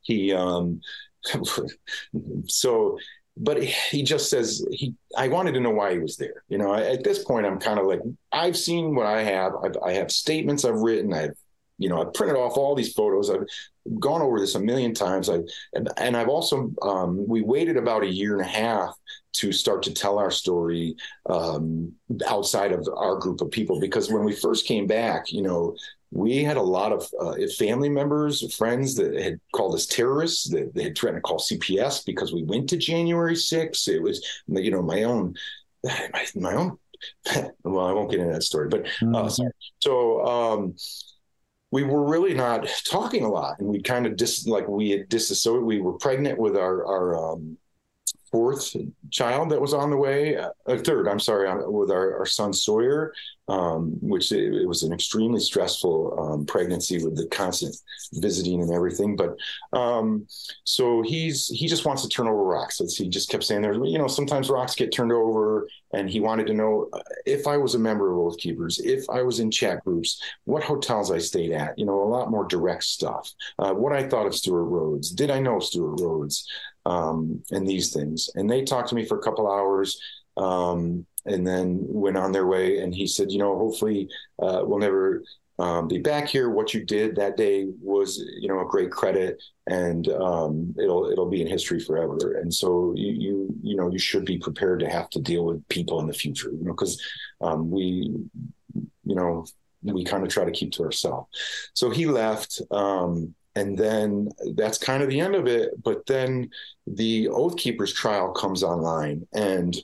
he 0.03 0.35
um, 0.35 0.83
so 2.49 2.99
but 3.37 3.63
he 3.63 4.03
just 4.03 4.31
says 4.31 4.65
he 4.71 4.95
i 5.17 5.27
wanted 5.29 5.53
to 5.53 5.61
know 5.61 5.71
why 5.71 5.93
he 5.93 5.99
was 5.99 6.17
there. 6.17 6.45
You 6.49 6.59
know 6.59 6.75
at 6.75 7.05
this 7.05 7.25
point 7.25 7.47
i'm 7.47 7.59
kind 7.59 7.79
of 7.79 7.87
like 7.87 8.01
i've 8.33 8.57
seen 8.57 8.95
what 8.95 9.07
i 9.07 9.23
have. 9.23 9.53
I've, 9.63 9.77
i 9.85 9.93
have 9.93 10.11
statements 10.11 10.65
i've 10.65 10.81
written. 10.81 11.13
I've 11.13 11.37
you 11.79 11.89
know 11.89 12.01
i've 12.01 12.15
printed 12.15 12.37
off 12.37 12.57
all 12.57 12.75
these 12.75 12.93
photos. 12.93 13.31
I've 13.31 13.47
gone 13.99 14.23
over 14.23 14.41
this 14.41 14.55
a 14.55 14.61
million 14.61 14.95
times. 14.95 15.29
I 15.29 15.41
and, 15.75 15.89
and 15.97 16.17
i've 16.17 16.29
also 16.29 16.73
um, 16.83 17.27
we 17.27 17.43
waited 17.43 17.77
about 17.77 18.05
a 18.05 18.09
year 18.09 18.35
and 18.35 18.43
a 18.43 18.49
half 18.49 18.95
to 19.35 19.51
start 19.51 19.83
to 19.83 19.93
tell 19.93 20.19
our 20.19 20.31
story 20.31 20.95
um, 21.29 21.93
outside 22.29 22.71
of 22.71 22.89
our 22.97 23.17
group 23.17 23.41
of 23.41 23.51
people 23.51 23.81
because 23.81 24.13
when 24.13 24.23
we 24.23 24.33
first 24.33 24.67
came 24.67 24.87
back 24.87 25.33
you 25.33 25.43
know 25.43 25.75
we 26.11 26.45
had 26.45 26.57
a 26.57 26.63
lot 26.63 26.93
of 26.93 27.09
uh, 27.21 27.35
family 27.59 27.89
members, 27.89 28.55
friends 28.55 28.95
that 28.97 29.15
had 29.15 29.41
called 29.53 29.75
us 29.75 29.87
terrorists. 29.87 30.49
That 30.51 30.75
they 30.75 30.85
had 30.85 30.97
tried 30.97 31.13
to 31.13 31.21
call 31.21 31.39
CPS 31.39 32.05
because 32.05 32.33
we 32.33 32.45
went 32.45 32.69
to 32.71 32.77
January 32.77 33.35
6th. 33.35 33.89
It 33.89 34.01
was, 34.01 34.25
you 34.47 34.71
know, 34.71 34.83
my 34.83 35.03
own, 35.03 35.35
my, 35.83 36.27
my 36.37 36.55
own. 36.55 36.79
well, 37.65 37.87
I 37.87 37.93
won't 37.93 38.11
get 38.11 38.21
into 38.21 38.33
that 38.33 38.43
story, 38.43 38.69
but 38.69 38.87
uh, 39.15 39.29
sorry. 39.29 39.51
So 39.81 40.25
um, 40.25 40.75
we 41.71 41.83
were 41.83 42.09
really 42.09 42.35
not 42.35 42.69
talking 42.87 43.25
a 43.25 43.29
lot, 43.29 43.59
and 43.59 43.69
we 43.69 43.83
kind 43.83 44.07
of 44.07 44.17
dis 44.17 44.47
like 44.47 44.69
we 44.69 44.91
had 44.91 45.09
disassociated. 45.09 45.67
We 45.67 45.81
were 45.81 45.95
pregnant 45.95 46.39
with 46.39 46.57
our 46.57 46.87
our 46.87 47.33
um, 47.33 47.59
fourth 48.35 48.75
child 49.13 49.49
that 49.49 49.61
was 49.61 49.73
on 49.73 49.91
the 49.91 49.97
way, 49.97 50.37
uh, 50.37 50.51
third, 50.79 51.07
I'm 51.07 51.21
sorry, 51.21 51.49
uh, 51.49 51.71
with 51.71 51.89
our, 51.93 52.19
our 52.19 52.27
son 52.27 52.53
Sawyer, 52.53 53.15
um, 53.47 53.93
which 54.01 54.33
it, 54.33 54.53
it, 54.53 54.67
was 54.67 54.83
an 54.83 54.93
extremely 54.93 55.39
stressful 55.39 56.19
um, 56.19 56.45
pregnancy 56.45 57.05
with 57.05 57.17
the 57.17 57.29
constant 57.29 57.77
visiting 58.15 58.61
and 58.61 58.73
everything. 58.73 59.15
But 59.15 59.37
um, 59.79 60.27
so 60.65 61.03
he's 61.03 61.47
he 61.47 61.69
just 61.69 61.85
wants 61.85 62.03
to 62.03 62.09
turn 62.09 62.27
over 62.27 62.43
rocks. 62.43 62.81
He 62.97 63.09
just 63.09 63.31
kept 63.31 63.45
saying, 63.45 63.63
there, 63.63 63.75
you 63.75 63.99
know, 63.99 64.09
sometimes 64.09 64.51
rocks 64.51 64.75
get 64.75 64.93
turned 64.93 65.13
over, 65.13 65.69
and 65.93 66.11
he 66.11 66.19
wanted 66.19 66.49
to 66.49 66.55
know 66.55 66.89
uh, 66.93 67.03
if 67.27 67.47
I 67.47 67.57
was 67.57 67.77
a 67.77 67.79
member 67.79 68.11
of 68.11 68.19
Oath 68.19 68.39
Keepers, 68.39 68.81
if 68.81 69.09
I 69.09 69.23
was 69.23 69.39
in 69.39 69.49
chat 69.49 69.85
groups, 69.85 70.21
what 70.45 70.65
hotels 70.65 71.13
I 71.13 71.19
stayed 71.19 71.53
at. 71.53 71.79
You 71.79 71.87
know, 71.87 72.03
a 72.03 72.11
lot 72.11 72.33
more 72.33 72.47
direct 72.47 72.83
stuff. 72.83 73.31
Uh, 73.61 73.75
what 73.75 73.93
I 73.93 74.09
thought 74.09 74.27
of 74.27 74.35
Stewart 74.35 74.67
Rhodes. 74.67 75.13
Did 75.13 75.31
I 75.31 75.39
know 75.39 75.61
Stewart 75.61 76.01
Rhodes? 76.01 76.49
Um, 76.87 77.43
and 77.51 77.67
these 77.67 77.93
things. 77.93 78.31
And 78.35 78.51
they 78.51 78.63
talked 78.63 78.89
to 78.91 78.95
me 78.95 79.05
for 79.05 79.19
a 79.19 79.23
couple 79.23 79.51
hours 79.51 80.01
um, 80.37 81.07
and 81.27 81.47
then 81.47 81.81
went 81.83 82.17
on 82.17 82.33
their 82.33 82.47
way. 82.47 82.79
And 82.79 82.95
he 82.95 83.07
said, 83.07 83.31
you 83.31 83.39
know, 83.39 83.57
hopefully 83.57 84.09
uh, 84.41 84.63
we'll 84.65 84.79
never 84.79 85.23
um, 85.59 85.87
be 85.89 85.99
back 85.99 86.29
here. 86.29 86.51
What 86.51 86.75
you 86.75 86.85
did 86.85 87.17
that 87.17 87.37
day 87.37 87.69
was, 87.81 88.19
you 88.41 88.49
know, 88.49 88.61
a 88.61 88.67
great 88.67 88.91
credit, 88.91 89.41
and 89.69 90.09
um, 90.09 90.75
it'll 90.79 91.11
it'll 91.11 91.31
be 91.31 91.43
in 91.43 91.47
history 91.47 91.79
forever. 91.79 92.39
And 92.39 92.53
so 92.53 92.93
you 92.97 93.13
you 93.13 93.55
you 93.63 93.77
know 93.77 93.89
you 93.91 93.99
should 93.99 94.25
be 94.25 94.39
prepared 94.39 94.81
to 94.81 94.91
have 94.91 95.09
to 95.11 95.21
deal 95.21 95.45
with 95.45 95.67
people 95.69 96.01
in 96.01 96.09
the 96.09 96.13
future, 96.13 96.51
you 96.51 96.65
know, 96.65 96.73
because 96.73 97.01
um, 97.41 97.71
we, 97.71 98.13
you 98.75 99.15
know, 99.15 99.47
we 99.83 100.05
kind 100.05 100.25
of 100.25 100.29
try 100.29 100.45
to 100.45 100.51
keep 100.51 100.73
to 100.73 100.83
ourselves. 100.83 101.29
So 101.75 101.91
he 101.91 102.07
left. 102.07 102.61
Um, 102.71 103.35
and 103.57 103.79
then 103.79 104.29
that's 104.55 104.79
kind 104.79 105.03
of 105.03 105.09
the 105.09 105.21
end 105.21 105.35
of 105.35 105.47
it. 105.47 105.83
But 105.83 106.07
then 106.07 106.51
the 106.87 107.29
Oath 107.29 107.57
Keepers 107.57 107.93
trial 107.93 108.33
comes 108.33 108.63
online, 108.63 109.27
and 109.33 109.77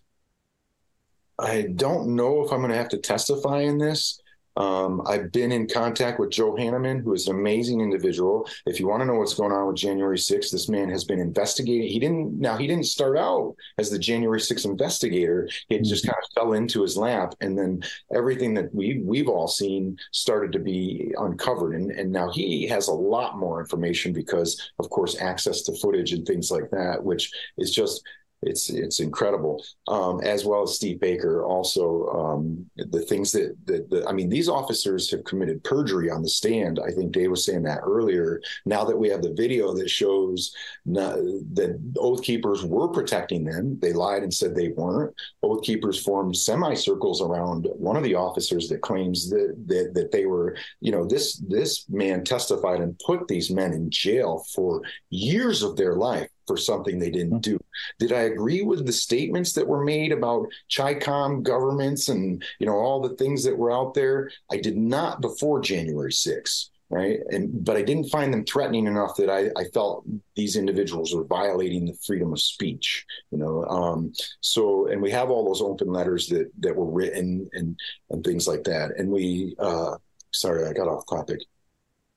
I 1.38 1.68
don't 1.74 2.14
know 2.16 2.44
if 2.44 2.52
I'm 2.52 2.58
going 2.58 2.70
to 2.70 2.76
have 2.76 2.90
to 2.90 2.98
testify 2.98 3.60
in 3.60 3.78
this. 3.78 4.19
Um, 4.56 5.02
I've 5.06 5.30
been 5.32 5.52
in 5.52 5.68
contact 5.68 6.18
with 6.18 6.30
Joe 6.30 6.54
Hanneman, 6.54 7.02
who 7.02 7.14
is 7.14 7.28
an 7.28 7.36
amazing 7.36 7.80
individual. 7.80 8.48
If 8.66 8.80
you 8.80 8.88
want 8.88 9.00
to 9.00 9.06
know 9.06 9.14
what's 9.14 9.34
going 9.34 9.52
on 9.52 9.68
with 9.68 9.76
January 9.76 10.18
6th, 10.18 10.50
this 10.50 10.68
man 10.68 10.88
has 10.90 11.04
been 11.04 11.20
investigating. 11.20 11.88
He 11.88 11.98
didn't 11.98 12.38
now 12.38 12.56
he 12.56 12.66
didn't 12.66 12.86
start 12.86 13.16
out 13.16 13.54
as 13.78 13.90
the 13.90 13.98
January 13.98 14.40
6th 14.40 14.64
investigator. 14.64 15.48
He 15.68 15.78
just 15.78 16.06
kind 16.06 16.18
of 16.22 16.30
fell 16.34 16.52
into 16.54 16.82
his 16.82 16.96
lap, 16.96 17.34
and 17.40 17.56
then 17.56 17.82
everything 18.14 18.54
that 18.54 18.74
we 18.74 19.00
we've 19.04 19.28
all 19.28 19.48
seen 19.48 19.96
started 20.12 20.52
to 20.52 20.58
be 20.58 21.12
uncovered. 21.18 21.74
And 21.74 21.90
and 21.92 22.10
now 22.10 22.30
he 22.30 22.66
has 22.68 22.88
a 22.88 22.92
lot 22.92 23.38
more 23.38 23.60
information 23.60 24.12
because, 24.12 24.70
of 24.78 24.90
course, 24.90 25.20
access 25.20 25.62
to 25.62 25.76
footage 25.76 26.12
and 26.12 26.26
things 26.26 26.50
like 26.50 26.70
that, 26.70 27.02
which 27.02 27.30
is 27.56 27.74
just 27.74 28.02
it's 28.42 28.70
it's 28.70 29.00
incredible. 29.00 29.62
Um, 29.86 30.20
as 30.22 30.44
well 30.44 30.62
as 30.62 30.74
Steve 30.74 30.98
Baker, 30.98 31.44
also 31.44 32.08
um, 32.08 32.70
the 32.76 33.02
things 33.02 33.32
that, 33.32 33.54
that 33.66 33.90
the, 33.90 34.06
I 34.08 34.12
mean, 34.12 34.30
these 34.30 34.48
officers 34.48 35.10
have 35.10 35.24
committed 35.24 35.62
perjury 35.62 36.10
on 36.10 36.22
the 36.22 36.28
stand. 36.28 36.80
I 36.84 36.90
think 36.90 37.12
Dave 37.12 37.30
was 37.30 37.44
saying 37.44 37.64
that 37.64 37.80
earlier. 37.82 38.40
Now 38.64 38.84
that 38.84 38.96
we 38.96 39.08
have 39.10 39.20
the 39.20 39.34
video 39.34 39.74
that 39.74 39.90
shows 39.90 40.54
not, 40.86 41.16
that 41.16 41.78
Oath 41.98 42.22
Keepers 42.22 42.64
were 42.64 42.88
protecting 42.88 43.44
them, 43.44 43.78
they 43.80 43.92
lied 43.92 44.22
and 44.22 44.32
said 44.32 44.54
they 44.54 44.68
weren't. 44.68 45.14
Oath 45.42 45.62
Keepers 45.62 46.02
formed 46.02 46.36
semicircles 46.36 47.20
around 47.20 47.68
one 47.74 47.96
of 47.96 48.02
the 48.02 48.14
officers 48.14 48.68
that 48.68 48.80
claims 48.80 49.28
that 49.28 49.54
that, 49.66 49.92
that 49.92 50.12
they 50.12 50.24
were, 50.24 50.56
you 50.80 50.92
know, 50.92 51.04
this 51.04 51.36
this 51.46 51.84
man 51.90 52.24
testified 52.24 52.80
and 52.80 52.98
put 53.04 53.28
these 53.28 53.50
men 53.50 53.74
in 53.74 53.90
jail 53.90 54.44
for 54.54 54.80
years 55.10 55.62
of 55.62 55.76
their 55.76 55.96
life 55.96 56.28
for 56.50 56.56
something 56.56 56.98
they 56.98 57.12
didn't 57.12 57.42
do. 57.42 57.56
Did 58.00 58.12
I 58.12 58.22
agree 58.22 58.62
with 58.62 58.84
the 58.84 58.92
statements 58.92 59.52
that 59.52 59.68
were 59.68 59.84
made 59.84 60.10
about 60.10 60.48
CHICOM 60.68 61.44
governments 61.44 62.08
and 62.08 62.42
you 62.58 62.66
know 62.66 62.74
all 62.74 63.00
the 63.00 63.14
things 63.14 63.44
that 63.44 63.56
were 63.56 63.70
out 63.70 63.94
there? 63.94 64.32
I 64.50 64.56
did 64.56 64.76
not 64.76 65.20
before 65.20 65.60
January 65.60 66.10
6th, 66.10 66.70
right? 66.88 67.20
And 67.28 67.64
but 67.64 67.76
I 67.76 67.82
didn't 67.82 68.10
find 68.10 68.34
them 68.34 68.44
threatening 68.44 68.88
enough 68.88 69.14
that 69.18 69.30
I, 69.30 69.50
I 69.56 69.62
felt 69.72 70.04
these 70.34 70.56
individuals 70.56 71.14
were 71.14 71.22
violating 71.22 71.86
the 71.86 71.96
freedom 72.04 72.32
of 72.32 72.40
speech. 72.40 73.06
You 73.30 73.38
know, 73.38 73.64
um, 73.66 74.12
so 74.40 74.88
and 74.88 75.00
we 75.00 75.12
have 75.12 75.30
all 75.30 75.44
those 75.44 75.62
open 75.62 75.86
letters 75.86 76.26
that 76.30 76.50
that 76.58 76.74
were 76.74 76.90
written 76.90 77.48
and 77.52 77.78
and 78.10 78.24
things 78.24 78.48
like 78.48 78.64
that. 78.64 78.98
And 78.98 79.08
we, 79.08 79.54
uh, 79.60 79.94
sorry, 80.32 80.66
I 80.66 80.72
got 80.72 80.88
off 80.88 81.04
topic. 81.08 81.42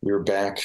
We 0.01 0.11
are 0.11 0.23
back 0.23 0.59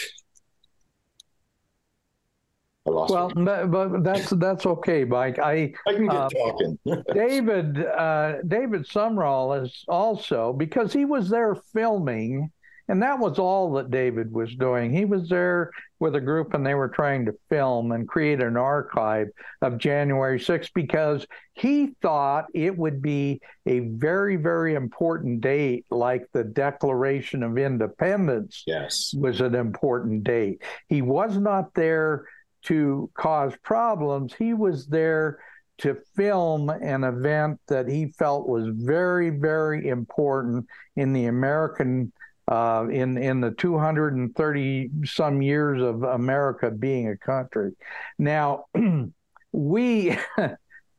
well, 2.89 3.32
but, 3.35 3.70
but, 3.70 4.05
that's 4.05 4.31
that's 4.31 4.66
okay, 4.66 5.05
Mike. 5.05 5.39
I 5.39 5.73
I 5.86 5.93
can 5.93 6.06
get 6.06 6.16
uh, 6.16 6.28
talking. 6.28 6.78
David 7.15 7.85
uh, 7.85 8.43
David 8.47 8.86
Sumrall 8.86 9.62
is 9.62 9.85
also 9.89 10.52
because 10.52 10.93
he 10.93 11.05
was 11.05 11.28
there 11.28 11.55
filming, 11.55 12.51
and 12.89 13.02
that 13.02 13.19
was 13.19 13.39
all 13.39 13.73
that 13.74 13.90
David 13.90 14.32
was 14.32 14.55
doing. 14.55 14.93
He 14.93 15.05
was 15.05 15.28
there 15.28 15.70
with 16.01 16.15
a 16.15 16.20
group, 16.20 16.55
and 16.55 16.65
they 16.65 16.74
were 16.74 16.89
trying 16.89 17.27
to 17.27 17.35
film 17.48 17.93
and 17.93 18.09
create 18.09 18.40
an 18.40 18.56
archive 18.56 19.28
of 19.62 19.78
January 19.78 20.39
6th 20.39 20.70
because 20.74 21.27
he 21.55 21.94
thought 22.01 22.47
it 22.55 22.77
would 22.77 23.02
be 23.02 23.40
a 23.66 23.81
very 23.81 24.36
very 24.36 24.74
important 24.74 25.40
date, 25.40 25.85
like 25.90 26.27
the 26.32 26.44
Declaration 26.44 27.43
of 27.43 27.59
Independence. 27.59 28.62
Yes, 28.66 29.15
was 29.16 29.40
an 29.40 29.55
important 29.55 30.24
date. 30.24 30.62
He 30.89 31.02
was 31.02 31.36
not 31.36 31.74
there 31.74 32.27
to 32.65 33.11
cause 33.15 33.53
problems. 33.63 34.35
He 34.35 34.55
was 34.55 34.87
there 34.87 35.39
to 35.79 35.97
film 36.17 36.71
an 36.71 37.05
event 37.05 37.61
that 37.69 37.89
he 37.89 38.07
felt 38.19 38.49
was 38.49 38.67
very, 38.73 39.31
very 39.31 39.89
important 39.89 40.67
in 40.97 41.13
the 41.13 41.27
American, 41.27 42.13
uh, 42.49 42.87
in 42.91 43.17
in 43.17 43.41
the 43.41 43.53
230 43.53 44.91
some 45.05 45.41
years 45.41 45.81
of 45.81 46.03
America 46.03 46.71
being 46.71 47.09
a 47.09 47.17
country. 47.17 47.73
Now, 48.19 48.65
we. 49.53 50.17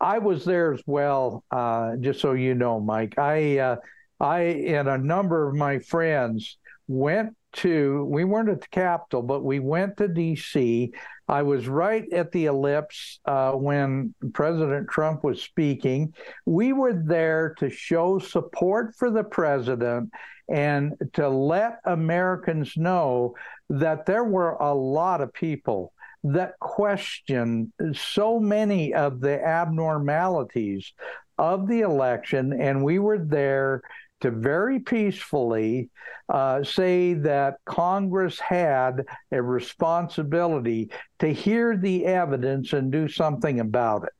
I 0.02 0.19
was 0.19 0.45
there 0.45 0.73
as 0.73 0.81
well, 0.86 1.44
uh, 1.52 1.98
just 1.98 2.22
so 2.22 2.31
you 2.31 2.56
know, 2.56 2.80
Mike. 2.80 3.19
I, 3.19 3.57
uh, 3.57 3.76
I 4.18 4.40
and 4.41 4.88
a 4.88 4.98
number 4.98 5.49
of 5.49 5.56
my 5.56 5.80
friends 5.80 6.57
went 6.88 7.36
to. 7.53 8.05
We 8.05 8.23
weren't 8.23 8.49
at 8.49 8.61
the 8.61 8.67
Capitol, 8.67 9.21
but 9.21 9.43
we 9.43 9.59
went 9.59 9.97
to 9.97 10.07
D.C. 10.07 10.91
I 11.27 11.41
was 11.43 11.67
right 11.67 12.11
at 12.11 12.31
the 12.31 12.45
ellipse 12.45 13.19
uh, 13.26 13.51
when 13.51 14.13
President 14.34 14.89
Trump 14.89 15.23
was 15.23 15.41
speaking. 15.41 16.13
We 16.45 16.73
were 16.73 16.93
there 16.93 17.55
to 17.59 17.69
show 17.69 18.19
support 18.19 18.95
for 18.95 19.11
the 19.11 19.23
president 19.23 20.11
and 20.49 20.93
to 21.13 21.30
let 21.30 21.80
Americans 21.85 22.73
know 22.76 23.35
that 23.69 24.05
there 24.05 24.23
were 24.23 24.53
a 24.53 24.73
lot 24.73 25.21
of 25.21 25.31
people 25.34 25.93
that 26.23 26.59
questioned 26.59 27.71
so 27.93 28.39
many 28.39 28.93
of 28.93 29.21
the 29.21 29.41
abnormalities 29.45 30.93
of 31.38 31.67
the 31.67 31.81
election. 31.81 32.59
And 32.59 32.84
we 32.84 32.99
were 32.99 33.19
there 33.19 33.81
to 34.21 34.31
very 34.31 34.79
peacefully 34.79 35.89
uh, 36.29 36.63
say 36.63 37.13
that 37.13 37.57
Congress 37.65 38.39
had 38.39 39.05
a 39.31 39.41
responsibility 39.41 40.91
to 41.19 41.33
hear 41.33 41.77
the 41.77 42.05
evidence 42.05 42.73
and 42.73 42.91
do 42.91 43.07
something 43.07 43.59
about 43.59 44.03
it. 44.03 44.13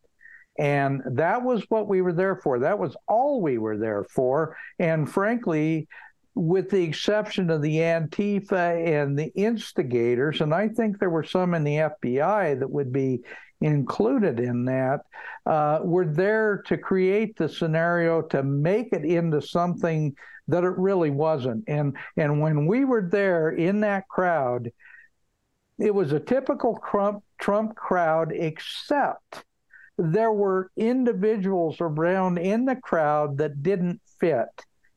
And 0.59 1.01
that 1.11 1.41
was 1.43 1.63
what 1.69 1.88
we 1.88 2.01
were 2.01 2.13
there 2.13 2.35
for. 2.35 2.59
That 2.59 2.80
was 2.80 2.95
all 3.07 3.41
we 3.41 3.57
were 3.57 3.77
there 3.77 4.03
for. 4.03 4.57
And 4.77 5.09
frankly, 5.09 5.88
with 6.35 6.69
the 6.69 6.84
exception 6.84 7.49
of 7.49 7.61
the 7.61 7.77
Antifa 7.77 8.85
and 8.85 9.17
the 9.17 9.31
instigators, 9.35 10.41
and 10.41 10.53
I 10.53 10.67
think 10.67 10.99
there 10.99 11.09
were 11.09 11.23
some 11.23 11.53
in 11.53 11.63
the 11.63 11.76
FBI 11.76 12.59
that 12.59 12.69
would 12.69 12.91
be 12.91 13.21
included 13.61 14.40
in 14.40 14.65
that, 14.65 15.02
uh, 15.45 15.80
were 15.84 16.06
there 16.06 16.64
to 16.68 16.77
create 16.77 17.36
the 17.38 17.49
scenario 17.49 18.22
to 18.22 18.44
make 18.44 18.94
it 18.94 19.06
into 19.06 19.41
something 19.41 20.15
that 20.48 20.64
it 20.64 20.77
really 20.77 21.10
wasn't. 21.10 21.64
And 21.68 21.95
and 22.18 22.41
when 22.41 22.65
we 22.65 22.86
were 22.86 23.07
there 23.10 23.49
in 23.49 23.81
that 23.81 24.07
crowd, 24.07 24.72
it 25.77 25.94
was 25.94 26.11
a 26.11 26.19
typical 26.19 26.80
Trump 26.90 27.23
Trump 27.40 27.76
crowd, 27.76 28.31
except 28.34 29.45
there 29.98 30.31
were 30.31 30.72
individuals 30.77 31.77
around 31.81 32.38
in 32.38 32.65
the 32.65 32.76
crowd 32.76 33.38
that 33.38 33.61
didn't 33.61 34.02
fit. 34.19 34.48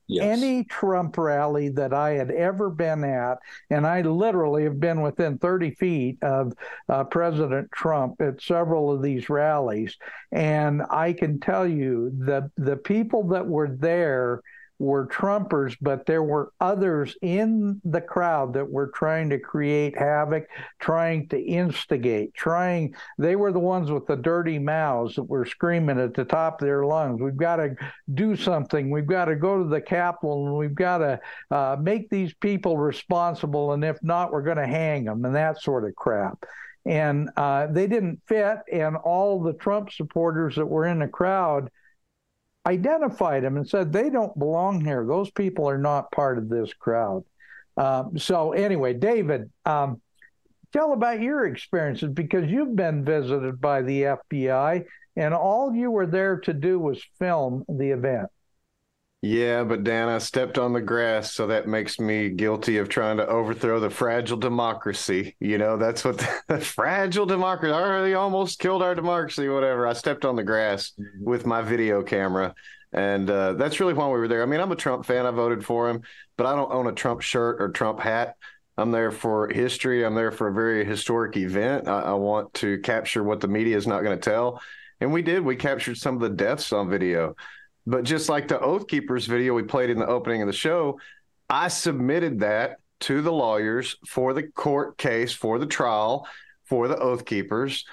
Yes. 0.08 0.38
Any 0.38 0.64
Trump 0.64 1.16
rally 1.16 1.68
that 1.70 1.94
I 1.94 2.10
had 2.10 2.30
ever 2.30 2.70
been 2.70 3.04
at, 3.04 3.38
and 3.70 3.86
I 3.86 4.02
literally 4.02 4.64
have 4.64 4.80
been 4.80 5.00
within 5.00 5.38
30 5.38 5.70
feet 5.72 6.18
of 6.22 6.52
uh, 6.88 7.04
President 7.04 7.70
Trump 7.72 8.20
at 8.20 8.42
several 8.42 8.92
of 8.92 9.02
these 9.02 9.30
rallies, 9.30 9.96
and 10.32 10.82
I 10.90 11.12
can 11.12 11.40
tell 11.40 11.66
you 11.66 12.10
the 12.18 12.50
the 12.56 12.76
people 12.76 13.28
that 13.28 13.46
were 13.46 13.68
there 13.68 14.42
were 14.82 15.06
Trumpers, 15.06 15.76
but 15.80 16.06
there 16.06 16.24
were 16.24 16.52
others 16.60 17.16
in 17.22 17.80
the 17.84 18.00
crowd 18.00 18.52
that 18.54 18.68
were 18.68 18.88
trying 18.88 19.30
to 19.30 19.38
create 19.38 19.96
havoc, 19.96 20.48
trying 20.80 21.28
to 21.28 21.40
instigate, 21.40 22.34
trying. 22.34 22.94
They 23.16 23.36
were 23.36 23.52
the 23.52 23.60
ones 23.60 23.92
with 23.92 24.09
the 24.09 24.16
dirty 24.16 24.59
mouths 24.59 25.14
that 25.14 25.22
were 25.22 25.46
screaming 25.46 26.00
at 26.00 26.14
the 26.14 26.24
top 26.24 26.60
of 26.60 26.66
their 26.66 26.84
lungs, 26.84 27.20
We've 27.20 27.36
got 27.36 27.56
to 27.56 27.76
do 28.12 28.34
something. 28.34 28.90
We've 28.90 29.06
got 29.06 29.26
to 29.26 29.36
go 29.36 29.62
to 29.62 29.68
the 29.68 29.80
Capitol 29.80 30.48
and 30.48 30.56
we've 30.56 30.74
got 30.74 30.98
to 30.98 31.20
uh, 31.52 31.76
make 31.80 32.10
these 32.10 32.34
people 32.34 32.76
responsible. 32.76 33.72
And 33.72 33.84
if 33.84 34.02
not, 34.02 34.32
we're 34.32 34.42
going 34.42 34.56
to 34.56 34.66
hang 34.66 35.04
them 35.04 35.24
and 35.24 35.36
that 35.36 35.62
sort 35.62 35.84
of 35.84 35.94
crap 35.94 36.44
and 36.84 37.30
uh, 37.36 37.68
they 37.68 37.86
didn't 37.86 38.20
fit. 38.26 38.56
And 38.72 38.96
all 38.96 39.40
the 39.40 39.52
Trump 39.52 39.92
supporters 39.92 40.56
that 40.56 40.66
were 40.66 40.86
in 40.86 40.98
the 40.98 41.06
crowd 41.06 41.70
identified 42.66 43.43
them 43.43 43.56
and 43.56 43.68
said 43.68 43.93
they 43.93 44.10
don't 44.10 44.39
belong 44.39 44.84
here. 44.84 45.05
Those 45.06 45.30
people 45.30 45.68
are 45.68 45.78
not 45.78 46.12
part 46.12 46.39
of 46.39 46.48
this 46.48 46.72
crowd. 46.72 47.24
Um, 47.76 48.18
so 48.18 48.52
anyway, 48.52 48.94
David, 48.94 49.51
um, 49.64 50.01
tell 50.72 50.93
about 50.93 51.20
your 51.20 51.47
experiences 51.47 52.10
because 52.10 52.51
you've 52.51 52.76
been 52.76 53.05
visited 53.05 53.60
by 53.60 53.82
the 53.82 54.02
FBI, 54.02 54.84
and 55.16 55.34
all 55.34 55.74
you 55.74 55.90
were 55.90 56.06
there 56.06 56.39
to 56.40 56.52
do 56.52 56.78
was 56.78 57.02
film 57.18 57.64
the 57.68 57.90
event. 57.90 58.28
Yeah, 59.24 59.62
but 59.62 59.84
Dan, 59.84 60.08
I 60.08 60.18
stepped 60.18 60.58
on 60.58 60.72
the 60.72 60.80
grass, 60.80 61.32
so 61.32 61.46
that 61.46 61.68
makes 61.68 62.00
me 62.00 62.28
guilty 62.28 62.78
of 62.78 62.88
trying 62.88 63.18
to 63.18 63.26
overthrow 63.28 63.78
the 63.78 63.88
fragile 63.88 64.36
democracy. 64.36 65.36
You 65.38 65.58
know, 65.58 65.76
that's 65.76 66.04
what 66.04 66.18
the, 66.18 66.42
the 66.48 66.60
fragile 66.60 67.24
democracy. 67.24 67.72
already 67.72 68.14
almost 68.14 68.58
killed 68.58 68.82
our 68.82 68.96
democracy, 68.96 69.48
whatever. 69.48 69.86
I 69.86 69.92
stepped 69.92 70.24
on 70.24 70.34
the 70.34 70.42
grass 70.42 70.90
mm-hmm. 70.98 71.24
with 71.24 71.46
my 71.46 71.62
video 71.62 72.02
camera, 72.02 72.52
and 72.92 73.30
uh, 73.30 73.52
that's 73.52 73.78
really 73.78 73.94
why 73.94 74.06
we 74.06 74.18
were 74.18 74.26
there. 74.26 74.42
I 74.42 74.46
mean, 74.46 74.58
I'm 74.58 74.72
a 74.72 74.76
Trump 74.76 75.06
fan. 75.06 75.24
I 75.24 75.30
voted 75.30 75.64
for 75.64 75.88
him, 75.88 76.02
but 76.36 76.46
I 76.46 76.56
don't 76.56 76.72
own 76.72 76.88
a 76.88 76.92
Trump 76.92 77.20
shirt 77.20 77.62
or 77.62 77.68
Trump 77.68 78.00
hat. 78.00 78.34
I'm 78.76 78.90
there 78.90 79.12
for 79.12 79.48
history. 79.48 80.04
I'm 80.04 80.16
there 80.16 80.32
for 80.32 80.48
a 80.48 80.52
very 80.52 80.84
historic 80.84 81.36
event. 81.36 81.86
I, 81.86 82.00
I 82.00 82.12
want 82.14 82.54
to 82.54 82.80
capture 82.80 83.22
what 83.22 83.40
the 83.40 83.46
media 83.46 83.76
is 83.76 83.86
not 83.86 84.02
going 84.02 84.18
to 84.18 84.30
tell, 84.30 84.60
and 85.00 85.12
we 85.12 85.22
did. 85.22 85.44
We 85.44 85.54
captured 85.54 85.96
some 85.96 86.16
of 86.16 86.22
the 86.22 86.30
deaths 86.30 86.72
on 86.72 86.90
video. 86.90 87.36
But 87.86 88.04
just 88.04 88.28
like 88.28 88.48
the 88.48 88.60
Oath 88.60 88.86
Keepers 88.86 89.26
video 89.26 89.54
we 89.54 89.62
played 89.62 89.90
in 89.90 89.98
the 89.98 90.06
opening 90.06 90.42
of 90.42 90.46
the 90.46 90.52
show, 90.52 90.98
I 91.50 91.68
submitted 91.68 92.40
that 92.40 92.78
to 93.00 93.20
the 93.20 93.32
lawyers 93.32 93.96
for 94.06 94.32
the 94.32 94.44
court 94.44 94.96
case, 94.96 95.32
for 95.32 95.59
the 95.59 95.66
trial, 95.66 96.26
for 96.64 96.86
the 96.86 96.96
Oath 96.96 97.24
Keepers, 97.24 97.84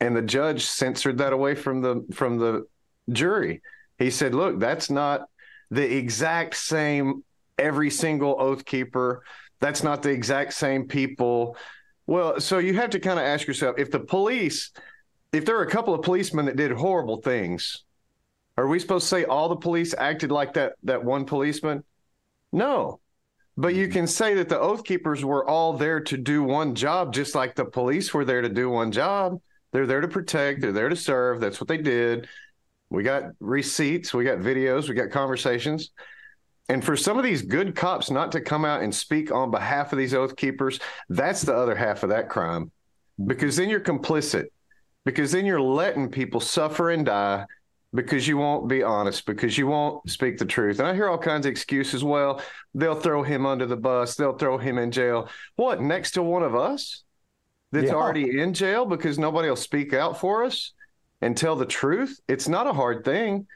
and 0.00 0.16
the 0.16 0.22
judge 0.22 0.64
censored 0.64 1.18
that 1.18 1.32
away 1.32 1.54
from 1.54 1.82
the 1.82 2.06
from 2.12 2.38
the 2.38 2.66
jury. 3.10 3.62
He 3.98 4.10
said, 4.10 4.34
"Look, 4.34 4.60
that's 4.60 4.90
not 4.90 5.28
the 5.70 5.96
exact 5.96 6.54
same 6.56 7.24
every 7.58 7.90
single 7.90 8.36
Oath 8.38 8.64
Keeper. 8.64 9.24
That's 9.60 9.82
not 9.82 10.02
the 10.02 10.10
exact 10.10 10.52
same 10.52 10.86
people." 10.86 11.56
Well, 12.06 12.38
so 12.38 12.58
you 12.58 12.74
have 12.74 12.90
to 12.90 13.00
kind 13.00 13.18
of 13.18 13.24
ask 13.24 13.46
yourself 13.46 13.76
if 13.78 13.90
the 13.90 14.00
police, 14.00 14.70
if 15.32 15.44
there 15.44 15.58
are 15.58 15.62
a 15.62 15.70
couple 15.70 15.94
of 15.94 16.02
policemen 16.02 16.44
that 16.46 16.56
did 16.56 16.70
horrible 16.70 17.22
things, 17.22 17.84
are 18.56 18.68
we 18.68 18.78
supposed 18.78 19.04
to 19.04 19.08
say 19.08 19.24
all 19.24 19.48
the 19.48 19.56
police 19.56 19.94
acted 19.96 20.30
like 20.30 20.54
that 20.54 20.74
that 20.84 21.04
one 21.04 21.24
policeman? 21.24 21.84
No. 22.52 23.00
But 23.56 23.74
you 23.74 23.84
mm-hmm. 23.84 23.92
can 23.92 24.06
say 24.06 24.34
that 24.34 24.48
the 24.48 24.58
oath 24.58 24.84
keepers 24.84 25.24
were 25.24 25.48
all 25.48 25.72
there 25.74 26.00
to 26.00 26.16
do 26.16 26.42
one 26.42 26.74
job, 26.74 27.12
just 27.12 27.34
like 27.34 27.54
the 27.54 27.64
police 27.64 28.12
were 28.12 28.24
there 28.24 28.42
to 28.42 28.48
do 28.48 28.70
one 28.70 28.92
job. 28.92 29.40
They're 29.72 29.86
there 29.86 30.00
to 30.00 30.08
protect, 30.08 30.60
they're 30.60 30.72
there 30.72 30.88
to 30.88 30.96
serve. 30.96 31.40
That's 31.40 31.60
what 31.60 31.68
they 31.68 31.78
did. 31.78 32.28
We 32.90 33.02
got 33.02 33.24
receipts, 33.40 34.14
we 34.14 34.24
got 34.24 34.38
videos, 34.38 34.88
we 34.88 34.94
got 34.94 35.10
conversations. 35.10 35.90
And 36.68 36.82
for 36.82 36.96
some 36.96 37.18
of 37.18 37.24
these 37.24 37.42
good 37.42 37.74
cops 37.74 38.10
not 38.10 38.32
to 38.32 38.40
come 38.40 38.64
out 38.64 38.82
and 38.82 38.94
speak 38.94 39.32
on 39.32 39.50
behalf 39.50 39.92
of 39.92 39.98
these 39.98 40.14
oath 40.14 40.36
keepers, 40.36 40.78
that's 41.08 41.42
the 41.42 41.54
other 41.54 41.74
half 41.74 42.04
of 42.04 42.10
that 42.10 42.28
crime. 42.28 42.70
Because 43.26 43.56
then 43.56 43.68
you're 43.68 43.80
complicit. 43.80 44.46
Because 45.04 45.32
then 45.32 45.44
you're 45.44 45.60
letting 45.60 46.08
people 46.08 46.40
suffer 46.40 46.90
and 46.90 47.04
die 47.04 47.44
because 47.94 48.26
you 48.26 48.36
won't 48.36 48.68
be 48.68 48.82
honest, 48.82 49.24
because 49.24 49.56
you 49.56 49.68
won't 49.68 50.08
speak 50.10 50.36
the 50.36 50.44
truth. 50.44 50.80
And 50.80 50.88
I 50.88 50.94
hear 50.94 51.08
all 51.08 51.18
kinds 51.18 51.46
of 51.46 51.52
excuses. 51.52 52.02
Well, 52.02 52.42
they'll 52.74 53.00
throw 53.00 53.22
him 53.22 53.46
under 53.46 53.66
the 53.66 53.76
bus, 53.76 54.16
they'll 54.16 54.36
throw 54.36 54.58
him 54.58 54.78
in 54.78 54.90
jail. 54.90 55.28
What, 55.56 55.80
next 55.80 56.12
to 56.12 56.22
one 56.22 56.42
of 56.42 56.56
us 56.56 57.04
that's 57.70 57.86
yeah. 57.86 57.94
already 57.94 58.40
in 58.40 58.52
jail 58.52 58.84
because 58.84 59.18
nobody 59.18 59.48
will 59.48 59.56
speak 59.56 59.94
out 59.94 60.18
for 60.18 60.44
us 60.44 60.72
and 61.20 61.36
tell 61.36 61.54
the 61.54 61.66
truth? 61.66 62.20
It's 62.28 62.48
not 62.48 62.66
a 62.66 62.72
hard 62.72 63.04
thing, 63.04 63.46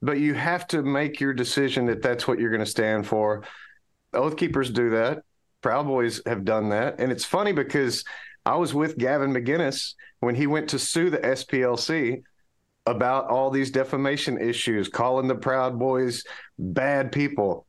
but 0.00 0.20
you 0.20 0.34
have 0.34 0.68
to 0.68 0.82
make 0.82 1.20
your 1.20 1.34
decision 1.34 1.86
that 1.86 2.02
that's 2.02 2.28
what 2.28 2.38
you're 2.38 2.50
going 2.50 2.60
to 2.60 2.66
stand 2.66 3.06
for. 3.06 3.42
Oath 4.14 4.36
keepers 4.36 4.70
do 4.70 4.90
that. 4.90 5.22
Proud 5.60 5.86
Boys 5.86 6.22
have 6.24 6.44
done 6.44 6.68
that. 6.68 7.00
And 7.00 7.10
it's 7.10 7.24
funny 7.24 7.52
because 7.52 8.04
I 8.46 8.54
was 8.54 8.72
with 8.72 8.96
Gavin 8.96 9.32
McInnes 9.32 9.94
when 10.20 10.36
he 10.36 10.46
went 10.46 10.70
to 10.70 10.78
sue 10.78 11.10
the 11.10 11.18
SPLC 11.18 12.22
about 12.86 13.28
all 13.28 13.50
these 13.50 13.70
defamation 13.70 14.40
issues, 14.40 14.88
calling 14.88 15.28
the 15.28 15.34
Proud 15.34 15.78
Boys 15.78 16.24
bad 16.58 17.12
people. 17.12 17.66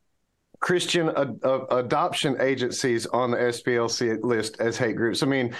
Christian 0.59 1.09
adoption 1.09 2.35
agencies 2.41 3.05
on 3.05 3.31
the 3.31 3.37
SPLC 3.37 4.21
list 4.23 4.59
as 4.59 4.77
hate 4.77 4.97
groups. 4.97 5.23
I 5.23 5.25
mean, 5.25 5.55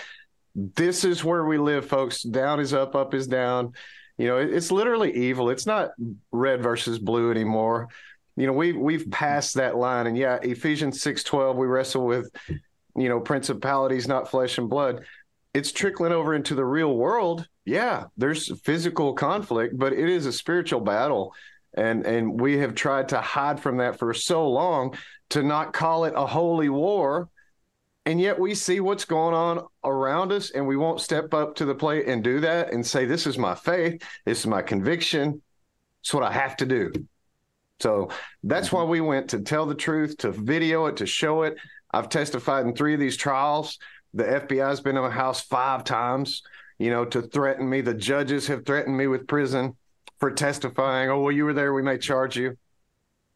this 0.56 1.06
is 1.06 1.24
where 1.24 1.46
we 1.46 1.58
live, 1.58 1.86
folks. 1.86 2.22
Down 2.22 2.60
is 2.60 2.74
up, 2.74 2.96
up 2.96 3.14
is 3.14 3.28
down. 3.28 3.74
You 4.18 4.28
know, 4.28 4.38
it's 4.38 4.72
literally 4.72 5.16
evil. 5.16 5.50
It's 5.50 5.66
not 5.66 5.92
red 6.32 6.62
versus 6.62 7.00
blue 7.00 7.32
anymore. 7.32 7.88
You 8.36 8.48
know, 8.48 8.54
we've 8.54 8.76
we've 8.76 9.10
passed 9.10 9.56
that 9.56 9.78
line. 9.78 10.08
And 10.08 10.18
yeah, 10.18 10.40
Ephesians 10.42 11.02
six 11.02 11.24
twelve, 11.24 11.56
we 11.56 11.68
wrestle 11.68 12.06
with, 12.06 12.30
you 12.50 13.08
know, 13.08 13.22
principalities, 13.22 14.08
not 14.08 14.30
flesh 14.30 14.58
and 14.58 14.70
blood. 14.70 15.06
It's 15.54 15.72
trickling 15.72 16.12
over 16.12 16.34
into 16.34 16.56
the 16.56 16.66
real 16.66 16.96
world 16.96 17.48
yeah, 17.70 18.06
there's 18.18 18.60
physical 18.62 19.14
conflict, 19.14 19.78
but 19.78 19.94
it 19.94 20.10
is 20.10 20.26
a 20.26 20.34
spiritual 20.34 20.80
battle. 20.80 21.36
And 21.76 22.04
and 22.04 22.42
we 22.42 22.58
have 22.58 22.74
tried 22.74 23.10
to 23.10 23.22
hide 23.22 23.60
from 23.60 23.78
that 23.78 24.00
for 24.00 24.12
so 24.14 24.50
long 24.50 24.98
to 25.30 25.44
not 25.44 25.72
call 25.72 26.06
it 26.06 26.14
a 26.16 26.26
holy 26.26 26.70
war. 26.70 27.30
And 28.08 28.20
yet 28.20 28.40
we 28.40 28.56
see 28.56 28.80
what's 28.80 29.06
going 29.06 29.36
on 29.36 29.68
around 29.84 30.32
us, 30.32 30.50
and 30.50 30.66
we 30.66 30.78
won't 30.78 31.00
step 31.00 31.32
up 31.36 31.56
to 31.56 31.66
the 31.66 31.76
plate 31.76 32.08
and 32.08 32.24
do 32.24 32.40
that 32.40 32.74
and 32.74 32.84
say, 32.84 33.06
This 33.06 33.28
is 33.28 33.38
my 33.38 33.54
faith, 33.54 34.02
this 34.26 34.40
is 34.40 34.48
my 34.48 34.64
conviction, 34.64 35.44
it's 36.02 36.14
what 36.14 36.24
I 36.24 36.32
have 36.32 36.58
to 36.58 36.66
do. 36.66 36.92
So 37.80 38.10
that's 38.42 38.70
mm-hmm. 38.70 38.78
why 38.78 38.84
we 38.86 39.00
went 39.00 39.30
to 39.30 39.42
tell 39.42 39.68
the 39.68 39.76
truth, 39.76 40.18
to 40.20 40.32
video 40.32 40.88
it, 40.88 40.98
to 40.98 41.06
show 41.06 41.44
it. 41.44 41.56
I've 41.92 42.10
testified 42.10 42.66
in 42.66 42.74
three 42.76 42.96
of 42.96 43.00
these 43.00 43.18
trials. 43.18 43.78
The 44.14 44.24
FBI's 44.24 44.82
been 44.82 44.98
in 44.98 45.04
my 45.04 45.12
house 45.12 45.42
five 45.42 45.84
times 45.84 46.44
you 46.80 46.90
know, 46.90 47.06
to 47.06 47.22
threaten 47.22 47.70
me. 47.70 47.82
The 47.82 47.94
judges 47.94 48.48
have 48.48 48.66
threatened 48.66 48.98
me 48.98 49.06
with 49.06 49.28
prison 49.28 49.76
for 50.20 50.32
testifying. 50.32 51.10
Oh, 51.10 51.22
well, 51.22 51.32
you 51.32 51.46
were 51.46 51.54
there. 51.54 51.74
We 51.74 51.84
may 51.84 51.98
charge 51.98 52.38
you. 52.38 52.58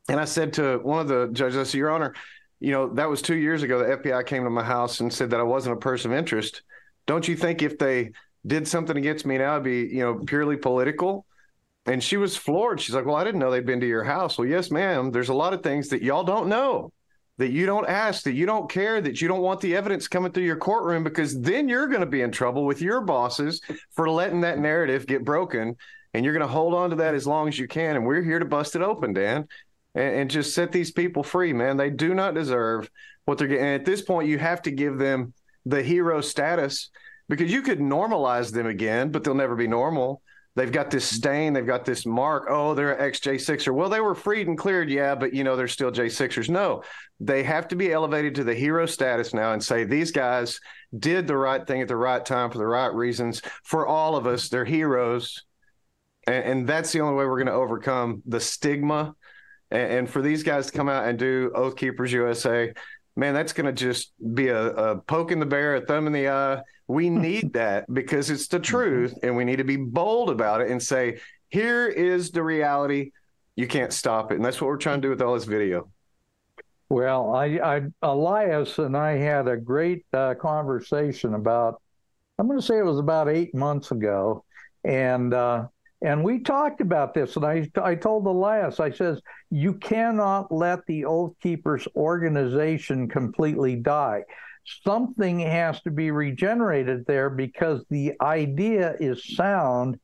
And 0.10 0.20
I 0.20 0.26
said 0.26 0.54
to 0.54 0.80
one 0.80 1.02
of 1.02 1.08
the 1.08 1.30
judges, 1.32 1.58
I 1.58 1.64
said, 1.64 1.78
Your 1.78 1.92
Honor, 1.92 2.16
you 2.60 2.72
know, 2.72 2.94
that 2.94 3.10
was 3.10 3.22
two 3.22 3.36
years 3.36 3.62
ago. 3.62 3.80
The 3.80 3.98
FBI 3.98 4.26
came 4.26 4.46
to 4.46 4.50
my 4.50 4.64
house 4.64 5.02
and 5.02 5.14
said 5.14 5.30
that 5.30 5.40
I 5.40 5.44
wasn't 5.44 5.76
a 5.76 5.80
person 5.80 6.12
of 6.12 6.18
interest. 6.18 6.64
Don't 7.06 7.28
you 7.28 7.36
think 7.36 7.62
if 7.62 7.78
they 7.78 8.12
did 8.48 8.68
something 8.68 8.98
against 8.98 9.26
me 9.26 9.38
now, 9.38 9.54
it'd 9.54 9.64
be, 9.64 9.94
you 9.94 10.00
know, 10.00 10.16
purely 10.26 10.58
political? 10.58 11.26
And 11.86 12.02
she 12.02 12.16
was 12.16 12.38
floored. 12.38 12.80
She's 12.80 12.96
like, 12.96 13.06
Well, 13.06 13.18
I 13.18 13.26
didn't 13.26 13.42
know 13.42 13.52
they'd 13.52 13.66
been 13.66 13.82
to 13.82 13.88
your 13.88 14.06
house. 14.06 14.38
Well, 14.38 14.48
yes, 14.48 14.72
ma'am. 14.72 15.12
There's 15.12 15.30
a 15.30 15.34
lot 15.34 15.54
of 15.54 15.64
things 15.64 15.90
that 15.90 16.02
y'all 16.02 16.24
don't 16.24 16.48
know, 16.48 16.94
that 17.38 17.52
you 17.52 17.66
don't 17.66 17.88
ask, 17.88 18.24
that 18.24 18.34
you 18.34 18.46
don't 18.46 18.70
care, 18.70 19.02
that 19.02 19.22
you 19.22 19.28
don't 19.28 19.42
want 19.42 19.60
the 19.60 19.76
evidence 19.76 20.08
coming 20.08 20.32
through 20.32 20.44
your 20.44 20.56
courtroom 20.56 21.04
because 21.04 21.40
then 21.42 21.68
you're 21.68 21.88
going 21.88 22.02
to 22.02 22.06
be 22.06 22.22
in 22.22 22.32
trouble 22.32 22.66
with 22.66 22.82
your 22.82 23.02
bosses 23.02 23.62
for 23.92 24.10
letting 24.10 24.42
that 24.42 24.60
narrative 24.60 25.08
get 25.08 25.26
broken. 25.26 25.76
And 26.14 26.24
you're 26.24 26.34
going 26.34 26.48
to 26.48 26.54
hold 26.54 26.76
on 26.76 26.92
to 26.92 26.98
that 26.98 27.16
as 27.16 27.26
long 27.26 27.48
as 27.48 27.58
you 27.58 27.68
can. 27.68 27.96
And 27.96 28.06
we're 28.06 28.22
here 28.22 28.38
to 28.38 28.46
bust 28.46 28.76
it 28.76 28.84
open, 28.84 29.14
Dan, 29.14 29.48
and, 29.96 30.16
and 30.16 30.32
just 30.32 30.54
set 30.54 30.72
these 30.72 30.92
people 30.92 31.24
free, 31.24 31.54
man. 31.54 31.76
They 31.76 31.90
do 31.90 32.14
not 32.14 32.36
deserve 32.36 32.90
what 33.26 33.40
they're 33.40 33.48
getting. 33.48 33.66
And 33.66 33.82
at 33.82 33.86
this 33.86 34.04
point, 34.04 34.28
you 34.28 34.38
have 34.38 34.62
to 34.64 34.72
give 34.72 35.00
them 35.00 35.34
the 35.66 35.82
hero 35.82 36.22
status 36.22 36.90
because 37.30 37.52
you 37.52 37.62
could 37.64 37.80
normalize 37.80 38.52
them 38.52 38.68
again, 38.68 39.12
but 39.12 39.24
they'll 39.24 39.34
never 39.34 39.56
be 39.56 39.68
normal. 39.68 40.22
They've 40.56 40.72
got 40.72 40.92
this 40.92 41.06
stain, 41.06 41.54
they've 41.54 41.66
got 41.66 41.84
this 41.84 42.06
mark. 42.06 42.46
Oh, 42.48 42.76
they're 42.76 43.00
ex 43.00 43.20
J6er. 43.20 43.74
Well, 43.74 43.90
they 43.90 44.02
were 44.02 44.14
freed 44.14 44.48
and 44.48 44.58
cleared, 44.58 44.90
yeah, 44.90 45.16
but 45.16 45.34
you 45.34 45.44
know, 45.44 45.56
they're 45.56 45.68
still 45.68 45.92
J6ers. 45.92 46.48
No, 46.48 46.84
they 47.20 47.42
have 47.44 47.68
to 47.70 47.76
be 47.76 47.92
elevated 47.92 48.36
to 48.36 48.44
the 48.44 48.54
hero 48.54 48.86
status 48.86 49.34
now 49.34 49.54
and 49.54 49.64
say 49.64 49.84
these 49.84 50.12
guys 50.12 50.60
did 50.98 51.26
the 51.26 51.38
right 51.38 51.66
thing 51.66 51.82
at 51.82 51.88
the 51.88 51.96
right 51.96 52.24
time 52.24 52.52
for 52.52 52.60
the 52.60 52.68
right 52.68 52.94
reasons. 52.94 53.42
For 53.64 53.88
all 53.88 54.16
of 54.16 54.28
us, 54.28 54.50
they're 54.50 54.66
heroes. 54.66 55.44
And, 56.28 56.44
and 56.44 56.68
that's 56.68 56.92
the 56.92 57.02
only 57.02 57.16
way 57.16 57.26
we're 57.26 57.44
going 57.44 57.48
to 57.48 57.54
overcome 57.54 58.22
the 58.28 58.40
stigma. 58.40 59.16
And, 59.72 59.92
and 59.92 60.10
for 60.10 60.22
these 60.22 60.44
guys 60.44 60.68
to 60.68 60.78
come 60.78 60.88
out 60.88 61.08
and 61.08 61.18
do 61.18 61.52
Oath 61.56 61.76
Keepers 61.76 62.12
USA, 62.12 62.74
man, 63.16 63.34
that's 63.34 63.54
going 63.54 63.66
to 63.66 63.72
just 63.72 64.12
be 64.34 64.48
a, 64.48 64.68
a, 64.68 64.98
poke 64.98 65.32
in 65.32 65.40
the 65.40 65.46
bear, 65.46 65.76
a 65.76 65.86
thumb 65.86 66.08
in 66.08 66.14
the 66.14 66.30
eye. 66.30 66.62
We 66.88 67.10
need 67.28 67.54
that 67.54 67.92
because 67.94 68.30
it's 68.30 68.48
the 68.48 68.60
truth, 68.60 69.14
and 69.24 69.36
we 69.36 69.46
need 69.46 69.58
to 69.58 69.64
be 69.64 69.78
bold 69.78 70.30
about 70.30 70.62
it 70.62 70.72
and 70.72 70.82
say, 70.82 71.20
here 71.50 71.88
is 71.88 72.32
the 72.32 72.42
reality. 72.42 73.12
You 73.56 73.68
can't 73.68 73.94
stop 73.94 74.32
it. 74.32 74.36
And 74.36 74.46
that's 74.46 74.60
what 74.60 74.68
we're 74.68 74.78
trying 74.78 75.02
to 75.02 75.08
do 75.08 75.10
with 75.10 75.22
all 75.22 75.36
this 75.36 75.46
video. 75.46 75.90
Well, 76.90 77.36
I, 77.36 77.46
I 77.64 77.82
Elias 78.02 78.78
and 78.80 78.98
I 78.98 79.18
had 79.18 79.48
a 79.48 79.58
great 79.58 80.06
uh, 80.14 80.34
conversation 80.36 81.36
about, 81.36 81.82
I'm 82.40 82.48
going 82.48 82.60
to 82.60 82.66
say 82.66 82.78
it 82.78 82.86
was 82.86 83.00
about 83.00 83.30
eight 83.30 83.54
months 83.54 83.92
ago. 83.92 84.44
And 84.84 85.34
uh, 85.34 85.68
and 86.04 86.24
we 86.24 86.40
talked 86.40 86.82
about 86.82 87.14
this, 87.14 87.38
and 87.38 87.46
I, 87.46 87.70
I 87.82 87.96
told 87.96 88.28
Elias, 88.28 88.82
I 88.82 88.92
says, 88.92 89.22
you 89.50 89.74
cannot 89.76 90.52
let 90.52 90.86
the 90.86 91.06
Oath 91.06 91.34
Keepers 91.42 91.88
organization 91.96 93.08
completely 93.08 93.78
die. 93.78 94.24
Something 94.86 95.40
has 95.40 95.82
to 95.82 95.92
be 95.92 96.12
regenerated 96.12 97.06
there 97.06 97.30
because 97.30 97.86
the 97.90 98.14
idea 98.22 98.96
is 99.00 99.36
sound. 99.36 99.98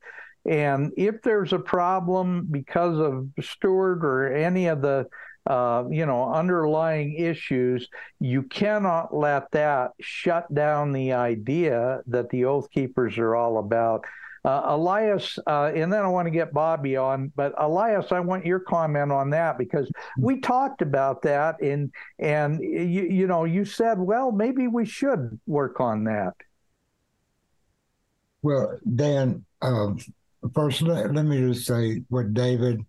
And 0.50 0.94
if 0.96 1.22
there's 1.22 1.52
a 1.52 1.60
problem 1.60 2.48
because 2.50 2.98
of 2.98 3.28
Stewart 3.42 4.04
or 4.04 4.34
any 4.34 4.68
of 4.68 4.82
the 4.82 5.06
uh, 5.48 5.84
you 5.90 6.06
know, 6.06 6.32
underlying 6.32 7.16
issues, 7.16 7.88
you 8.20 8.44
cannot 8.44 9.14
let 9.14 9.50
that 9.52 9.92
shut 10.00 10.54
down 10.54 10.92
the 10.92 11.14
idea 11.14 12.02
that 12.08 12.30
the 12.30 12.46
Oath 12.46 12.70
Keepers 12.70 13.18
are 13.18 13.36
all 13.36 13.58
about 13.58 14.06
uh, 14.50 14.76
Elias, 14.76 15.38
uh, 15.46 15.72
and 15.76 15.94
then 15.94 16.02
I 16.02 16.08
want 16.08 16.26
to 16.26 16.32
get 16.32 16.52
Bobby 16.54 16.98
on, 16.98 17.32
but 17.36 17.54
Elias, 17.58 18.12
I 18.12 18.20
want 18.20 18.46
your 18.46 18.60
comment 18.60 19.12
on 19.12 19.30
that 19.30 19.60
because 19.60 19.90
we 20.18 20.40
talked 20.40 20.82
about 20.82 21.22
that, 21.22 21.62
and 21.62 21.92
and 22.18 22.60
you 22.60 23.04
you 23.04 23.28
know 23.28 23.44
you 23.46 23.64
said, 23.64 24.00
well, 24.00 24.32
maybe 24.32 24.68
we 24.68 24.86
should 24.86 25.40
work 25.46 25.80
on 25.80 26.06
that. 26.06 26.34
Well, 28.42 28.80
Dan, 28.96 29.46
um, 29.62 30.00
first 30.56 30.82
let, 30.82 31.14
let 31.14 31.26
me 31.26 31.40
just 31.42 31.68
say 31.68 32.04
what 32.10 32.34
David 32.34 32.82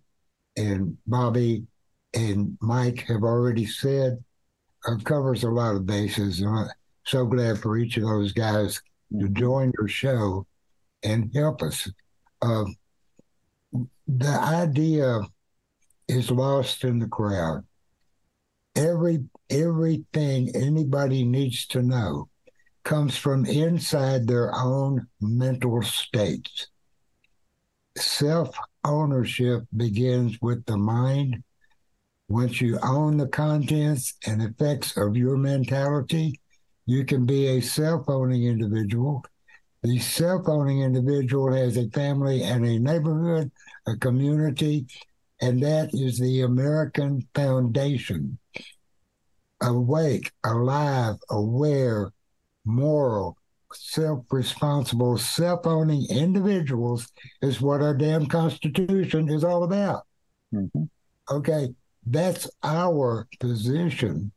and 0.57 0.97
Bobby 1.05 1.67
and 2.13 2.57
Mike 2.61 3.05
have 3.07 3.23
already 3.23 3.65
said. 3.65 4.23
Uh, 4.87 4.95
covers 5.03 5.43
a 5.43 5.49
lot 5.49 5.75
of 5.75 5.85
bases, 5.85 6.39
and 6.39 6.49
I'm 6.49 6.67
so 7.05 7.27
glad 7.27 7.59
for 7.59 7.77
each 7.77 7.97
of 7.97 8.03
those 8.03 8.31
guys 8.31 8.81
to 9.19 9.29
join 9.29 9.71
your 9.77 9.87
show 9.87 10.47
and 11.03 11.31
help 11.33 11.61
us. 11.61 11.89
Uh, 12.41 12.65
the 14.07 14.27
idea 14.27 15.19
is 16.07 16.31
lost 16.31 16.83
in 16.83 16.99
the 16.99 17.07
crowd. 17.07 17.63
Every 18.75 19.25
everything 19.49 20.55
anybody 20.55 21.23
needs 21.23 21.65
to 21.67 21.81
know 21.81 22.29
comes 22.83 23.17
from 23.17 23.45
inside 23.45 24.27
their 24.27 24.53
own 24.55 25.07
mental 25.19 25.81
states. 25.81 26.67
Self 27.97 28.55
ownership 28.83 29.63
begins 29.75 30.37
with 30.41 30.65
the 30.65 30.77
mind. 30.77 31.43
Once 32.29 32.61
you 32.61 32.79
own 32.81 33.17
the 33.17 33.27
contents 33.27 34.13
and 34.25 34.41
effects 34.41 34.95
of 34.95 35.17
your 35.17 35.35
mentality, 35.35 36.39
you 36.85 37.05
can 37.05 37.25
be 37.25 37.47
a 37.47 37.61
self 37.61 38.07
owning 38.07 38.45
individual 38.45 39.23
the 39.83 39.99
self 39.99 40.47
owning 40.47 40.81
individual 40.81 41.51
has 41.53 41.77
a 41.77 41.89
family 41.89 42.43
and 42.43 42.65
a 42.65 42.79
neighborhood, 42.79 43.51
a 43.87 43.95
community, 43.97 44.85
and 45.41 45.61
that 45.63 45.89
is 45.93 46.19
the 46.19 46.41
American 46.41 47.27
foundation. 47.33 48.37
Awake, 49.61 50.31
alive, 50.43 51.15
aware, 51.29 52.11
moral, 52.65 53.37
self 53.73 54.25
responsible, 54.31 55.17
self 55.17 55.65
owning 55.65 56.05
individuals 56.09 57.11
is 57.41 57.61
what 57.61 57.81
our 57.81 57.95
damn 57.95 58.27
Constitution 58.27 59.29
is 59.29 59.43
all 59.43 59.63
about. 59.63 60.05
Mm-hmm. 60.53 60.83
Okay, 61.29 61.69
that's 62.05 62.49
our 62.63 63.27
position. 63.39 64.31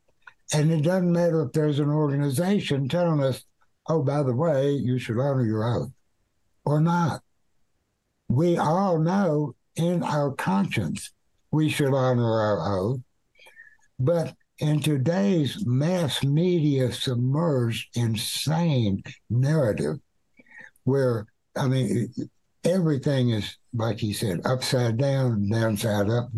And 0.53 0.71
it 0.71 0.81
doesn't 0.81 1.11
matter 1.11 1.43
if 1.43 1.51
there's 1.53 1.79
an 1.79 1.89
organization 1.89 2.87
telling 2.87 3.23
us 3.23 3.43
oh, 3.87 4.01
by 4.01 4.23
the 4.23 4.35
way, 4.35 4.71
you 4.71 4.97
should 4.99 5.19
honor 5.19 5.45
your 5.45 5.63
oath 5.63 5.91
or 6.65 6.81
not. 6.81 7.21
We 8.27 8.57
all 8.57 8.99
know 8.99 9.55
in 9.75 10.03
our 10.03 10.31
conscience 10.31 11.11
we 11.51 11.69
should 11.69 11.93
honor 11.93 12.39
our 12.39 12.79
oath. 12.79 12.99
But 13.99 14.35
in 14.59 14.79
today's 14.79 15.65
mass 15.65 16.23
media 16.23 16.91
submerged 16.91 17.95
insane 17.95 19.03
narrative, 19.29 19.99
where, 20.83 21.27
I 21.55 21.67
mean, 21.67 22.13
everything 22.63 23.29
is, 23.29 23.57
like 23.73 23.99
he 23.99 24.13
said, 24.13 24.41
upside 24.45 24.97
down, 24.97 25.49
downside 25.49 26.09
up. 26.09 26.29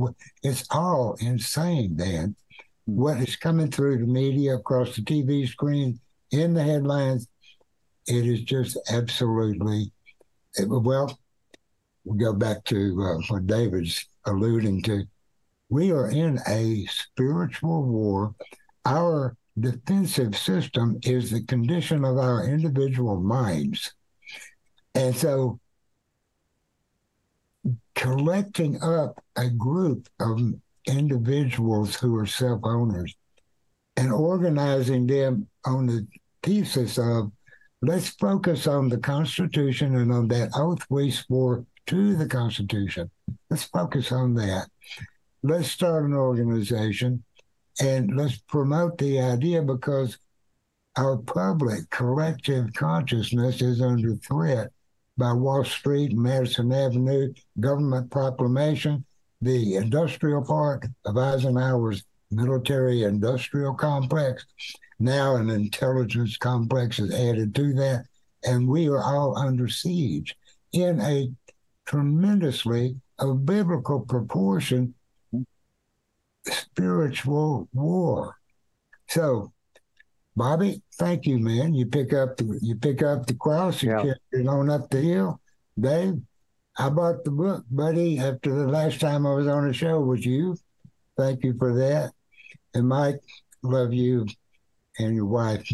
It's 0.44 0.66
all 0.72 1.16
insane, 1.20 1.96
Dan. 1.96 2.36
Hmm. 2.86 2.96
What 2.96 3.18
is 3.18 3.36
coming 3.36 3.72
through 3.72 4.00
the 4.00 4.06
media 4.06 4.56
across 4.56 4.96
the 4.96 5.02
TV 5.02 5.48
screen, 5.48 6.00
in 6.32 6.54
the 6.54 6.64
headlines, 6.64 7.28
it 8.08 8.26
is 8.26 8.42
just 8.42 8.78
absolutely 8.92 9.92
well. 10.60 11.18
We 12.06 12.18
go 12.18 12.34
back 12.34 12.64
to 12.66 13.04
uh, 13.04 13.34
what 13.34 13.48
David's 13.48 14.08
alluding 14.26 14.82
to. 14.84 15.04
We 15.70 15.92
are 15.92 16.10
in 16.10 16.40
a 16.48 16.86
spiritual 16.86 17.84
war. 17.84 18.34
Our 18.86 19.36
defensive 19.60 20.38
system 20.38 21.00
is 21.04 21.32
the 21.32 21.44
condition 21.44 22.06
of 22.06 22.18
our 22.18 22.48
individual 22.48 23.20
minds. 23.20 23.94
And 24.96 25.16
so 25.16 25.60
collecting 27.96 28.82
up 28.82 29.22
a 29.36 29.50
group 29.50 30.08
of 30.20 30.40
individuals 30.86 31.96
who 31.96 32.16
are 32.16 32.26
self 32.26 32.62
owners 32.64 33.14
and 33.98 34.14
organizing 34.14 35.08
them 35.08 35.48
on 35.66 35.88
the 35.88 36.08
thesis 36.44 36.98
of 36.98 37.32
let's 37.82 38.10
focus 38.10 38.68
on 38.68 38.90
the 38.90 38.98
Constitution 38.98 39.96
and 39.96 40.12
on 40.12 40.28
that 40.30 40.50
oath 40.56 40.86
we 40.90 41.12
swore 41.12 41.66
to 41.88 42.16
the 42.16 42.28
Constitution. 42.28 43.10
Let's 43.50 43.64
focus 43.64 44.12
on 44.12 44.34
that. 44.36 44.68
Let's 45.44 45.70
start 45.70 46.06
an 46.06 46.14
organization 46.14 47.24
and 47.80 48.16
let's 48.16 48.38
promote 48.38 48.98
the 48.98 49.20
idea 49.22 49.62
because 49.62 50.18
our 50.98 51.18
public 51.18 51.90
collective 51.92 52.74
consciousness 52.74 53.62
is 53.62 53.82
under 53.82 54.16
threat 54.16 54.72
by 55.18 55.32
Wall 55.34 55.64
Street, 55.64 56.16
Madison 56.16 56.72
Avenue, 56.72 57.34
government 57.60 58.10
proclamation, 58.10 59.06
the 59.42 59.76
industrial 59.76 60.44
part 60.44 60.86
of 61.06 61.18
Eisenhower's 61.18 62.04
military 62.32 63.04
industrial 63.04 63.74
complex, 63.76 64.46
now 65.00 65.36
an 65.36 65.50
intelligence 65.50 66.38
complex 66.38 67.00
is 67.00 67.14
added 67.14 67.54
to 67.56 67.74
that, 67.74 68.06
and 68.44 68.68
we 68.68 68.88
are 68.88 69.04
all 69.04 69.38
under 69.38 69.68
siege 69.68 70.36
in 70.74 71.00
a 71.02 71.30
tremendously 71.86 72.96
of 73.20 73.46
biblical 73.46 74.02
proportion 74.02 74.94
spiritual 76.46 77.68
war. 77.74 78.36
So, 79.08 79.52
Bobby, 80.36 80.82
thank 80.96 81.26
you, 81.26 81.40
man. 81.40 81.74
You 81.74 81.86
pick 81.86 82.14
up 82.14 82.38
the 82.38 82.60
you 82.62 82.76
pick 82.76 83.02
up 83.02 83.26
the 83.26 83.34
cross, 83.36 83.84
you 83.84 83.92
yeah. 83.92 83.98
carry 84.02 84.44
it 84.44 84.48
on 84.48 84.70
up 84.70 84.90
the 84.90 85.02
hill. 85.02 85.40
Dave, 85.80 86.20
I 86.78 86.90
bought 86.90 87.24
the 87.24 87.32
book, 87.32 87.66
buddy, 87.70 88.20
after 88.20 88.54
the 88.54 88.68
last 88.68 89.00
time 89.00 89.26
I 89.26 89.34
was 89.34 89.48
on 89.48 89.68
the 89.68 89.74
show 89.74 90.00
with 90.00 90.26
you. 90.26 90.58
Thank 91.18 91.44
you 91.44 91.56
for 91.58 91.74
that. 91.76 92.12
And 92.74 92.88
Mike, 92.88 93.22
love 93.64 93.94
you 93.94 94.28
and 95.00 95.16
your 95.16 95.26
wife. 95.26 95.70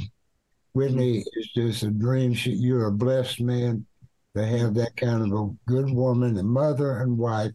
Whitney 0.74 1.24
is 1.34 1.48
just 1.54 1.84
a 1.84 1.92
dream. 1.92 2.34
She, 2.34 2.52
you're 2.52 2.88
a 2.88 2.92
blessed 2.92 3.42
man 3.42 3.86
to 4.36 4.46
have 4.46 4.74
that 4.76 4.98
kind 4.98 5.22
of 5.22 5.32
a 5.32 5.50
good 5.68 5.90
woman 5.92 6.38
and 6.38 6.50
mother 6.50 7.00
and 7.00 7.18
wife, 7.18 7.52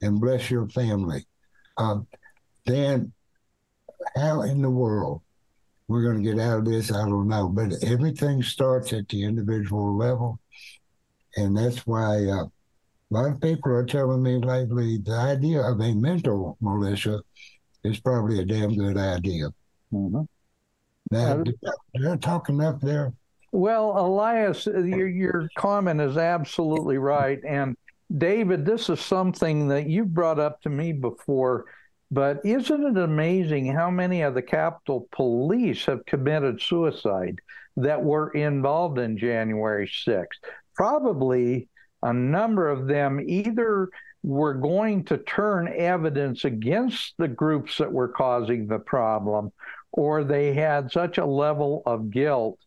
and 0.00 0.20
bless 0.20 0.50
your 0.50 0.68
family. 0.68 1.26
Um, 1.76 2.06
Dan, 2.64 3.12
how 4.16 4.42
in 4.42 4.62
the 4.62 4.70
world 4.70 5.22
we're 5.88 6.02
going 6.02 6.22
to 6.22 6.30
get 6.30 6.40
out 6.40 6.58
of 6.58 6.64
this, 6.64 6.92
I 6.92 7.04
don't 7.08 7.28
know. 7.28 7.48
But 7.48 7.82
everything 7.82 8.42
starts 8.42 8.92
at 8.92 9.08
the 9.08 9.24
individual 9.24 9.96
level. 9.96 10.38
And 11.36 11.56
that's 11.56 11.86
why 11.86 12.24
uh, 12.24 12.44
a 12.44 12.50
lot 13.10 13.30
of 13.30 13.40
people 13.40 13.72
are 13.72 13.84
telling 13.84 14.22
me 14.22 14.38
lately 14.38 14.98
the 14.98 15.14
idea 15.14 15.60
of 15.60 15.80
a 15.80 15.94
mental 15.94 16.56
militia 16.60 17.20
is 17.84 18.00
probably 18.00 18.40
a 18.40 18.44
damn 18.44 18.74
good 18.74 18.96
idea. 18.96 19.48
Mm-hmm. 19.92 20.22
Now, 21.10 21.36
did, 21.36 21.58
did 21.94 22.06
I 22.06 22.16
talk 22.16 22.48
enough 22.48 22.80
there? 22.80 23.12
Well, 23.52 23.98
Elias, 23.98 24.66
uh, 24.66 24.80
your, 24.80 25.08
your 25.08 25.48
comment 25.56 26.00
is 26.00 26.16
absolutely 26.16 26.98
right. 26.98 27.38
And 27.46 27.76
David, 28.16 28.64
this 28.64 28.90
is 28.90 29.00
something 29.00 29.68
that 29.68 29.88
you've 29.88 30.12
brought 30.12 30.38
up 30.38 30.60
to 30.62 30.68
me 30.68 30.92
before, 30.92 31.66
but 32.10 32.44
isn't 32.44 32.84
it 32.84 33.02
amazing 33.02 33.66
how 33.66 33.90
many 33.90 34.22
of 34.22 34.34
the 34.34 34.42
Capitol 34.42 35.08
Police 35.12 35.84
have 35.86 36.06
committed 36.06 36.60
suicide 36.60 37.38
that 37.76 38.02
were 38.02 38.30
involved 38.30 38.98
in 38.98 39.18
January 39.18 39.88
6th? 39.88 40.26
Probably 40.74 41.68
a 42.02 42.12
number 42.12 42.68
of 42.68 42.86
them 42.86 43.20
either 43.20 43.88
were 44.22 44.54
going 44.54 45.04
to 45.04 45.18
turn 45.18 45.68
evidence 45.68 46.44
against 46.44 47.14
the 47.16 47.28
groups 47.28 47.78
that 47.78 47.92
were 47.92 48.08
causing 48.08 48.66
the 48.66 48.78
problem, 48.78 49.52
or 49.96 50.22
they 50.22 50.54
had 50.54 50.92
such 50.92 51.18
a 51.18 51.26
level 51.26 51.82
of 51.86 52.10
guilt 52.10 52.58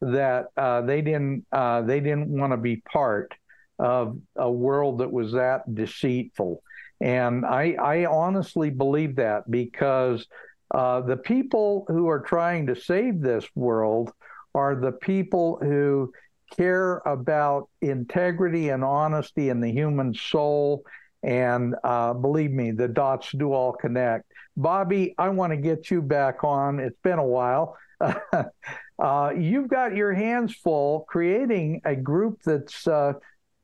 that 0.00 0.46
uh, 0.56 0.80
they 0.80 1.02
didn't 1.02 1.46
uh, 1.52 1.82
they 1.82 2.00
didn't 2.00 2.28
want 2.28 2.52
to 2.52 2.56
be 2.56 2.76
part 2.76 3.34
of 3.78 4.18
a 4.36 4.50
world 4.50 4.98
that 4.98 5.12
was 5.12 5.32
that 5.32 5.74
deceitful. 5.74 6.62
And 7.00 7.46
I, 7.46 7.76
I 7.80 8.04
honestly 8.06 8.68
believe 8.68 9.16
that 9.16 9.50
because 9.50 10.26
uh, 10.70 11.00
the 11.00 11.16
people 11.16 11.86
who 11.88 12.08
are 12.08 12.20
trying 12.20 12.66
to 12.66 12.76
save 12.76 13.20
this 13.20 13.46
world 13.54 14.12
are 14.54 14.74
the 14.74 14.92
people 14.92 15.58
who 15.62 16.12
care 16.56 16.98
about 17.06 17.68
integrity 17.80 18.68
and 18.68 18.84
honesty 18.84 19.48
in 19.48 19.60
the 19.60 19.72
human 19.72 20.12
soul. 20.12 20.84
And 21.22 21.74
uh, 21.82 22.14
believe 22.14 22.50
me, 22.50 22.72
the 22.72 22.88
dots 22.88 23.30
do 23.32 23.52
all 23.52 23.72
connect. 23.72 24.29
Bobby, 24.56 25.14
I 25.18 25.28
want 25.30 25.52
to 25.52 25.56
get 25.56 25.90
you 25.90 26.02
back 26.02 26.44
on. 26.44 26.80
It's 26.80 26.98
been 27.02 27.18
a 27.18 27.26
while. 27.26 27.76
uh, 28.98 29.32
you've 29.36 29.68
got 29.68 29.94
your 29.94 30.12
hands 30.12 30.54
full 30.54 31.04
creating 31.08 31.82
a 31.84 31.94
group 31.94 32.40
that's 32.44 32.86
uh, 32.86 33.14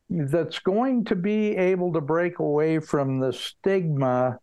that's 0.08 0.58
going 0.60 1.04
to 1.06 1.16
be 1.16 1.56
able 1.56 1.92
to 1.92 2.00
break 2.00 2.38
away 2.38 2.78
from 2.78 3.18
the 3.18 3.32
stigma 3.32 4.38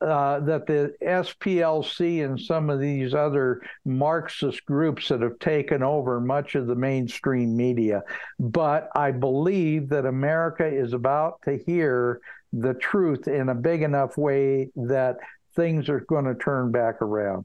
uh, 0.00 0.40
that 0.40 0.66
the 0.66 0.92
SPLC 1.02 2.24
and 2.24 2.38
some 2.38 2.68
of 2.68 2.80
these 2.80 3.14
other 3.14 3.62
Marxist 3.84 4.64
groups 4.66 5.08
that 5.08 5.22
have 5.22 5.38
taken 5.38 5.82
over 5.82 6.20
much 6.20 6.54
of 6.54 6.66
the 6.66 6.74
mainstream 6.74 7.56
media. 7.56 8.02
But 8.38 8.88
I 8.94 9.12
believe 9.12 9.88
that 9.90 10.04
America 10.04 10.66
is 10.66 10.92
about 10.92 11.40
to 11.44 11.58
hear 11.64 12.20
the 12.52 12.74
truth 12.74 13.28
in 13.28 13.48
a 13.48 13.54
big 13.54 13.82
enough 13.82 14.16
way 14.18 14.70
that 14.76 15.16
things 15.54 15.88
are 15.88 16.00
going 16.00 16.24
to 16.24 16.34
turn 16.34 16.70
back 16.70 17.02
around. 17.02 17.44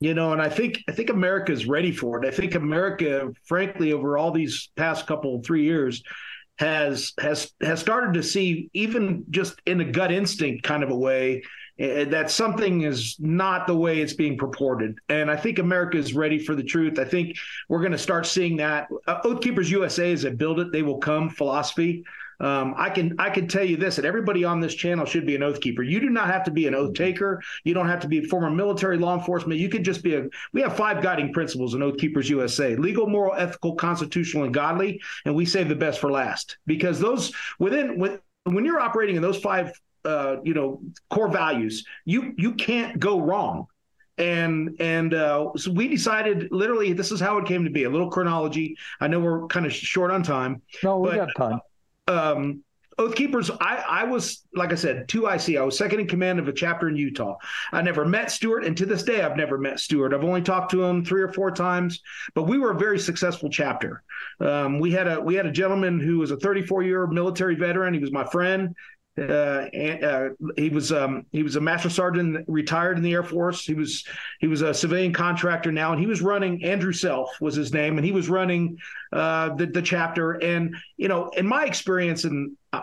You 0.00 0.12
know 0.12 0.32
and 0.32 0.42
i 0.42 0.48
think 0.48 0.82
i 0.88 0.92
think 0.92 1.08
america 1.08 1.52
is 1.52 1.66
ready 1.66 1.92
for 1.92 2.22
it. 2.22 2.26
I 2.26 2.30
think 2.30 2.54
america 2.56 3.32
frankly 3.44 3.92
over 3.92 4.18
all 4.18 4.32
these 4.32 4.70
past 4.76 5.06
couple 5.06 5.40
three 5.42 5.64
years 5.64 6.02
has 6.58 7.12
has 7.18 7.52
has 7.62 7.80
started 7.80 8.14
to 8.14 8.22
see 8.22 8.70
even 8.74 9.24
just 9.30 9.60
in 9.66 9.80
a 9.80 9.84
gut 9.84 10.12
instinct 10.12 10.62
kind 10.62 10.82
of 10.82 10.90
a 10.90 10.96
way 10.96 11.42
uh, 11.80 12.04
that 12.04 12.30
something 12.30 12.82
is 12.82 13.16
not 13.18 13.66
the 13.66 13.74
way 13.74 14.00
it's 14.00 14.12
being 14.12 14.36
purported. 14.36 14.98
And 15.08 15.30
i 15.30 15.36
think 15.36 15.58
america 15.58 15.96
is 15.96 16.12
ready 16.12 16.38
for 16.38 16.54
the 16.54 16.64
truth. 16.64 16.98
I 16.98 17.04
think 17.04 17.36
we're 17.68 17.80
going 17.80 17.92
to 17.92 17.98
start 17.98 18.26
seeing 18.26 18.56
that. 18.58 18.88
Uh, 19.06 19.20
oath 19.24 19.40
keepers 19.40 19.70
usa 19.70 20.12
is 20.12 20.24
a 20.24 20.30
build 20.30 20.60
it 20.60 20.72
they 20.72 20.82
will 20.82 20.98
come 20.98 21.30
philosophy 21.30 22.04
um, 22.44 22.74
I 22.76 22.90
can 22.90 23.14
I 23.18 23.30
can 23.30 23.48
tell 23.48 23.64
you 23.64 23.78
this 23.78 23.96
that 23.96 24.04
everybody 24.04 24.44
on 24.44 24.60
this 24.60 24.74
channel 24.74 25.06
should 25.06 25.24
be 25.24 25.34
an 25.34 25.42
oath 25.42 25.62
keeper. 25.62 25.82
You 25.82 25.98
do 25.98 26.10
not 26.10 26.26
have 26.26 26.44
to 26.44 26.50
be 26.50 26.66
an 26.66 26.74
oath 26.74 26.92
mm-hmm. 26.92 27.02
taker. 27.02 27.42
You 27.64 27.72
don't 27.72 27.88
have 27.88 28.00
to 28.00 28.08
be 28.08 28.18
a 28.18 28.22
former 28.24 28.50
military 28.50 28.98
law 28.98 29.16
enforcement. 29.16 29.58
You 29.58 29.70
could 29.70 29.82
just 29.82 30.02
be 30.02 30.14
a. 30.14 30.26
We 30.52 30.60
have 30.60 30.76
five 30.76 31.02
guiding 31.02 31.32
principles 31.32 31.72
in 31.72 31.82
Oath 31.82 31.96
Keepers 31.96 32.28
USA: 32.28 32.76
legal, 32.76 33.06
moral, 33.06 33.34
ethical, 33.34 33.74
constitutional, 33.76 34.44
and 34.44 34.52
godly. 34.52 35.00
And 35.24 35.34
we 35.34 35.46
save 35.46 35.70
the 35.70 35.74
best 35.74 36.00
for 36.00 36.10
last 36.10 36.58
because 36.66 37.00
those 37.00 37.32
within 37.58 37.98
when 37.98 38.20
when 38.42 38.66
you're 38.66 38.80
operating 38.80 39.16
in 39.16 39.22
those 39.22 39.38
five 39.38 39.72
uh, 40.04 40.36
you 40.44 40.52
know 40.52 40.82
core 41.08 41.30
values, 41.30 41.86
you 42.04 42.34
you 42.36 42.52
can't 42.52 43.00
go 43.00 43.22
wrong 43.22 43.68
and 44.18 44.76
and 44.80 45.14
uh, 45.14 45.50
so 45.56 45.72
we 45.72 45.88
decided 45.88 46.48
literally 46.52 46.92
this 46.92 47.10
is 47.10 47.20
how 47.20 47.38
it 47.38 47.46
came 47.46 47.64
to 47.64 47.70
be 47.70 47.82
a 47.82 47.90
little 47.90 48.08
chronology 48.08 48.76
i 49.00 49.08
know 49.08 49.18
we're 49.18 49.44
kind 49.48 49.66
of 49.66 49.72
short 49.72 50.12
on 50.12 50.22
time 50.22 50.62
no 50.84 51.00
we 51.00 51.10
got 51.16 51.28
time 51.36 51.58
um, 52.08 52.62
Oath 52.96 53.16
Keepers, 53.16 53.50
I, 53.50 53.84
I 53.88 54.04
was, 54.04 54.44
like 54.54 54.70
I 54.70 54.76
said, 54.76 55.08
2IC. 55.08 55.58
I 55.58 55.64
was 55.64 55.76
second 55.76 56.00
in 56.00 56.06
command 56.06 56.38
of 56.38 56.46
a 56.46 56.52
chapter 56.52 56.88
in 56.88 56.96
Utah. 56.96 57.36
I 57.72 57.82
never 57.82 58.04
met 58.04 58.30
Stewart, 58.30 58.64
and 58.64 58.76
to 58.76 58.86
this 58.86 59.02
day, 59.02 59.22
I've 59.22 59.36
never 59.36 59.58
met 59.58 59.80
Stewart. 59.80 60.14
I've 60.14 60.22
only 60.22 60.42
talked 60.42 60.70
to 60.72 60.84
him 60.84 61.04
three 61.04 61.22
or 61.22 61.32
four 61.32 61.50
times, 61.50 62.00
but 62.34 62.44
we 62.44 62.58
were 62.58 62.70
a 62.70 62.78
very 62.78 62.98
successful 62.98 63.50
chapter. 63.50 64.04
Um, 64.38 64.78
we 64.78 64.92
had 64.92 65.08
a 65.08 65.20
we 65.20 65.34
had 65.34 65.46
a 65.46 65.50
gentleman 65.50 65.98
who 65.98 66.18
was 66.18 66.30
a 66.30 66.36
34 66.36 66.82
year 66.84 67.06
military 67.06 67.56
veteran. 67.56 67.94
He 67.94 68.00
was 68.00 68.12
my 68.12 68.24
friend. 68.24 68.74
Uh, 69.16 69.68
uh, 70.02 70.28
he 70.56 70.70
was 70.70 70.90
um, 70.90 71.24
he 71.30 71.44
was 71.44 71.54
a 71.54 71.60
master 71.60 71.88
sergeant, 71.88 72.44
retired 72.48 72.96
in 72.96 73.02
the 73.04 73.12
Air 73.12 73.22
Force. 73.22 73.64
He 73.64 73.74
was 73.74 74.04
he 74.40 74.48
was 74.48 74.62
a 74.62 74.74
civilian 74.74 75.12
contractor 75.12 75.70
now, 75.70 75.92
and 75.92 76.00
he 76.00 76.06
was 76.06 76.20
running. 76.20 76.64
Andrew 76.64 76.92
Self 76.92 77.30
was 77.40 77.54
his 77.54 77.72
name, 77.72 77.96
and 77.96 78.04
he 78.04 78.10
was 78.10 78.28
running 78.28 78.76
uh, 79.12 79.54
the 79.54 79.66
the 79.66 79.82
chapter. 79.82 80.32
And 80.32 80.74
you 80.96 81.06
know, 81.06 81.28
in 81.30 81.46
my 81.46 81.64
experience, 81.64 82.24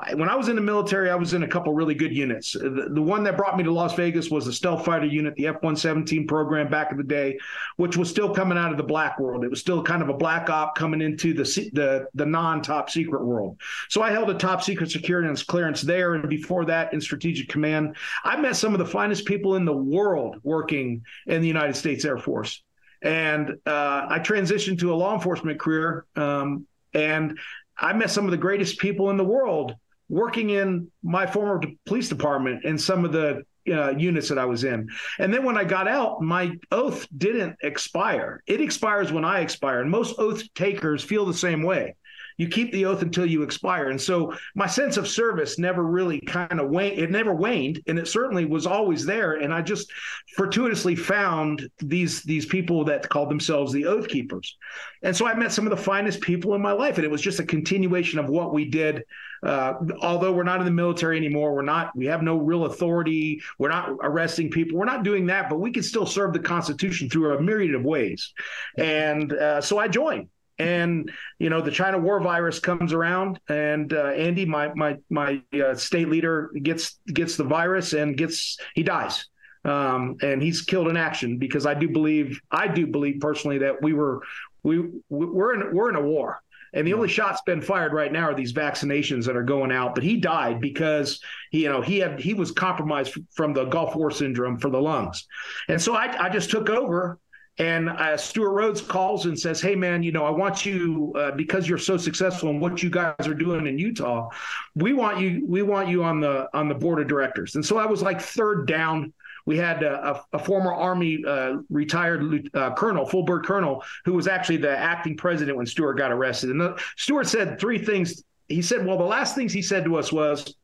and 0.07 0.19
when 0.19 0.29
I 0.29 0.35
was 0.35 0.49
in 0.49 0.55
the 0.55 0.61
military, 0.61 1.09
I 1.09 1.15
was 1.15 1.33
in 1.33 1.43
a 1.43 1.47
couple 1.47 1.73
really 1.73 1.95
good 1.95 2.15
units. 2.15 2.53
The, 2.53 2.89
the, 2.91 3.01
one 3.01 3.23
that 3.23 3.37
brought 3.37 3.57
me 3.57 3.63
to 3.63 3.71
Las 3.71 3.95
Vegas 3.95 4.29
was 4.29 4.45
the 4.45 4.53
stealth 4.53 4.85
fighter 4.85 5.05
unit, 5.05 5.35
the 5.35 5.47
F 5.47 5.55
117 5.55 6.27
program 6.27 6.69
back 6.69 6.91
in 6.91 6.97
the 6.97 7.03
day, 7.03 7.37
which 7.77 7.97
was 7.97 8.09
still 8.09 8.33
coming 8.33 8.57
out 8.57 8.71
of 8.71 8.77
the 8.77 8.83
black 8.83 9.19
world. 9.19 9.43
It 9.43 9.49
was 9.49 9.59
still 9.59 9.81
kind 9.81 10.01
of 10.01 10.09
a 10.09 10.13
black 10.13 10.49
op 10.49 10.75
coming 10.75 11.01
into 11.01 11.33
the 11.33 11.43
the, 11.73 12.07
the 12.13 12.25
non 12.25 12.61
top 12.61 12.89
secret 12.89 13.23
world. 13.23 13.59
So 13.89 14.01
I 14.01 14.11
held 14.11 14.29
a 14.29 14.35
top 14.35 14.61
secret 14.61 14.91
security 14.91 15.43
clearance 15.47 15.81
there. 15.81 16.15
And 16.15 16.29
before 16.29 16.65
that, 16.65 16.93
in 16.93 17.01
strategic 17.01 17.49
command, 17.49 17.95
I 18.23 18.37
met 18.37 18.55
some 18.55 18.73
of 18.73 18.79
the 18.79 18.85
finest 18.85 19.25
people 19.25 19.55
in 19.55 19.65
the 19.65 19.73
world 19.73 20.37
working 20.43 21.03
in 21.27 21.41
the 21.41 21.47
United 21.47 21.75
States 21.75 22.05
Air 22.05 22.17
Force. 22.17 22.63
And 23.01 23.51
uh, 23.65 24.05
I 24.09 24.19
transitioned 24.19 24.79
to 24.79 24.93
a 24.93 24.95
law 24.95 25.15
enforcement 25.15 25.59
career. 25.59 26.05
Um, 26.15 26.67
and 26.93 27.39
I 27.77 27.93
met 27.93 28.11
some 28.11 28.25
of 28.25 28.31
the 28.31 28.37
greatest 28.37 28.79
people 28.79 29.09
in 29.09 29.17
the 29.17 29.23
world 29.23 29.75
working 30.09 30.49
in 30.49 30.91
my 31.03 31.25
former 31.25 31.61
police 31.85 32.09
department 32.09 32.65
and 32.65 32.79
some 32.79 33.05
of 33.05 33.11
the 33.11 33.43
uh, 33.71 33.91
units 33.91 34.27
that 34.29 34.37
I 34.37 34.45
was 34.45 34.63
in. 34.63 34.89
And 35.19 35.33
then 35.33 35.43
when 35.43 35.57
I 35.57 35.63
got 35.63 35.87
out, 35.87 36.21
my 36.21 36.51
oath 36.71 37.07
didn't 37.15 37.55
expire. 37.61 38.41
It 38.47 38.59
expires 38.59 39.11
when 39.11 39.23
I 39.23 39.39
expire. 39.39 39.81
And 39.81 39.89
most 39.89 40.15
oath 40.17 40.43
takers 40.53 41.03
feel 41.03 41.25
the 41.25 41.33
same 41.33 41.63
way 41.63 41.95
you 42.41 42.47
keep 42.47 42.71
the 42.71 42.85
oath 42.85 43.03
until 43.03 43.27
you 43.27 43.43
expire. 43.43 43.91
And 43.91 44.01
so 44.01 44.33
my 44.55 44.65
sense 44.65 44.97
of 44.97 45.07
service 45.07 45.59
never 45.59 45.83
really 45.83 46.19
kind 46.21 46.59
of 46.59 46.71
waned. 46.71 46.97
It 46.97 47.11
never 47.11 47.35
waned, 47.35 47.83
and 47.85 47.99
it 47.99 48.07
certainly 48.07 48.45
was 48.45 48.65
always 48.65 49.05
there. 49.05 49.33
And 49.33 49.53
I 49.53 49.61
just 49.61 49.91
fortuitously 50.35 50.95
found 50.95 51.69
these 51.77 52.23
these 52.23 52.47
people 52.47 52.83
that 52.85 53.07
called 53.07 53.29
themselves 53.29 53.71
the 53.71 53.85
Oath 53.85 54.07
Keepers. 54.07 54.57
And 55.03 55.15
so 55.15 55.27
I 55.27 55.35
met 55.35 55.51
some 55.51 55.67
of 55.67 55.69
the 55.69 55.83
finest 55.83 56.19
people 56.19 56.55
in 56.55 56.61
my 56.63 56.71
life, 56.71 56.95
and 56.97 57.05
it 57.05 57.11
was 57.11 57.21
just 57.21 57.39
a 57.39 57.45
continuation 57.45 58.17
of 58.17 58.27
what 58.27 58.55
we 58.55 58.65
did. 58.65 59.03
Uh, 59.43 59.73
although 60.01 60.31
we're 60.31 60.43
not 60.43 60.59
in 60.59 60.65
the 60.65 60.71
military 60.71 61.17
anymore, 61.17 61.53
we're 61.53 61.61
not. 61.61 61.95
We 61.95 62.07
have 62.07 62.23
no 62.23 62.37
real 62.37 62.65
authority. 62.65 63.39
We're 63.59 63.69
not 63.69 63.91
arresting 64.01 64.49
people. 64.49 64.79
We're 64.79 64.85
not 64.85 65.03
doing 65.03 65.27
that, 65.27 65.47
but 65.47 65.59
we 65.59 65.71
can 65.71 65.83
still 65.83 66.07
serve 66.07 66.33
the 66.33 66.39
Constitution 66.39 67.07
through 67.07 67.37
a 67.37 67.41
myriad 67.41 67.75
of 67.75 67.83
ways. 67.83 68.33
And 68.79 69.31
uh, 69.31 69.61
so 69.61 69.77
I 69.77 69.87
joined 69.87 70.29
and 70.61 71.11
you 71.39 71.49
know 71.49 71.61
the 71.61 71.71
China 71.71 71.97
war 71.97 72.21
virus 72.21 72.59
comes 72.59 72.93
around, 72.93 73.39
and 73.49 73.91
uh, 73.93 74.07
Andy, 74.07 74.45
my 74.45 74.73
my 74.75 74.97
my 75.09 75.41
uh, 75.53 75.75
state 75.75 76.09
leader, 76.09 76.51
gets 76.61 76.99
gets 77.07 77.35
the 77.35 77.43
virus 77.43 77.93
and 77.93 78.15
gets 78.15 78.57
he 78.75 78.83
dies, 78.83 79.25
um, 79.65 80.17
and 80.21 80.41
he's 80.41 80.61
killed 80.61 80.87
in 80.87 80.97
action 80.97 81.37
because 81.37 81.65
I 81.65 81.73
do 81.73 81.89
believe 81.89 82.39
I 82.51 82.67
do 82.67 82.87
believe 82.87 83.19
personally 83.19 83.59
that 83.59 83.81
we 83.81 83.93
were 83.93 84.21
we 84.63 84.79
we're 85.09 85.53
in 85.55 85.75
we're 85.75 85.89
in 85.89 85.95
a 85.95 86.01
war. 86.01 86.41
And 86.73 86.87
the 86.87 86.93
only 86.93 87.09
shots 87.09 87.41
been 87.45 87.61
fired 87.61 87.91
right 87.91 88.13
now 88.13 88.29
are 88.29 88.33
these 88.33 88.53
vaccinations 88.53 89.25
that 89.25 89.35
are 89.35 89.43
going 89.43 89.73
out. 89.73 89.93
But 89.93 90.05
he 90.05 90.15
died 90.15 90.61
because 90.61 91.19
he, 91.51 91.63
you 91.63 91.69
know, 91.69 91.81
he 91.81 91.99
had 91.99 92.17
he 92.17 92.33
was 92.33 92.51
compromised 92.51 93.17
from 93.31 93.53
the 93.53 93.65
Gulf 93.65 93.93
War 93.93 94.09
syndrome 94.09 94.57
for 94.57 94.69
the 94.69 94.79
lungs. 94.79 95.27
And 95.67 95.81
so 95.81 95.95
I, 95.95 96.15
I 96.17 96.29
just 96.29 96.49
took 96.49 96.69
over 96.69 97.19
and 97.57 97.89
uh, 97.89 98.17
Stewart 98.17 98.53
Rhodes 98.53 98.81
calls 98.81 99.25
and 99.25 99.37
says, 99.37 99.61
"Hey, 99.61 99.75
man, 99.75 100.03
you 100.03 100.11
know, 100.11 100.25
I 100.25 100.29
want 100.29 100.65
you 100.65 101.13
uh, 101.15 101.31
because 101.31 101.67
you're 101.67 101.77
so 101.77 101.97
successful 101.97 102.49
in 102.49 102.59
what 102.59 102.81
you 102.81 102.89
guys 102.89 103.27
are 103.27 103.33
doing 103.33 103.67
in 103.67 103.77
Utah. 103.77 104.29
We 104.75 104.93
want 104.93 105.19
you. 105.19 105.45
We 105.45 105.61
want 105.61 105.89
you 105.89 106.03
on 106.03 106.21
the 106.21 106.47
on 106.57 106.69
the 106.69 106.75
board 106.75 107.01
of 107.01 107.07
directors." 107.07 107.55
And 107.55 107.65
so 107.65 107.77
I 107.77 107.85
was 107.85 108.01
like 108.01 108.21
third 108.21 108.67
down. 108.67 109.13
We 109.45 109.57
had 109.57 109.83
a, 109.83 110.23
a, 110.33 110.39
former 110.39 110.71
Army 110.71 111.23
uh, 111.27 111.57
retired 111.69 112.49
uh, 112.53 112.75
colonel, 112.75 113.05
full 113.07 113.23
bird 113.23 113.43
colonel, 113.43 113.83
who 114.05 114.13
was 114.13 114.27
actually 114.27 114.57
the 114.57 114.77
acting 114.77 115.17
president 115.17 115.57
when 115.57 115.65
Stewart 115.65 115.97
got 115.97 116.11
arrested. 116.11 116.51
And 116.51 116.61
the, 116.61 117.23
said 117.23 117.59
three 117.59 117.83
things. 117.83 118.23
He 118.47 118.61
said, 118.61 118.85
"Well, 118.85 118.97
the 118.97 119.03
last 119.03 119.35
things 119.35 119.51
he 119.51 119.61
said 119.61 119.83
to 119.85 119.97
us 119.97 120.11
was, 120.11 120.55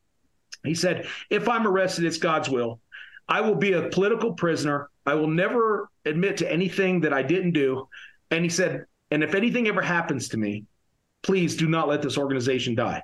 he 0.64 0.74
said, 0.74 1.06
if 1.28 1.48
I'm 1.48 1.66
arrested, 1.66 2.04
it's 2.04 2.18
God's 2.18 2.48
will." 2.48 2.80
I 3.28 3.42
will 3.42 3.54
be 3.54 3.74
a 3.74 3.88
political 3.90 4.32
prisoner. 4.32 4.88
I 5.08 5.14
will 5.14 5.28
never 5.28 5.90
admit 6.04 6.36
to 6.38 6.52
anything 6.52 7.00
that 7.00 7.12
I 7.12 7.22
didn't 7.22 7.52
do. 7.52 7.88
And 8.30 8.44
he 8.44 8.50
said, 8.50 8.84
and 9.10 9.24
if 9.24 9.34
anything 9.34 9.66
ever 9.66 9.80
happens 9.80 10.28
to 10.30 10.36
me, 10.36 10.64
please 11.22 11.56
do 11.56 11.66
not 11.66 11.88
let 11.88 12.02
this 12.02 12.18
organization 12.18 12.74
die. 12.74 13.02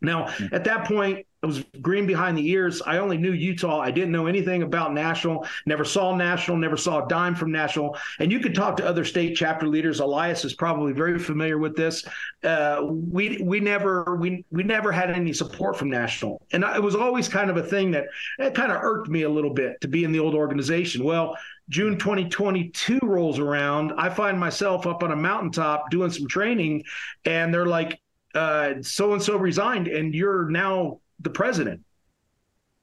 Now, 0.00 0.34
at 0.50 0.64
that 0.64 0.86
point, 0.86 1.26
I 1.42 1.48
was 1.48 1.64
green 1.80 2.06
behind 2.06 2.38
the 2.38 2.48
ears. 2.50 2.80
I 2.82 2.98
only 2.98 3.18
knew 3.18 3.32
Utah. 3.32 3.80
I 3.80 3.90
didn't 3.90 4.12
know 4.12 4.26
anything 4.26 4.62
about 4.62 4.94
National, 4.94 5.44
never 5.66 5.84
saw 5.84 6.14
National, 6.14 6.56
never 6.56 6.76
saw 6.76 7.04
a 7.04 7.08
dime 7.08 7.34
from 7.34 7.50
National. 7.50 7.96
And 8.20 8.30
you 8.30 8.38
could 8.38 8.54
talk 8.54 8.76
to 8.76 8.86
other 8.86 9.04
state 9.04 9.34
chapter 9.34 9.66
leaders. 9.66 9.98
Elias 9.98 10.44
is 10.44 10.54
probably 10.54 10.92
very 10.92 11.18
familiar 11.18 11.58
with 11.58 11.74
this. 11.74 12.04
Uh, 12.44 12.82
we 12.84 13.42
we 13.42 13.58
never 13.58 14.14
we 14.14 14.44
we 14.52 14.62
never 14.62 14.92
had 14.92 15.10
any 15.10 15.32
support 15.32 15.76
from 15.76 15.90
National. 15.90 16.40
And 16.52 16.62
it 16.62 16.82
was 16.82 16.94
always 16.94 17.28
kind 17.28 17.50
of 17.50 17.56
a 17.56 17.62
thing 17.62 17.90
that 17.90 18.04
it 18.38 18.54
kind 18.54 18.70
of 18.70 18.80
irked 18.80 19.08
me 19.08 19.22
a 19.22 19.30
little 19.30 19.52
bit 19.52 19.80
to 19.80 19.88
be 19.88 20.04
in 20.04 20.12
the 20.12 20.20
old 20.20 20.36
organization. 20.36 21.02
Well, 21.02 21.36
June 21.68 21.98
2022 21.98 23.00
rolls 23.02 23.40
around. 23.40 23.94
I 23.98 24.10
find 24.10 24.38
myself 24.38 24.86
up 24.86 25.02
on 25.02 25.10
a 25.10 25.16
mountaintop 25.16 25.90
doing 25.90 26.12
some 26.12 26.28
training, 26.28 26.84
and 27.24 27.52
they're 27.52 27.66
like, 27.66 28.00
so 28.32 29.12
and 29.12 29.22
so 29.22 29.36
resigned, 29.36 29.88
and 29.88 30.14
you're 30.14 30.48
now 30.48 31.00
the 31.22 31.30
president. 31.30 31.80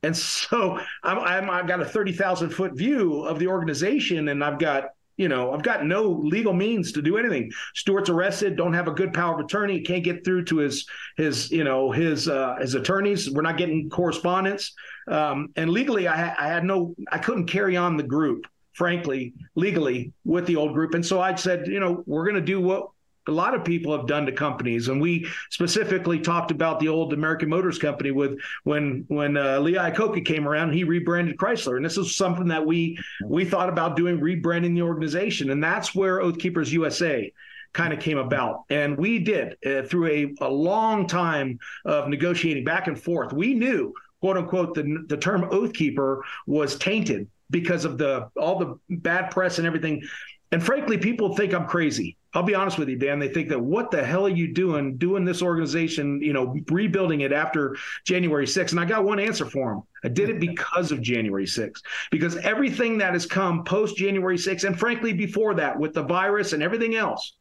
And 0.01 0.15
so 0.15 0.79
I'm, 1.03 1.19
I'm 1.19 1.49
I've 1.49 1.67
got 1.67 1.81
a 1.81 1.85
thirty 1.85 2.13
thousand 2.13 2.51
foot 2.51 2.73
view 2.73 3.23
of 3.23 3.39
the 3.39 3.47
organization, 3.47 4.29
and 4.29 4.43
I've 4.43 4.59
got 4.59 4.91
you 5.17 5.27
know 5.27 5.51
I've 5.51 5.63
got 5.63 5.85
no 5.85 6.03
legal 6.03 6.53
means 6.53 6.93
to 6.93 7.01
do 7.01 7.17
anything. 7.17 7.51
Stewart's 7.75 8.09
arrested, 8.09 8.55
don't 8.55 8.73
have 8.73 8.87
a 8.87 8.91
good 8.91 9.13
power 9.13 9.33
of 9.37 9.45
attorney, 9.45 9.81
can't 9.81 10.03
get 10.03 10.23
through 10.23 10.45
to 10.45 10.57
his 10.57 10.87
his 11.17 11.51
you 11.51 11.65
know 11.65 11.91
his 11.91 12.29
uh, 12.29 12.55
his 12.61 12.75
attorneys. 12.75 13.29
We're 13.29 13.41
not 13.41 13.57
getting 13.57 13.89
correspondence, 13.89 14.73
um, 15.09 15.49
and 15.57 15.69
legally 15.69 16.07
I, 16.07 16.15
ha- 16.15 16.35
I 16.37 16.47
had 16.47 16.63
no 16.63 16.95
I 17.11 17.17
couldn't 17.17 17.47
carry 17.47 17.75
on 17.75 17.97
the 17.97 18.03
group 18.03 18.47
frankly 18.73 19.33
legally 19.55 20.13
with 20.23 20.45
the 20.45 20.55
old 20.55 20.73
group, 20.73 20.93
and 20.93 21.05
so 21.05 21.19
I 21.19 21.35
said 21.35 21.67
you 21.67 21.81
know 21.81 22.03
we're 22.05 22.23
going 22.23 22.35
to 22.35 22.41
do 22.41 22.61
what 22.61 22.87
a 23.29 23.31
lot 23.31 23.55
of 23.55 23.63
people 23.63 23.95
have 23.95 24.07
done 24.07 24.25
to 24.25 24.31
companies 24.31 24.87
and 24.87 24.99
we 24.99 25.27
specifically 25.49 26.19
talked 26.19 26.51
about 26.51 26.79
the 26.79 26.87
old 26.87 27.13
american 27.13 27.47
motors 27.47 27.77
company 27.77 28.11
with 28.11 28.37
when 28.63 29.05
when 29.07 29.37
uh, 29.37 29.59
lee 29.59 29.75
iacocca 29.75 30.25
came 30.25 30.47
around 30.47 30.73
he 30.73 30.83
rebranded 30.83 31.37
chrysler 31.37 31.77
and 31.77 31.85
this 31.85 31.97
is 31.97 32.15
something 32.15 32.47
that 32.47 32.65
we 32.65 32.97
we 33.25 33.45
thought 33.45 33.69
about 33.69 33.95
doing 33.95 34.19
rebranding 34.19 34.75
the 34.75 34.81
organization 34.81 35.51
and 35.51 35.63
that's 35.63 35.95
where 35.95 36.21
oath 36.21 36.37
keepers 36.37 36.73
usa 36.73 37.31
kind 37.73 37.93
of 37.93 37.99
came 37.99 38.17
about. 38.17 38.63
And 38.69 38.97
we 38.97 39.19
did 39.19 39.55
uh, 39.65 39.83
through 39.83 40.07
a, 40.07 40.45
a 40.45 40.49
long 40.49 41.07
time 41.07 41.59
of 41.85 42.07
negotiating 42.07 42.63
back 42.63 42.87
and 42.87 42.99
forth. 42.99 43.33
We 43.33 43.53
knew, 43.53 43.93
quote 44.21 44.37
unquote, 44.37 44.73
the, 44.75 45.05
the 45.07 45.17
term 45.17 45.47
oath 45.51 45.73
keeper 45.73 46.23
was 46.47 46.77
tainted 46.77 47.27
because 47.51 47.85
of 47.85 47.97
the 47.97 48.29
all 48.39 48.59
the 48.59 48.79
bad 48.89 49.31
press 49.31 49.57
and 49.57 49.67
everything. 49.67 50.03
And 50.51 50.63
frankly, 50.63 50.97
people 50.97 51.35
think 51.35 51.53
I'm 51.53 51.67
crazy. 51.67 52.17
I'll 52.33 52.43
be 52.43 52.55
honest 52.55 52.77
with 52.77 52.89
you, 52.89 52.95
Dan. 52.95 53.19
They 53.19 53.27
think 53.27 53.49
that 53.49 53.59
what 53.59 53.91
the 53.91 54.03
hell 54.03 54.25
are 54.25 54.29
you 54.29 54.53
doing, 54.53 54.97
doing 54.97 55.25
this 55.25 55.41
organization, 55.41 56.21
you 56.21 56.33
know, 56.33 56.55
rebuilding 56.69 57.21
it 57.21 57.31
after 57.31 57.75
January 58.05 58.45
6th? 58.45 58.71
And 58.71 58.79
I 58.79 58.85
got 58.85 59.03
one 59.03 59.19
answer 59.19 59.45
for 59.45 59.71
them. 59.71 59.83
I 60.03 60.07
did 60.07 60.29
it 60.29 60.33
mm-hmm. 60.33 60.51
because 60.51 60.91
of 60.91 61.01
January 61.01 61.45
6th, 61.45 61.81
because 62.11 62.37
everything 62.37 62.97
that 62.99 63.13
has 63.13 63.25
come 63.25 63.63
post 63.63 63.97
January 63.97 64.37
6th, 64.37 64.63
and 64.63 64.79
frankly, 64.79 65.13
before 65.13 65.55
that, 65.55 65.77
with 65.77 65.93
the 65.93 66.03
virus 66.03 66.53
and 66.53 66.63
everything 66.63 66.95
else, 66.95 67.33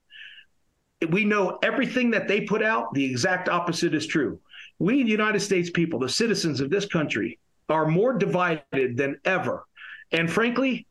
we 1.11 1.25
know 1.25 1.59
everything 1.63 2.11
that 2.11 2.29
they 2.29 2.43
put 2.43 2.63
out, 2.63 2.93
the 2.93 3.05
exact 3.05 3.49
opposite 3.49 3.95
is 3.95 4.07
true. 4.07 4.41
We, 4.79 5.03
the 5.03 5.11
United 5.11 5.41
States 5.41 5.71
people, 5.71 5.99
the 5.99 6.09
citizens 6.09 6.61
of 6.61 6.71
this 6.71 6.87
country, 6.87 7.39
are 7.69 7.87
more 7.87 8.15
divided 8.15 8.97
than 8.97 9.19
ever. 9.25 9.65
And 10.13 10.31
frankly, 10.31 10.87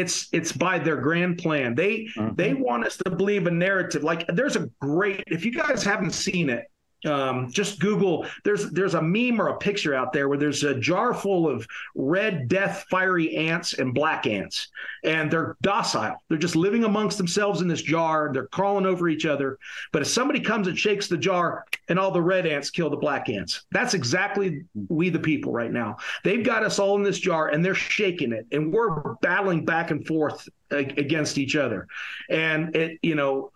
it's 0.00 0.28
it's 0.32 0.52
by 0.52 0.78
their 0.78 0.96
grand 0.96 1.38
plan. 1.38 1.74
They 1.74 2.08
mm-hmm. 2.16 2.34
they 2.34 2.54
want 2.54 2.84
us 2.84 2.96
to 2.98 3.10
believe 3.10 3.46
a 3.46 3.50
narrative. 3.50 4.02
Like 4.02 4.26
there's 4.28 4.56
a 4.56 4.68
great 4.80 5.22
if 5.26 5.44
you 5.44 5.52
guys 5.52 5.84
haven't 5.84 6.12
seen 6.12 6.50
it, 6.50 6.64
um, 7.06 7.50
just 7.50 7.80
Google. 7.80 8.26
There's 8.44 8.70
there's 8.70 8.94
a 8.94 9.02
meme 9.02 9.40
or 9.40 9.48
a 9.48 9.56
picture 9.56 9.94
out 9.94 10.12
there 10.12 10.28
where 10.28 10.38
there's 10.38 10.64
a 10.64 10.78
jar 10.78 11.14
full 11.14 11.48
of 11.48 11.66
red 11.94 12.48
death 12.48 12.84
fiery 12.90 13.36
ants 13.36 13.74
and 13.74 13.94
black 13.94 14.26
ants, 14.26 14.68
and 15.04 15.30
they're 15.30 15.56
docile. 15.62 16.16
They're 16.28 16.38
just 16.38 16.56
living 16.56 16.84
amongst 16.84 17.16
themselves 17.18 17.62
in 17.62 17.68
this 17.68 17.82
jar. 17.82 18.30
They're 18.32 18.46
crawling 18.46 18.86
over 18.86 19.08
each 19.08 19.26
other. 19.26 19.58
But 19.92 20.02
if 20.02 20.08
somebody 20.08 20.40
comes 20.40 20.68
and 20.68 20.78
shakes 20.78 21.08
the 21.08 21.16
jar, 21.16 21.64
and 21.88 21.98
all 21.98 22.10
the 22.10 22.22
red 22.22 22.46
ants 22.46 22.70
kill 22.70 22.90
the 22.90 22.96
black 22.96 23.28
ants, 23.28 23.64
that's 23.70 23.94
exactly 23.94 24.64
we 24.88 25.08
the 25.08 25.18
people 25.18 25.52
right 25.52 25.72
now. 25.72 25.96
They've 26.22 26.44
got 26.44 26.64
us 26.64 26.78
all 26.78 26.96
in 26.96 27.02
this 27.02 27.18
jar, 27.18 27.48
and 27.48 27.64
they're 27.64 27.74
shaking 27.74 28.32
it, 28.32 28.46
and 28.52 28.72
we're 28.72 29.14
battling 29.22 29.64
back 29.64 29.90
and 29.90 30.06
forth 30.06 30.48
against 30.70 31.38
each 31.38 31.56
other. 31.56 31.88
And 32.28 32.76
it, 32.76 32.98
you 33.02 33.14
know, 33.14 33.50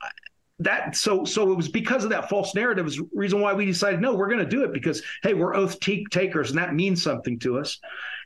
that 0.60 0.94
so 0.94 1.24
so 1.24 1.50
it 1.50 1.56
was 1.56 1.68
because 1.68 2.04
of 2.04 2.10
that 2.10 2.28
false 2.28 2.54
narrative 2.54 2.86
is 2.86 3.00
reason 3.12 3.40
why 3.40 3.52
we 3.52 3.66
decided 3.66 4.00
no 4.00 4.14
we're 4.14 4.28
going 4.28 4.38
to 4.38 4.46
do 4.46 4.62
it 4.62 4.72
because 4.72 5.02
hey 5.22 5.34
we're 5.34 5.54
oath 5.54 5.78
takers 5.80 6.50
and 6.50 6.58
that 6.58 6.74
means 6.74 7.02
something 7.02 7.38
to 7.38 7.58
us. 7.58 7.80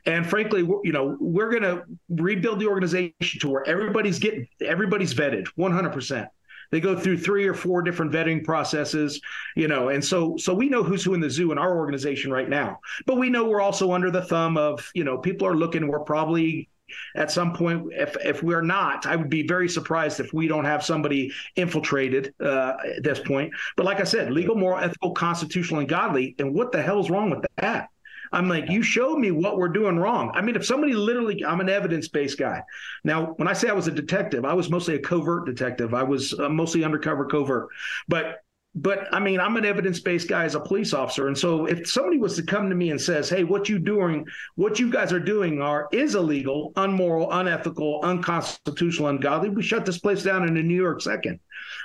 And 0.05 0.25
frankly 0.25 0.61
you 0.61 0.91
know 0.91 1.17
we're 1.19 1.49
going 1.49 1.63
to 1.63 1.83
rebuild 2.09 2.59
the 2.59 2.67
organization 2.67 3.39
to 3.39 3.49
where 3.49 3.67
everybody's 3.67 4.19
getting 4.19 4.47
everybody's 4.61 5.13
vetted 5.13 5.47
100% 5.57 6.27
they 6.71 6.79
go 6.79 6.95
through 6.95 7.17
three 7.17 7.47
or 7.47 7.55
four 7.55 7.81
different 7.81 8.11
vetting 8.11 8.43
processes 8.43 9.19
you 9.55 9.67
know 9.67 9.89
and 9.89 10.05
so 10.05 10.37
so 10.37 10.53
we 10.53 10.69
know 10.69 10.83
who's 10.83 11.03
who 11.03 11.15
in 11.15 11.19
the 11.19 11.29
zoo 11.29 11.51
in 11.51 11.57
our 11.57 11.77
organization 11.77 12.31
right 12.31 12.49
now. 12.49 12.79
But 13.07 13.17
we 13.17 13.31
know 13.31 13.45
we're 13.45 13.61
also 13.61 13.91
under 13.91 14.11
the 14.11 14.21
thumb 14.21 14.55
of 14.55 14.87
you 14.93 15.03
know 15.03 15.17
people 15.17 15.47
are 15.47 15.55
looking 15.55 15.87
we're 15.87 16.01
probably 16.01 16.69
at 17.15 17.31
some 17.31 17.53
point. 17.53 17.87
If 17.91 18.15
if 18.23 18.43
we're 18.43 18.61
not, 18.61 19.05
I 19.05 19.15
would 19.15 19.29
be 19.29 19.47
very 19.47 19.69
surprised 19.69 20.19
if 20.19 20.33
we 20.33 20.47
don't 20.47 20.65
have 20.65 20.83
somebody 20.83 21.31
infiltrated 21.55 22.33
uh, 22.41 22.73
at 22.97 23.03
this 23.03 23.19
point. 23.19 23.53
But 23.75 23.85
like 23.85 23.99
I 23.99 24.05
said, 24.05 24.31
legal, 24.31 24.55
moral, 24.55 24.83
ethical, 24.83 25.11
constitutional, 25.11 25.79
and 25.81 25.89
godly. 25.89 26.35
And 26.39 26.53
what 26.53 26.71
the 26.71 26.81
hell 26.81 26.99
is 26.99 27.09
wrong 27.09 27.29
with 27.29 27.45
that? 27.57 27.89
I'm 28.31 28.47
like, 28.47 28.69
you 28.69 28.83
showed 28.83 29.17
me 29.17 29.31
what 29.31 29.57
we're 29.57 29.69
doing 29.69 29.97
wrong. 29.97 30.31
I 30.35 30.41
mean, 30.41 30.55
if 30.55 30.65
somebody 30.65 30.93
literally, 30.93 31.43
I'm 31.43 31.61
an 31.61 31.69
evidence 31.69 32.07
based 32.07 32.37
guy. 32.37 32.61
Now, 33.03 33.33
when 33.37 33.47
I 33.47 33.53
say 33.53 33.69
I 33.69 33.73
was 33.73 33.87
a 33.87 33.91
detective, 33.91 34.45
I 34.45 34.53
was 34.53 34.69
mostly 34.69 34.95
a 34.95 34.99
covert 34.99 35.45
detective. 35.45 35.93
I 35.93 36.03
was 36.03 36.37
uh, 36.39 36.49
mostly 36.49 36.83
undercover 36.83 37.25
covert. 37.25 37.69
But 38.07 38.41
but 38.75 39.07
I 39.11 39.19
mean, 39.19 39.39
I'm 39.39 39.57
an 39.57 39.65
evidence-based 39.65 40.27
guy 40.27 40.45
as 40.45 40.53
a 40.53 40.59
police 40.59 40.93
officer, 40.93 41.27
and 41.27 41.37
so 41.37 41.65
if 41.65 41.89
somebody 41.89 42.19
was 42.19 42.35
to 42.35 42.43
come 42.43 42.69
to 42.69 42.75
me 42.75 42.91
and 42.91 43.01
says, 43.01 43.27
"Hey, 43.27 43.43
what 43.43 43.67
you 43.67 43.79
doing, 43.79 44.27
what 44.55 44.79
you 44.79 44.91
guys 44.91 45.11
are 45.11 45.19
doing, 45.19 45.59
are 45.59 45.87
is 45.91 46.13
illegal, 46.13 46.71
unmoral, 46.75 47.31
unethical, 47.31 48.01
unconstitutional, 48.03 49.09
ungodly," 49.09 49.49
we 49.49 49.63
shut 49.63 49.85
this 49.87 49.97
place 49.97 50.21
down 50.21 50.47
in 50.47 50.55
a 50.55 50.61
New 50.61 50.75
York 50.75 51.01
second. 51.01 51.39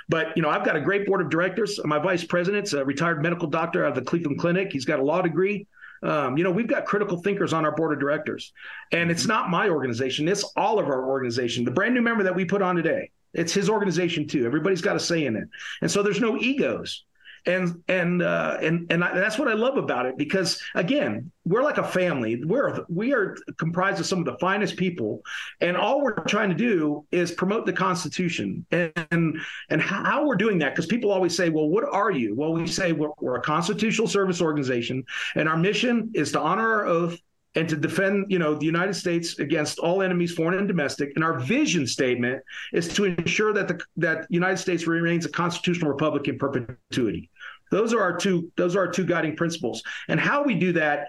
But 0.09 0.37
you 0.37 0.43
know, 0.43 0.49
I've 0.49 0.63
got 0.63 0.75
a 0.75 0.81
great 0.81 1.07
board 1.07 1.21
of 1.21 1.29
directors. 1.31 1.79
My 1.83 1.97
vice 1.97 2.23
president's 2.23 2.73
a 2.73 2.85
retired 2.85 3.21
medical 3.21 3.47
doctor 3.47 3.83
out 3.83 3.97
of 3.97 4.03
the 4.03 4.09
Cleveland 4.09 4.39
Clinic. 4.39 4.71
He's 4.71 4.85
got 4.85 4.99
a 4.99 5.03
law 5.03 5.23
degree. 5.23 5.65
Um, 6.03 6.37
you 6.37 6.43
know, 6.43 6.51
we've 6.51 6.67
got 6.67 6.85
critical 6.85 7.17
thinkers 7.17 7.51
on 7.51 7.65
our 7.65 7.71
board 7.71 7.93
of 7.93 7.99
directors, 7.99 8.53
and 8.91 9.09
it's 9.09 9.25
not 9.25 9.49
my 9.49 9.69
organization; 9.69 10.27
it's 10.27 10.43
all 10.55 10.77
of 10.77 10.85
our 10.85 11.09
organization. 11.09 11.65
The 11.65 11.71
brand 11.71 11.95
new 11.95 12.01
member 12.01 12.23
that 12.23 12.35
we 12.35 12.45
put 12.45 12.61
on 12.61 12.75
today 12.75 13.09
it's 13.35 13.53
his 13.53 13.69
organization 13.69 14.27
too. 14.27 14.45
Everybody's 14.45 14.81
got 14.81 14.95
a 14.95 14.99
say 14.99 15.25
in 15.25 15.35
it, 15.35 15.47
and 15.81 15.91
so 15.91 16.01
there's 16.01 16.21
no 16.21 16.37
egos. 16.37 17.03
And 17.47 17.83
and 17.87 18.23
uh, 18.23 18.57
and 18.59 18.87
and 18.89 19.03
I, 19.03 19.13
that's 19.13 19.37
what 19.37 19.47
I 19.47 19.53
love 19.53 19.77
about 19.77 20.07
it 20.07 20.17
because 20.17 20.59
again, 20.73 21.31
we're 21.45 21.61
like 21.61 21.77
a 21.77 21.83
family. 21.83 22.43
We're 22.43 22.83
we 22.89 23.13
are 23.13 23.37
comprised 23.59 23.99
of 23.99 24.07
some 24.07 24.17
of 24.17 24.25
the 24.25 24.35
finest 24.39 24.77
people, 24.77 25.21
and 25.61 25.77
all 25.77 26.01
we're 26.01 26.15
trying 26.25 26.49
to 26.49 26.55
do 26.55 27.05
is 27.11 27.31
promote 27.31 27.67
the 27.67 27.73
Constitution 27.73 28.65
and 28.71 28.91
and, 29.11 29.37
and 29.69 29.79
how 29.79 30.25
we're 30.25 30.37
doing 30.37 30.57
that. 30.57 30.73
Because 30.73 30.87
people 30.87 31.11
always 31.11 31.37
say, 31.37 31.49
"Well, 31.49 31.69
what 31.69 31.83
are 31.83 32.09
you?" 32.09 32.33
Well, 32.33 32.51
we 32.51 32.65
say 32.65 32.93
we're, 32.93 33.11
we're 33.21 33.35
a 33.35 33.41
constitutional 33.43 34.07
service 34.07 34.41
organization, 34.41 35.03
and 35.35 35.47
our 35.47 35.57
mission 35.57 36.09
is 36.15 36.31
to 36.31 36.39
honor 36.39 36.67
our 36.67 36.85
oath 36.87 37.19
and 37.55 37.69
to 37.69 37.75
defend, 37.75 38.25
you 38.29 38.37
know, 38.37 38.55
the 38.55 38.65
United 38.65 38.93
States 38.93 39.39
against 39.39 39.79
all 39.79 40.01
enemies, 40.01 40.33
foreign 40.33 40.59
and 40.59 40.67
domestic. 40.67 41.13
And 41.15 41.23
our 41.23 41.39
vision 41.39 41.87
statement 41.87 42.43
is 42.73 42.87
to 42.89 43.05
ensure 43.05 43.53
that 43.53 43.67
the 43.67 43.81
that 43.97 44.27
United 44.29 44.57
States 44.57 44.87
remains 44.87 45.25
a 45.25 45.29
constitutional 45.29 45.89
republic 45.89 46.27
in 46.27 46.37
perpetuity. 46.37 47.29
Those 47.71 47.93
are 47.93 48.01
our 48.01 48.17
two 48.17 48.51
those 48.57 48.75
are 48.75 48.79
our 48.79 48.91
two 48.91 49.05
guiding 49.05 49.35
principles. 49.35 49.81
And 50.09 50.19
how 50.19 50.43
we 50.43 50.55
do 50.55 50.73
that, 50.73 51.07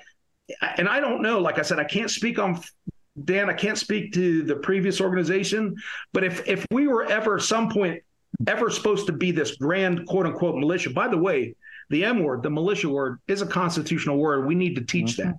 and 0.76 0.88
I 0.88 1.00
don't 1.00 1.22
know, 1.22 1.40
like 1.40 1.58
I 1.58 1.62
said, 1.62 1.78
I 1.78 1.84
can't 1.84 2.10
speak 2.10 2.38
on 2.38 2.62
Dan, 3.24 3.48
I 3.48 3.54
can't 3.54 3.78
speak 3.78 4.12
to 4.12 4.42
the 4.42 4.56
previous 4.56 5.00
organization, 5.00 5.74
but 6.12 6.22
if 6.22 6.46
if 6.46 6.64
we 6.70 6.86
were 6.86 7.04
ever 7.04 7.38
some 7.38 7.70
point 7.70 8.02
ever 8.46 8.68
supposed 8.70 9.06
to 9.06 9.12
be 9.12 9.30
this 9.30 9.56
grand 9.56 10.06
quote 10.06 10.26
unquote 10.26 10.56
militia, 10.56 10.90
by 10.90 11.08
the 11.08 11.16
way, 11.16 11.54
the 11.90 12.04
M 12.04 12.22
word, 12.22 12.42
the 12.42 12.50
militia 12.50 12.88
word, 12.88 13.18
is 13.26 13.42
a 13.42 13.46
constitutional 13.46 14.18
word. 14.18 14.46
We 14.46 14.54
need 14.54 14.76
to 14.76 14.84
teach 14.84 15.16
mm-hmm. 15.16 15.30
that. 15.30 15.38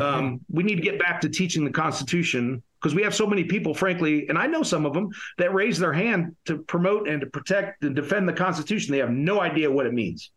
Um, 0.00 0.40
we 0.50 0.62
need 0.62 0.76
to 0.76 0.82
get 0.82 0.98
back 0.98 1.20
to 1.22 1.28
teaching 1.28 1.64
the 1.64 1.70
Constitution 1.70 2.62
because 2.80 2.94
we 2.94 3.02
have 3.02 3.14
so 3.14 3.26
many 3.26 3.44
people, 3.44 3.74
frankly, 3.74 4.28
and 4.28 4.38
I 4.38 4.46
know 4.46 4.62
some 4.62 4.86
of 4.86 4.92
them 4.92 5.10
that 5.38 5.52
raise 5.54 5.78
their 5.78 5.92
hand 5.92 6.36
to 6.44 6.58
promote 6.58 7.08
and 7.08 7.20
to 7.22 7.26
protect 7.26 7.82
and 7.82 7.96
defend 7.96 8.28
the 8.28 8.32
Constitution. 8.32 8.92
They 8.92 8.98
have 8.98 9.10
no 9.10 9.40
idea 9.40 9.70
what 9.70 9.86
it 9.86 9.94
means. 9.94 10.30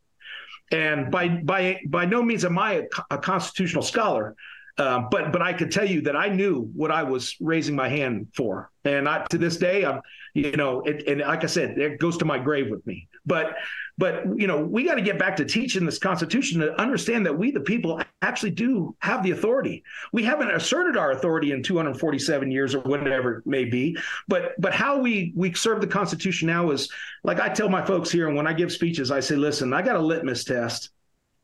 And 0.71 1.11
by 1.11 1.27
by 1.27 1.81
by 1.87 2.05
no 2.05 2.23
means 2.23 2.45
am 2.45 2.57
I 2.57 2.73
a, 2.73 2.83
a 3.11 3.17
constitutional 3.17 3.83
scholar, 3.83 4.35
uh, 4.77 5.03
but 5.11 5.33
but 5.33 5.41
I 5.41 5.51
could 5.51 5.69
tell 5.69 5.85
you 5.85 6.01
that 6.03 6.15
I 6.15 6.29
knew 6.29 6.71
what 6.73 6.91
I 6.91 7.03
was 7.03 7.35
raising 7.41 7.75
my 7.75 7.89
hand 7.89 8.27
for, 8.33 8.71
and 8.85 9.07
I, 9.09 9.25
to 9.31 9.37
this 9.37 9.57
day, 9.57 9.83
I'm 9.83 10.01
you 10.33 10.53
know, 10.53 10.81
it, 10.81 11.07
and 11.07 11.21
like 11.21 11.43
I 11.43 11.47
said, 11.47 11.77
it 11.77 11.99
goes 11.99 12.17
to 12.17 12.25
my 12.25 12.39
grave 12.39 12.69
with 12.69 12.85
me. 12.87 13.09
But 13.25 13.55
but 14.01 14.23
you 14.35 14.47
know, 14.47 14.57
we 14.57 14.83
got 14.83 14.95
to 14.95 15.01
get 15.03 15.19
back 15.19 15.35
to 15.35 15.45
teaching 15.45 15.85
this 15.85 15.99
Constitution 15.99 16.59
to 16.61 16.73
understand 16.81 17.23
that 17.27 17.37
we, 17.37 17.51
the 17.51 17.59
people, 17.59 18.01
actually 18.23 18.49
do 18.49 18.95
have 18.97 19.21
the 19.21 19.29
authority. 19.29 19.83
We 20.11 20.23
haven't 20.23 20.49
asserted 20.49 20.97
our 20.97 21.11
authority 21.11 21.51
in 21.51 21.61
247 21.61 22.49
years 22.49 22.73
or 22.73 22.79
whatever 22.79 23.37
it 23.37 23.45
may 23.45 23.63
be, 23.63 23.95
but 24.27 24.59
but 24.59 24.73
how 24.73 24.97
we 24.97 25.33
we 25.35 25.53
serve 25.53 25.81
the 25.81 25.87
Constitution 25.87 26.47
now 26.47 26.71
is 26.71 26.89
like 27.23 27.39
I 27.39 27.49
tell 27.49 27.69
my 27.69 27.85
folks 27.85 28.09
here, 28.09 28.27
and 28.27 28.35
when 28.35 28.47
I 28.47 28.53
give 28.53 28.71
speeches, 28.71 29.11
I 29.11 29.19
say, 29.19 29.35
listen, 29.35 29.71
I 29.71 29.83
got 29.83 29.95
a 29.95 30.01
litmus 30.01 30.45
test 30.45 30.89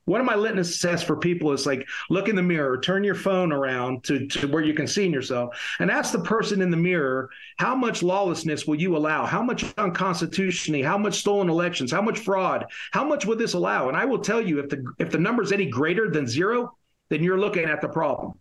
one 0.08 0.22
of 0.22 0.26
my 0.26 0.36
litmus 0.36 0.80
tests 0.80 1.06
for 1.06 1.18
people 1.18 1.52
is 1.52 1.66
like 1.66 1.86
look 2.10 2.30
in 2.30 2.36
the 2.36 2.42
mirror, 2.42 2.80
turn 2.80 3.04
your 3.04 3.14
phone 3.14 3.52
around 3.52 4.06
to, 4.06 4.26
to 4.28 4.48
where 4.48 4.64
you 4.64 4.74
can 4.74 4.88
see 4.88 5.06
in 5.06 5.12
yourself, 5.12 5.62
and 5.80 5.92
ask 5.92 6.14
the 6.14 6.20
person 6.20 6.62
in 6.62 6.72
the 6.72 6.78
mirror, 6.78 7.30
how 7.58 7.76
much 7.76 8.02
lawlessness 8.02 8.66
will 8.66 8.80
you 8.80 8.96
allow? 8.96 9.26
How 9.26 9.44
much 9.44 9.66
unconstitutionally? 9.78 10.82
How 10.82 10.98
much 10.98 11.16
stolen 11.20 11.50
elections? 11.50 11.92
How 11.92 12.02
much 12.02 12.20
fraud? 12.20 12.66
How 12.94 13.04
much 13.04 13.26
would 13.26 13.38
this 13.38 13.54
allow? 13.54 13.90
And 13.90 13.98
I 13.98 14.06
will 14.06 14.20
tell 14.20 14.40
you, 14.40 14.60
if 14.60 14.70
the 14.70 14.82
if 14.98 15.12
the 15.12 15.18
number 15.18 15.44
is 15.44 15.52
any 15.52 15.66
greater 15.66 16.10
than 16.10 16.26
zero, 16.26 16.78
then 17.10 17.22
you're 17.22 17.40
looking 17.40 17.66
at 17.66 17.82
the 17.82 17.90
problem. 17.90 18.40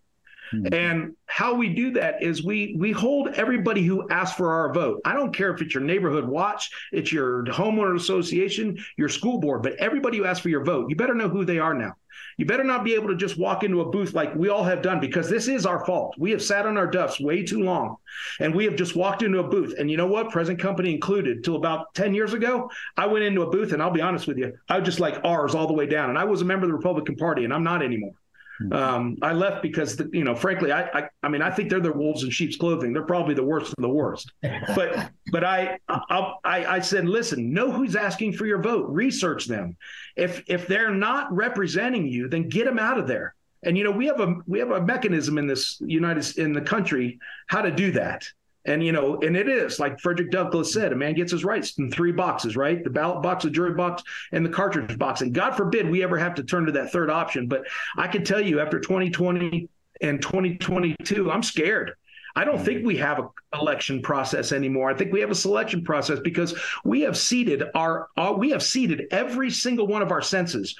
Mm-hmm. 0.53 0.75
And 0.75 1.17
how 1.27 1.55
we 1.55 1.69
do 1.69 1.93
that 1.93 2.23
is 2.23 2.45
we 2.45 2.77
we 2.79 2.93
hold 2.93 3.29
everybody 3.29 3.85
who 3.85 4.09
asks 4.09 4.37
for 4.37 4.53
our 4.53 4.73
vote. 4.73 5.01
I 5.05 5.15
don't 5.15 5.35
care 5.35 5.53
if 5.53 5.61
it's 5.61 5.75
your 5.75 5.83
neighborhood 5.83 6.27
watch, 6.27 6.71
it's 6.93 7.13
your 7.13 7.45
homeowner 7.45 7.97
association, 7.97 8.79
your 8.97 9.09
school 9.09 9.39
board, 9.39 9.63
but 9.63 9.75
everybody 9.77 10.19
who 10.19 10.25
asks 10.25 10.41
for 10.41 10.49
your 10.49 10.65
vote, 10.65 10.89
you 10.89 10.97
better 10.97 11.15
know 11.15 11.29
who 11.29 11.45
they 11.45 11.59
are 11.59 11.75
now. 11.75 11.95
You 12.39 12.45
better 12.45 12.65
not 12.65 12.85
be 12.85 12.95
able 12.95 13.09
to 13.09 13.17
just 13.17 13.39
walk 13.39 13.65
into 13.65 13.81
a 13.81 13.91
booth 13.91 14.15
like 14.15 14.35
we 14.35 14.49
all 14.49 14.65
have 14.65 14.83
done 14.83 15.01
because 15.01 15.29
this 15.29 15.49
is 15.49 15.65
our 15.65 15.85
fault. 15.87 16.15
We 16.19 16.31
have 16.33 16.43
sat 16.43 16.67
on 16.67 16.77
our 16.77 16.87
duffs 16.87 17.21
way 17.21 17.43
too 17.43 17.63
long 17.63 17.97
and 18.41 18.55
we 18.55 18.65
have 18.65 18.77
just 18.77 18.97
walked 18.97 19.23
into 19.23 19.39
a 19.39 19.49
booth. 19.49 19.75
And 19.79 19.91
you 19.91 19.97
know 19.97 20.07
what? 20.07 20.31
Present 20.31 20.59
company 20.59 20.93
included, 20.93 21.45
till 21.45 21.57
about 21.57 21.95
10 21.95 22.15
years 22.15 22.35
ago, 22.35 22.71
I 22.97 23.07
went 23.07 23.25
into 23.25 23.43
a 23.43 23.51
booth 23.51 23.73
and 23.73 23.83
I'll 23.83 23.91
be 23.91 24.03
honest 24.03 24.27
with 24.27 24.39
you, 24.39 24.53
I 24.69 24.79
was 24.79 24.87
just 24.87 25.01
like 25.01 25.25
ours 25.25 25.55
all 25.55 25.67
the 25.67 25.73
way 25.73 25.87
down. 25.87 26.11
And 26.11 26.19
I 26.19 26.25
was 26.25 26.43
a 26.43 26.45
member 26.45 26.65
of 26.65 26.71
the 26.71 26.77
Republican 26.77 27.17
Party 27.17 27.45
and 27.45 27.53
I'm 27.53 27.65
not 27.65 27.83
anymore. 27.83 28.15
Hmm. 28.59 28.73
Um, 28.73 29.17
I 29.23 29.33
left 29.33 29.63
because, 29.63 29.97
the, 29.97 30.09
you 30.13 30.25
know, 30.25 30.35
frankly, 30.35 30.73
I, 30.73 30.83
I, 30.99 31.09
I, 31.23 31.29
mean, 31.29 31.43
I 31.43 31.51
think 31.51 31.71
they're 31.71 31.81
the 31.81 31.93
wolves 31.93 32.25
in 32.25 32.31
sheep's 32.31 32.57
clothing. 32.57 32.93
They're 32.93 33.03
probably 33.03 33.35
the 33.35 33.45
worst 33.45 33.73
of 33.77 33.83
the 33.83 33.89
worst. 33.89 34.33
But, 34.43 35.11
but 35.33 35.45
I, 35.45 35.79
I, 35.89 36.35
I 36.45 36.81
said, 36.81 37.07
listen, 37.07 37.53
know 37.53 37.71
who's 37.71 37.97
asking 37.97 38.35
for 38.35 38.47
your 38.47 38.63
vote. 38.63 38.87
Research 38.89 39.47
them. 39.47 39.77
If, 40.17 40.43
if 40.47 40.67
they're 40.67 40.95
not 40.95 41.33
representing 41.33 42.07
you, 42.09 42.29
then 42.29 42.49
get 42.49 42.65
them 42.65 42.79
out 42.79 42.99
of 42.99 43.07
there. 43.07 43.35
And 43.63 43.77
you 43.77 43.85
know, 43.85 43.91
we 43.91 44.07
have 44.07 44.21
a, 44.21 44.37
we 44.47 44.59
have 44.61 44.71
a 44.71 44.81
mechanism 44.81 45.39
in 45.39 45.47
this 45.47 45.81
United 45.81 46.39
in 46.39 46.53
the 46.53 46.61
country 46.61 47.19
how 47.49 47.63
to 47.63 47.71
do 47.71 47.91
that. 47.93 48.25
And 48.67 48.85
you 48.85 48.93
know, 48.93 49.19
and 49.21 49.37
it 49.37 49.49
is 49.49 49.79
like 49.79 50.01
Frederick 50.01 50.31
Douglass 50.31 50.73
said, 50.73 50.93
a 50.93 50.97
man 50.97 51.15
gets 51.15 51.33
his 51.33 51.45
rights 51.45 51.79
in 51.79 51.91
three 51.91 52.13
boxes, 52.13 52.57
right? 52.57 52.83
The 52.83 52.91
ballot 52.91 53.23
box, 53.23 53.45
the 53.45 53.51
jury 53.51 53.75
box, 53.75 54.03
and 54.33 54.45
the 54.45 54.51
cartridge 54.51 54.99
box. 54.99 55.21
And 55.21 55.33
God 55.33 55.57
forbid 55.57 55.89
we 55.89 56.03
ever 56.03 56.19
have 56.19 56.35
to 56.35 56.43
turn 56.43 56.67
to 56.67 56.73
that 56.73 56.93
third 56.93 57.11
option. 57.11 57.47
But 57.47 57.67
I 57.97 58.09
can 58.09 58.25
tell 58.25 58.41
you, 58.41 58.61
after 58.61 58.81
2020 58.81 59.69
and 60.03 60.21
2022, 60.21 61.31
I'm 61.31 61.43
scared. 61.43 61.93
I 62.37 62.45
don't 62.45 62.63
think 62.63 62.85
we 62.85 62.99
have 62.99 63.19
an 63.19 63.29
election 63.55 64.03
process 64.03 64.53
anymore. 64.53 64.91
I 64.91 64.95
think 64.95 65.11
we 65.11 65.21
have 65.21 65.31
a 65.31 65.35
selection 65.35 65.83
process 65.83 66.19
because 66.21 66.55
we 66.85 67.01
have 67.01 67.17
ceded 67.17 67.63
our, 67.75 68.09
our 68.19 68.35
we 68.35 68.51
have 68.51 68.63
ceded 68.63 69.05
every 69.11 69.51
single 69.51 69.87
one 69.87 70.03
of 70.03 70.13
our 70.13 70.21
senses 70.21 70.77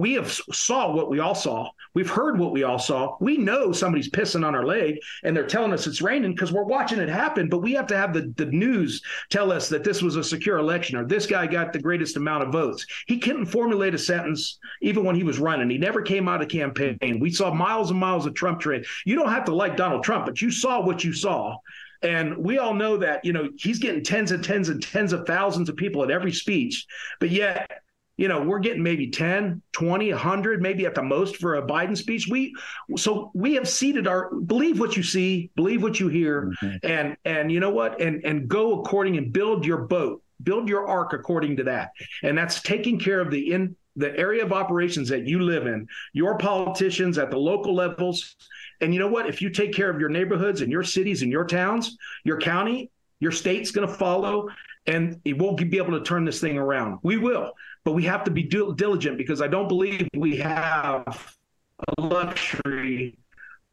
we 0.00 0.14
have 0.14 0.32
saw 0.32 0.90
what 0.90 1.10
we 1.10 1.20
all 1.20 1.34
saw. 1.34 1.68
We've 1.92 2.08
heard 2.08 2.38
what 2.38 2.52
we 2.52 2.62
all 2.62 2.78
saw. 2.78 3.16
We 3.20 3.36
know 3.36 3.70
somebody's 3.70 4.08
pissing 4.08 4.46
on 4.46 4.54
our 4.54 4.64
leg 4.64 4.98
and 5.24 5.36
they're 5.36 5.46
telling 5.46 5.74
us 5.74 5.86
it's 5.86 6.00
raining 6.00 6.32
because 6.32 6.52
we're 6.52 6.64
watching 6.64 7.00
it 7.00 7.08
happen. 7.10 7.50
But 7.50 7.58
we 7.58 7.74
have 7.74 7.86
to 7.88 7.96
have 7.98 8.14
the, 8.14 8.32
the 8.36 8.46
news 8.46 9.02
tell 9.28 9.52
us 9.52 9.68
that 9.68 9.84
this 9.84 10.00
was 10.00 10.16
a 10.16 10.24
secure 10.24 10.56
election 10.56 10.96
or 10.96 11.04
this 11.04 11.26
guy 11.26 11.46
got 11.46 11.74
the 11.74 11.82
greatest 11.82 12.16
amount 12.16 12.44
of 12.44 12.52
votes. 12.52 12.86
He 13.08 13.18
couldn't 13.18 13.44
formulate 13.44 13.94
a 13.94 13.98
sentence 13.98 14.58
even 14.80 15.04
when 15.04 15.16
he 15.16 15.22
was 15.22 15.38
running. 15.38 15.68
He 15.68 15.76
never 15.76 16.00
came 16.00 16.28
out 16.28 16.40
of 16.40 16.48
campaign. 16.48 17.20
We 17.20 17.30
saw 17.30 17.52
miles 17.52 17.90
and 17.90 18.00
miles 18.00 18.24
of 18.24 18.32
Trump 18.32 18.60
trade. 18.60 18.86
You 19.04 19.16
don't 19.16 19.30
have 19.30 19.44
to 19.44 19.54
like 19.54 19.76
Donald 19.76 20.02
Trump, 20.02 20.24
but 20.24 20.40
you 20.40 20.50
saw 20.50 20.80
what 20.80 21.04
you 21.04 21.12
saw. 21.12 21.58
And 22.02 22.38
we 22.38 22.56
all 22.56 22.72
know 22.72 22.96
that, 22.96 23.22
you 23.26 23.34
know, 23.34 23.50
he's 23.58 23.78
getting 23.78 24.02
tens 24.02 24.30
and 24.30 24.42
tens 24.42 24.70
and 24.70 24.82
tens 24.82 25.12
of 25.12 25.26
thousands 25.26 25.68
of 25.68 25.76
people 25.76 26.02
at 26.02 26.10
every 26.10 26.32
speech. 26.32 26.86
But 27.18 27.28
yet 27.28 27.82
you 28.20 28.28
know 28.28 28.42
we're 28.42 28.58
getting 28.58 28.82
maybe 28.82 29.08
10 29.08 29.62
20 29.72 30.12
100 30.12 30.60
maybe 30.60 30.84
at 30.84 30.94
the 30.94 31.02
most 31.02 31.38
for 31.38 31.56
a 31.56 31.66
biden 31.66 31.96
speech. 31.96 32.28
We 32.30 32.54
so 32.98 33.30
we 33.32 33.54
have 33.54 33.66
ceded 33.66 34.06
our 34.06 34.34
believe 34.34 34.78
what 34.78 34.94
you 34.94 35.02
see 35.02 35.50
believe 35.56 35.82
what 35.82 35.98
you 35.98 36.08
hear 36.08 36.52
mm-hmm. 36.62 36.76
and 36.82 37.16
and 37.24 37.50
you 37.50 37.60
know 37.60 37.70
what? 37.70 37.98
And 37.98 38.22
and 38.26 38.46
go 38.46 38.78
according 38.78 39.16
and 39.16 39.32
build 39.32 39.64
your 39.64 39.78
boat 39.78 40.22
build 40.42 40.68
your 40.68 40.86
ark 40.86 41.14
according 41.14 41.56
to 41.56 41.64
that. 41.64 41.92
And 42.22 42.36
that's 42.36 42.60
taking 42.60 42.98
care 42.98 43.20
of 43.20 43.30
the 43.30 43.52
in 43.52 43.74
the 43.96 44.14
area 44.18 44.44
of 44.44 44.52
operations 44.52 45.08
that 45.08 45.26
you 45.26 45.40
live 45.40 45.66
in 45.66 45.88
your 46.12 46.36
politicians 46.36 47.16
at 47.16 47.30
the 47.30 47.38
local 47.38 47.74
levels. 47.74 48.36
And 48.82 48.92
you 48.92 49.00
know 49.00 49.08
what? 49.08 49.28
If 49.28 49.40
you 49.40 49.48
take 49.48 49.72
care 49.72 49.88
of 49.88 49.98
your 49.98 50.10
neighborhoods 50.10 50.60
and 50.60 50.70
your 50.70 50.84
cities 50.84 51.22
and 51.22 51.32
your 51.32 51.46
towns 51.46 51.96
your 52.24 52.38
county 52.38 52.90
your 53.18 53.32
state's 53.32 53.70
going 53.70 53.86
to 53.86 53.94
follow 53.94 54.48
and 54.86 55.20
it 55.24 55.38
won't 55.38 55.58
be 55.70 55.76
able 55.76 55.98
to 55.98 56.04
turn 56.04 56.24
this 56.24 56.40
thing 56.40 56.58
around. 56.58 56.98
We 57.02 57.16
will 57.16 57.52
but 57.90 57.94
we 57.96 58.04
have 58.04 58.22
to 58.22 58.30
be 58.30 58.44
diligent 58.44 59.18
because 59.18 59.42
I 59.42 59.48
don't 59.48 59.66
believe 59.66 60.08
we 60.14 60.36
have 60.36 61.36
a 61.98 62.00
luxury 62.00 63.18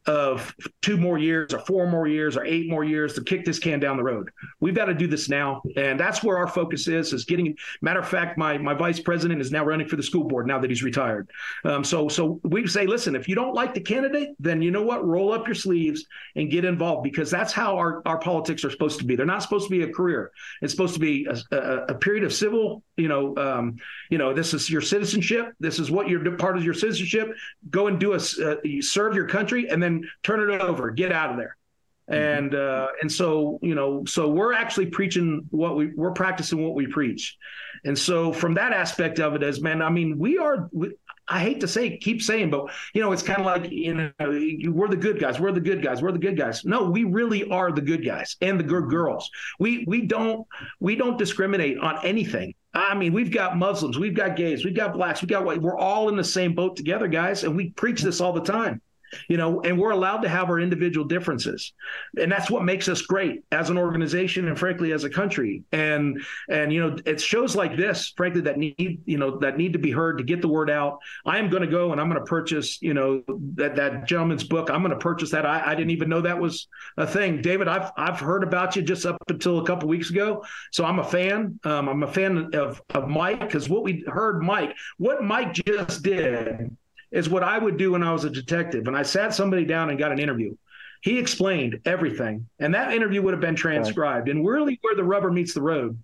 of 0.08 0.56
two 0.80 0.96
more 0.96 1.18
years 1.18 1.52
or 1.54 1.60
four 1.60 1.86
more 1.86 2.08
years 2.08 2.36
or 2.36 2.44
eight 2.44 2.68
more 2.68 2.82
years 2.82 3.12
to 3.12 3.22
kick 3.22 3.44
this 3.44 3.58
can 3.58 3.78
down 3.78 3.96
the 3.96 4.02
road. 4.02 4.30
We've 4.58 4.74
got 4.74 4.86
to 4.86 4.94
do 4.94 5.06
this 5.06 5.28
now. 5.28 5.62
And 5.76 6.00
that's 6.00 6.24
where 6.24 6.36
our 6.36 6.48
focus 6.48 6.88
is, 6.88 7.12
is 7.12 7.26
getting, 7.26 7.54
matter 7.80 8.00
of 8.00 8.08
fact, 8.08 8.38
my, 8.38 8.58
my 8.58 8.74
vice 8.74 8.98
president 8.98 9.40
is 9.40 9.52
now 9.52 9.64
running 9.64 9.86
for 9.86 9.96
the 9.96 10.02
school 10.02 10.24
board 10.24 10.48
now 10.48 10.58
that 10.58 10.70
he's 10.70 10.82
retired. 10.82 11.30
Um, 11.64 11.84
so, 11.84 12.08
so 12.08 12.40
we 12.42 12.66
say, 12.66 12.86
listen, 12.86 13.14
if 13.14 13.28
you 13.28 13.36
don't 13.36 13.54
like 13.54 13.72
the 13.72 13.80
candidate, 13.80 14.30
then 14.40 14.62
you 14.62 14.72
know 14.72 14.82
what, 14.82 15.06
roll 15.06 15.32
up 15.32 15.46
your 15.46 15.54
sleeves 15.54 16.06
and 16.34 16.50
get 16.50 16.64
involved 16.64 17.04
because 17.04 17.30
that's 17.30 17.52
how 17.52 17.76
our, 17.76 18.02
our 18.04 18.18
politics 18.18 18.64
are 18.64 18.70
supposed 18.70 18.98
to 18.98 19.04
be. 19.04 19.14
They're 19.14 19.26
not 19.26 19.42
supposed 19.42 19.66
to 19.66 19.70
be 19.70 19.82
a 19.82 19.92
career. 19.92 20.32
It's 20.60 20.72
supposed 20.72 20.94
to 20.94 21.00
be 21.00 21.26
a, 21.26 21.36
a, 21.54 21.84
a 21.90 21.94
period 21.94 22.24
of 22.24 22.32
civil, 22.32 22.82
you 22.98 23.08
know, 23.08 23.36
um, 23.36 23.76
you 24.10 24.18
know, 24.18 24.34
this 24.34 24.52
is 24.52 24.68
your 24.68 24.80
citizenship. 24.80 25.54
This 25.60 25.78
is 25.78 25.90
what 25.90 26.08
you're 26.08 26.36
part 26.36 26.56
of 26.56 26.64
your 26.64 26.74
citizenship. 26.74 27.32
Go 27.70 27.86
and 27.86 27.98
do 27.98 28.12
a, 28.12 28.16
uh, 28.16 28.56
serve 28.80 29.14
your 29.14 29.28
country 29.28 29.70
and 29.70 29.82
then 29.82 30.08
turn 30.22 30.50
it 30.50 30.60
over, 30.60 30.90
get 30.90 31.12
out 31.12 31.30
of 31.30 31.36
there. 31.36 31.56
Mm-hmm. 32.10 32.38
And 32.38 32.54
uh, 32.54 32.88
and 33.02 33.12
so 33.12 33.58
you 33.62 33.74
know, 33.74 34.04
so 34.06 34.28
we're 34.28 34.54
actually 34.54 34.86
preaching 34.86 35.46
what 35.50 35.76
we 35.76 35.92
we're 35.94 36.12
practicing 36.12 36.62
what 36.62 36.74
we 36.74 36.86
preach, 36.86 37.36
and 37.84 37.98
so 37.98 38.32
from 38.32 38.54
that 38.54 38.72
aspect 38.72 39.20
of 39.20 39.34
it, 39.34 39.42
as 39.42 39.60
man, 39.60 39.82
I 39.82 39.90
mean, 39.90 40.18
we 40.18 40.38
are. 40.38 40.68
We, 40.72 40.94
I 41.30 41.40
hate 41.40 41.60
to 41.60 41.68
say, 41.68 41.98
keep 41.98 42.22
saying, 42.22 42.48
but 42.48 42.70
you 42.94 43.02
know, 43.02 43.12
it's 43.12 43.22
kind 43.22 43.38
of 43.40 43.44
like 43.44 43.70
you 43.70 43.94
know, 43.94 44.72
we're 44.72 44.88
the 44.88 44.96
good 44.96 45.20
guys, 45.20 45.38
we're 45.38 45.52
the 45.52 45.60
good 45.60 45.82
guys, 45.82 46.00
we're 46.00 46.12
the 46.12 46.18
good 46.18 46.38
guys. 46.38 46.64
No, 46.64 46.88
we 46.88 47.04
really 47.04 47.50
are 47.50 47.70
the 47.70 47.82
good 47.82 48.02
guys 48.02 48.36
and 48.40 48.58
the 48.58 48.64
good 48.64 48.88
girls. 48.88 49.30
We 49.58 49.84
we 49.86 50.06
don't 50.06 50.46
we 50.80 50.96
don't 50.96 51.18
discriminate 51.18 51.78
on 51.78 52.04
anything. 52.06 52.54
I 52.74 52.94
mean, 52.94 53.12
we've 53.12 53.32
got 53.32 53.56
Muslims, 53.56 53.98
we've 53.98 54.14
got 54.14 54.36
gays, 54.36 54.64
we've 54.64 54.76
got 54.76 54.92
blacks, 54.92 55.22
we've 55.22 55.28
got 55.28 55.44
white. 55.44 55.60
We're 55.60 55.78
all 55.78 56.08
in 56.08 56.16
the 56.16 56.24
same 56.24 56.54
boat 56.54 56.76
together, 56.76 57.08
guys, 57.08 57.44
and 57.44 57.56
we 57.56 57.70
preach 57.70 58.02
this 58.02 58.20
all 58.20 58.32
the 58.32 58.42
time. 58.42 58.80
You 59.28 59.36
know, 59.36 59.60
and 59.62 59.78
we're 59.78 59.90
allowed 59.90 60.18
to 60.18 60.28
have 60.28 60.48
our 60.48 60.60
individual 60.60 61.06
differences, 61.06 61.72
and 62.20 62.30
that's 62.30 62.50
what 62.50 62.64
makes 62.64 62.88
us 62.88 63.02
great 63.02 63.42
as 63.52 63.70
an 63.70 63.78
organization 63.78 64.48
and 64.48 64.58
frankly 64.58 64.92
as 64.92 65.04
a 65.04 65.10
country. 65.10 65.62
And 65.72 66.20
and 66.48 66.72
you 66.72 66.80
know, 66.80 66.96
it's 67.06 67.22
shows 67.22 67.56
like 67.56 67.76
this, 67.76 68.12
frankly, 68.16 68.42
that 68.42 68.58
need 68.58 69.02
you 69.04 69.18
know 69.18 69.38
that 69.38 69.56
need 69.56 69.72
to 69.74 69.78
be 69.78 69.90
heard 69.90 70.18
to 70.18 70.24
get 70.24 70.40
the 70.42 70.48
word 70.48 70.70
out. 70.70 70.98
I 71.26 71.38
am 71.38 71.50
going 71.50 71.62
to 71.62 71.68
go 71.68 71.92
and 71.92 72.00
I'm 72.00 72.08
going 72.08 72.20
to 72.20 72.26
purchase 72.26 72.80
you 72.82 72.94
know 72.94 73.22
that 73.54 73.76
that 73.76 74.06
gentleman's 74.06 74.44
book. 74.44 74.70
I'm 74.70 74.82
going 74.82 74.92
to 74.92 74.98
purchase 74.98 75.30
that. 75.30 75.46
I, 75.46 75.72
I 75.72 75.74
didn't 75.74 75.90
even 75.90 76.08
know 76.08 76.20
that 76.20 76.38
was 76.38 76.68
a 76.96 77.06
thing, 77.06 77.42
David. 77.42 77.68
I've 77.68 77.90
I've 77.96 78.20
heard 78.20 78.42
about 78.42 78.76
you 78.76 78.82
just 78.82 79.06
up 79.06 79.16
until 79.28 79.58
a 79.58 79.66
couple 79.66 79.88
weeks 79.88 80.10
ago, 80.10 80.44
so 80.72 80.84
I'm 80.84 80.98
a 80.98 81.04
fan. 81.04 81.58
Um, 81.64 81.88
I'm 81.88 82.02
a 82.02 82.12
fan 82.12 82.50
of 82.54 82.82
of 82.94 83.08
Mike 83.08 83.40
because 83.40 83.68
what 83.68 83.82
we 83.82 84.04
heard, 84.06 84.42
Mike, 84.42 84.74
what 84.98 85.22
Mike 85.22 85.52
just 85.52 86.02
did 86.02 86.76
is 87.10 87.28
what 87.28 87.42
I 87.42 87.58
would 87.58 87.76
do 87.76 87.92
when 87.92 88.02
I 88.02 88.12
was 88.12 88.24
a 88.24 88.30
detective. 88.30 88.86
And 88.86 88.96
I 88.96 89.02
sat 89.02 89.34
somebody 89.34 89.64
down 89.64 89.90
and 89.90 89.98
got 89.98 90.12
an 90.12 90.18
interview. 90.18 90.56
He 91.02 91.18
explained 91.18 91.80
everything, 91.84 92.48
and 92.58 92.74
that 92.74 92.92
interview 92.92 93.22
would 93.22 93.32
have 93.32 93.40
been 93.40 93.54
transcribed. 93.54 94.28
And 94.28 94.44
really, 94.44 94.78
where 94.82 94.96
the 94.96 95.04
rubber 95.04 95.30
meets 95.30 95.54
the 95.54 95.62
road, 95.62 95.96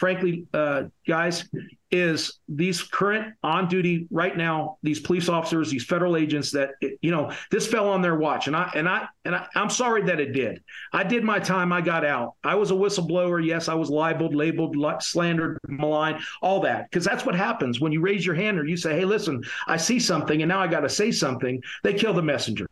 frankly, 0.00 0.46
uh, 0.54 0.84
guys, 1.06 1.44
is 1.90 2.38
these 2.48 2.82
current 2.82 3.34
on 3.42 3.68
duty 3.68 4.06
right 4.10 4.36
now, 4.36 4.78
these 4.82 4.98
police 4.98 5.28
officers, 5.28 5.70
these 5.70 5.84
federal 5.84 6.16
agents 6.16 6.50
that 6.52 6.70
you 7.02 7.10
know 7.10 7.30
this 7.50 7.66
fell 7.66 7.88
on 7.88 8.00
their 8.00 8.14
watch, 8.16 8.46
and 8.46 8.56
I 8.56 8.70
and 8.74 8.88
I 8.88 9.08
and 9.26 9.34
I, 9.34 9.46
I'm 9.54 9.68
sorry 9.68 10.02
that 10.04 10.18
it 10.18 10.32
did. 10.32 10.62
I 10.92 11.02
did 11.02 11.22
my 11.22 11.38
time. 11.38 11.70
I 11.72 11.82
got 11.82 12.04
out. 12.04 12.34
I 12.42 12.54
was 12.54 12.70
a 12.70 12.74
whistleblower. 12.74 13.44
Yes, 13.44 13.68
I 13.68 13.74
was 13.74 13.90
libeled, 13.90 14.34
labeled, 14.34 14.76
slandered, 15.02 15.58
maligned, 15.68 16.20
all 16.40 16.60
that, 16.60 16.88
because 16.88 17.04
that's 17.04 17.26
what 17.26 17.34
happens 17.34 17.80
when 17.80 17.92
you 17.92 18.00
raise 18.00 18.24
your 18.24 18.36
hand 18.36 18.58
or 18.58 18.64
you 18.64 18.78
say, 18.78 18.98
"Hey, 18.98 19.04
listen, 19.04 19.42
I 19.66 19.76
see 19.76 19.98
something, 20.00 20.40
and 20.40 20.48
now 20.48 20.60
I 20.60 20.66
got 20.66 20.80
to 20.80 20.88
say 20.88 21.12
something." 21.12 21.62
They 21.82 21.92
kill 21.92 22.14
the 22.14 22.22
messenger. 22.22 22.70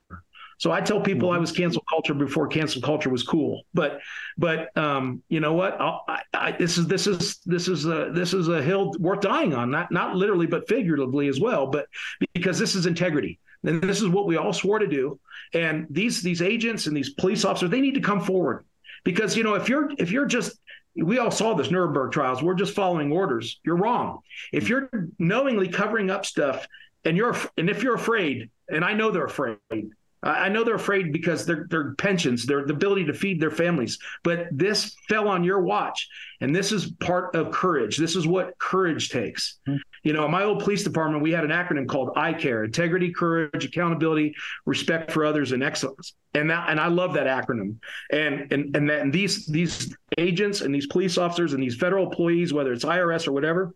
So 0.59 0.71
I 0.73 0.81
tell 0.81 1.01
people 1.01 1.31
I 1.31 1.39
Mm-hmm. 1.39 1.41
was 1.41 1.53
cancel 1.53 1.83
culture 1.89 2.15
before 2.15 2.49
cancel 2.49 2.83
culture 2.83 3.11
was 3.11 3.23
cool. 3.23 3.63
But 3.75 4.01
but 4.37 4.77
um, 4.77 5.23
you 5.29 5.41
know 5.41 5.55
what? 5.55 5.81
I, 5.81 6.23
I, 6.35 6.53
this 6.53 6.79
is 6.79 6.87
this 6.87 7.07
is 7.07 7.39
this 7.47 7.69
is 7.69 7.87
a 7.87 8.11
this 8.13 8.35
is 8.35 8.49
a 8.49 8.63
hill 8.63 8.93
worth 8.99 9.21
dying 9.21 9.55
on. 9.55 9.71
Not 9.71 9.91
not 9.93 10.17
literally, 10.17 10.47
but 10.47 10.69
figuratively 10.69 11.29
as 11.29 11.41
well. 11.41 11.67
But 11.69 11.87
because 12.35 12.59
this 12.59 12.75
is 12.75 12.87
integrity. 12.87 13.39
And 13.65 13.83
this 13.83 14.01
is 14.01 14.09
what 14.09 14.27
we 14.27 14.37
all 14.37 14.53
swore 14.53 14.79
to 14.79 14.87
do. 14.87 15.19
And 15.53 15.87
these 15.91 16.23
these 16.23 16.43
agents 16.43 16.87
and 16.87 16.97
these 16.97 17.11
police 17.15 17.45
officers, 17.45 17.71
they 17.71 17.81
need 17.81 17.95
to 17.95 18.01
come 18.01 18.21
forward. 18.21 18.65
Because 19.05 19.37
you 19.37 19.43
know, 19.45 19.55
if 19.55 19.69
you're 19.69 19.91
if 19.99 20.11
you're 20.11 20.27
just 20.27 20.59
we 20.97 21.19
all 21.19 21.31
saw 21.31 21.55
this 21.55 21.71
Nuremberg 21.71 22.13
trials. 22.13 22.43
We're 22.43 22.55
just 22.55 22.75
following 22.75 23.13
orders. 23.13 23.61
You're 23.65 23.77
wrong. 23.77 24.21
If 24.53 24.69
you're 24.69 24.91
knowingly 25.19 25.69
covering 25.69 26.11
up 26.11 26.27
stuff, 26.27 26.67
and 27.05 27.17
you're 27.17 27.37
and 27.57 27.71
if 27.71 27.83
you're 27.83 27.95
afraid, 27.95 28.51
and 28.69 28.85
I 28.85 28.95
know 28.95 29.11
they're 29.11 29.25
afraid, 29.25 29.57
I 30.23 30.49
know 30.49 30.65
they're 30.65 30.75
afraid 30.75 31.13
because 31.13 31.47
their 31.47 31.67
their 31.71 31.95
pensions, 31.95 32.45
their 32.45 32.67
the 32.67 32.73
ability 32.73 33.05
to 33.05 33.15
feed 33.15 33.41
their 33.41 33.53
families. 33.53 33.99
But 34.25 34.49
this 34.51 34.97
fell 35.09 35.29
on 35.29 35.45
your 35.45 35.61
watch, 35.61 36.09
and 36.41 36.55
this 36.55 36.73
is 36.73 36.91
part 36.93 37.37
of 37.37 37.53
courage. 37.53 37.97
This 37.97 38.17
is 38.17 38.27
what 38.27 38.59
courage 38.59 39.11
takes. 39.11 39.59
Hmm. 39.67 39.77
You 40.03 40.13
know, 40.13 40.25
in 40.25 40.33
my 40.33 40.43
old 40.43 40.63
police 40.63 40.83
department, 40.83 41.23
we 41.23 41.31
had 41.31 41.45
an 41.45 41.51
acronym 41.51 41.87
called 41.87 42.15
ICARE: 42.17 42.65
Integrity, 42.65 43.13
Courage, 43.13 43.65
Accountability, 43.65 44.35
Respect 44.67 45.13
for 45.13 45.25
Others, 45.25 45.53
and 45.53 45.63
Excellence. 45.63 46.15
And 46.35 46.51
that, 46.51 46.69
and 46.69 46.81
I 46.81 46.89
love 46.89 47.15
that 47.15 47.27
acronym. 47.27 47.77
And 48.11 48.53
and 48.53 48.75
and 48.77 48.91
that 48.91 49.01
and 49.03 49.13
these 49.13 49.47
these 49.47 49.95
agents 50.19 50.63
and 50.63 50.75
these 50.75 50.89
police 50.89 51.17
officers 51.17 51.53
and 51.53 51.63
these 51.63 51.77
federal 51.77 52.07
employees, 52.07 52.53
whether 52.53 52.73
it's 52.73 52.85
IRS 52.85 53.29
or 53.29 53.33
whatever, 53.33 53.73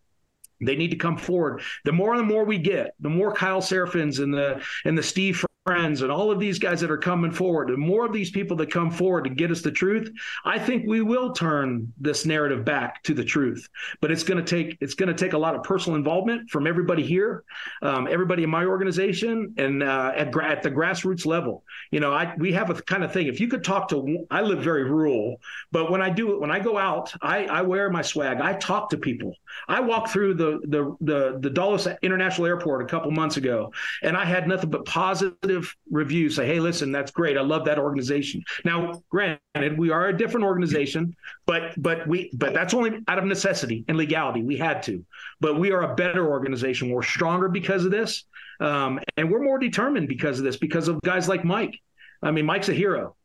they 0.61 0.75
need 0.75 0.91
to 0.91 0.97
come 0.97 1.17
forward. 1.17 1.63
The 1.85 1.93
more 1.93 2.15
and 2.15 2.21
the 2.21 2.33
more 2.33 2.45
we 2.45 2.59
get, 2.59 2.95
the 2.99 3.09
more 3.09 3.33
Kyle 3.33 3.63
Seraphins 3.63 4.19
and 4.19 4.35
the 4.35 4.61
and 4.85 4.99
the 4.99 5.03
Steve 5.05 5.37
Friends 5.65 6.03
and 6.03 6.11
all 6.11 6.33
of 6.33 6.41
these 6.41 6.59
guys 6.59 6.81
that 6.81 6.91
are 6.91 6.99
coming 6.99 7.31
forward, 7.31 7.71
and 7.71 7.79
more 7.79 8.05
of 8.05 8.13
these 8.13 8.33
people 8.33 8.57
that 8.57 8.73
come 8.73 8.91
forward 8.91 9.23
to 9.23 9.31
get 9.31 9.53
us 9.53 9.63
the 9.63 9.71
truth, 9.71 10.11
I 10.45 10.59
think 10.59 10.89
we 10.89 11.03
will 11.03 11.33
turn 11.33 11.93
this 12.01 12.27
narrative 12.27 12.65
back 12.65 13.01
to 13.05 13.15
the 13.15 13.23
truth. 13.23 13.69
But 14.01 14.11
it's 14.11 14.25
going 14.25 14.45
to 14.45 14.57
take 14.57 14.77
it's 14.81 14.95
going 14.95 15.09
to 15.09 15.15
take 15.15 15.35
a 15.35 15.39
lot 15.39 15.55
of 15.55 15.63
personal 15.63 15.95
involvement 15.95 16.51
from 16.51 16.67
everybody 16.67 17.05
here, 17.05 17.45
um, 17.81 18.09
everybody 18.11 18.43
in 18.43 18.51
my 18.51 18.65
organization, 18.65 19.55
and 19.57 19.85
uh, 19.85 20.11
at 20.17 20.33
gra- 20.33 20.51
at 20.51 20.65
the 20.65 20.71
grassroots 20.71 21.27
level. 21.27 21.63
You 21.93 22.01
know, 22.01 22.13
I 22.13 22.35
we 22.39 22.53
have 22.55 22.71
a 22.71 22.75
kind 22.83 23.05
of 23.05 23.13
thing. 23.13 23.29
If 23.29 23.39
you 23.39 23.47
could 23.47 23.63
talk 23.63 23.89
to, 23.91 24.27
I 24.33 24.41
live 24.41 24.65
very 24.65 24.91
rural, 24.91 25.41
but 25.71 25.93
when 25.93 26.03
I 26.03 26.11
do 26.11 26.33
it, 26.33 26.41
when 26.41 26.51
I 26.51 26.59
go 26.59 26.77
out, 26.77 27.15
I 27.23 27.45
I 27.45 27.63
wear 27.63 27.89
my 27.89 28.03
swag. 28.03 28.41
I 28.41 28.55
talk 28.55 28.91
to 28.91 28.97
people. 28.97 29.37
I 29.69 29.79
walked 29.79 30.11
through 30.11 30.35
the 30.35 30.59
the 30.65 30.97
the 31.03 31.39
the 31.39 31.51
Dulles 31.51 31.87
International 32.03 32.49
Airport 32.49 32.83
a 32.83 32.87
couple 32.87 33.13
months 33.13 33.37
ago, 33.37 33.73
and 34.03 34.17
I 34.17 34.25
had 34.25 34.49
nothing 34.49 34.69
but 34.69 34.85
positive 34.87 35.52
reviews. 35.91 36.37
Say, 36.37 36.47
hey, 36.47 36.61
listen, 36.61 36.93
that's 36.93 37.11
great. 37.11 37.37
I 37.37 37.43
love 37.43 37.65
that 37.67 37.79
organization. 37.79 38.43
Now, 38.65 39.03
granted, 39.11 39.79
we 39.79 39.91
are 39.91 40.09
a 40.09 40.17
different 40.17 40.45
organization, 40.45 41.15
but 41.47 41.75
but 41.77 42.07
we 42.07 42.31
but 42.35 42.55
that's 42.55 42.75
only 42.75 43.01
out 43.09 43.19
of 43.19 43.25
necessity 43.25 43.85
and 43.89 43.97
legality. 43.97 44.43
We 44.43 44.57
had 44.57 44.83
to, 44.85 45.05
but 45.41 45.59
we 45.59 45.73
are 45.73 45.83
a 45.83 45.95
better 45.95 46.29
organization. 46.29 46.91
We're 46.91 47.03
stronger 47.03 47.49
because 47.49 47.85
of 47.85 47.91
this, 47.91 48.25
um, 48.61 49.01
and 49.17 49.31
we're 49.31 49.43
more 49.43 49.59
determined 49.59 50.09
because 50.09 50.39
of 50.39 50.45
this. 50.45 50.57
Because 50.57 50.89
of 50.89 51.01
guys 51.03 51.29
like 51.29 51.45
Mike. 51.45 51.79
I 52.23 52.31
mean, 52.31 52.47
Mike's 52.47 52.69
a 52.69 52.75
hero. 52.75 53.17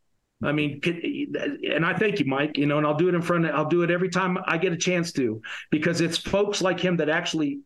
I 0.44 0.52
mean, 0.52 0.82
and 0.84 1.86
I 1.86 1.96
thank 1.96 2.20
you, 2.20 2.26
Mike. 2.26 2.58
You 2.58 2.66
know, 2.66 2.78
and 2.78 2.86
I'll 2.86 2.98
do 2.98 3.10
it 3.10 3.16
in 3.16 3.22
front 3.22 3.46
of, 3.46 3.56
I'll 3.56 3.70
do 3.70 3.84
it 3.84 3.92
every 3.92 4.10
time 4.10 4.38
I 4.46 4.58
get 4.58 4.74
a 4.74 4.78
chance 4.78 5.12
to, 5.14 5.42
because 5.72 6.02
it's 6.02 6.18
folks 6.18 6.62
like 6.62 6.80
him 6.80 6.98
that 6.98 7.10
actually, 7.10 7.60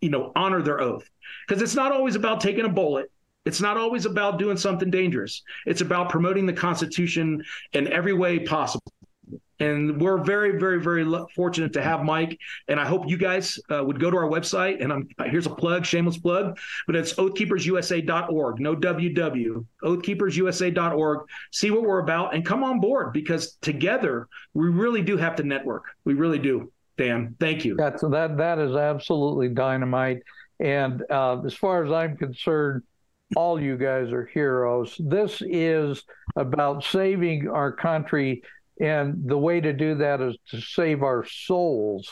you 0.00 0.10
know, 0.10 0.32
honor 0.34 0.62
their 0.62 0.80
oath. 0.80 1.08
Because 1.46 1.62
it's 1.62 1.74
not 1.74 1.92
always 1.92 2.16
about 2.16 2.40
taking 2.40 2.64
a 2.64 2.68
bullet. 2.68 3.11
It's 3.44 3.60
not 3.60 3.76
always 3.76 4.06
about 4.06 4.38
doing 4.38 4.56
something 4.56 4.90
dangerous. 4.90 5.42
It's 5.66 5.80
about 5.80 6.10
promoting 6.10 6.46
the 6.46 6.52
Constitution 6.52 7.42
in 7.72 7.88
every 7.92 8.12
way 8.12 8.38
possible. 8.38 8.92
And 9.58 10.00
we're 10.00 10.18
very, 10.18 10.58
very, 10.58 10.82
very 10.82 11.06
fortunate 11.36 11.72
to 11.74 11.82
have 11.82 12.02
Mike. 12.02 12.36
And 12.66 12.80
I 12.80 12.84
hope 12.84 13.08
you 13.08 13.16
guys 13.16 13.60
uh, 13.70 13.82
would 13.84 14.00
go 14.00 14.10
to 14.10 14.16
our 14.16 14.28
website. 14.28 14.82
And 14.82 14.92
I'm 14.92 15.08
here's 15.26 15.46
a 15.46 15.54
plug, 15.54 15.86
shameless 15.86 16.18
plug, 16.18 16.58
but 16.86 16.96
it's 16.96 17.14
oathkeepersusa.org. 17.14 18.60
No 18.60 18.74
WW. 18.74 19.64
Oathkeepersusa.org. 19.84 21.28
See 21.52 21.70
what 21.70 21.82
we're 21.82 22.00
about 22.00 22.34
and 22.34 22.44
come 22.44 22.64
on 22.64 22.80
board 22.80 23.12
because 23.12 23.56
together 23.62 24.28
we 24.52 24.68
really 24.68 25.02
do 25.02 25.16
have 25.16 25.36
to 25.36 25.44
network. 25.44 25.84
We 26.04 26.14
really 26.14 26.40
do. 26.40 26.72
Dan, 26.98 27.36
thank 27.38 27.64
you. 27.64 27.76
That's 27.76 28.02
that. 28.02 28.36
That 28.36 28.58
is 28.58 28.74
absolutely 28.74 29.48
dynamite. 29.48 30.22
And 30.58 31.02
uh, 31.08 31.40
as 31.44 31.54
far 31.54 31.84
as 31.84 31.92
I'm 31.92 32.16
concerned, 32.16 32.82
all 33.36 33.60
you 33.60 33.76
guys 33.76 34.12
are 34.12 34.26
heroes. 34.26 34.96
This 34.98 35.42
is 35.42 36.02
about 36.36 36.84
saving 36.84 37.48
our 37.48 37.72
country 37.72 38.42
and 38.80 39.28
the 39.28 39.38
way 39.38 39.60
to 39.60 39.72
do 39.72 39.94
that 39.96 40.20
is 40.20 40.36
to 40.48 40.60
save 40.60 41.02
our 41.02 41.24
souls, 41.24 42.10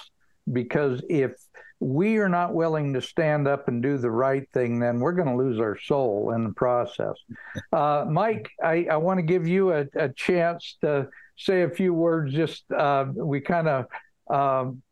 because 0.53 1.03
if 1.09 1.33
we 1.81 2.19
are 2.19 2.29
not 2.29 2.55
willing 2.55 2.93
to 2.93 3.01
stand 3.01 3.49
up 3.49 3.67
and 3.67 3.83
do 3.83 3.97
the 3.97 4.11
right 4.11 4.47
thing, 4.53 4.79
then 4.79 5.01
we're 5.01 5.15
going 5.15 5.29
to 5.29 5.37
lose 5.37 5.59
our 5.59 5.79
soul 5.79 6.33
in 6.35 6.45
the 6.45 6.53
process. 6.53 7.15
Uh, 7.73 8.05
Mike, 8.09 8.51
I, 8.63 8.87
I 8.91 8.97
want 8.97 9.19
to 9.19 9.23
give 9.23 9.47
you 9.47 9.73
a, 9.73 9.87
a, 9.95 10.09
chance 10.09 10.77
to 10.81 11.09
say 11.37 11.63
a 11.63 11.71
few 11.71 11.95
words. 11.95 12.33
Just 12.33 12.65
uh, 12.73 13.07
we 13.15 13.41
kind 13.41 13.69
of 13.69 13.87
um, 14.29 14.83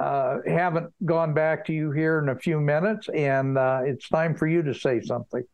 uh, 0.00 0.38
haven't 0.46 0.92
gone 1.04 1.34
back 1.34 1.66
to 1.66 1.72
you 1.72 1.90
here 1.92 2.18
in 2.18 2.30
a 2.30 2.38
few 2.38 2.58
minutes, 2.58 3.08
and 3.10 3.58
uh, 3.58 3.80
it's 3.84 4.08
time 4.08 4.34
for 4.34 4.46
you 4.46 4.62
to 4.62 4.74
say 4.74 5.00
something. 5.02 5.44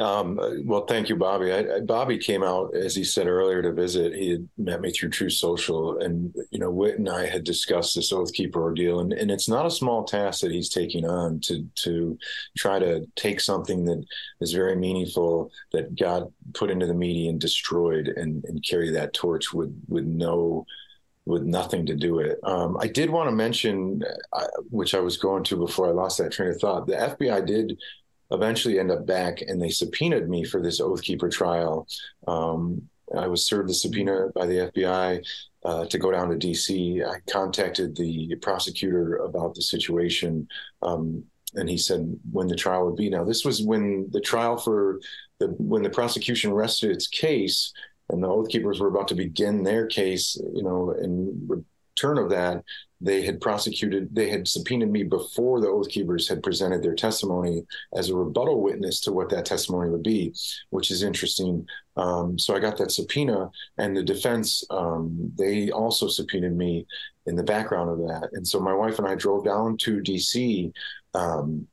Um, 0.00 0.40
well, 0.64 0.86
thank 0.86 1.08
you, 1.08 1.14
Bobby. 1.14 1.52
I, 1.52 1.76
I, 1.76 1.80
Bobby 1.80 2.18
came 2.18 2.42
out, 2.42 2.74
as 2.74 2.96
he 2.96 3.04
said 3.04 3.28
earlier, 3.28 3.62
to 3.62 3.72
visit. 3.72 4.12
He 4.12 4.30
had 4.30 4.48
met 4.58 4.80
me 4.80 4.90
through 4.90 5.10
Truth 5.10 5.34
Social, 5.34 5.98
and 6.00 6.34
you 6.50 6.58
know, 6.58 6.70
Whit 6.70 6.98
and 6.98 7.08
I 7.08 7.26
had 7.26 7.44
discussed 7.44 7.94
this 7.94 8.12
Oath 8.12 8.32
Keeper 8.32 8.60
ordeal, 8.60 8.98
and, 8.98 9.12
and 9.12 9.30
it's 9.30 9.48
not 9.48 9.66
a 9.66 9.70
small 9.70 10.02
task 10.02 10.40
that 10.40 10.50
he's 10.50 10.68
taking 10.68 11.06
on 11.08 11.38
to 11.42 11.64
to 11.84 12.18
try 12.58 12.80
to 12.80 13.06
take 13.14 13.40
something 13.40 13.84
that 13.84 14.04
is 14.40 14.52
very 14.52 14.74
meaningful 14.74 15.52
that 15.72 15.96
God 15.96 16.32
put 16.54 16.72
into 16.72 16.86
the 16.86 16.94
media 16.94 17.30
and 17.30 17.40
destroyed, 17.40 18.08
and 18.08 18.44
and 18.46 18.64
carry 18.68 18.90
that 18.90 19.14
torch 19.14 19.52
with 19.54 19.80
with 19.88 20.04
no 20.04 20.66
with 21.24 21.42
nothing 21.44 21.86
to 21.86 21.94
do 21.94 22.18
it. 22.18 22.38
Um, 22.42 22.76
I 22.80 22.88
did 22.88 23.10
want 23.10 23.28
to 23.30 23.34
mention, 23.34 24.02
uh, 24.32 24.46
which 24.70 24.94
I 24.94 25.00
was 25.00 25.16
going 25.16 25.44
to 25.44 25.56
before 25.56 25.88
I 25.88 25.92
lost 25.92 26.18
that 26.18 26.32
train 26.32 26.50
of 26.50 26.60
thought. 26.60 26.86
The 26.86 26.94
FBI 26.96 27.46
did 27.46 27.78
eventually 28.34 28.78
end 28.78 28.90
up 28.90 29.06
back 29.06 29.40
and 29.40 29.60
they 29.60 29.70
subpoenaed 29.70 30.28
me 30.28 30.44
for 30.44 30.60
this 30.60 30.80
Oathkeeper 30.80 31.30
trial. 31.30 31.86
Um, 32.26 32.88
I 33.16 33.26
was 33.26 33.44
served 33.44 33.68
the 33.68 33.74
subpoena 33.74 34.28
by 34.34 34.46
the 34.46 34.70
FBI 34.70 35.24
uh, 35.64 35.86
to 35.86 35.98
go 35.98 36.10
down 36.10 36.30
to 36.30 36.36
DC. 36.36 37.06
I 37.06 37.20
contacted 37.30 37.96
the 37.96 38.34
prosecutor 38.36 39.16
about 39.16 39.54
the 39.54 39.62
situation. 39.62 40.48
Um, 40.82 41.24
and 41.54 41.68
he 41.68 41.78
said 41.78 42.18
when 42.32 42.48
the 42.48 42.56
trial 42.56 42.84
would 42.86 42.96
be. 42.96 43.08
Now, 43.08 43.24
this 43.24 43.44
was 43.44 43.62
when 43.62 44.08
the 44.10 44.20
trial 44.20 44.56
for 44.56 45.00
the 45.38 45.48
when 45.58 45.82
the 45.82 45.90
prosecution 45.90 46.52
rested 46.52 46.90
its 46.90 47.06
case 47.06 47.72
and 48.10 48.22
the 48.22 48.28
Oath 48.28 48.48
Keepers 48.48 48.80
were 48.80 48.88
about 48.88 49.08
to 49.08 49.14
begin 49.14 49.62
their 49.62 49.86
case, 49.86 50.36
you 50.52 50.62
know, 50.62 50.90
in 50.90 51.48
return 51.48 52.18
of 52.18 52.30
that, 52.30 52.62
they 53.04 53.22
had 53.22 53.40
prosecuted, 53.40 54.14
they 54.14 54.30
had 54.30 54.48
subpoenaed 54.48 54.90
me 54.90 55.02
before 55.02 55.60
the 55.60 55.68
Oath 55.68 55.88
Keepers 55.90 56.26
had 56.28 56.42
presented 56.42 56.82
their 56.82 56.94
testimony 56.94 57.64
as 57.94 58.08
a 58.08 58.16
rebuttal 58.16 58.62
witness 58.62 59.00
to 59.00 59.12
what 59.12 59.28
that 59.28 59.44
testimony 59.44 59.90
would 59.90 60.02
be, 60.02 60.34
which 60.70 60.90
is 60.90 61.02
interesting. 61.02 61.66
Um, 61.96 62.38
so 62.38 62.56
I 62.56 62.60
got 62.60 62.78
that 62.78 62.92
subpoena, 62.92 63.50
and 63.78 63.94
the 63.94 64.02
defense 64.02 64.64
um, 64.70 65.32
they 65.36 65.70
also 65.70 66.08
subpoenaed 66.08 66.56
me 66.56 66.86
in 67.26 67.36
the 67.36 67.42
background 67.42 67.90
of 67.90 67.98
that. 67.98 68.30
And 68.32 68.46
so 68.46 68.58
my 68.58 68.74
wife 68.74 68.98
and 68.98 69.06
I 69.06 69.14
drove 69.14 69.44
down 69.44 69.76
to 69.78 70.00
D.C. 70.00 70.72
Um, 71.12 71.68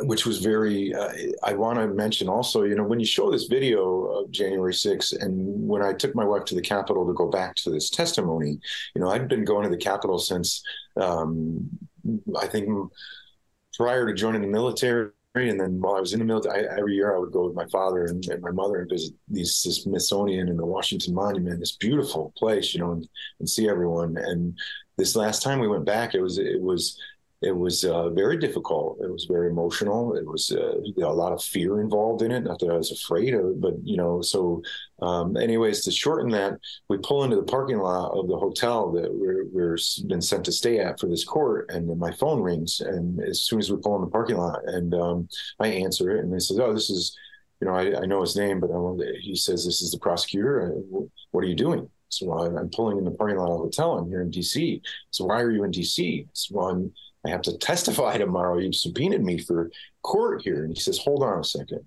which 0.00 0.26
was 0.26 0.38
very 0.38 0.92
uh, 0.92 1.12
i 1.44 1.52
want 1.52 1.78
to 1.78 1.86
mention 1.86 2.28
also 2.28 2.64
you 2.64 2.74
know 2.74 2.82
when 2.82 2.98
you 2.98 3.06
show 3.06 3.30
this 3.30 3.44
video 3.44 4.06
of 4.06 4.30
january 4.30 4.72
6th 4.72 5.20
and 5.22 5.68
when 5.68 5.82
i 5.82 5.92
took 5.92 6.14
my 6.14 6.24
wife 6.24 6.44
to 6.44 6.54
the 6.54 6.60
capitol 6.60 7.06
to 7.06 7.12
go 7.12 7.28
back 7.28 7.54
to 7.54 7.70
this 7.70 7.90
testimony 7.90 8.58
you 8.94 9.00
know 9.00 9.10
i'd 9.10 9.28
been 9.28 9.44
going 9.44 9.62
to 9.62 9.70
the 9.70 9.76
capitol 9.76 10.18
since 10.18 10.62
um, 10.96 11.68
i 12.40 12.46
think 12.46 12.68
prior 13.76 14.06
to 14.06 14.14
joining 14.14 14.42
the 14.42 14.48
military 14.48 15.10
and 15.34 15.58
then 15.58 15.80
while 15.80 15.96
I 15.96 16.00
was 16.00 16.12
in 16.12 16.20
the 16.20 16.24
military, 16.24 16.68
I, 16.68 16.78
every 16.78 16.94
year 16.94 17.14
I 17.14 17.18
would 17.18 17.32
go 17.32 17.46
with 17.46 17.56
my 17.56 17.66
father 17.66 18.04
and, 18.04 18.24
and 18.28 18.40
my 18.40 18.52
mother 18.52 18.80
and 18.80 18.88
visit 18.88 19.14
these 19.28 19.62
the 19.64 19.72
Smithsonian 19.72 20.48
and 20.48 20.58
the 20.58 20.64
Washington 20.64 21.12
Monument, 21.12 21.58
this 21.58 21.76
beautiful 21.76 22.32
place, 22.36 22.72
you 22.72 22.78
know, 22.78 22.92
and, 22.92 23.08
and 23.40 23.50
see 23.50 23.68
everyone. 23.68 24.16
And 24.16 24.56
this 24.96 25.16
last 25.16 25.42
time 25.42 25.58
we 25.58 25.66
went 25.66 25.84
back, 25.84 26.14
it 26.14 26.20
was 26.20 26.38
it 26.38 26.60
was 26.60 27.00
it 27.42 27.54
was 27.54 27.84
uh, 27.84 28.08
very 28.10 28.38
difficult. 28.38 28.98
It 29.02 29.10
was 29.10 29.26
very 29.26 29.50
emotional. 29.50 30.14
It 30.16 30.26
was 30.26 30.50
uh, 30.50 30.80
a 31.04 31.12
lot 31.12 31.32
of 31.32 31.42
fear 31.42 31.80
involved 31.80 32.22
in 32.22 32.30
it. 32.30 32.40
Not 32.40 32.58
that 32.60 32.70
I 32.70 32.76
was 32.76 32.90
afraid 32.90 33.34
of 33.34 33.60
but 33.60 33.74
you 33.82 33.96
know. 33.96 34.22
So, 34.22 34.62
um, 35.02 35.36
anyways, 35.36 35.84
to 35.84 35.90
shorten 35.90 36.30
that, 36.30 36.54
we 36.88 36.96
pull 36.98 37.24
into 37.24 37.36
the 37.36 37.42
parking 37.42 37.78
lot 37.78 38.12
of 38.12 38.28
the 38.28 38.36
hotel 38.36 38.90
that 38.92 39.12
we're, 39.12 39.44
we're 39.52 39.76
been 40.06 40.22
sent 40.22 40.44
to 40.46 40.52
stay 40.52 40.78
at 40.78 40.98
for 40.98 41.06
this 41.06 41.24
court, 41.24 41.70
and 41.70 41.88
then 41.88 41.98
my 41.98 42.12
phone 42.12 42.40
rings. 42.40 42.80
And 42.80 43.20
as 43.20 43.42
soon 43.42 43.58
as 43.58 43.70
we 43.70 43.78
pull 43.78 43.96
in 43.96 44.02
the 44.02 44.10
parking 44.10 44.36
lot, 44.36 44.60
and 44.66 44.94
um, 44.94 45.28
I 45.60 45.68
answer 45.68 46.16
it, 46.16 46.24
and 46.24 46.32
they 46.32 46.38
says, 46.38 46.58
"Oh, 46.58 46.72
this 46.72 46.90
is." 46.90 47.16
You 47.60 47.68
know, 47.68 47.76
I, 47.76 48.02
I 48.02 48.04
know 48.04 48.20
his 48.20 48.36
name, 48.36 48.60
but 48.60 48.68
he 49.20 49.34
says 49.36 49.64
this 49.64 49.80
is 49.80 49.92
the 49.92 49.98
prosecutor. 49.98 50.74
What 51.30 51.44
are 51.44 51.46
you 51.46 51.54
doing? 51.54 51.88
So 52.08 52.32
I'm 52.32 52.68
pulling 52.70 52.98
in 52.98 53.04
the 53.04 53.10
parking 53.12 53.38
lot 53.38 53.50
of 53.50 53.58
the 53.58 53.64
hotel. 53.64 53.98
I'm 53.98 54.08
here 54.08 54.22
in 54.22 54.30
DC. 54.30 54.80
So 55.10 55.24
why 55.24 55.40
are 55.40 55.50
you 55.50 55.64
in 55.64 55.70
DC? 55.70 56.26
So 56.32 56.60
I'm 56.60 56.92
I 57.24 57.30
have 57.30 57.42
to 57.42 57.56
testify 57.58 58.18
tomorrow. 58.18 58.58
You've 58.58 58.74
subpoenaed 58.74 59.22
me 59.22 59.38
for 59.38 59.70
court 60.02 60.42
here. 60.42 60.64
And 60.64 60.74
he 60.74 60.80
says, 60.80 60.98
hold 60.98 61.22
on 61.22 61.40
a 61.40 61.44
second. 61.44 61.80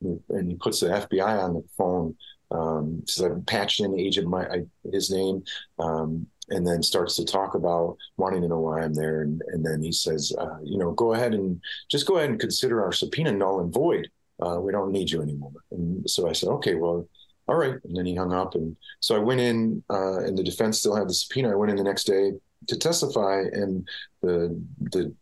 And 0.00 0.50
he 0.50 0.56
puts 0.56 0.80
the 0.80 0.88
FBI 0.88 1.42
on 1.42 1.54
the 1.54 1.64
phone. 1.76 2.16
Um, 2.50 3.02
says, 3.06 3.26
I've 3.26 3.46
patched 3.46 3.80
in 3.80 3.98
agent 3.98 4.28
my 4.28 4.46
I, 4.46 4.62
his 4.92 5.10
name, 5.10 5.42
um, 5.80 6.28
and 6.48 6.64
then 6.64 6.80
starts 6.80 7.16
to 7.16 7.24
talk 7.24 7.56
about 7.56 7.96
wanting 8.18 8.42
to 8.42 8.48
know 8.48 8.60
why 8.60 8.82
I'm 8.82 8.94
there. 8.94 9.22
And, 9.22 9.42
and 9.48 9.66
then 9.66 9.82
he 9.82 9.90
says, 9.90 10.32
uh, 10.38 10.58
you 10.62 10.78
know, 10.78 10.92
go 10.92 11.14
ahead 11.14 11.34
and 11.34 11.60
just 11.90 12.06
go 12.06 12.18
ahead 12.18 12.30
and 12.30 12.38
consider 12.38 12.84
our 12.84 12.92
subpoena 12.92 13.32
null 13.32 13.60
and 13.60 13.72
void. 13.72 14.08
Uh, 14.40 14.60
we 14.60 14.70
don't 14.70 14.92
need 14.92 15.10
you 15.10 15.22
anymore. 15.22 15.50
And 15.72 16.08
so 16.08 16.28
I 16.28 16.32
said, 16.32 16.50
okay, 16.50 16.76
well, 16.76 17.08
all 17.48 17.56
right. 17.56 17.74
And 17.82 17.96
then 17.96 18.06
he 18.06 18.14
hung 18.14 18.32
up. 18.32 18.54
And 18.54 18.76
so 19.00 19.16
I 19.16 19.18
went 19.18 19.40
in, 19.40 19.82
uh, 19.90 20.20
and 20.20 20.38
the 20.38 20.44
defense 20.44 20.78
still 20.78 20.94
had 20.94 21.08
the 21.08 21.14
subpoena. 21.14 21.50
I 21.50 21.56
went 21.56 21.70
in 21.70 21.76
the 21.76 21.84
next 21.84 22.04
day 22.04 22.32
to 22.66 22.76
testify, 22.76 23.42
and 23.52 23.86
the 24.22 24.60
the 24.92 25.14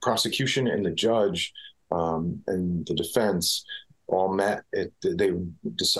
prosecution 0.00 0.66
and 0.66 0.84
the 0.84 0.90
judge 0.90 1.52
um, 1.90 2.42
and 2.46 2.86
the 2.86 2.94
defense 2.94 3.64
all 4.12 4.32
met. 4.32 4.64
It, 4.72 4.92
they 5.02 5.30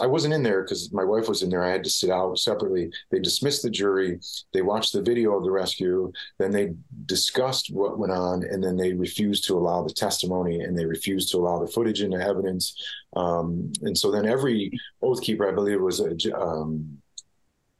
I 0.00 0.06
wasn't 0.06 0.34
in 0.34 0.42
there 0.42 0.62
because 0.62 0.92
my 0.92 1.04
wife 1.04 1.28
was 1.28 1.42
in 1.42 1.50
there. 1.50 1.64
I 1.64 1.70
had 1.70 1.84
to 1.84 1.90
sit 1.90 2.10
out 2.10 2.38
separately. 2.38 2.90
They 3.10 3.18
dismissed 3.18 3.62
the 3.62 3.70
jury. 3.70 4.20
They 4.52 4.62
watched 4.62 4.92
the 4.92 5.02
video 5.02 5.36
of 5.36 5.44
the 5.44 5.50
rescue. 5.50 6.12
Then 6.38 6.52
they 6.52 6.74
discussed 7.06 7.72
what 7.72 7.98
went 7.98 8.12
on, 8.12 8.44
and 8.44 8.62
then 8.62 8.76
they 8.76 8.92
refused 8.92 9.44
to 9.46 9.56
allow 9.56 9.82
the 9.82 9.92
testimony 9.92 10.60
and 10.60 10.78
they 10.78 10.84
refused 10.84 11.30
to 11.30 11.38
allow 11.38 11.58
the 11.58 11.72
footage 11.72 12.00
and 12.00 12.12
the 12.12 12.22
evidence. 12.22 12.74
Um, 13.14 13.72
and 13.82 13.96
so 13.96 14.10
then 14.10 14.26
every 14.26 14.78
oath 15.02 15.22
keeper, 15.22 15.48
I 15.48 15.52
believe 15.52 15.80
was 15.80 16.00
a, 16.00 16.12
um, 16.38 16.98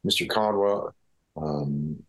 Mr. 0.06 0.28
Caldwell, 0.28 0.94
um, 1.36 2.02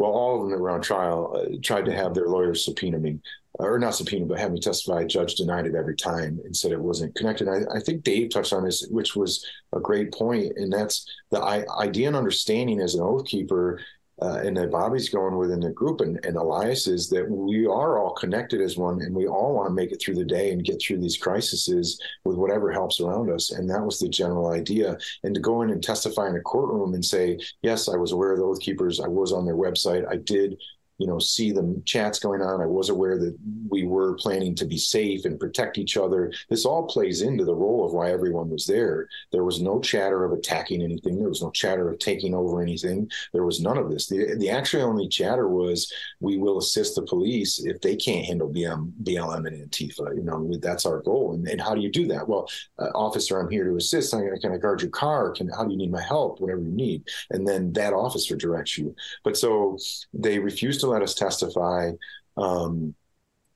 well, 0.00 0.12
all 0.12 0.36
of 0.36 0.40
them 0.40 0.50
that 0.50 0.58
were 0.58 0.70
on 0.70 0.80
trial 0.80 1.36
uh, 1.36 1.56
tried 1.62 1.84
to 1.84 1.92
have 1.92 2.14
their 2.14 2.28
lawyers 2.28 2.64
subpoena 2.64 2.98
me, 2.98 3.18
or 3.52 3.78
not 3.78 3.94
subpoena, 3.94 4.24
but 4.24 4.38
have 4.38 4.50
me 4.50 4.58
testify. 4.58 5.04
Judge 5.04 5.34
denied 5.34 5.66
it 5.66 5.74
every 5.74 5.94
time 5.94 6.40
and 6.42 6.56
said 6.56 6.72
it 6.72 6.80
wasn't 6.80 7.14
connected. 7.14 7.48
I, 7.48 7.64
I 7.76 7.80
think 7.80 8.02
Dave 8.02 8.30
touched 8.30 8.54
on 8.54 8.64
this, 8.64 8.86
which 8.88 9.14
was 9.14 9.44
a 9.74 9.78
great 9.78 10.10
point, 10.10 10.54
and 10.56 10.72
that's 10.72 11.04
the 11.30 11.42
idea 11.78 12.06
and 12.06 12.16
understanding 12.16 12.80
as 12.80 12.94
an 12.94 13.02
oath 13.02 13.26
keeper 13.26 13.78
uh, 14.22 14.40
and 14.44 14.56
that 14.56 14.70
Bobby's 14.70 15.08
going 15.08 15.36
within 15.36 15.60
the 15.60 15.70
group 15.70 16.00
and, 16.00 16.24
and 16.24 16.36
Elias 16.36 16.86
is 16.86 17.08
that 17.10 17.28
we 17.28 17.66
are 17.66 17.98
all 17.98 18.12
connected 18.12 18.60
as 18.60 18.76
one 18.76 19.00
and 19.00 19.14
we 19.14 19.26
all 19.26 19.54
want 19.54 19.68
to 19.68 19.74
make 19.74 19.92
it 19.92 20.00
through 20.00 20.16
the 20.16 20.24
day 20.24 20.52
and 20.52 20.64
get 20.64 20.80
through 20.80 21.00
these 21.00 21.16
crises 21.16 22.00
with 22.24 22.36
whatever 22.36 22.70
helps 22.70 23.00
around 23.00 23.30
us. 23.30 23.52
And 23.52 23.68
that 23.70 23.84
was 23.84 23.98
the 23.98 24.08
general 24.08 24.50
idea. 24.50 24.98
And 25.24 25.34
to 25.34 25.40
go 25.40 25.62
in 25.62 25.70
and 25.70 25.82
testify 25.82 26.28
in 26.28 26.36
a 26.36 26.40
courtroom 26.40 26.94
and 26.94 27.04
say, 27.04 27.38
yes, 27.62 27.88
I 27.88 27.96
was 27.96 28.12
aware 28.12 28.32
of 28.32 28.38
the 28.38 28.44
Oath 28.44 28.60
Keepers. 28.60 29.00
I 29.00 29.08
was 29.08 29.32
on 29.32 29.44
their 29.44 29.56
website. 29.56 30.06
I 30.10 30.16
did 30.16 30.56
you 31.00 31.06
know, 31.06 31.18
see 31.18 31.50
the 31.50 31.82
chats 31.86 32.18
going 32.18 32.42
on. 32.42 32.60
I 32.60 32.66
was 32.66 32.90
aware 32.90 33.18
that 33.18 33.34
we 33.70 33.84
were 33.84 34.16
planning 34.16 34.54
to 34.56 34.66
be 34.66 34.76
safe 34.76 35.24
and 35.24 35.40
protect 35.40 35.78
each 35.78 35.96
other. 35.96 36.30
This 36.50 36.66
all 36.66 36.86
plays 36.86 37.22
into 37.22 37.46
the 37.46 37.54
role 37.54 37.86
of 37.86 37.94
why 37.94 38.10
everyone 38.10 38.50
was 38.50 38.66
there. 38.66 39.08
There 39.32 39.42
was 39.42 39.62
no 39.62 39.80
chatter 39.80 40.26
of 40.26 40.32
attacking 40.32 40.82
anything. 40.82 41.18
There 41.18 41.30
was 41.30 41.40
no 41.40 41.50
chatter 41.52 41.88
of 41.88 41.98
taking 42.00 42.34
over 42.34 42.60
anything. 42.60 43.10
There 43.32 43.44
was 43.44 43.62
none 43.62 43.78
of 43.78 43.90
this. 43.90 44.08
The, 44.08 44.36
the 44.36 44.50
actually 44.50 44.82
only 44.82 45.08
chatter 45.08 45.48
was 45.48 45.90
we 46.20 46.36
will 46.36 46.58
assist 46.58 46.96
the 46.96 47.02
police 47.02 47.64
if 47.64 47.80
they 47.80 47.96
can't 47.96 48.26
handle 48.26 48.52
BM, 48.52 48.92
BLM 49.02 49.46
and 49.46 49.70
Antifa. 49.70 50.14
You 50.14 50.22
know, 50.22 50.52
that's 50.60 50.84
our 50.84 51.00
goal. 51.00 51.32
And, 51.32 51.48
and 51.48 51.62
how 51.62 51.74
do 51.74 51.80
you 51.80 51.90
do 51.90 52.08
that? 52.08 52.28
Well, 52.28 52.46
uh, 52.78 52.90
officer, 52.94 53.40
I'm 53.40 53.48
here 53.48 53.64
to 53.64 53.76
assist. 53.76 54.12
I, 54.12 54.20
can 54.42 54.52
I 54.52 54.58
guard 54.58 54.82
your 54.82 54.90
car? 54.90 55.30
Can 55.30 55.48
how 55.48 55.64
do 55.64 55.70
you 55.70 55.78
need 55.78 55.90
my 55.90 56.02
help? 56.02 56.40
Whatever 56.40 56.60
you 56.60 56.72
need. 56.72 57.04
And 57.30 57.48
then 57.48 57.72
that 57.72 57.94
officer 57.94 58.36
directs 58.36 58.76
you. 58.76 58.94
But 59.24 59.38
so 59.38 59.78
they 60.12 60.38
refused 60.38 60.80
to 60.80 60.89
let 60.90 61.02
us 61.02 61.14
testify. 61.14 61.92
Um, 62.36 62.94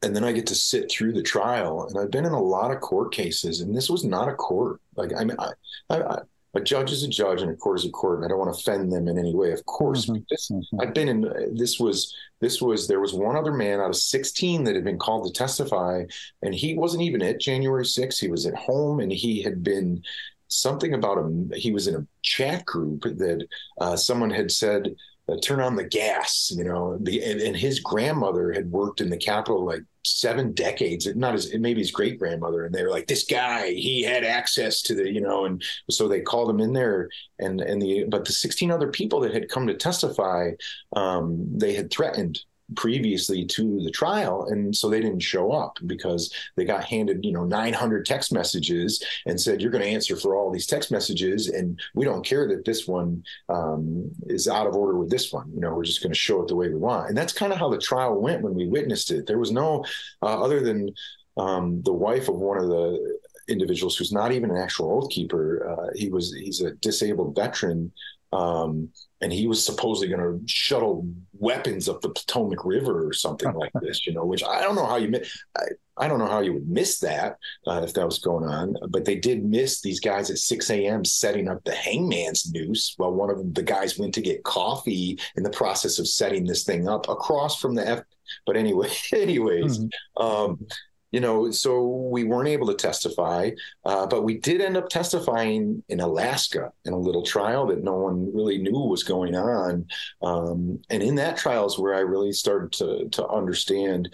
and 0.03 0.15
then 0.15 0.25
I 0.25 0.33
get 0.33 0.47
to 0.49 0.55
sit 0.55 0.91
through 0.91 1.13
the 1.13 1.23
trial. 1.23 1.87
And 1.89 1.99
I've 1.99 2.11
been 2.11 2.27
in 2.27 2.33
a 2.33 2.43
lot 2.43 2.71
of 2.71 2.81
court 2.81 3.13
cases, 3.13 3.61
and 3.61 3.75
this 3.75 3.89
was 3.89 4.05
not 4.05 4.29
a 4.29 4.35
court. 4.35 4.81
Like 4.97 5.13
I 5.17 5.25
mean, 5.25 5.37
I, 5.39 5.53
I, 5.91 6.19
a 6.55 6.61
judge 6.61 6.93
is 6.93 7.03
a 7.03 7.09
judge, 7.09 7.43
and 7.43 7.51
a 7.51 7.57
court 7.57 7.81
is 7.81 7.87
a 7.87 7.91
court, 7.91 8.19
and 8.19 8.25
I 8.25 8.29
don't 8.29 8.39
want 8.39 8.55
to 8.55 8.61
offend 8.61 8.93
them 8.93 9.09
in 9.09 9.19
any 9.19 9.35
way. 9.35 9.53
Of 9.53 9.65
course, 9.67 10.07
mm-hmm. 10.07 10.23
this, 10.31 10.51
mm-hmm. 10.51 10.81
I've 10.81 10.95
been 10.95 11.09
in. 11.09 11.57
This 11.57 11.81
was 11.81 12.15
this 12.41 12.61
was 12.61 12.87
there 12.87 13.01
was 13.01 13.15
one 13.15 13.37
other 13.37 13.53
man 13.53 13.81
out 13.81 13.91
of 13.91 13.97
16 13.97 14.65
that 14.65 14.75
had 14.75 14.85
been 14.85 14.99
called 14.99 15.27
to 15.27 15.33
testify, 15.33 16.05
and 16.43 16.55
he 16.55 16.77
wasn't 16.77 17.03
even 17.03 17.23
at 17.23 17.41
January 17.41 17.85
6th. 17.85 18.21
He 18.21 18.29
was 18.29 18.47
at 18.47 18.55
home, 18.55 19.01
and 19.01 19.11
he 19.11 19.43
had 19.43 19.65
been 19.65 20.03
something 20.49 20.95
about 20.95 21.19
him. 21.19 21.51
He 21.55 21.73
was 21.73 21.89
in 21.89 21.97
a 21.97 22.07
chat 22.23 22.65
group 22.65 23.03
that 23.03 23.47
uh, 23.81 23.97
someone 23.97 24.31
had 24.31 24.53
said 24.53 24.95
turn 25.43 25.61
on 25.61 25.77
the 25.77 25.85
gas, 25.85 26.53
you 26.55 26.65
know. 26.65 26.99
The, 27.01 27.23
and, 27.25 27.41
and, 27.41 27.57
his 27.57 27.81
grandmother 27.81 28.53
had 28.53 28.71
worked 28.71 29.01
in 29.01 29.09
the 29.09 29.17
Capitol 29.17 29.65
like 29.65 29.83
seven 30.05 30.53
decades, 30.53 31.07
not 31.17 31.33
his, 31.35 31.55
maybe 31.55 31.81
his 31.81 31.91
great 31.91 32.19
grandmother. 32.19 32.67
And 32.67 32.75
they 32.75 32.83
were 32.83 32.91
like, 32.91 33.07
this 33.07 33.25
guy, 33.25 33.71
he 33.71 34.03
had 34.03 34.25
access 34.25 34.83
to 34.83 34.95
the, 34.95 35.11
you 35.11 35.23
know, 35.23 35.47
and 35.47 35.63
so 35.91 36.09
they 36.09 36.21
called 36.21 36.51
him 36.51 36.61
in 36.61 36.73
there. 36.73 37.09
And, 37.39 37.61
and 37.61 37.81
the, 37.81 38.05
but 38.05 38.25
the 38.25 38.33
16 38.33 38.71
other 38.71 38.89
people 38.89 39.21
that 39.21 39.33
had 39.33 39.49
come 39.49 39.67
to 39.67 39.75
testify, 39.75 40.51
um, 40.95 41.47
they 41.59 41.73
had 41.73 41.91
threatened 41.91 42.41
previously 42.75 43.45
to 43.45 43.81
the 43.83 43.91
trial 43.91 44.47
and 44.51 44.75
so 44.75 44.89
they 44.89 45.01
didn't 45.01 45.21
show 45.21 45.53
up 45.53 45.79
because 45.87 46.33
they 46.57 46.65
got 46.65 46.85
handed 46.85 47.25
you 47.25 47.33
know 47.33 47.45
900 47.45 48.05
text 48.05 48.33
messages 48.33 49.03
and 49.27 49.41
said 49.41 49.61
you're 49.61 49.71
going 49.71 49.85
to 49.85 49.91
answer 49.91 50.17
for 50.17 50.37
all 50.37 50.51
these 50.51 50.67
text 50.67 50.91
messages 50.91 51.49
and 51.49 51.79
we 51.95 52.05
don't 52.05 52.25
care 52.25 52.49
that 52.49 52.65
this 52.65 52.87
one 52.87 53.23
um, 53.49 54.11
is 54.27 54.49
out 54.49 54.67
of 54.67 54.75
order 54.75 54.99
with 54.99 55.11
this 55.11 55.33
one. 55.33 55.51
You 55.55 55.61
know 55.61 55.75
we're 55.75 55.85
just 55.85 56.03
going 56.03 56.13
to 56.13 56.19
show 56.19 56.41
it 56.43 56.49
the 56.49 56.57
way 56.57 56.69
we 56.69 56.77
want. 56.77 57.09
And 57.09 57.17
that's 57.17 57.33
kind 57.33 57.53
of 57.53 57.59
how 57.59 57.69
the 57.69 57.79
trial 57.79 58.21
went 58.21 58.43
when 58.43 58.55
we 58.55 58.67
witnessed 58.67 59.11
it. 59.11 59.27
There 59.27 59.39
was 59.39 59.53
no 59.53 59.85
uh, 60.23 60.43
other 60.43 60.61
than 60.61 60.91
um, 61.37 61.83
the 61.83 61.93
wife 61.93 62.29
of 62.29 62.37
one 62.37 62.59
of 62.59 62.69
the 62.69 63.19
individuals 63.49 63.97
who's 63.97 64.13
not 64.13 64.33
even 64.33 64.51
an 64.51 64.57
actual 64.57 64.91
oath 64.91 65.11
keeper 65.11 65.69
uh, 65.71 65.91
he 65.95 66.09
was 66.09 66.33
he's 66.33 66.63
a 66.63 66.73
disabled 66.77 67.35
veteran 67.35 67.93
um, 68.35 68.89
and 69.21 69.33
he 69.33 69.47
was 69.47 69.65
supposedly 69.65 70.15
going 70.15 70.21
to 70.21 70.47
shuttle 70.53 71.07
weapons 71.33 71.89
up 71.89 72.01
the 72.01 72.09
Potomac 72.09 72.65
River 72.65 73.07
or 73.07 73.13
something 73.13 73.53
like 73.55 73.73
this, 73.81 74.07
you 74.07 74.13
know, 74.13 74.25
which 74.25 74.43
I 74.43 74.61
don't 74.61 74.75
know 74.75 74.87
how 74.87 74.97
you 74.97 75.13
I, 75.57 75.63
I 75.97 76.09
don't 76.09 76.19
know 76.19 76.27
how 76.27 76.41
you 76.41 76.53
would 76.55 76.69
miss 76.69 76.99
that 76.99 77.37
uh, 77.69 77.83
if 77.85 77.95
that 77.95 78.05
was 78.05 78.19
going 78.19 78.45
on, 78.45 78.75
but 78.91 79.05
they 79.05 79.15
did 79.15 79.45
miss 79.45 79.81
these 79.81 80.01
guys 80.01 80.31
at 80.31 80.39
6 80.39 80.69
a.m. 80.71 81.05
setting 81.05 81.49
up 81.49 81.63
the 81.63 81.75
hangman's 81.75 82.51
noose 82.53 82.95
while 82.97 83.13
one 83.13 83.31
of 83.31 83.55
the 83.55 83.63
guys 83.63 83.99
went 83.99 84.13
to 84.15 84.21
get 84.21 84.43
coffee 84.43 85.17
in 85.37 85.45
the 85.45 85.51
process 85.51 86.01
of 86.01 86.09
setting 86.09 86.45
this 86.45 86.65
thing 86.65 86.89
up 86.89 87.09
across 87.09 87.61
from 87.61 87.77
the 87.77 87.89
F. 87.89 88.01
But 88.47 88.57
anyway, 88.57 88.91
anyways, 89.13 89.79
mm-hmm. 89.79 90.23
um, 90.23 90.67
you 91.15 91.21
know, 91.21 91.49
so 91.53 91.87
we 91.87 92.25
weren't 92.25 92.49
able 92.49 92.67
to 92.67 92.75
testify, 92.75 93.49
uh, 93.85 94.05
but 94.05 94.25
we 94.25 94.39
did 94.39 94.61
end 94.61 94.77
up 94.77 94.89
testifying 94.89 95.81
in 95.89 96.01
Alaska 96.01 96.73
in 96.87 96.93
a 96.93 96.99
little 96.99 97.23
trial 97.23 97.69
that 97.69 97.85
no 97.85 97.95
one 97.95 98.35
really 98.35 98.59
knew 98.59 98.81
was 98.81 99.05
going 99.05 99.37
on. 99.37 99.87
Um, 100.23 100.83
and 100.91 101.05
in 101.05 101.15
that 101.15 101.37
trial 101.37 101.67
is 101.67 101.79
where 101.79 101.95
I 101.95 102.01
really 102.01 102.33
started 102.33 102.73
to 102.79 103.09
to 103.11 103.29
understand 103.29 104.13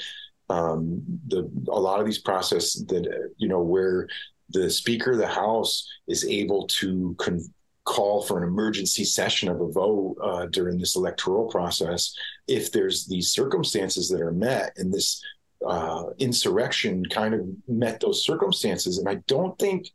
um, 0.51 1.03
the 1.29 1.51
a 1.71 1.81
lot 1.81 2.01
of 2.01 2.05
these 2.05 2.21
process 2.21 2.75
that 2.89 3.31
you 3.39 3.49
know 3.49 3.63
where 3.63 4.07
the 4.51 4.69
Speaker 4.69 5.13
of 5.13 5.19
the 5.19 5.27
House 5.27 5.89
is 6.07 6.27
able 6.27 6.67
to 6.81 7.15
con- 7.19 7.51
call 7.85 8.21
for 8.21 8.37
an 8.37 8.45
emergency 8.47 9.05
session 9.05 9.49
of 9.49 9.63
a 9.63 9.73
vote 9.73 10.19
uh, 10.23 10.45
during 10.47 10.77
this 10.77 10.97
electoral 10.97 11.47
process 11.47 12.15
if 12.47 12.71
there's 12.71 13.07
these 13.07 13.31
circumstances 13.31 14.11
that 14.11 14.21
are 14.21 14.33
met 14.33 14.75
and 14.77 14.93
this 14.93 15.23
uh, 15.67 16.05
insurrection 16.19 17.05
kind 17.07 17.35
of 17.35 17.47
met 17.69 18.01
those 18.01 18.25
circumstances 18.25 18.99
and 18.99 19.09
i 19.09 19.17
don't 19.27 19.59
think 19.59 19.89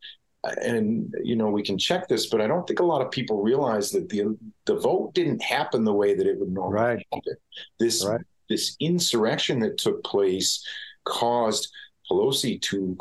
and 0.61 1.13
you 1.23 1.35
know 1.35 1.49
we 1.49 1.63
can 1.63 1.77
check 1.77 2.07
this 2.07 2.27
but 2.27 2.39
i 2.39 2.47
don't 2.47 2.67
think 2.67 2.79
a 2.79 2.83
lot 2.83 3.01
of 3.01 3.09
people 3.09 3.41
realize 3.41 3.89
that 3.91 4.07
the 4.09 4.37
the 4.65 4.75
vote 4.75 5.11
didn't 5.13 5.41
happen 5.41 5.83
the 5.83 5.93
way 5.93 6.13
that 6.13 6.27
it 6.27 6.39
would 6.39 6.51
normally 6.51 6.83
right. 6.83 7.05
happen 7.11 7.35
this 7.79 8.05
Right. 8.05 8.21
this 8.47 8.75
insurrection 8.79 9.59
that 9.61 9.77
took 9.77 10.03
place 10.03 10.63
caused 11.03 11.71
pelosi 12.09 12.61
to 12.61 12.95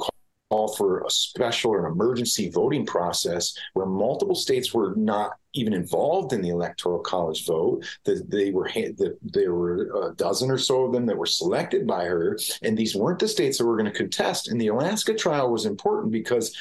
call 0.55 0.69
for 0.75 1.01
a 1.01 1.11
special 1.11 1.73
or 1.73 1.85
an 1.85 1.93
emergency 1.93 2.49
voting 2.49 2.87
process 2.87 3.55
where 3.73 3.87
multiple 3.87 4.37
states 4.37 4.73
were 4.73 4.95
not 4.97 5.33
even 5.55 5.73
involved 5.73 6.33
in 6.33 6.43
the 6.43 6.49
electoral 6.49 7.01
college 7.01 7.45
vote 7.45 7.85
that 8.05 8.31
they 8.31 8.53
were 8.53 8.69
ha- 8.69 8.95
that 8.99 9.17
there 9.23 9.53
were 9.53 10.11
a 10.11 10.15
dozen 10.15 10.51
or 10.51 10.59
so 10.59 10.85
of 10.85 10.93
them 10.93 11.07
that 11.07 11.17
were 11.17 11.27
selected 11.27 11.87
by 11.87 12.05
her 12.05 12.39
and 12.63 12.77
these 12.77 12.95
weren't 12.95 13.19
the 13.19 13.27
states 13.27 13.59
that 13.59 13.67
were 13.67 13.77
going 13.77 13.91
to 13.91 13.99
contest. 13.99 14.49
And 14.49 14.61
the 14.61 14.69
alaska 14.69 15.15
trial 15.15 15.51
was 15.51 15.67
important 15.67 16.13
because 16.13 16.55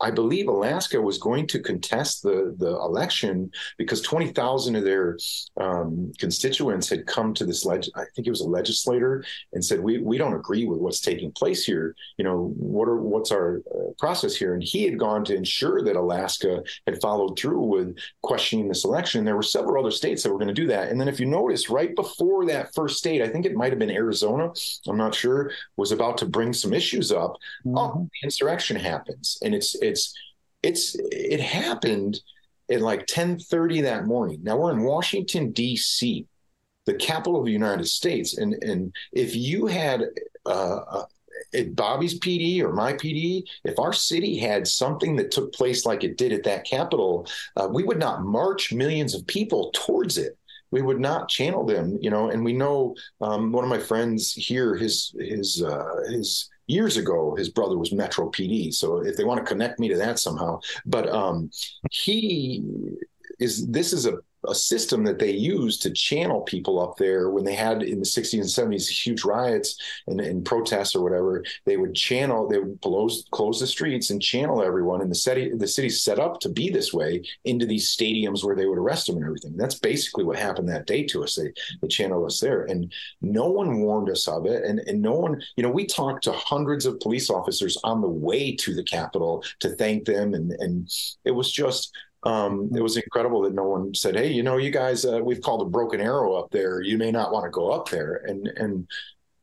I 0.00 0.10
believe 0.10 0.48
Alaska 0.48 1.00
was 1.00 1.18
going 1.18 1.46
to 1.48 1.60
contest 1.60 2.22
the 2.22 2.54
the 2.58 2.68
election 2.68 3.50
because 3.78 4.02
twenty 4.02 4.28
thousand 4.28 4.76
of 4.76 4.84
their 4.84 5.16
um, 5.58 6.12
constituents 6.18 6.88
had 6.88 7.06
come 7.06 7.32
to 7.34 7.46
this. 7.46 7.64
Leg- 7.64 7.88
I 7.94 8.04
think 8.14 8.26
it 8.26 8.30
was 8.30 8.42
a 8.42 8.48
legislator 8.48 9.24
and 9.52 9.64
said, 9.64 9.80
"We 9.80 9.98
we 9.98 10.18
don't 10.18 10.34
agree 10.34 10.66
with 10.66 10.80
what's 10.80 11.00
taking 11.00 11.32
place 11.32 11.64
here. 11.64 11.94
You 12.18 12.24
know, 12.24 12.52
what 12.56 12.88
are 12.88 13.00
what's 13.00 13.32
our 13.32 13.62
uh, 13.74 13.92
process 13.98 14.36
here?" 14.36 14.54
And 14.54 14.62
he 14.62 14.84
had 14.84 14.98
gone 14.98 15.24
to 15.26 15.34
ensure 15.34 15.82
that 15.82 15.96
Alaska 15.96 16.62
had 16.86 17.00
followed 17.00 17.38
through 17.38 17.62
with 17.62 17.96
questioning 18.22 18.68
this 18.68 18.84
election. 18.84 19.24
There 19.24 19.36
were 19.36 19.42
several 19.42 19.82
other 19.82 19.90
states 19.90 20.22
that 20.22 20.30
were 20.30 20.38
going 20.38 20.48
to 20.48 20.54
do 20.54 20.66
that. 20.66 20.90
And 20.90 21.00
then, 21.00 21.08
if 21.08 21.18
you 21.18 21.26
notice, 21.26 21.70
right 21.70 21.94
before 21.94 22.44
that 22.46 22.74
first 22.74 22.98
state, 22.98 23.22
I 23.22 23.28
think 23.28 23.46
it 23.46 23.54
might 23.54 23.72
have 23.72 23.78
been 23.78 23.90
Arizona. 23.90 24.50
I'm 24.86 24.98
not 24.98 25.14
sure. 25.14 25.50
Was 25.76 25.92
about 25.92 26.18
to 26.18 26.26
bring 26.26 26.52
some 26.52 26.74
issues 26.74 27.12
up. 27.12 27.36
Oh, 27.66 28.08
the 28.12 28.26
insurrection 28.26 28.76
happens, 28.76 29.38
and 29.42 29.54
it's 29.54 29.74
it's 29.86 30.14
it's 30.62 30.96
it 31.10 31.40
happened 31.40 32.20
at 32.70 32.80
like 32.80 33.06
10:30 33.06 33.82
that 33.82 34.06
morning. 34.06 34.40
Now 34.42 34.56
we're 34.56 34.72
in 34.72 34.82
Washington 34.82 35.52
D.C., 35.52 36.26
the 36.84 36.94
capital 36.94 37.38
of 37.38 37.46
the 37.46 37.52
United 37.52 37.86
States, 37.86 38.38
and 38.38 38.54
and 38.62 38.94
if 39.12 39.34
you 39.36 39.66
had 39.66 40.04
uh, 40.44 40.76
uh, 40.76 41.04
at 41.54 41.74
Bobby's 41.76 42.18
PD 42.18 42.60
or 42.60 42.72
my 42.72 42.92
PD, 42.92 43.44
if 43.64 43.78
our 43.78 43.92
city 43.92 44.38
had 44.38 44.66
something 44.66 45.16
that 45.16 45.30
took 45.30 45.52
place 45.52 45.86
like 45.86 46.04
it 46.04 46.16
did 46.16 46.32
at 46.32 46.44
that 46.44 46.64
capital, 46.64 47.26
uh, 47.56 47.68
we 47.70 47.82
would 47.84 47.98
not 47.98 48.24
march 48.24 48.72
millions 48.72 49.14
of 49.14 49.26
people 49.26 49.70
towards 49.74 50.18
it. 50.18 50.36
We 50.70 50.82
would 50.82 51.00
not 51.00 51.28
channel 51.28 51.64
them, 51.64 51.98
you 52.00 52.10
know. 52.10 52.30
And 52.30 52.44
we 52.44 52.52
know 52.52 52.96
um, 53.20 53.52
one 53.52 53.64
of 53.64 53.70
my 53.70 53.78
friends 53.78 54.32
here, 54.32 54.74
his 54.74 55.14
his 55.18 55.62
uh, 55.62 56.02
his 56.10 56.50
years 56.66 56.96
ago 56.96 57.34
his 57.36 57.48
brother 57.48 57.78
was 57.78 57.92
metro 57.92 58.30
pd 58.30 58.72
so 58.74 58.98
if 58.98 59.16
they 59.16 59.24
want 59.24 59.38
to 59.38 59.46
connect 59.46 59.78
me 59.78 59.88
to 59.88 59.96
that 59.96 60.18
somehow 60.18 60.58
but 60.84 61.08
um 61.08 61.50
he 61.90 62.62
is 63.38 63.66
this 63.68 63.92
is 63.92 64.06
a 64.06 64.18
a 64.48 64.54
system 64.54 65.04
that 65.04 65.18
they 65.18 65.30
used 65.30 65.82
to 65.82 65.90
channel 65.90 66.40
people 66.42 66.80
up 66.80 66.96
there 66.96 67.30
when 67.30 67.44
they 67.44 67.54
had 67.54 67.82
in 67.82 67.98
the 67.98 68.04
60s 68.04 68.34
and 68.34 68.72
70s 68.72 68.88
huge 68.88 69.24
riots 69.24 69.78
and, 70.06 70.20
and 70.20 70.44
protests 70.44 70.94
or 70.94 71.02
whatever. 71.02 71.44
They 71.64 71.76
would 71.76 71.94
channel 71.94 72.48
they 72.48 72.58
would 72.58 72.80
close 72.80 73.24
close 73.30 73.60
the 73.60 73.66
streets 73.66 74.10
and 74.10 74.22
channel 74.22 74.62
everyone 74.62 75.00
and 75.00 75.10
the 75.10 75.14
city 75.14 75.52
the 75.54 75.68
city's 75.68 76.02
set 76.02 76.18
up 76.18 76.40
to 76.40 76.48
be 76.48 76.70
this 76.70 76.92
way 76.92 77.22
into 77.44 77.66
these 77.66 77.94
stadiums 77.94 78.44
where 78.44 78.56
they 78.56 78.66
would 78.66 78.78
arrest 78.78 79.06
them 79.06 79.16
and 79.16 79.24
everything. 79.24 79.56
That's 79.56 79.78
basically 79.78 80.24
what 80.24 80.38
happened 80.38 80.68
that 80.68 80.86
day 80.86 81.04
to 81.04 81.24
us. 81.24 81.34
They 81.34 81.52
they 81.80 81.88
channeled 81.88 82.26
us 82.26 82.40
there 82.40 82.64
and 82.64 82.92
no 83.20 83.48
one 83.48 83.80
warned 83.80 84.10
us 84.10 84.28
of 84.28 84.46
it 84.46 84.64
and 84.64 84.80
and 84.80 85.00
no 85.00 85.12
one 85.12 85.40
you 85.56 85.62
know 85.62 85.70
we 85.70 85.86
talked 85.86 86.24
to 86.24 86.32
hundreds 86.32 86.86
of 86.86 87.00
police 87.00 87.30
officers 87.30 87.76
on 87.84 88.00
the 88.00 88.08
way 88.08 88.54
to 88.54 88.74
the 88.74 88.84
capitol 88.84 89.42
to 89.60 89.70
thank 89.70 90.04
them 90.04 90.34
and 90.34 90.52
and 90.52 90.90
it 91.24 91.30
was 91.30 91.50
just 91.50 91.92
um, 92.26 92.70
it 92.74 92.82
was 92.82 92.96
incredible 92.96 93.40
that 93.42 93.54
no 93.54 93.64
one 93.64 93.94
said, 93.94 94.16
"Hey, 94.16 94.30
you 94.32 94.42
know, 94.42 94.56
you 94.56 94.70
guys, 94.70 95.04
uh, 95.04 95.20
we've 95.22 95.40
called 95.40 95.62
a 95.62 95.70
broken 95.70 96.00
arrow 96.00 96.34
up 96.34 96.50
there. 96.50 96.80
You 96.82 96.98
may 96.98 97.10
not 97.10 97.32
want 97.32 97.44
to 97.44 97.50
go 97.50 97.70
up 97.70 97.88
there." 97.88 98.22
And 98.26 98.48
and 98.56 98.86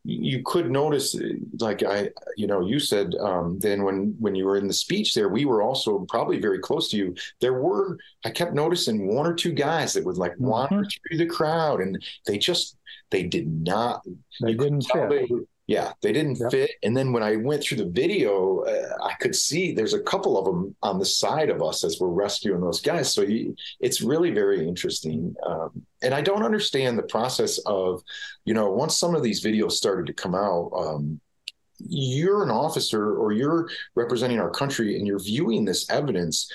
you 0.06 0.44
could 0.44 0.70
notice, 0.70 1.16
like 1.60 1.82
I, 1.82 2.10
you 2.36 2.46
know, 2.46 2.60
you 2.60 2.78
said 2.80 3.16
um, 3.22 3.58
then 3.60 3.84
when 3.84 4.16
when 4.20 4.36
you 4.36 4.46
were 4.46 4.58
in 4.58 4.68
the 4.68 4.74
speech 4.74 5.14
there, 5.14 5.30
we 5.30 5.46
were 5.46 5.62
also 5.62 6.00
probably 6.10 6.40
very 6.40 6.60
close 6.60 6.90
to 6.90 6.98
you. 6.98 7.16
There 7.40 7.54
were, 7.54 7.98
I 8.26 8.30
kept 8.30 8.54
noticing 8.54 9.08
one 9.08 9.26
or 9.26 9.34
two 9.34 9.54
guys 9.54 9.94
that 9.94 10.04
would 10.04 10.18
like 10.18 10.34
wander 10.38 10.84
through 10.84 11.18
the 11.18 11.26
crowd, 11.26 11.80
and 11.80 12.04
they 12.28 12.38
just 12.38 12.76
they 13.12 13.24
did 13.24 13.48
not. 13.48 14.02
They 14.42 14.56
didn't 14.56 14.82
tell 14.82 15.08
fit. 15.08 15.30
they 15.30 15.34
were- 15.34 15.46
yeah, 15.66 15.94
they 16.02 16.12
didn't 16.12 16.36
fit. 16.52 16.72
And 16.84 16.96
then 16.96 17.14
when 17.14 17.24
I 17.24 17.38
went 17.38 17.64
through 17.64 17.78
the 17.78 17.90
video, 17.90 18.62
uh, 18.62 18.98
I 19.02 19.14
could 19.14 19.34
see 19.34 19.72
there's 19.72 19.94
a 19.94 20.02
couple 20.02 20.38
of 20.38 20.44
them 20.44 20.76
on 20.84 21.00
the 21.00 21.06
side 21.06 21.50
of 21.50 21.64
us 21.64 21.86
as 21.86 22.00
we're 22.02 22.10
rescuing 22.10 22.60
those 22.60 22.82
guys. 22.82 23.14
So 23.14 23.22
you, 23.22 23.56
it's 23.80 24.02
really 24.02 24.32
very 24.32 24.68
interesting. 24.68 25.34
Um, 25.48 25.86
and 26.02 26.14
I 26.14 26.22
don't 26.22 26.44
understand 26.44 26.98
the 26.98 27.04
process 27.04 27.60
of, 27.66 28.02
you 28.44 28.54
know, 28.54 28.72
once 28.72 28.98
some 28.98 29.16
of 29.16 29.24
these 29.24 29.44
videos 29.44 29.72
started 29.72 30.06
to 30.08 30.14
come 30.14 30.36
out, 30.36 30.72
um, 30.76 31.22
you're 31.80 32.44
an 32.44 32.52
officer 32.52 33.16
or 33.16 33.32
you're 33.32 33.70
representing 33.96 34.40
our 34.40 34.50
country 34.50 34.98
and 34.98 35.08
you're 35.08 35.20
viewing 35.20 35.64
this 35.64 35.90
evidence 35.90 36.52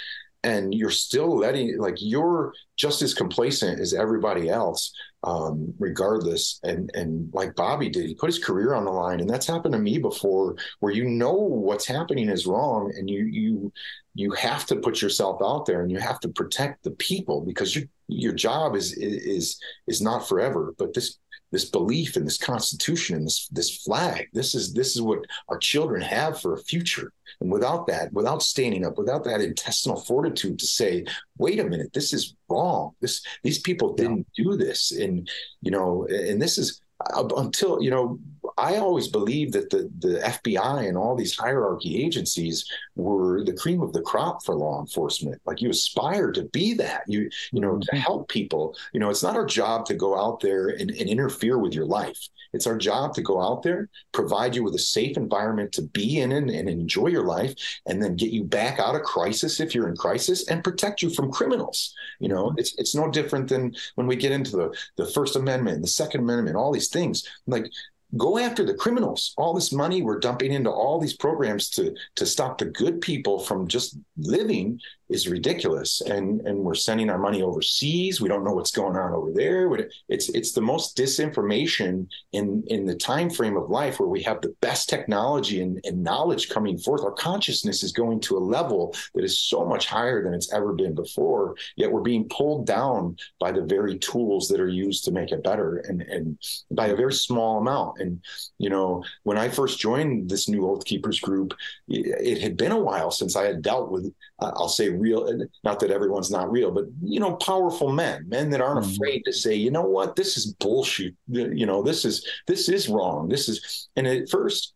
and 0.49 0.75
you're 0.75 0.91
still 0.91 1.37
letting 1.37 1.79
like 1.79 1.97
you're 1.99 2.53
just 2.77 3.03
as 3.03 3.15
complacent 3.15 3.81
as 3.81 3.95
everybody 3.95 4.49
else 4.49 4.93
um 5.25 5.75
regardless. 5.79 6.61
And 6.63 6.91
and 6.95 7.31
like 7.35 7.55
bobby 7.55 7.89
did 7.89 8.07
he 8.07 8.15
put 8.15 8.29
his 8.29 8.43
career 8.43 8.75
on 8.75 8.85
the 8.85 8.91
line 8.91 9.21
and 9.21 9.29
that's 9.29 9.47
happened 9.47 9.73
to 9.75 9.81
me 9.81 9.99
before 9.99 10.57
where 10.81 10.93
you 10.93 11.05
know 11.05 11.33
what's 11.33 11.87
happening 11.87 12.29
is 12.29 12.47
wrong 12.47 12.93
and 12.97 13.11
you 13.11 13.25
you 13.25 13.73
you 14.15 14.33
have 14.33 14.67
to 14.67 14.77
put 14.77 15.03
yourself 15.03 15.41
out 15.43 15.67
there 15.67 15.83
and 15.83 15.93
you 15.93 15.99
have 15.99 16.21
to 16.21 16.29
protect 16.29 16.83
the 16.83 16.93
people 16.93 17.41
because 17.41 17.77
you 17.77 17.89
your 18.09 18.33
job 18.33 18.75
is 18.75 18.95
is 18.95 19.61
is 19.87 20.01
not 20.01 20.29
forever. 20.29 20.75
But 20.79 20.95
this 20.95 21.19
this 21.51 21.65
belief 21.65 22.17
in 22.17 22.25
this 22.25 22.39
constitution 22.39 23.17
and 23.17 23.27
this 23.27 23.49
this 23.49 23.77
flag. 23.83 24.29
This 24.33 24.55
is 24.55 24.73
this 24.73 24.95
is 24.95 25.03
what 25.03 25.21
our 25.49 25.59
children 25.59 26.03
have 26.03 26.41
for 26.41 26.55
a 26.55 26.63
future. 26.63 27.13
And 27.41 27.51
without 27.51 27.87
that 27.87 28.13
without 28.13 28.43
standing 28.43 28.85
up 28.85 28.99
without 28.99 29.25
that 29.25 29.41
intestinal 29.41 30.01
fortitude 30.01 30.59
to 30.59 30.67
say 30.67 31.05
wait 31.39 31.61
a 31.61 31.65
minute 31.65 31.93
this 31.93 32.13
is 32.13 32.35
wrong. 32.49 32.93
This 33.01 33.25
these 33.43 33.61
people 33.61 33.95
didn't 33.95 34.27
do 34.37 34.57
this. 34.57 34.93
And 34.93 35.29
you 35.63 35.71
know 35.71 36.07
and 36.09 36.41
this 36.41 36.59
is 36.59 36.81
uh, 37.15 37.27
until 37.37 37.81
you 37.83 37.91
know 37.91 38.19
i 38.57 38.77
always 38.77 39.09
believed 39.09 39.53
that 39.53 39.71
the 39.71 39.91
the 39.99 40.19
fbi 40.21 40.89
and 40.89 40.97
all 40.97 41.17
these 41.17 41.37
hierarchy 41.37 42.03
agencies 42.05 42.65
were 42.97 43.45
the 43.45 43.53
cream 43.53 43.81
of 43.81 43.93
the 43.93 44.03
crop 44.03 44.45
for 44.45 44.55
law 44.55 44.81
enforcement. 44.81 45.41
Like 45.47 45.61
you 45.61 45.71
aspire 45.71 46.33
to 46.33 46.45
be 46.45 46.75
that. 46.75 47.03
You 47.07 47.31
you 47.53 47.61
know 47.61 47.79
to 47.79 47.87
mm-hmm. 47.87 47.97
help 47.97 48.29
people. 48.29 48.77
You 48.93 49.01
know 49.01 49.11
it's 49.11 49.23
not 49.23 49.37
our 49.37 49.47
job 49.47 49.87
to 49.87 49.95
go 49.95 50.19
out 50.19 50.41
there 50.41 50.69
and, 50.69 50.91
and 50.91 51.09
interfere 51.09 51.59
with 51.59 51.75
your 51.75 51.87
life. 51.87 52.19
It's 52.53 52.67
our 52.67 52.79
job 52.79 53.15
to 53.15 53.23
go 53.23 53.41
out 53.43 53.63
there 53.63 53.89
provide 54.13 54.57
you 54.57 54.65
with 54.65 54.75
a 54.75 54.79
safe 54.79 55.19
environment 55.19 55.71
to 55.73 55.83
be 55.83 56.21
in 56.21 56.33
and, 56.33 56.49
and 56.49 56.69
enjoy 56.69 57.09
your 57.09 57.27
life 57.27 57.55
and 57.87 58.03
then 58.03 58.17
get 58.17 58.31
you 58.31 58.43
back 58.43 58.79
out 58.79 58.95
of 58.95 59.03
crisis 59.03 59.61
if 59.61 59.75
you're 59.75 59.89
in 59.89 59.97
crisis 59.97 60.49
and 60.49 60.65
protect 60.65 61.03
you 61.03 61.11
from 61.11 61.31
criminals. 61.31 61.95
You 62.21 62.29
know 62.29 62.55
it's 62.57 62.75
it's 62.79 62.95
no 62.95 63.11
different 63.11 63.49
than 63.49 63.75
when 63.95 64.07
we 64.07 64.17
get 64.17 64.33
into 64.33 64.53
the 64.53 64.77
the 64.97 65.07
first 65.07 65.37
amendment 65.37 65.83
the 65.83 65.89
second 65.89 66.21
amendment 66.21 66.57
all 66.57 66.73
these 66.73 66.89
things. 66.89 67.27
Like 67.47 67.71
go 68.17 68.39
after 68.39 68.65
the 68.65 68.75
criminals. 68.75 69.35
All 69.37 69.55
this 69.55 69.73
money 69.73 70.03
we're 70.03 70.19
dumping 70.19 70.53
into 70.53 70.71
all 70.71 70.99
these 70.99 71.17
programs 71.17 71.69
to 71.71 71.95
to 72.17 72.27
stop 72.27 72.59
the 72.59 72.67
good 72.67 73.01
people 73.01 73.39
from 73.39 73.69
just 73.69 73.99
living 74.17 74.81
is 75.09 75.29
ridiculous. 75.29 76.01
And 76.01 76.41
and 76.43 76.59
we're 76.59 76.75
sending 76.75 77.11
our 77.11 77.19
money 77.19 77.43
overseas. 77.43 78.21
We 78.21 78.29
don't 78.29 78.45
know 78.45 78.53
what's 78.53 78.71
going 78.71 78.97
on 78.97 79.13
over 79.13 79.33
there. 79.33 79.69
It's 80.09 80.29
it's 80.31 80.53
the 80.53 80.61
most 80.61 80.97
disinformation 80.97 82.09
in 82.33 82.65
in 82.67 82.87
the 82.87 82.95
time 82.95 83.31
frame 83.31 83.57
of 83.57 83.71
life 83.71 84.01
where 84.01 84.09
we 84.09 84.23
have 84.23 84.41
the 84.41 84.55
best 84.61 84.89
technology 84.89 85.61
and, 85.63 85.81
and 85.85 86.03
knowledge 86.03 86.49
coming 86.49 86.79
forth. 86.79 87.03
Our 87.03 87.13
consciousness 87.13 87.83
is 87.83 87.93
going 87.93 88.21
to 88.21 88.37
a 88.37 88.39
level 88.39 88.95
that 89.15 89.25
is 89.25 89.41
so 89.41 89.65
much 89.65 89.87
higher 89.87 90.23
than 90.23 90.35
it's 90.35 90.53
ever 90.53 90.73
been 90.73 90.95
before. 90.95 91.57
Yet 91.77 91.91
we're 91.91 92.01
being 92.01 92.29
pulled 92.29 92.67
down 92.67 93.17
by 93.41 93.53
the 93.53 93.63
very 93.63 93.99
tools 93.99 94.49
that 94.49 94.61
are 94.61 94.69
used 94.69 95.05
to 95.05 95.13
make 95.13 95.33
it 95.33 95.45
better 95.45 95.79
and 95.79 96.03
and 96.03 96.39
by 96.71 96.89
a 96.89 96.97
very 96.97 97.13
small 97.13 97.59
amount. 97.59 98.01
And 98.01 98.21
you 98.59 98.71
know 98.71 99.05
when 99.23 99.39
i 99.39 99.49
first 99.49 99.79
joined 99.79 100.29
this 100.29 100.49
new 100.49 100.69
oath 100.69 100.85
keepers 100.85 101.21
group 101.21 101.55
it 101.89 102.41
had 102.41 102.57
been 102.57 102.73
a 102.73 102.79
while 102.79 103.11
since 103.11 103.37
i 103.37 103.45
had 103.45 103.63
dealt 103.63 103.91
with 103.91 104.13
I'll 104.41 104.69
say 104.69 104.91
real, 104.99 105.47
not 105.65 105.81
that 105.81 105.91
everyone's 105.91 106.31
not 106.31 106.51
real, 106.51 106.71
but 106.71 106.85
you 107.03 107.21
know, 107.21 107.37
powerful 107.37 107.93
men, 107.93 108.29
men 108.29 108.51
that 108.51 108.61
aren't 108.61 108.85
mm-hmm. 108.85 108.95
afraid 108.95 109.23
to 109.25 109.33
say, 109.33 109.55
you 109.55 109.71
know 109.71 109.83
what, 109.83 110.17
this 110.17 110.37
is 110.37 110.53
bullshit. 110.55 111.15
You 111.29 111.67
know, 111.67 111.83
this 111.83 112.05
is 112.05 112.27
this 112.47 112.69
is 112.69 112.89
wrong. 112.89 113.29
This 113.29 113.49
is, 113.49 113.89
and 113.97 114.07
at 114.07 114.31
first, 114.31 114.75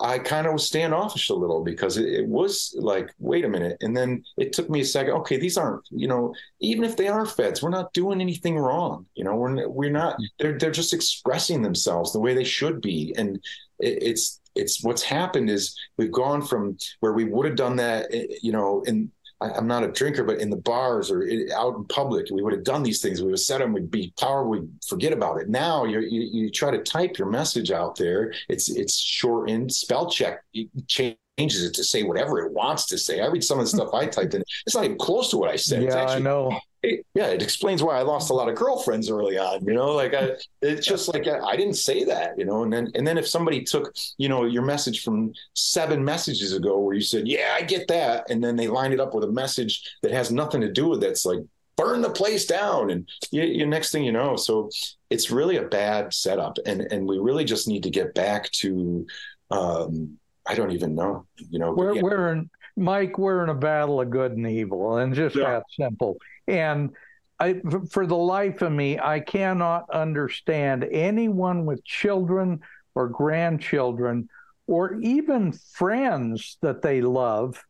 I 0.00 0.18
kind 0.18 0.46
of 0.46 0.54
was 0.54 0.66
standoffish 0.66 1.28
a 1.28 1.34
little 1.34 1.62
because 1.62 1.98
it, 1.98 2.08
it, 2.08 2.26
was 2.26 2.74
like, 2.78 3.12
wait 3.18 3.44
a 3.44 3.48
minute, 3.48 3.76
and 3.82 3.94
then 3.94 4.24
it 4.38 4.52
took 4.52 4.70
me 4.70 4.80
a 4.80 4.84
second. 4.84 5.12
Okay, 5.14 5.36
these 5.36 5.58
aren't, 5.58 5.86
you 5.90 6.08
know, 6.08 6.34
even 6.60 6.84
if 6.84 6.96
they 6.96 7.08
are 7.08 7.26
feds, 7.26 7.62
we're 7.62 7.68
not 7.68 7.92
doing 7.92 8.20
anything 8.20 8.58
wrong. 8.58 9.04
You 9.14 9.24
know, 9.24 9.36
we're 9.36 9.68
we're 9.68 9.90
not. 9.90 10.18
Mm. 10.18 10.24
They're 10.38 10.58
they're 10.58 10.70
just 10.70 10.94
expressing 10.94 11.60
themselves 11.60 12.12
the 12.12 12.20
way 12.20 12.32
they 12.32 12.44
should 12.44 12.80
be, 12.80 13.14
and 13.18 13.36
it, 13.80 14.02
it's 14.02 14.40
it's 14.54 14.82
what's 14.82 15.02
happened 15.02 15.50
is 15.50 15.78
we've 15.96 16.12
gone 16.12 16.42
from 16.42 16.76
where 17.00 17.12
we 17.12 17.24
would 17.24 17.46
have 17.46 17.56
done 17.56 17.76
that, 17.76 18.06
eh, 18.12 18.26
you 18.42 18.52
know, 18.52 18.82
in 18.86 19.10
I'm 19.50 19.66
not 19.66 19.84
a 19.84 19.88
drinker, 19.88 20.24
but 20.24 20.38
in 20.38 20.50
the 20.50 20.56
bars 20.56 21.10
or 21.10 21.28
out 21.54 21.76
in 21.76 21.84
public, 21.84 22.26
we 22.30 22.42
would 22.42 22.52
have 22.52 22.64
done 22.64 22.82
these 22.82 23.00
things. 23.00 23.20
We 23.20 23.26
would 23.26 23.34
have 23.34 23.40
said 23.40 23.60
them. 23.60 23.72
We'd 23.72 23.90
be 23.90 24.12
power. 24.18 24.46
We'd 24.46 24.68
forget 24.86 25.12
about 25.12 25.40
it. 25.40 25.48
Now 25.48 25.84
you 25.84 26.00
you 26.00 26.50
try 26.50 26.70
to 26.70 26.82
type 26.82 27.18
your 27.18 27.28
message 27.28 27.70
out 27.70 27.96
there. 27.96 28.32
It's 28.48 28.68
it's 28.70 28.98
shortened. 28.98 29.72
Spell 29.72 30.10
check 30.10 30.42
changes 30.88 31.64
it 31.64 31.74
to 31.74 31.84
say 31.84 32.02
whatever 32.02 32.40
it 32.40 32.52
wants 32.52 32.86
to 32.86 32.98
say. 32.98 33.20
I 33.20 33.26
read 33.26 33.44
some 33.44 33.58
of 33.58 33.64
the 33.64 33.70
stuff 33.70 33.94
I 33.94 34.06
typed 34.06 34.34
in. 34.34 34.42
It's 34.66 34.74
not 34.74 34.84
even 34.84 34.98
close 34.98 35.30
to 35.30 35.38
what 35.38 35.50
I 35.50 35.56
said. 35.56 35.82
Yeah, 35.82 35.96
actually, 35.96 36.16
I 36.16 36.18
know 36.20 36.60
it, 36.82 37.06
yeah, 37.14 37.28
it 37.28 37.42
explains 37.42 37.82
why 37.82 37.96
I 37.96 38.02
lost 38.02 38.30
a 38.30 38.34
lot 38.34 38.48
of 38.48 38.56
girlfriends 38.56 39.08
early 39.08 39.38
on. 39.38 39.64
You 39.64 39.74
know, 39.74 39.92
like 39.92 40.14
I, 40.14 40.32
it's 40.60 40.86
just 40.86 41.12
like 41.12 41.28
I, 41.28 41.38
I, 41.38 41.56
didn't 41.56 41.74
say 41.74 42.04
that. 42.04 42.36
You 42.36 42.44
know, 42.44 42.64
and 42.64 42.72
then 42.72 42.90
and 42.94 43.06
then 43.06 43.18
if 43.18 43.28
somebody 43.28 43.62
took 43.62 43.94
you 44.18 44.28
know 44.28 44.44
your 44.44 44.62
message 44.62 45.02
from 45.02 45.32
seven 45.54 46.04
messages 46.04 46.52
ago 46.52 46.78
where 46.78 46.94
you 46.94 47.00
said, 47.00 47.28
"Yeah, 47.28 47.54
I 47.56 47.62
get 47.62 47.86
that," 47.88 48.28
and 48.30 48.42
then 48.42 48.56
they 48.56 48.66
line 48.66 48.92
it 48.92 49.00
up 49.00 49.14
with 49.14 49.24
a 49.24 49.30
message 49.30 49.96
that 50.02 50.10
has 50.10 50.32
nothing 50.32 50.60
to 50.62 50.72
do 50.72 50.88
with 50.88 51.00
that, 51.00 51.10
it's 51.10 51.24
like 51.24 51.40
burn 51.76 52.02
the 52.02 52.10
place 52.10 52.46
down, 52.46 52.90
and 52.90 53.08
you, 53.30 53.42
you 53.42 53.66
next 53.66 53.92
thing 53.92 54.04
you 54.04 54.12
know, 54.12 54.36
so 54.36 54.68
it's 55.08 55.30
really 55.30 55.58
a 55.58 55.62
bad 55.62 56.12
setup, 56.12 56.58
and 56.66 56.80
and 56.92 57.06
we 57.06 57.18
really 57.18 57.44
just 57.44 57.68
need 57.68 57.84
to 57.84 57.90
get 57.90 58.14
back 58.14 58.50
to. 58.52 59.06
Um, 59.50 60.18
I 60.48 60.56
don't 60.56 60.72
even 60.72 60.96
know. 60.96 61.26
You 61.36 61.60
know, 61.60 61.72
we're 61.72 61.94
yeah. 61.94 62.02
we're 62.02 62.32
in 62.32 62.50
Mike. 62.76 63.18
We're 63.18 63.44
in 63.44 63.50
a 63.50 63.54
battle 63.54 64.00
of 64.00 64.10
good 64.10 64.32
and 64.32 64.46
evil, 64.48 64.96
and 64.96 65.14
just 65.14 65.36
yeah. 65.36 65.50
that 65.50 65.64
simple. 65.78 66.16
And 66.46 66.90
I, 67.38 67.60
for 67.90 68.06
the 68.06 68.16
life 68.16 68.62
of 68.62 68.72
me, 68.72 68.98
I 68.98 69.20
cannot 69.20 69.90
understand 69.90 70.84
anyone 70.84 71.66
with 71.66 71.84
children 71.84 72.60
or 72.94 73.08
grandchildren 73.08 74.28
or 74.66 75.00
even 75.00 75.52
friends 75.52 76.58
that 76.62 76.82
they 76.82 77.00
love 77.00 77.62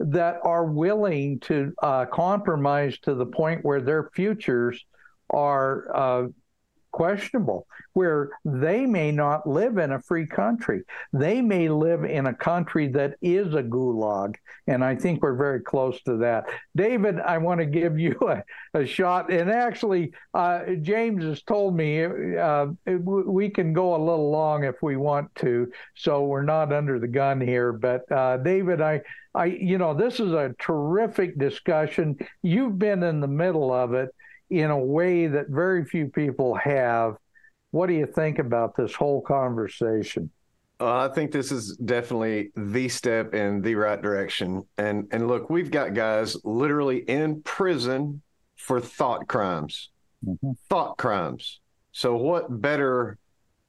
that 0.00 0.38
are 0.44 0.64
willing 0.64 1.40
to 1.40 1.74
uh, 1.82 2.06
compromise 2.06 2.98
to 3.00 3.14
the 3.14 3.26
point 3.26 3.64
where 3.64 3.80
their 3.80 4.10
futures 4.14 4.84
are 5.30 5.94
uh, 5.94 6.28
questionable, 6.98 7.64
where 7.92 8.30
they 8.44 8.84
may 8.84 9.12
not 9.12 9.48
live 9.48 9.78
in 9.78 9.92
a 9.92 10.02
free 10.02 10.26
country. 10.26 10.82
They 11.12 11.40
may 11.40 11.68
live 11.68 12.02
in 12.02 12.26
a 12.26 12.34
country 12.34 12.88
that 12.88 13.14
is 13.22 13.54
a 13.54 13.62
gulag. 13.62 14.34
And 14.66 14.84
I 14.84 14.96
think 14.96 15.22
we're 15.22 15.36
very 15.36 15.60
close 15.60 16.02
to 16.02 16.16
that. 16.16 16.46
David, 16.74 17.20
I 17.20 17.38
want 17.38 17.60
to 17.60 17.66
give 17.66 18.00
you 18.00 18.18
a, 18.28 18.42
a 18.80 18.84
shot. 18.84 19.30
And 19.30 19.48
actually, 19.48 20.10
uh, 20.34 20.74
James 20.82 21.22
has 21.22 21.40
told 21.42 21.76
me 21.76 22.04
uh, 22.36 22.66
we 22.84 23.48
can 23.48 23.72
go 23.72 23.94
a 23.94 24.04
little 24.04 24.32
long 24.32 24.64
if 24.64 24.82
we 24.82 24.96
want 24.96 25.32
to. 25.36 25.70
So 25.94 26.24
we're 26.24 26.42
not 26.42 26.72
under 26.72 26.98
the 26.98 27.06
gun 27.06 27.40
here. 27.40 27.72
But 27.72 28.10
uh, 28.10 28.38
David, 28.38 28.80
I, 28.80 29.02
I, 29.36 29.44
you 29.44 29.78
know, 29.78 29.94
this 29.94 30.18
is 30.18 30.32
a 30.32 30.52
terrific 30.58 31.38
discussion. 31.38 32.18
You've 32.42 32.76
been 32.76 33.04
in 33.04 33.20
the 33.20 33.28
middle 33.28 33.72
of 33.72 33.94
it 33.94 34.12
in 34.50 34.70
a 34.70 34.78
way 34.78 35.26
that 35.26 35.48
very 35.48 35.84
few 35.84 36.08
people 36.08 36.54
have. 36.54 37.16
What 37.70 37.88
do 37.88 37.94
you 37.94 38.06
think 38.06 38.38
about 38.38 38.76
this 38.76 38.94
whole 38.94 39.20
conversation? 39.20 40.30
Uh, 40.80 41.08
I 41.10 41.12
think 41.12 41.32
this 41.32 41.50
is 41.50 41.76
definitely 41.76 42.50
the 42.56 42.88
step 42.88 43.34
in 43.34 43.60
the 43.60 43.74
right 43.74 44.00
direction. 44.00 44.64
And 44.78 45.08
and 45.10 45.26
look, 45.26 45.50
we've 45.50 45.70
got 45.70 45.94
guys 45.94 46.36
literally 46.44 46.98
in 46.98 47.42
prison 47.42 48.22
for 48.56 48.80
thought 48.80 49.26
crimes. 49.26 49.90
Mm-hmm. 50.24 50.52
Thought 50.68 50.96
crimes. 50.96 51.60
So 51.92 52.16
what 52.16 52.60
better 52.60 53.18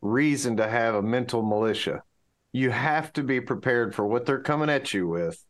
reason 0.01 0.57
to 0.57 0.67
have 0.67 0.95
a 0.95 1.01
mental 1.01 1.41
militia? 1.41 2.03
You 2.51 2.69
have 2.69 3.11
to 3.13 3.23
be 3.23 3.41
prepared 3.41 3.95
for 3.95 4.05
what 4.05 4.25
they're 4.25 4.41
coming 4.41 4.69
at 4.69 4.93
you 4.93 5.07
with. 5.07 5.43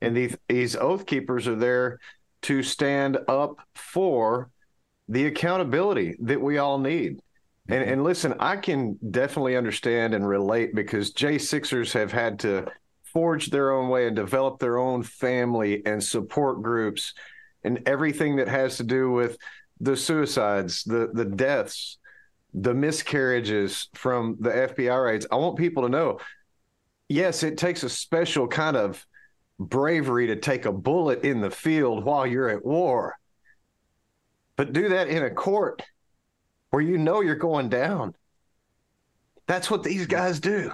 And 0.00 0.16
these 0.16 0.36
these 0.48 0.74
oath 0.74 1.06
keepers 1.06 1.46
are 1.46 1.54
there 1.54 2.00
to 2.42 2.62
stand 2.62 3.18
up 3.28 3.58
for 3.74 4.50
the 5.08 5.26
accountability 5.26 6.16
that 6.20 6.40
we 6.40 6.58
all 6.58 6.78
need. 6.78 7.20
And, 7.68 7.82
and 7.82 8.04
listen, 8.04 8.34
I 8.38 8.56
can 8.56 8.98
definitely 9.10 9.56
understand 9.56 10.14
and 10.14 10.26
relate 10.26 10.74
because 10.74 11.10
J 11.10 11.38
Sixers 11.38 11.92
have 11.92 12.12
had 12.12 12.38
to 12.40 12.66
forge 13.04 13.50
their 13.50 13.72
own 13.72 13.88
way 13.88 14.06
and 14.06 14.16
develop 14.16 14.58
their 14.58 14.78
own 14.78 15.02
family 15.02 15.84
and 15.86 16.02
support 16.02 16.62
groups 16.62 17.14
and 17.64 17.82
everything 17.86 18.36
that 18.36 18.48
has 18.48 18.76
to 18.76 18.84
do 18.84 19.10
with 19.10 19.38
the 19.80 19.96
suicides, 19.96 20.84
the 20.84 21.10
the 21.12 21.24
deaths, 21.24 21.98
the 22.54 22.74
miscarriages 22.74 23.88
from 23.94 24.36
the 24.40 24.50
FBI 24.50 25.04
raids. 25.04 25.26
I 25.30 25.36
want 25.36 25.56
people 25.56 25.82
to 25.82 25.88
know, 25.88 26.20
yes, 27.08 27.42
it 27.42 27.58
takes 27.58 27.82
a 27.82 27.88
special 27.88 28.48
kind 28.48 28.76
of 28.76 29.04
bravery 29.58 30.28
to 30.28 30.36
take 30.36 30.64
a 30.66 30.72
bullet 30.72 31.24
in 31.24 31.40
the 31.40 31.50
field 31.50 32.04
while 32.04 32.26
you're 32.26 32.48
at 32.48 32.64
war 32.64 33.16
but 34.58 34.72
do 34.72 34.88
that 34.90 35.08
in 35.08 35.22
a 35.22 35.30
court 35.30 35.82
where 36.70 36.82
you 36.82 36.98
know 36.98 37.22
you're 37.22 37.36
going 37.36 37.70
down. 37.70 38.14
That's 39.46 39.70
what 39.70 39.84
these 39.84 40.02
mm-hmm. 40.02 40.10
guys 40.10 40.40
do. 40.40 40.72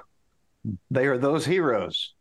They 0.91 1.07
are 1.07 1.19
those 1.19 1.45
heroes. 1.45 2.15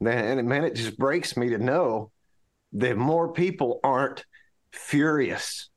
Man, 0.00 0.38
and 0.38 0.48
man, 0.48 0.64
it 0.64 0.76
just 0.76 0.96
breaks 0.96 1.36
me 1.36 1.50
to 1.50 1.58
know 1.58 2.12
that 2.74 2.96
more 2.96 3.32
people 3.32 3.80
aren't 3.82 4.24
furious 4.70 5.68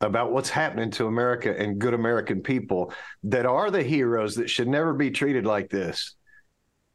about 0.00 0.32
what's 0.32 0.50
happening 0.50 0.90
to 0.90 1.06
America 1.06 1.54
and 1.56 1.78
good 1.78 1.94
American 1.94 2.40
people 2.40 2.92
that 3.24 3.46
are 3.46 3.70
the 3.70 3.82
heroes 3.82 4.34
that 4.36 4.50
should 4.50 4.68
never 4.68 4.92
be 4.92 5.10
treated 5.10 5.46
like 5.46 5.70
this. 5.70 6.16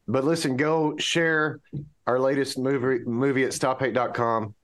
But 0.06 0.24
listen, 0.24 0.58
go 0.58 0.98
share 0.98 1.60
our 2.06 2.20
latest 2.20 2.58
movie 2.58 3.04
movie 3.04 3.44
at 3.44 3.52
stophate.com. 3.52 4.54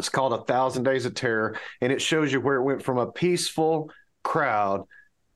It's 0.00 0.08
called 0.08 0.32
A 0.32 0.42
Thousand 0.44 0.84
Days 0.84 1.04
of 1.04 1.12
Terror, 1.12 1.58
and 1.82 1.92
it 1.92 2.00
shows 2.00 2.32
you 2.32 2.40
where 2.40 2.56
it 2.56 2.62
went 2.62 2.82
from 2.82 2.96
a 2.96 3.12
peaceful 3.12 3.90
crowd 4.22 4.86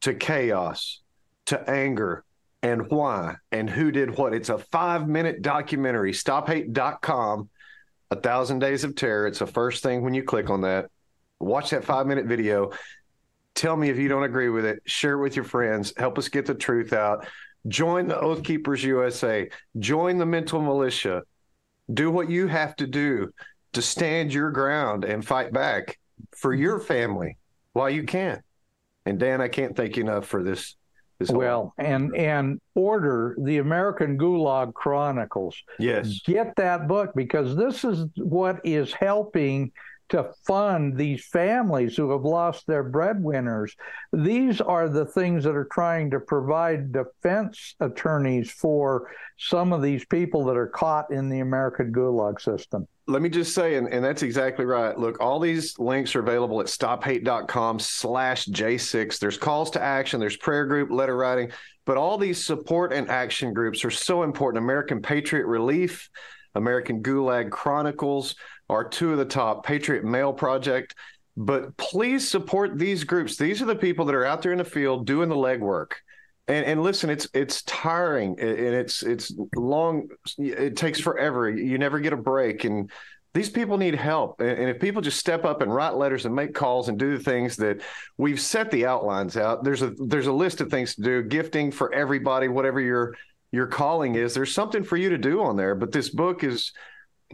to 0.00 0.14
chaos 0.14 1.02
to 1.46 1.70
anger 1.70 2.24
and 2.62 2.90
why 2.90 3.36
and 3.52 3.68
who 3.68 3.90
did 3.90 4.16
what. 4.16 4.32
It's 4.32 4.48
a 4.48 4.56
five 4.56 5.06
minute 5.06 5.42
documentary, 5.42 6.12
stophate.com, 6.12 7.50
A 8.10 8.16
Thousand 8.16 8.60
Days 8.60 8.84
of 8.84 8.96
Terror. 8.96 9.26
It's 9.26 9.40
the 9.40 9.46
first 9.46 9.82
thing 9.82 10.00
when 10.00 10.14
you 10.14 10.22
click 10.22 10.48
on 10.48 10.62
that. 10.62 10.86
Watch 11.40 11.68
that 11.70 11.84
five 11.84 12.06
minute 12.06 12.24
video. 12.24 12.70
Tell 13.54 13.76
me 13.76 13.90
if 13.90 13.98
you 13.98 14.08
don't 14.08 14.24
agree 14.24 14.48
with 14.48 14.64
it. 14.64 14.78
Share 14.86 15.18
it 15.18 15.22
with 15.22 15.36
your 15.36 15.44
friends. 15.44 15.92
Help 15.98 16.16
us 16.16 16.28
get 16.28 16.46
the 16.46 16.54
truth 16.54 16.94
out. 16.94 17.26
Join 17.68 18.08
the 18.08 18.18
Oath 18.18 18.42
Keepers 18.42 18.82
USA. 18.82 19.50
Join 19.78 20.16
the 20.16 20.24
mental 20.24 20.62
militia. 20.62 21.22
Do 21.92 22.10
what 22.10 22.30
you 22.30 22.46
have 22.46 22.74
to 22.76 22.86
do 22.86 23.30
to 23.74 23.82
stand 23.82 24.32
your 24.32 24.50
ground 24.50 25.04
and 25.04 25.24
fight 25.24 25.52
back 25.52 25.98
for 26.36 26.52
mm-hmm. 26.52 26.62
your 26.62 26.80
family 26.80 27.36
while 27.72 27.90
you 27.90 28.04
can. 28.04 28.42
And 29.06 29.18
Dan, 29.18 29.40
I 29.40 29.48
can't 29.48 29.76
thank 29.76 29.96
you 29.96 30.02
enough 30.02 30.26
for 30.26 30.42
this. 30.42 30.76
this 31.18 31.30
well, 31.30 31.74
and 31.76 32.16
and 32.16 32.60
order 32.74 33.36
the 33.38 33.58
American 33.58 34.16
Gulag 34.16 34.72
Chronicles. 34.72 35.56
Yes, 35.78 36.20
get 36.24 36.56
that 36.56 36.88
book 36.88 37.12
because 37.14 37.54
this 37.54 37.84
is 37.84 38.06
what 38.16 38.60
is 38.64 38.92
helping 38.92 39.72
to 40.10 40.30
fund 40.46 40.96
these 40.96 41.24
families 41.26 41.96
who 41.96 42.10
have 42.10 42.24
lost 42.24 42.66
their 42.66 42.82
breadwinners. 42.82 43.74
These 44.12 44.60
are 44.60 44.88
the 44.88 45.06
things 45.06 45.44
that 45.44 45.56
are 45.56 45.68
trying 45.72 46.10
to 46.10 46.20
provide 46.20 46.92
defense 46.92 47.74
attorneys 47.80 48.50
for 48.50 49.10
some 49.38 49.72
of 49.72 49.82
these 49.82 50.04
people 50.04 50.44
that 50.44 50.56
are 50.56 50.66
caught 50.66 51.10
in 51.10 51.28
the 51.28 51.40
American 51.40 51.92
Gulag 51.92 52.40
system. 52.40 52.86
Let 53.06 53.20
me 53.20 53.28
just 53.28 53.54
say, 53.54 53.74
and, 53.74 53.88
and 53.88 54.04
that's 54.04 54.22
exactly 54.22 54.64
right. 54.64 54.98
Look, 54.98 55.20
all 55.20 55.38
these 55.38 55.78
links 55.78 56.14
are 56.14 56.20
available 56.20 56.60
at 56.60 56.66
stophate.com 56.66 57.78
slash 57.78 58.46
J6. 58.46 59.18
There's 59.18 59.36
calls 59.36 59.70
to 59.72 59.82
action, 59.82 60.20
there's 60.20 60.36
prayer 60.36 60.66
group, 60.66 60.90
letter 60.90 61.16
writing, 61.16 61.50
but 61.84 61.98
all 61.98 62.16
these 62.16 62.44
support 62.44 62.92
and 62.92 63.10
action 63.10 63.52
groups 63.52 63.84
are 63.84 63.90
so 63.90 64.22
important. 64.22 64.64
American 64.64 65.02
Patriot 65.02 65.46
Relief, 65.46 66.08
American 66.54 67.02
Gulag 67.02 67.50
Chronicles 67.50 68.36
are 68.70 68.88
two 68.88 69.12
of 69.12 69.18
the 69.18 69.24
top, 69.24 69.66
Patriot 69.66 70.04
Mail 70.04 70.32
Project. 70.32 70.94
But 71.36 71.76
please 71.76 72.28
support 72.28 72.78
these 72.78 73.04
groups. 73.04 73.36
These 73.36 73.60
are 73.60 73.66
the 73.66 73.74
people 73.74 74.04
that 74.06 74.14
are 74.14 74.24
out 74.24 74.40
there 74.40 74.52
in 74.52 74.58
the 74.58 74.64
field 74.64 75.06
doing 75.06 75.28
the 75.28 75.34
legwork. 75.34 75.92
And, 76.46 76.66
and 76.66 76.82
listen, 76.82 77.08
it's 77.08 77.26
it's 77.32 77.62
tiring 77.62 78.38
and 78.38 78.50
it's 78.50 79.02
it's 79.02 79.34
long. 79.56 80.08
It 80.36 80.76
takes 80.76 81.00
forever. 81.00 81.48
You 81.48 81.78
never 81.78 82.00
get 82.00 82.12
a 82.12 82.18
break, 82.18 82.64
and 82.64 82.90
these 83.34 83.50
people 83.50 83.78
need 83.78 83.96
help. 83.96 84.40
And, 84.40 84.68
if 84.68 84.78
people 84.78 85.02
just 85.02 85.18
step 85.18 85.44
up 85.44 85.60
and 85.60 85.74
write 85.74 85.94
letters 85.96 86.24
and 86.24 86.34
make 86.34 86.54
calls 86.54 86.88
and 86.88 86.98
do 86.98 87.16
the 87.16 87.22
things 87.22 87.56
that 87.56 87.80
we've 88.16 88.40
set 88.40 88.70
the 88.70 88.86
outlines 88.86 89.36
out, 89.36 89.64
there's 89.64 89.82
a 89.82 89.90
there's 89.90 90.28
a 90.28 90.32
list 90.32 90.60
of 90.60 90.70
things 90.70 90.94
to 90.94 91.02
do. 91.02 91.22
Gifting 91.22 91.72
for 91.72 91.92
everybody, 91.92 92.48
whatever 92.48 92.80
your 92.80 93.14
your 93.50 93.66
calling 93.66 94.14
is, 94.14 94.34
there's 94.34 94.54
something 94.54 94.84
for 94.84 94.96
you 94.96 95.10
to 95.10 95.18
do 95.18 95.42
on 95.42 95.56
there. 95.56 95.74
But 95.74 95.92
this 95.92 96.10
book 96.10 96.44
is 96.44 96.72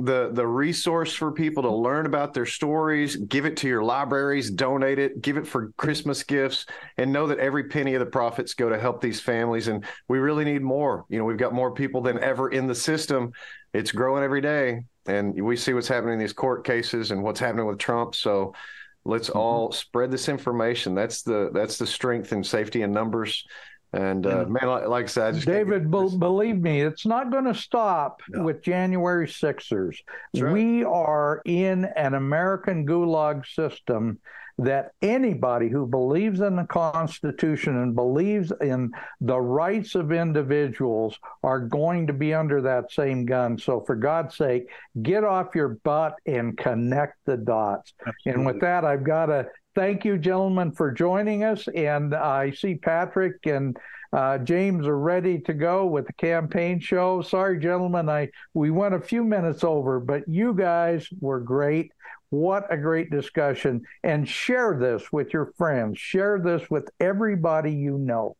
the 0.04 0.30
the 0.32 0.46
resource 0.46 1.12
for 1.14 1.32
people 1.32 1.62
to 1.62 1.70
learn 1.70 2.06
about 2.06 2.32
their 2.32 2.46
stories 2.46 3.16
give 3.16 3.44
it 3.44 3.56
to 3.56 3.68
your 3.68 3.82
libraries 3.82 4.50
donate 4.50 4.98
it 4.98 5.20
give 5.20 5.36
it 5.36 5.46
for 5.46 5.72
christmas 5.72 6.22
gifts 6.22 6.66
and 6.96 7.12
know 7.12 7.26
that 7.26 7.38
every 7.38 7.64
penny 7.64 7.94
of 7.94 8.00
the 8.00 8.06
profits 8.06 8.54
go 8.54 8.68
to 8.68 8.78
help 8.78 9.00
these 9.00 9.20
families. 9.20 9.68
And 9.68 9.84
we 10.08 10.18
really 10.18 10.44
need 10.44 10.62
more. 10.62 11.04
You 11.08 11.18
know 11.18 11.24
we've 11.24 11.36
got 11.36 11.52
more 11.52 11.72
people 11.72 12.00
than 12.00 12.18
ever 12.20 12.50
in 12.50 12.66
the 12.66 12.74
system. 12.74 13.32
It's 13.72 13.92
growing 13.92 14.24
every 14.24 14.40
day 14.40 14.82
and 15.06 15.40
we 15.40 15.56
see 15.56 15.72
what's 15.72 15.88
happening 15.88 16.14
in 16.14 16.18
these 16.18 16.32
court 16.32 16.64
cases 16.64 17.10
and 17.10 17.22
what's 17.22 17.40
happening 17.40 17.66
with 17.66 17.78
trump. 17.78 18.14
So 18.14 18.54
let's 19.04 19.28
mm-hmm. 19.28 19.38
all 19.38 19.72
spread 19.72 20.10
this 20.10 20.28
information. 20.28 20.94
That's 20.94 21.22
the 21.22 21.50
that's 21.52 21.78
the 21.78 21.86
strength 21.86 22.32
and 22.32 22.46
safety 22.46 22.82
in 22.82 22.92
numbers 22.92 23.44
and 23.92 24.24
uh, 24.26 24.44
man, 24.46 24.68
like, 24.68 24.86
like, 24.86 25.04
I 25.04 25.08
said, 25.08 25.34
I 25.34 25.40
David, 25.40 25.90
be- 25.90 26.16
believe 26.16 26.60
me, 26.60 26.82
it's 26.82 27.06
not 27.06 27.30
going 27.30 27.46
to 27.46 27.54
stop 27.54 28.22
no. 28.28 28.44
with 28.44 28.62
January 28.62 29.28
Sixers. 29.28 30.00
Right. 30.36 30.52
We 30.52 30.84
are 30.84 31.42
in 31.44 31.86
an 31.96 32.14
American 32.14 32.86
gulag 32.86 33.46
system 33.46 34.20
that 34.58 34.92
anybody 35.00 35.68
who 35.68 35.86
believes 35.86 36.40
in 36.40 36.54
the 36.54 36.64
Constitution 36.64 37.78
and 37.78 37.94
believes 37.94 38.52
in 38.60 38.92
the 39.20 39.40
rights 39.40 39.94
of 39.94 40.12
individuals 40.12 41.18
are 41.42 41.60
going 41.60 42.06
to 42.06 42.12
be 42.12 42.34
under 42.34 42.60
that 42.60 42.92
same 42.92 43.24
gun. 43.24 43.58
So, 43.58 43.80
for 43.80 43.96
God's 43.96 44.36
sake, 44.36 44.68
get 45.02 45.24
off 45.24 45.54
your 45.54 45.80
butt 45.82 46.16
and 46.26 46.56
connect 46.56 47.16
the 47.24 47.38
dots. 47.38 47.92
Absolutely. 48.06 48.32
And 48.32 48.46
with 48.46 48.60
that, 48.60 48.84
I've 48.84 49.04
got 49.04 49.26
to 49.26 49.48
thank 49.74 50.04
you, 50.04 50.18
gentlemen, 50.18 50.72
for 50.72 50.90
joining 50.90 51.44
us. 51.44 51.68
And 51.68 52.14
I 52.14 52.50
see 52.50 52.74
Patrick 52.74 53.46
and 53.46 53.76
uh, 54.12 54.38
James 54.38 54.86
are 54.86 54.98
ready 54.98 55.38
to 55.40 55.54
go 55.54 55.86
with 55.86 56.06
the 56.06 56.12
campaign 56.14 56.80
show. 56.80 57.22
Sorry, 57.22 57.58
gentlemen, 57.60 58.08
I 58.08 58.30
we 58.54 58.70
went 58.70 58.94
a 58.94 59.00
few 59.00 59.22
minutes 59.22 59.62
over, 59.62 60.00
but 60.00 60.26
you 60.26 60.52
guys 60.52 61.08
were 61.20 61.40
great. 61.40 61.92
What 62.30 62.72
a 62.72 62.76
great 62.76 63.10
discussion! 63.10 63.82
And 64.02 64.28
share 64.28 64.76
this 64.78 65.12
with 65.12 65.32
your 65.32 65.52
friends. 65.56 65.98
Share 65.98 66.40
this 66.40 66.68
with 66.70 66.90
everybody 66.98 67.72
you 67.72 67.98
know. 67.98 68.36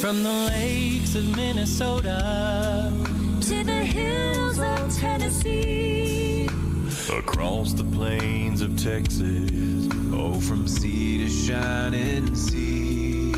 From 0.00 0.22
the 0.22 0.50
lakes 0.50 1.14
of 1.14 1.34
Minnesota 1.34 3.15
the 3.66 3.84
hills 3.84 4.58
of 4.58 4.96
Tennessee, 4.96 6.48
across 7.12 7.72
the 7.72 7.84
plains 7.84 8.62
of 8.62 8.80
Texas, 8.82 9.88
oh, 10.12 10.40
from 10.40 10.68
sea 10.68 11.18
to 11.18 11.28
shining 11.28 12.34
sea, 12.34 13.32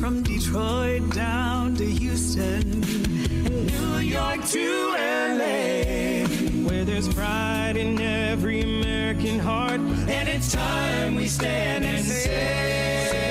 from 0.00 0.22
Detroit 0.22 1.08
down 1.14 1.74
to 1.76 1.86
Houston, 1.86 2.84
and 2.84 3.66
New 3.66 3.98
York 3.98 4.44
to 4.48 4.88
LA, 5.38 6.26
where 6.68 6.84
there's 6.84 7.08
pride 7.08 7.76
in 7.76 8.00
every 8.00 8.60
American 8.60 9.38
heart, 9.38 9.80
and 9.80 10.28
it's 10.28 10.52
time 10.52 11.16
we 11.16 11.26
stand 11.26 11.84
and 11.84 12.04
say. 12.04 13.21